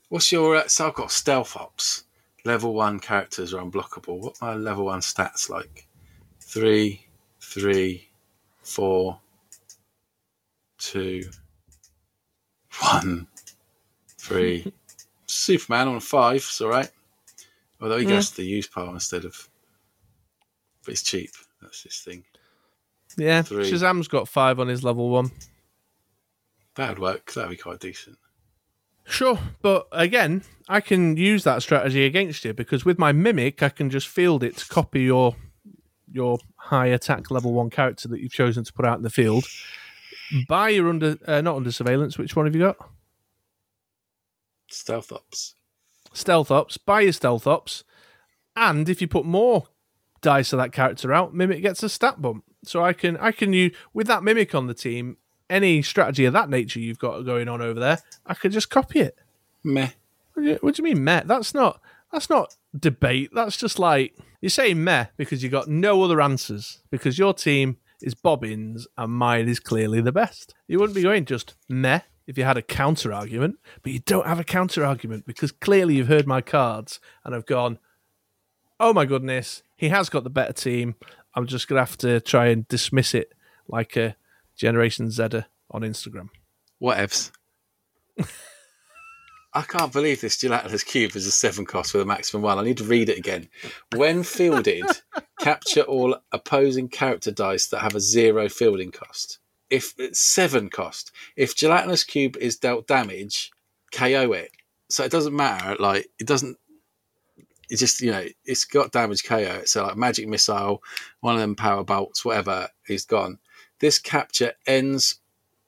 What's 0.08 0.32
your 0.32 0.56
uh, 0.56 0.68
so 0.68 0.88
I've 0.88 0.94
got 0.94 1.12
stealth 1.12 1.56
ops. 1.56 2.04
Level 2.46 2.72
one 2.72 3.00
characters 3.00 3.52
are 3.52 3.62
unblockable. 3.62 4.18
What 4.18 4.36
are 4.40 4.52
my 4.52 4.56
level 4.56 4.86
one 4.86 5.00
stats 5.00 5.50
like? 5.50 5.86
Three, 6.40 7.06
three, 7.38 8.08
four, 8.62 9.20
two, 10.78 11.24
one, 12.80 13.26
three. 14.18 14.72
Superman 15.26 15.88
on 15.88 16.00
five, 16.00 16.36
it's 16.36 16.60
alright. 16.60 16.90
Although 17.80 17.98
he 17.98 18.06
goes 18.06 18.30
to 18.30 18.36
the 18.38 18.46
use 18.46 18.66
power 18.66 18.90
instead 18.90 19.24
of 19.24 19.48
but 20.88 20.92
it's 20.92 21.02
cheap. 21.02 21.30
That's 21.60 21.82
his 21.82 21.98
thing. 21.98 22.24
Yeah, 23.18 23.42
Three. 23.42 23.70
Shazam's 23.70 24.08
got 24.08 24.26
five 24.26 24.58
on 24.58 24.68
his 24.68 24.82
level 24.82 25.10
one. 25.10 25.30
That'd 26.76 26.98
work. 26.98 27.30
That'd 27.34 27.50
be 27.50 27.56
quite 27.56 27.80
decent. 27.80 28.16
Sure, 29.04 29.38
but 29.60 29.86
again, 29.92 30.44
I 30.66 30.80
can 30.80 31.18
use 31.18 31.44
that 31.44 31.62
strategy 31.62 32.06
against 32.06 32.42
you 32.42 32.54
because 32.54 32.86
with 32.86 32.98
my 32.98 33.12
mimic, 33.12 33.62
I 33.62 33.68
can 33.68 33.90
just 33.90 34.08
field 34.08 34.42
it 34.42 34.56
to 34.56 34.66
copy 34.66 35.02
your 35.02 35.36
your 36.10 36.38
high 36.56 36.86
attack 36.86 37.30
level 37.30 37.52
one 37.52 37.68
character 37.68 38.08
that 38.08 38.20
you've 38.20 38.32
chosen 38.32 38.64
to 38.64 38.72
put 38.72 38.86
out 38.86 38.96
in 38.96 39.02
the 39.02 39.10
field. 39.10 39.44
Buy 40.48 40.70
your 40.70 40.88
under 40.88 41.16
uh, 41.26 41.40
not 41.40 41.56
under 41.56 41.72
surveillance. 41.72 42.18
Which 42.18 42.36
one 42.36 42.46
have 42.46 42.54
you 42.54 42.62
got? 42.62 42.76
Stealth 44.68 45.12
ops. 45.12 45.54
Stealth 46.12 46.50
ops. 46.50 46.76
Buy 46.76 47.02
your 47.02 47.12
stealth 47.12 47.46
ops, 47.46 47.84
and 48.56 48.88
if 48.88 49.00
you 49.00 49.08
put 49.08 49.24
more 49.24 49.68
dice 50.20 50.52
of 50.52 50.58
that 50.58 50.72
character 50.72 51.12
out, 51.12 51.34
mimic 51.34 51.62
gets 51.62 51.82
a 51.82 51.88
stat 51.88 52.20
bump. 52.20 52.44
So 52.64 52.84
I 52.84 52.92
can 52.92 53.16
I 53.18 53.32
can 53.32 53.52
use 53.52 53.74
with 53.94 54.06
that 54.08 54.22
mimic 54.22 54.54
on 54.54 54.66
the 54.66 54.74
team. 54.74 55.16
Any 55.50 55.80
strategy 55.80 56.26
of 56.26 56.34
that 56.34 56.50
nature 56.50 56.78
you've 56.78 56.98
got 56.98 57.22
going 57.22 57.48
on 57.48 57.62
over 57.62 57.80
there, 57.80 58.00
I 58.26 58.34
could 58.34 58.52
just 58.52 58.68
copy 58.68 59.00
it. 59.00 59.16
Meh. 59.64 59.88
What 60.34 60.42
do 60.42 60.48
you, 60.48 60.58
what 60.60 60.74
do 60.74 60.82
you 60.82 60.94
mean, 60.94 61.02
meh? 61.02 61.22
That's 61.24 61.54
not 61.54 61.80
that's 62.12 62.28
not 62.28 62.54
debate. 62.78 63.30
That's 63.32 63.56
just 63.56 63.78
like 63.78 64.14
you're 64.40 64.50
saying 64.50 64.82
meh 64.84 65.06
because 65.16 65.42
you 65.42 65.48
got 65.48 65.68
no 65.68 66.02
other 66.02 66.20
answers 66.20 66.82
because 66.90 67.18
your 67.18 67.32
team 67.32 67.78
is 68.02 68.14
Bobbins 68.14 68.86
and 68.96 69.12
mine 69.12 69.48
is 69.48 69.60
clearly 69.60 70.00
the 70.00 70.12
best. 70.12 70.54
You 70.66 70.78
wouldn't 70.78 70.96
be 70.96 71.02
going 71.02 71.24
just 71.24 71.54
meh 71.68 72.00
if 72.26 72.36
you 72.36 72.44
had 72.44 72.56
a 72.56 72.62
counter 72.62 73.12
argument, 73.12 73.58
but 73.82 73.92
you 73.92 74.00
don't 74.00 74.26
have 74.26 74.38
a 74.38 74.44
counter 74.44 74.84
argument 74.84 75.26
because 75.26 75.50
clearly 75.50 75.96
you've 75.96 76.08
heard 76.08 76.26
my 76.26 76.40
cards 76.40 77.00
and 77.24 77.34
have 77.34 77.46
gone, 77.46 77.78
oh 78.78 78.92
my 78.92 79.04
goodness, 79.04 79.62
he 79.76 79.88
has 79.88 80.08
got 80.08 80.24
the 80.24 80.30
better 80.30 80.52
team. 80.52 80.94
I'm 81.34 81.46
just 81.46 81.68
gonna 81.68 81.80
have 81.80 81.98
to 81.98 82.20
try 82.20 82.48
and 82.48 82.68
dismiss 82.68 83.14
it 83.14 83.32
like 83.66 83.96
a 83.96 84.16
Generation 84.56 85.06
Zedder 85.08 85.46
on 85.70 85.82
Instagram. 85.82 86.28
Whatevs. 86.82 87.30
I 89.54 89.62
can't 89.62 89.92
believe 89.92 90.20
this 90.20 90.36
gelatinous 90.36 90.84
cube 90.84 91.16
is 91.16 91.26
a 91.26 91.30
seven 91.30 91.64
cost 91.64 91.94
with 91.94 92.02
a 92.02 92.06
maximum 92.06 92.42
one. 92.42 92.58
I 92.58 92.62
need 92.62 92.76
to 92.78 92.84
read 92.84 93.08
it 93.08 93.18
again. 93.18 93.48
When 93.96 94.22
fielded, 94.22 94.84
capture 95.40 95.82
all 95.82 96.16
opposing 96.32 96.88
character 96.88 97.30
dice 97.30 97.68
that 97.68 97.80
have 97.80 97.94
a 97.94 98.00
zero 98.00 98.48
fielding 98.48 98.90
cost. 98.90 99.38
If 99.70 99.94
it's 99.98 100.20
seven 100.20 100.68
cost, 100.68 101.12
if 101.36 101.56
gelatinous 101.56 102.04
cube 102.04 102.36
is 102.36 102.56
dealt 102.56 102.86
damage, 102.86 103.50
KO 103.92 104.32
it. 104.32 104.50
So 104.90 105.04
it 105.04 105.10
doesn't 105.10 105.36
matter. 105.36 105.76
Like 105.78 106.08
it 106.18 106.26
doesn't. 106.26 106.58
It 107.70 107.76
just 107.76 108.00
you 108.00 108.10
know 108.10 108.24
it's 108.44 108.64
got 108.64 108.92
damage 108.92 109.24
KO. 109.24 109.36
it. 109.36 109.68
So 109.68 109.84
like 109.86 109.96
magic 109.96 110.28
missile, 110.28 110.82
one 111.20 111.34
of 111.34 111.40
them 111.40 111.54
power 111.54 111.84
bolts, 111.84 112.24
whatever 112.24 112.68
is 112.88 113.04
gone. 113.04 113.38
This 113.80 113.98
capture 113.98 114.54
ends 114.66 115.20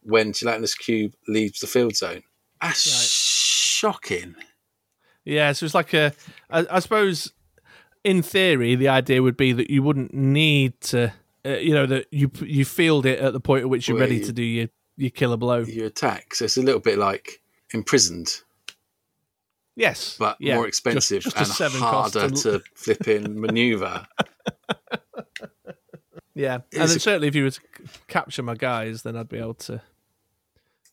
when 0.02 0.32
gelatinous 0.32 0.74
cube 0.74 1.14
leaves 1.28 1.60
the 1.60 1.66
field 1.66 1.96
zone. 1.96 2.22
That's 2.60 2.84
shocking. 3.80 4.34
Yeah, 5.24 5.52
so 5.52 5.64
it's 5.66 5.74
like 5.74 5.92
a. 5.94 6.12
I, 6.50 6.66
I 6.70 6.78
suppose, 6.80 7.32
in 8.04 8.22
theory, 8.22 8.74
the 8.74 8.88
idea 8.88 9.22
would 9.22 9.36
be 9.36 9.52
that 9.52 9.70
you 9.70 9.82
wouldn't 9.82 10.12
need 10.14 10.80
to. 10.82 11.12
Uh, 11.44 11.50
you 11.56 11.72
know 11.72 11.86
that 11.86 12.06
you 12.10 12.30
you 12.42 12.64
field 12.66 13.06
it 13.06 13.18
at 13.18 13.32
the 13.32 13.40
point 13.40 13.62
at 13.62 13.70
which 13.70 13.88
you're 13.88 13.98
ready 13.98 14.16
you- 14.16 14.24
to 14.24 14.32
do 14.32 14.42
your 14.42 14.68
your 14.96 15.10
killer 15.10 15.36
blow. 15.38 15.60
You 15.60 15.86
attack, 15.86 16.34
so 16.34 16.44
it's 16.44 16.56
a 16.58 16.62
little 16.62 16.80
bit 16.80 16.98
like 16.98 17.40
imprisoned, 17.72 18.42
Yes, 19.76 20.16
but 20.18 20.36
yeah, 20.40 20.56
more 20.56 20.68
expensive 20.68 21.22
just 21.22 21.60
a 21.60 21.64
and 21.66 21.74
harder 21.74 22.20
and- 22.26 22.36
to 22.38 22.60
flip 22.74 23.08
in 23.08 23.40
maneuver. 23.44 24.06
Yeah, 26.34 26.58
and 26.72 26.88
then 26.88 26.98
certainly 26.98 27.28
if 27.28 27.34
you 27.34 27.44
were 27.44 27.50
to 27.50 27.60
capture 28.08 28.42
my 28.42 28.54
guys, 28.54 29.02
then 29.02 29.16
I'd 29.16 29.28
be 29.28 29.38
able 29.38 29.54
to 29.54 29.82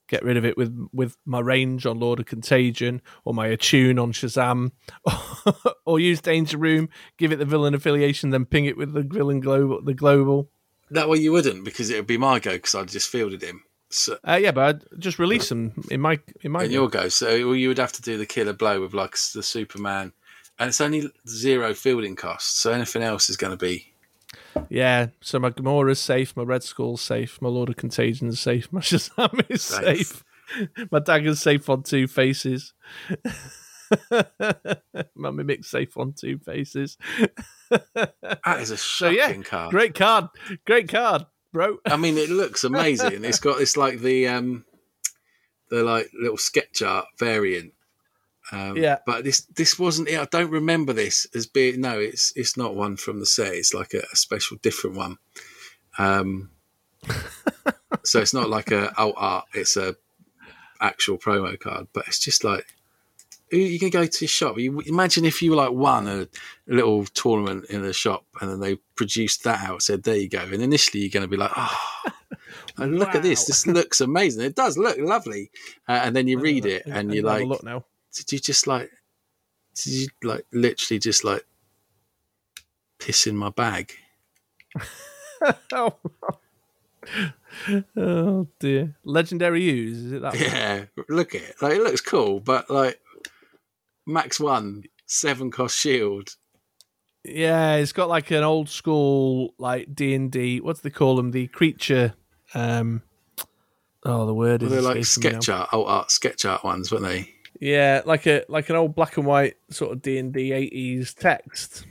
get 0.07 0.23
rid 0.23 0.37
of 0.37 0.45
it 0.45 0.57
with 0.57 0.87
with 0.93 1.17
my 1.25 1.39
range 1.39 1.85
on 1.85 1.99
Lord 1.99 2.19
of 2.19 2.25
Contagion 2.25 3.01
or 3.25 3.33
my 3.33 3.47
attune 3.47 3.99
on 3.99 4.11
Shazam, 4.13 4.71
or 5.85 5.99
use 5.99 6.21
Danger 6.21 6.57
Room, 6.57 6.89
give 7.17 7.31
it 7.31 7.37
the 7.37 7.45
villain 7.45 7.73
affiliation, 7.73 8.29
then 8.29 8.45
ping 8.45 8.65
it 8.65 8.77
with 8.77 8.93
the 8.93 9.01
villain 9.03 9.39
global 9.39 9.81
the 9.81 9.93
global. 9.93 10.49
that 10.91 11.09
way 11.09 11.17
you 11.17 11.31
wouldn't, 11.31 11.65
because 11.65 11.89
it 11.89 11.95
would 11.97 12.07
be 12.07 12.17
my 12.17 12.39
go, 12.39 12.51
because 12.53 12.75
I'd 12.75 12.87
just 12.87 13.09
fielded 13.09 13.41
him. 13.41 13.63
So, 13.89 14.17
Uh, 14.27 14.39
yeah, 14.41 14.51
but 14.51 14.63
I'd 14.93 14.99
just 15.01 15.17
release 15.19 15.49
him 15.51 15.83
in 15.89 16.01
my 16.01 16.19
in 16.41 16.51
my. 16.51 16.63
and 16.63 16.71
your 16.73 16.89
go. 16.89 17.07
So 17.09 17.33
you 17.53 17.67
would 17.69 17.77
have 17.77 17.93
to 17.93 18.01
do 18.01 18.17
the 18.17 18.25
killer 18.25 18.53
blow 18.53 18.81
with 18.81 18.93
like 18.93 19.15
the 19.33 19.43
Superman, 19.43 20.11
and 20.59 20.67
it's 20.69 20.81
only 20.81 21.09
zero 21.27 21.73
fielding 21.73 22.15
cost. 22.15 22.59
So 22.59 22.71
anything 22.71 23.01
else 23.03 23.29
is 23.29 23.37
going 23.37 23.51
to 23.51 23.57
be 23.57 23.93
Yeah, 24.69 25.07
so 25.21 25.39
my 25.39 25.49
Gamora's 25.51 25.99
safe, 25.99 26.35
my 26.35 26.43
Red 26.43 26.63
Skull's 26.63 27.01
safe, 27.01 27.41
my 27.41 27.49
Lord 27.49 27.69
of 27.69 27.75
Contagion's 27.77 28.39
safe, 28.39 28.67
my 28.71 28.81
Shazam 28.81 29.45
is 29.49 29.61
Safe. 29.63 30.07
safe, 30.07 30.23
my 30.91 30.99
Dagger's 30.99 31.39
safe 31.41 31.69
on 31.69 31.83
two 31.83 32.07
faces, 32.07 32.73
my 35.15 35.31
Mimic's 35.31 35.69
safe 35.69 35.97
on 35.97 36.13
two 36.13 36.37
faces. 36.39 36.97
that 37.69 38.59
is 38.59 38.71
a 38.71 38.77
So 38.77 39.11
shocking 39.11 39.41
yeah, 39.41 39.43
card. 39.43 39.71
great 39.71 39.95
card, 39.95 40.25
great 40.65 40.89
card, 40.89 41.25
bro. 41.53 41.77
I 41.85 41.97
mean, 41.97 42.17
it 42.17 42.29
looks 42.29 42.63
amazing. 42.63 43.23
it's 43.23 43.39
got 43.39 43.61
it's 43.61 43.77
like 43.77 43.99
the 43.99 44.27
um, 44.27 44.65
the 45.69 45.83
like 45.83 46.09
little 46.19 46.37
sketch 46.37 46.81
art 46.81 47.05
variant, 47.19 47.73
Um, 48.51 48.77
Yeah. 48.77 48.99
but 49.05 49.23
this 49.23 49.41
this 49.55 49.77
wasn't. 49.77 50.07
It. 50.09 50.19
I 50.19 50.25
don't 50.25 50.51
remember 50.51 50.93
this 50.93 51.27
as 51.35 51.45
being. 51.47 51.81
No, 51.81 51.99
it's 51.99 52.31
it's 52.35 52.55
not 52.57 52.75
one 52.75 52.95
from 52.97 53.19
the 53.19 53.25
set. 53.25 53.53
It's 53.53 53.73
like 53.73 53.93
a, 53.93 54.03
a 54.11 54.15
special, 54.15 54.57
different 54.61 54.95
one. 54.95 55.17
Um, 55.97 56.51
so 58.03 58.19
it's 58.19 58.33
not 58.33 58.49
like 58.49 58.71
a 58.71 58.93
alt 58.99 59.15
art. 59.17 59.45
It's 59.53 59.77
a 59.77 59.95
actual 60.79 61.17
promo 61.17 61.59
card. 61.59 61.87
But 61.93 62.07
it's 62.07 62.19
just 62.19 62.43
like 62.43 62.65
you- 63.51 63.59
you 63.59 63.79
can 63.79 63.89
go 63.89 64.05
to 64.05 64.19
the 64.19 64.27
shop. 64.27 64.57
You 64.59 64.79
imagine 64.81 65.25
if 65.25 65.41
you 65.41 65.55
like 65.55 65.71
won 65.71 66.07
a, 66.07 66.21
a 66.21 66.27
little 66.67 67.05
tournament 67.05 67.65
in 67.69 67.83
a 67.83 67.93
shop, 67.93 68.25
and 68.41 68.49
then 68.49 68.59
they 68.59 68.75
produced 68.95 69.43
that 69.43 69.67
out. 69.67 69.81
Said 69.81 70.03
there 70.03 70.17
you 70.17 70.29
go. 70.29 70.39
And 70.39 70.61
initially 70.61 71.01
you're 71.01 71.09
going 71.11 71.23
to 71.23 71.27
be 71.29 71.37
like, 71.37 71.51
oh. 71.55 71.93
And 72.79 72.99
look 72.99 73.15
at 73.15 73.23
this! 73.23 73.45
This 73.45 73.65
looks 73.65 74.01
amazing. 74.01 74.43
It 74.43 74.53
does 74.55 74.77
look 74.77 74.97
lovely, 74.99 75.49
uh, 75.87 75.93
and 76.03 76.15
then 76.15 76.27
you 76.27 76.39
read 76.39 76.63
it, 76.67 76.85
and 76.85 77.11
you're 77.11 77.23
like, 77.23 77.47
look 77.47 77.63
now. 77.63 77.85
Did 78.17 78.31
you 78.31 78.39
just 78.39 78.67
like 78.67 78.91
did 79.75 79.93
you 79.93 80.07
like 80.23 80.45
literally 80.51 80.99
just 80.99 81.23
like 81.23 81.45
piss 82.99 83.27
in 83.27 83.35
my 83.37 83.49
bag 83.49 83.93
oh. 85.73 85.95
oh 87.95 88.47
dear. 88.59 88.95
Legendary 89.03 89.63
use, 89.63 89.97
is 89.97 90.11
it 90.13 90.21
that? 90.21 90.33
one? 90.33 90.43
yeah 90.43 90.85
look 91.09 91.35
at 91.35 91.41
it 91.41 91.55
like 91.61 91.73
it 91.73 91.81
looks 91.81 92.01
cool 92.01 92.39
but 92.39 92.69
like 92.69 92.99
max 94.05 94.39
one 94.39 94.83
seven 95.05 95.49
cost 95.51 95.77
shield 95.77 96.35
Yeah, 97.23 97.75
it's 97.75 97.93
got 97.93 98.09
like 98.09 98.31
an 98.31 98.43
old 98.43 98.69
school 98.69 99.53
like 99.57 99.93
D 99.93 100.15
and 100.15 100.31
D. 100.31 100.59
What 100.61 100.77
do 100.77 100.81
they 100.83 100.89
call 100.89 101.15
them? 101.17 101.31
The 101.31 101.47
creature. 101.47 102.13
Um, 102.53 103.01
oh, 104.05 104.25
the 104.25 104.33
word 104.33 104.61
well, 104.61 104.71
is 104.71 104.75
they're 104.83 104.93
like 104.93 104.97
escaping 104.97 105.31
me 105.31 105.33
now. 105.35 105.39
sketch 105.41 105.49
art 105.49 105.73
alt 105.73 105.87
art 105.87 106.11
sketch 106.11 106.45
art 106.45 106.63
ones 106.63 106.91
weren't 106.91 107.03
they 107.03 107.29
Yeah, 107.59 108.01
like 108.05 108.27
a 108.27 108.43
like 108.49 108.69
an 108.69 108.75
old 108.75 108.93
black 108.95 109.17
and 109.17 109.25
white 109.25 109.55
sort 109.69 109.91
of 109.91 110.01
D 110.01 110.17
and 110.17 110.31
D 110.33 110.51
eighties 110.51 111.13
text. 111.13 111.85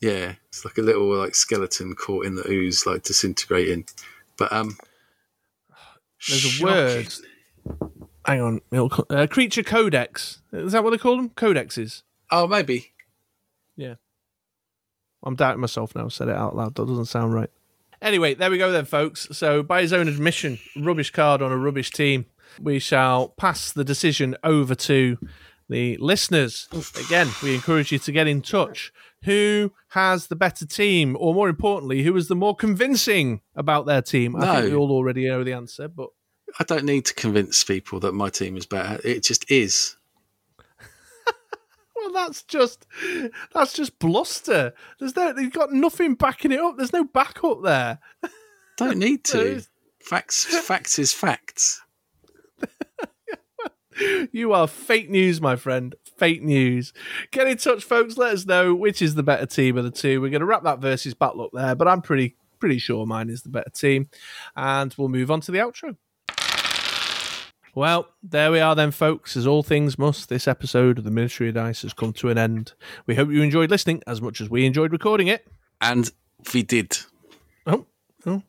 yeah 0.00 0.34
it's 0.48 0.64
like 0.64 0.78
a 0.78 0.82
little 0.82 1.08
like 1.16 1.34
skeleton 1.34 1.94
caught 1.94 2.24
in 2.26 2.34
the 2.36 2.48
ooze 2.48 2.86
like 2.86 3.02
disintegrating 3.02 3.84
but 4.36 4.52
um 4.52 4.76
There's 6.28 6.44
a 6.44 6.48
shocking. 6.48 6.66
word. 6.66 7.14
Hang 8.24 8.40
on, 8.40 8.60
it'll 8.70 9.06
uh, 9.10 9.26
creature 9.26 9.62
codex. 9.62 10.42
Is 10.52 10.72
that 10.72 10.84
what 10.84 10.90
they 10.90 10.98
call 10.98 11.16
them? 11.16 11.30
Codexes. 11.30 12.02
oh 12.30 12.46
maybe 12.46 12.92
Yeah, 13.76 13.94
I'm 15.22 15.34
doubting 15.36 15.60
myself 15.60 15.94
now. 15.94 16.08
Said 16.08 16.28
it 16.28 16.36
out 16.36 16.54
loud. 16.54 16.74
That 16.74 16.86
doesn't 16.86 17.06
sound 17.06 17.32
right. 17.34 17.50
Anyway, 18.02 18.34
there 18.34 18.50
we 18.50 18.58
go 18.58 18.70
then, 18.70 18.84
folks. 18.84 19.26
So, 19.32 19.62
by 19.64 19.80
his 19.82 19.92
own 19.92 20.06
admission, 20.06 20.60
rubbish 20.76 21.10
card 21.10 21.42
on 21.42 21.50
a 21.50 21.56
rubbish 21.56 21.90
team. 21.90 22.26
We 22.60 22.78
shall 22.78 23.28
pass 23.28 23.72
the 23.72 23.84
decision 23.84 24.36
over 24.42 24.74
to 24.74 25.18
the 25.68 25.96
listeners. 25.98 26.68
Again, 27.06 27.28
we 27.42 27.54
encourage 27.54 27.92
you 27.92 27.98
to 28.00 28.12
get 28.12 28.26
in 28.26 28.42
touch. 28.42 28.92
Who 29.24 29.72
has 29.88 30.28
the 30.28 30.36
better 30.36 30.64
team, 30.64 31.16
or 31.18 31.34
more 31.34 31.48
importantly, 31.48 32.02
who 32.02 32.16
is 32.16 32.28
the 32.28 32.36
more 32.36 32.54
convincing 32.54 33.40
about 33.56 33.86
their 33.86 34.02
team? 34.02 34.36
I 34.36 34.60
think 34.60 34.72
we 34.72 34.76
all 34.76 34.92
already 34.92 35.28
know 35.28 35.42
the 35.44 35.52
answer, 35.52 35.88
but 35.88 36.10
i 36.58 36.64
don't 36.64 36.84
need 36.84 37.04
to 37.04 37.14
convince 37.14 37.62
people 37.64 38.00
that 38.00 38.12
my 38.12 38.30
team 38.30 38.56
is 38.56 38.66
better 38.66 38.98
it 39.06 39.22
just 39.22 39.50
is 39.50 39.96
well, 41.96 42.12
that's 42.12 42.42
just 42.44 42.86
that's 43.52 43.72
just 43.72 43.98
bluster. 43.98 44.72
There's 44.98 45.14
no, 45.14 45.36
you've 45.36 45.52
got 45.52 45.72
nothing 45.72 46.14
backing 46.14 46.52
it 46.52 46.60
up. 46.60 46.76
There's 46.76 46.92
no 46.92 47.04
backup 47.04 47.62
there. 47.62 47.98
don't 48.76 48.98
need 48.98 49.24
to 49.32 49.62
facts 50.00 50.44
facts 50.44 50.98
is 50.98 51.12
facts 51.12 51.82
You 54.32 54.52
are 54.52 54.66
fake 54.66 55.10
news, 55.10 55.40
my 55.40 55.56
friend. 55.56 55.94
Fake 56.16 56.42
news. 56.42 56.92
Get 57.30 57.46
in 57.48 57.56
touch, 57.56 57.84
folks. 57.84 58.16
Let 58.16 58.32
us 58.34 58.46
know 58.46 58.74
which 58.74 59.02
is 59.02 59.14
the 59.14 59.22
better 59.22 59.46
team 59.46 59.76
of 59.78 59.84
the 59.84 59.90
two. 59.90 60.20
We're 60.20 60.30
going 60.30 60.40
to 60.40 60.46
wrap 60.46 60.62
that 60.64 60.78
versus 60.80 61.14
battle 61.14 61.42
up 61.42 61.50
there, 61.52 61.74
but 61.74 61.88
I'm 61.88 62.02
pretty 62.02 62.36
pretty 62.60 62.78
sure 62.78 63.06
mine 63.06 63.30
is 63.30 63.42
the 63.42 63.48
better 63.50 63.70
team. 63.70 64.08
And 64.56 64.94
we'll 64.98 65.08
move 65.08 65.30
on 65.30 65.40
to 65.42 65.52
the 65.52 65.58
outro. 65.58 65.96
Well, 67.74 68.08
there 68.22 68.50
we 68.50 68.58
are 68.60 68.74
then, 68.74 68.90
folks. 68.90 69.36
As 69.36 69.46
all 69.46 69.62
things 69.62 69.98
must, 69.98 70.28
this 70.28 70.48
episode 70.48 70.98
of 70.98 71.04
the 71.04 71.10
Ministry 71.12 71.48
of 71.48 71.54
Dice 71.54 71.82
has 71.82 71.92
come 71.92 72.12
to 72.14 72.28
an 72.28 72.38
end. 72.38 72.72
We 73.06 73.14
hope 73.14 73.30
you 73.30 73.42
enjoyed 73.42 73.70
listening 73.70 74.02
as 74.06 74.20
much 74.20 74.40
as 74.40 74.50
we 74.50 74.66
enjoyed 74.66 74.90
recording 74.90 75.28
it. 75.28 75.46
and 75.80 76.10
we 76.52 76.62
did 76.62 76.98
Oh, 77.66 77.86
oh. 78.26 78.42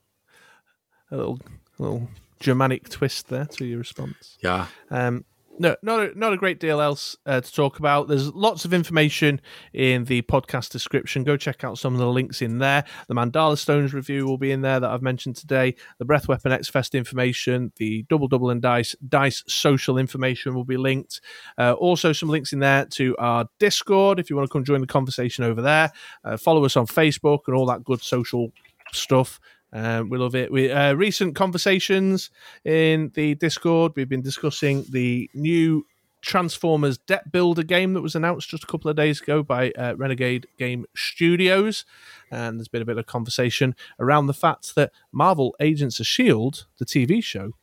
A 1.11 1.15
little, 1.17 1.39
a 1.77 1.81
little 1.83 2.09
Germanic 2.39 2.89
twist 2.89 3.27
there 3.27 3.45
to 3.45 3.65
your 3.65 3.79
response. 3.79 4.37
yeah 4.41 4.67
Um, 4.89 5.25
no, 5.59 5.75
not 5.83 5.99
a, 5.99 6.17
not 6.17 6.33
a 6.33 6.37
great 6.37 6.59
deal 6.59 6.81
else 6.81 7.17
uh, 7.25 7.41
to 7.41 7.53
talk 7.53 7.79
about. 7.79 8.07
There's 8.07 8.33
lots 8.33 8.65
of 8.65 8.73
information 8.73 9.41
in 9.73 10.05
the 10.05 10.21
podcast 10.23 10.69
description. 10.69 11.23
Go 11.23 11.37
check 11.37 11.63
out 11.63 11.77
some 11.77 11.93
of 11.93 11.99
the 11.99 12.07
links 12.07 12.41
in 12.41 12.59
there. 12.59 12.85
The 13.07 13.15
Mandala 13.15 13.57
Stones 13.57 13.93
review 13.93 14.25
will 14.25 14.37
be 14.37 14.51
in 14.51 14.61
there 14.61 14.79
that 14.79 14.89
I've 14.89 15.01
mentioned 15.01 15.35
today. 15.35 15.75
The 15.97 16.05
Breath 16.05 16.27
Weapon 16.27 16.51
X 16.51 16.69
Fest 16.69 16.95
information, 16.95 17.73
the 17.75 18.03
Double 18.03 18.27
Double 18.27 18.49
and 18.49 18.61
Dice 18.61 18.95
Dice 19.07 19.43
social 19.47 19.97
information 19.97 20.55
will 20.55 20.63
be 20.63 20.77
linked. 20.77 21.19
Uh, 21.57 21.73
also, 21.73 22.13
some 22.13 22.29
links 22.29 22.53
in 22.53 22.59
there 22.59 22.85
to 22.85 23.15
our 23.17 23.47
Discord 23.59 24.19
if 24.19 24.29
you 24.29 24.35
want 24.35 24.49
to 24.49 24.53
come 24.53 24.63
join 24.63 24.81
the 24.81 24.87
conversation 24.87 25.43
over 25.43 25.61
there. 25.61 25.91
Uh, 26.23 26.37
follow 26.37 26.63
us 26.63 26.77
on 26.77 26.87
Facebook 26.87 27.39
and 27.47 27.55
all 27.55 27.65
that 27.65 27.83
good 27.83 28.01
social 28.01 28.51
stuff. 28.93 29.39
Um, 29.71 30.09
we 30.09 30.17
love 30.17 30.35
it. 30.35 30.51
We 30.51 30.71
uh, 30.71 30.93
recent 30.93 31.35
conversations 31.35 32.29
in 32.65 33.11
the 33.13 33.35
Discord. 33.35 33.93
We've 33.95 34.09
been 34.09 34.21
discussing 34.21 34.85
the 34.89 35.29
new 35.33 35.85
Transformers 36.21 36.97
Deck 36.97 37.31
Builder 37.31 37.63
game 37.63 37.93
that 37.93 38.01
was 38.01 38.15
announced 38.15 38.49
just 38.49 38.63
a 38.63 38.67
couple 38.67 38.89
of 38.89 38.97
days 38.97 39.21
ago 39.21 39.43
by 39.43 39.71
uh, 39.71 39.95
Renegade 39.95 40.47
Game 40.57 40.85
Studios, 40.95 41.85
and 42.31 42.59
there's 42.59 42.67
been 42.67 42.81
a 42.81 42.85
bit 42.85 42.97
of 42.97 43.05
conversation 43.05 43.75
around 43.99 44.27
the 44.27 44.33
fact 44.33 44.75
that 44.75 44.91
Marvel 45.11 45.55
Agents 45.59 45.99
of 45.99 46.07
Shield, 46.07 46.65
the 46.77 46.85
TV 46.85 47.23
show, 47.23 47.53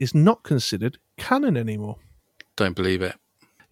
is 0.00 0.14
not 0.14 0.42
considered 0.42 0.98
canon 1.16 1.56
anymore. 1.56 1.98
don't 2.56 2.74
believe 2.74 3.02
it 3.02 3.16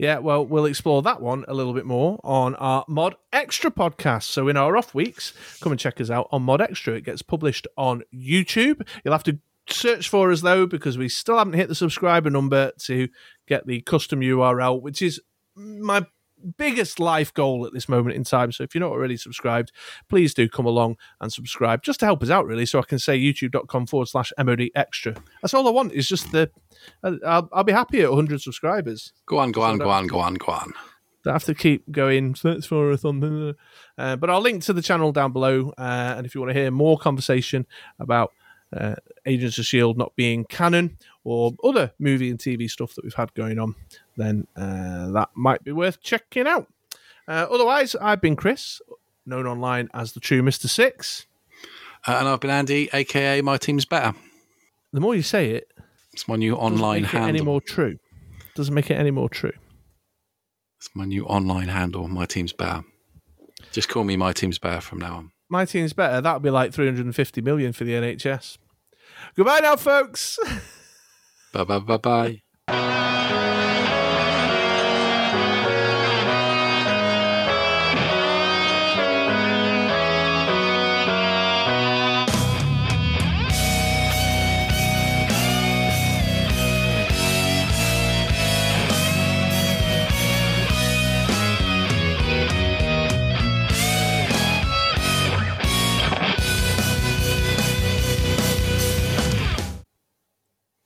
Yeah, 0.00 0.16
well, 0.16 0.46
we'll 0.46 0.64
explore 0.64 1.02
that 1.02 1.20
one 1.20 1.44
a 1.46 1.52
little 1.52 1.74
bit 1.74 1.84
more 1.84 2.18
on 2.24 2.54
our 2.54 2.86
Mod 2.88 3.16
Extra 3.34 3.70
podcast. 3.70 4.22
So, 4.22 4.48
in 4.48 4.56
our 4.56 4.74
off 4.74 4.94
weeks, 4.94 5.34
come 5.60 5.72
and 5.72 5.78
check 5.78 6.00
us 6.00 6.08
out 6.08 6.26
on 6.32 6.42
Mod 6.42 6.62
Extra. 6.62 6.94
It 6.94 7.04
gets 7.04 7.20
published 7.20 7.66
on 7.76 8.04
YouTube. 8.10 8.80
You'll 9.04 9.12
have 9.12 9.24
to 9.24 9.38
search 9.68 10.08
for 10.08 10.32
us, 10.32 10.40
though, 10.40 10.66
because 10.66 10.96
we 10.96 11.10
still 11.10 11.36
haven't 11.36 11.52
hit 11.52 11.68
the 11.68 11.74
subscriber 11.74 12.30
number 12.30 12.72
to 12.84 13.08
get 13.46 13.66
the 13.66 13.82
custom 13.82 14.20
URL, 14.20 14.80
which 14.80 15.02
is 15.02 15.20
my 15.54 16.06
biggest 16.56 16.98
life 16.98 17.32
goal 17.34 17.66
at 17.66 17.72
this 17.72 17.88
moment 17.88 18.16
in 18.16 18.24
time. 18.24 18.52
So, 18.52 18.64
if 18.64 18.74
you're 18.74 18.80
not 18.80 18.92
already 18.92 19.16
subscribed, 19.16 19.72
please 20.08 20.34
do 20.34 20.48
come 20.48 20.66
along 20.66 20.96
and 21.20 21.32
subscribe 21.32 21.82
just 21.82 22.00
to 22.00 22.06
help 22.06 22.22
us 22.22 22.30
out, 22.30 22.46
really. 22.46 22.66
So, 22.66 22.78
I 22.78 22.82
can 22.82 22.98
say 22.98 23.18
youtube.com 23.18 23.86
forward 23.86 24.08
slash 24.08 24.32
MOD 24.38 24.68
Extra. 24.74 25.14
That's 25.42 25.54
all 25.54 25.66
I 25.66 25.70
want 25.70 25.92
is 25.92 26.08
just 26.08 26.32
the. 26.32 26.50
I'll, 27.02 27.48
I'll 27.52 27.64
be 27.64 27.72
happy 27.72 28.00
at 28.00 28.08
100 28.08 28.40
subscribers. 28.40 29.12
Go 29.26 29.38
on, 29.38 29.52
go 29.52 29.62
on, 29.62 29.78
go 29.78 29.90
on, 29.90 30.06
go 30.06 30.18
on, 30.18 30.34
go 30.34 30.52
on. 30.52 30.72
Don't 31.22 31.34
have 31.34 31.44
to 31.44 31.54
keep 31.54 31.90
going 31.90 32.34
search 32.34 32.66
for 32.66 32.90
a 32.90 32.96
thunder. 32.96 33.54
Uh, 33.98 34.16
but 34.16 34.30
I'll 34.30 34.40
link 34.40 34.62
to 34.64 34.72
the 34.72 34.82
channel 34.82 35.12
down 35.12 35.32
below. 35.32 35.72
Uh, 35.76 36.14
and 36.16 36.26
if 36.26 36.34
you 36.34 36.40
want 36.40 36.52
to 36.52 36.58
hear 36.58 36.70
more 36.70 36.98
conversation 36.98 37.66
about 37.98 38.32
uh, 38.76 38.94
Agents 39.26 39.58
of 39.58 39.66
Shield 39.66 39.98
not 39.98 40.14
being 40.16 40.44
canon 40.44 40.96
or 41.24 41.52
other 41.64 41.92
movie 41.98 42.30
and 42.30 42.38
TV 42.38 42.70
stuff 42.70 42.94
that 42.94 43.04
we've 43.04 43.14
had 43.14 43.34
going 43.34 43.58
on, 43.58 43.74
then 44.16 44.46
uh, 44.56 45.10
that 45.12 45.30
might 45.34 45.64
be 45.64 45.72
worth 45.72 46.00
checking 46.02 46.46
out. 46.46 46.66
Uh, 47.28 47.46
otherwise, 47.50 47.94
I've 47.96 48.20
been 48.20 48.36
Chris, 48.36 48.80
known 49.26 49.46
online 49.46 49.88
as 49.94 50.12
the 50.12 50.20
True 50.20 50.42
Mister 50.42 50.68
Six. 50.68 51.26
Uh, 52.06 52.16
and 52.18 52.28
I've 52.28 52.40
been 52.40 52.50
Andy, 52.50 52.88
aka 52.92 53.40
My 53.42 53.56
Team's 53.56 53.84
Better. 53.84 54.16
The 54.92 55.00
more 55.00 55.14
you 55.14 55.22
say 55.22 55.50
it, 55.50 55.68
It's 56.12 56.26
my 56.26 56.36
new 56.36 56.54
online 56.56 57.02
make 57.02 57.14
it 57.14 57.16
any 57.16 57.24
handle. 57.26 57.44
more 57.44 57.60
true. 57.60 57.98
Doesn't 58.54 58.74
make 58.74 58.90
it 58.90 58.94
any 58.94 59.10
more 59.10 59.28
true. 59.28 59.52
It's 60.78 60.88
my 60.94 61.04
new 61.04 61.24
online 61.26 61.68
handle. 61.68 62.08
My 62.08 62.24
Team's 62.26 62.52
Better. 62.52 62.82
Just 63.70 63.88
call 63.88 64.02
me 64.04 64.16
My 64.16 64.32
Team's 64.32 64.58
Better 64.58 64.80
from 64.80 64.98
now 64.98 65.16
on. 65.16 65.32
My 65.52 65.64
team's 65.64 65.92
better. 65.92 66.20
That 66.20 66.32
would 66.34 66.42
be 66.44 66.50
like 66.50 66.72
350 66.72 67.40
million 67.42 67.72
for 67.72 67.82
the 67.84 67.92
NHS. 67.92 68.56
Goodbye 69.36 69.58
now, 69.60 69.74
folks. 69.76 70.38
Bye 71.52 71.64
bye 71.64 71.80
bye 71.80 71.96
bye. 71.96 72.42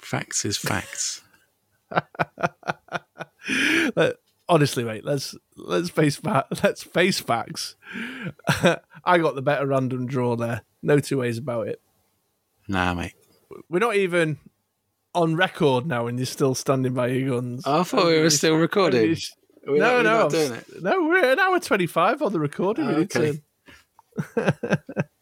Facts 0.05 0.45
is 0.45 0.57
facts. 0.57 1.23
Honestly, 4.47 4.85
mate, 4.85 5.05
let's 5.07 5.35
let's 5.57 5.89
face 5.89 6.17
fa- 6.17 6.45
let's 6.63 6.83
face 6.83 7.19
facts. 7.19 7.77
I 9.07 9.19
got 9.19 9.35
the 9.35 9.43
better 9.43 9.67
random 9.67 10.07
draw 10.07 10.37
there. 10.37 10.63
No 10.83 10.99
two 10.99 11.19
ways 11.19 11.39
about 11.39 11.69
it. 11.69 11.81
Nah, 12.69 12.93
mate. 12.93 13.15
We're 13.71 13.79
not 13.79 13.97
even 13.97 14.37
on 15.15 15.37
record 15.37 15.87
now, 15.87 16.07
and 16.09 16.19
you're 16.19 16.27
still 16.27 16.55
standing 16.55 16.93
by 16.93 17.07
your 17.09 17.31
guns. 17.41 17.63
Oh, 17.65 17.81
I 17.81 17.85
thought 17.85 18.07
we 18.07 18.21
were 18.21 18.29
still 18.31 18.57
recording. 18.57 19.17
We're 19.67 19.79
no, 19.79 20.03
not- 20.03 20.05
no, 20.05 20.11
not 20.13 20.23
I'm 20.25 20.29
doing 20.31 20.53
it. 20.53 20.83
no. 20.83 21.05
We're 21.09 21.33
an 21.33 21.39
hour 21.39 21.59
twenty-five 21.61 22.21
on 22.21 22.33
the 22.33 22.41
recording. 22.41 22.87
Oh, 22.87 23.07
okay. 23.07 23.41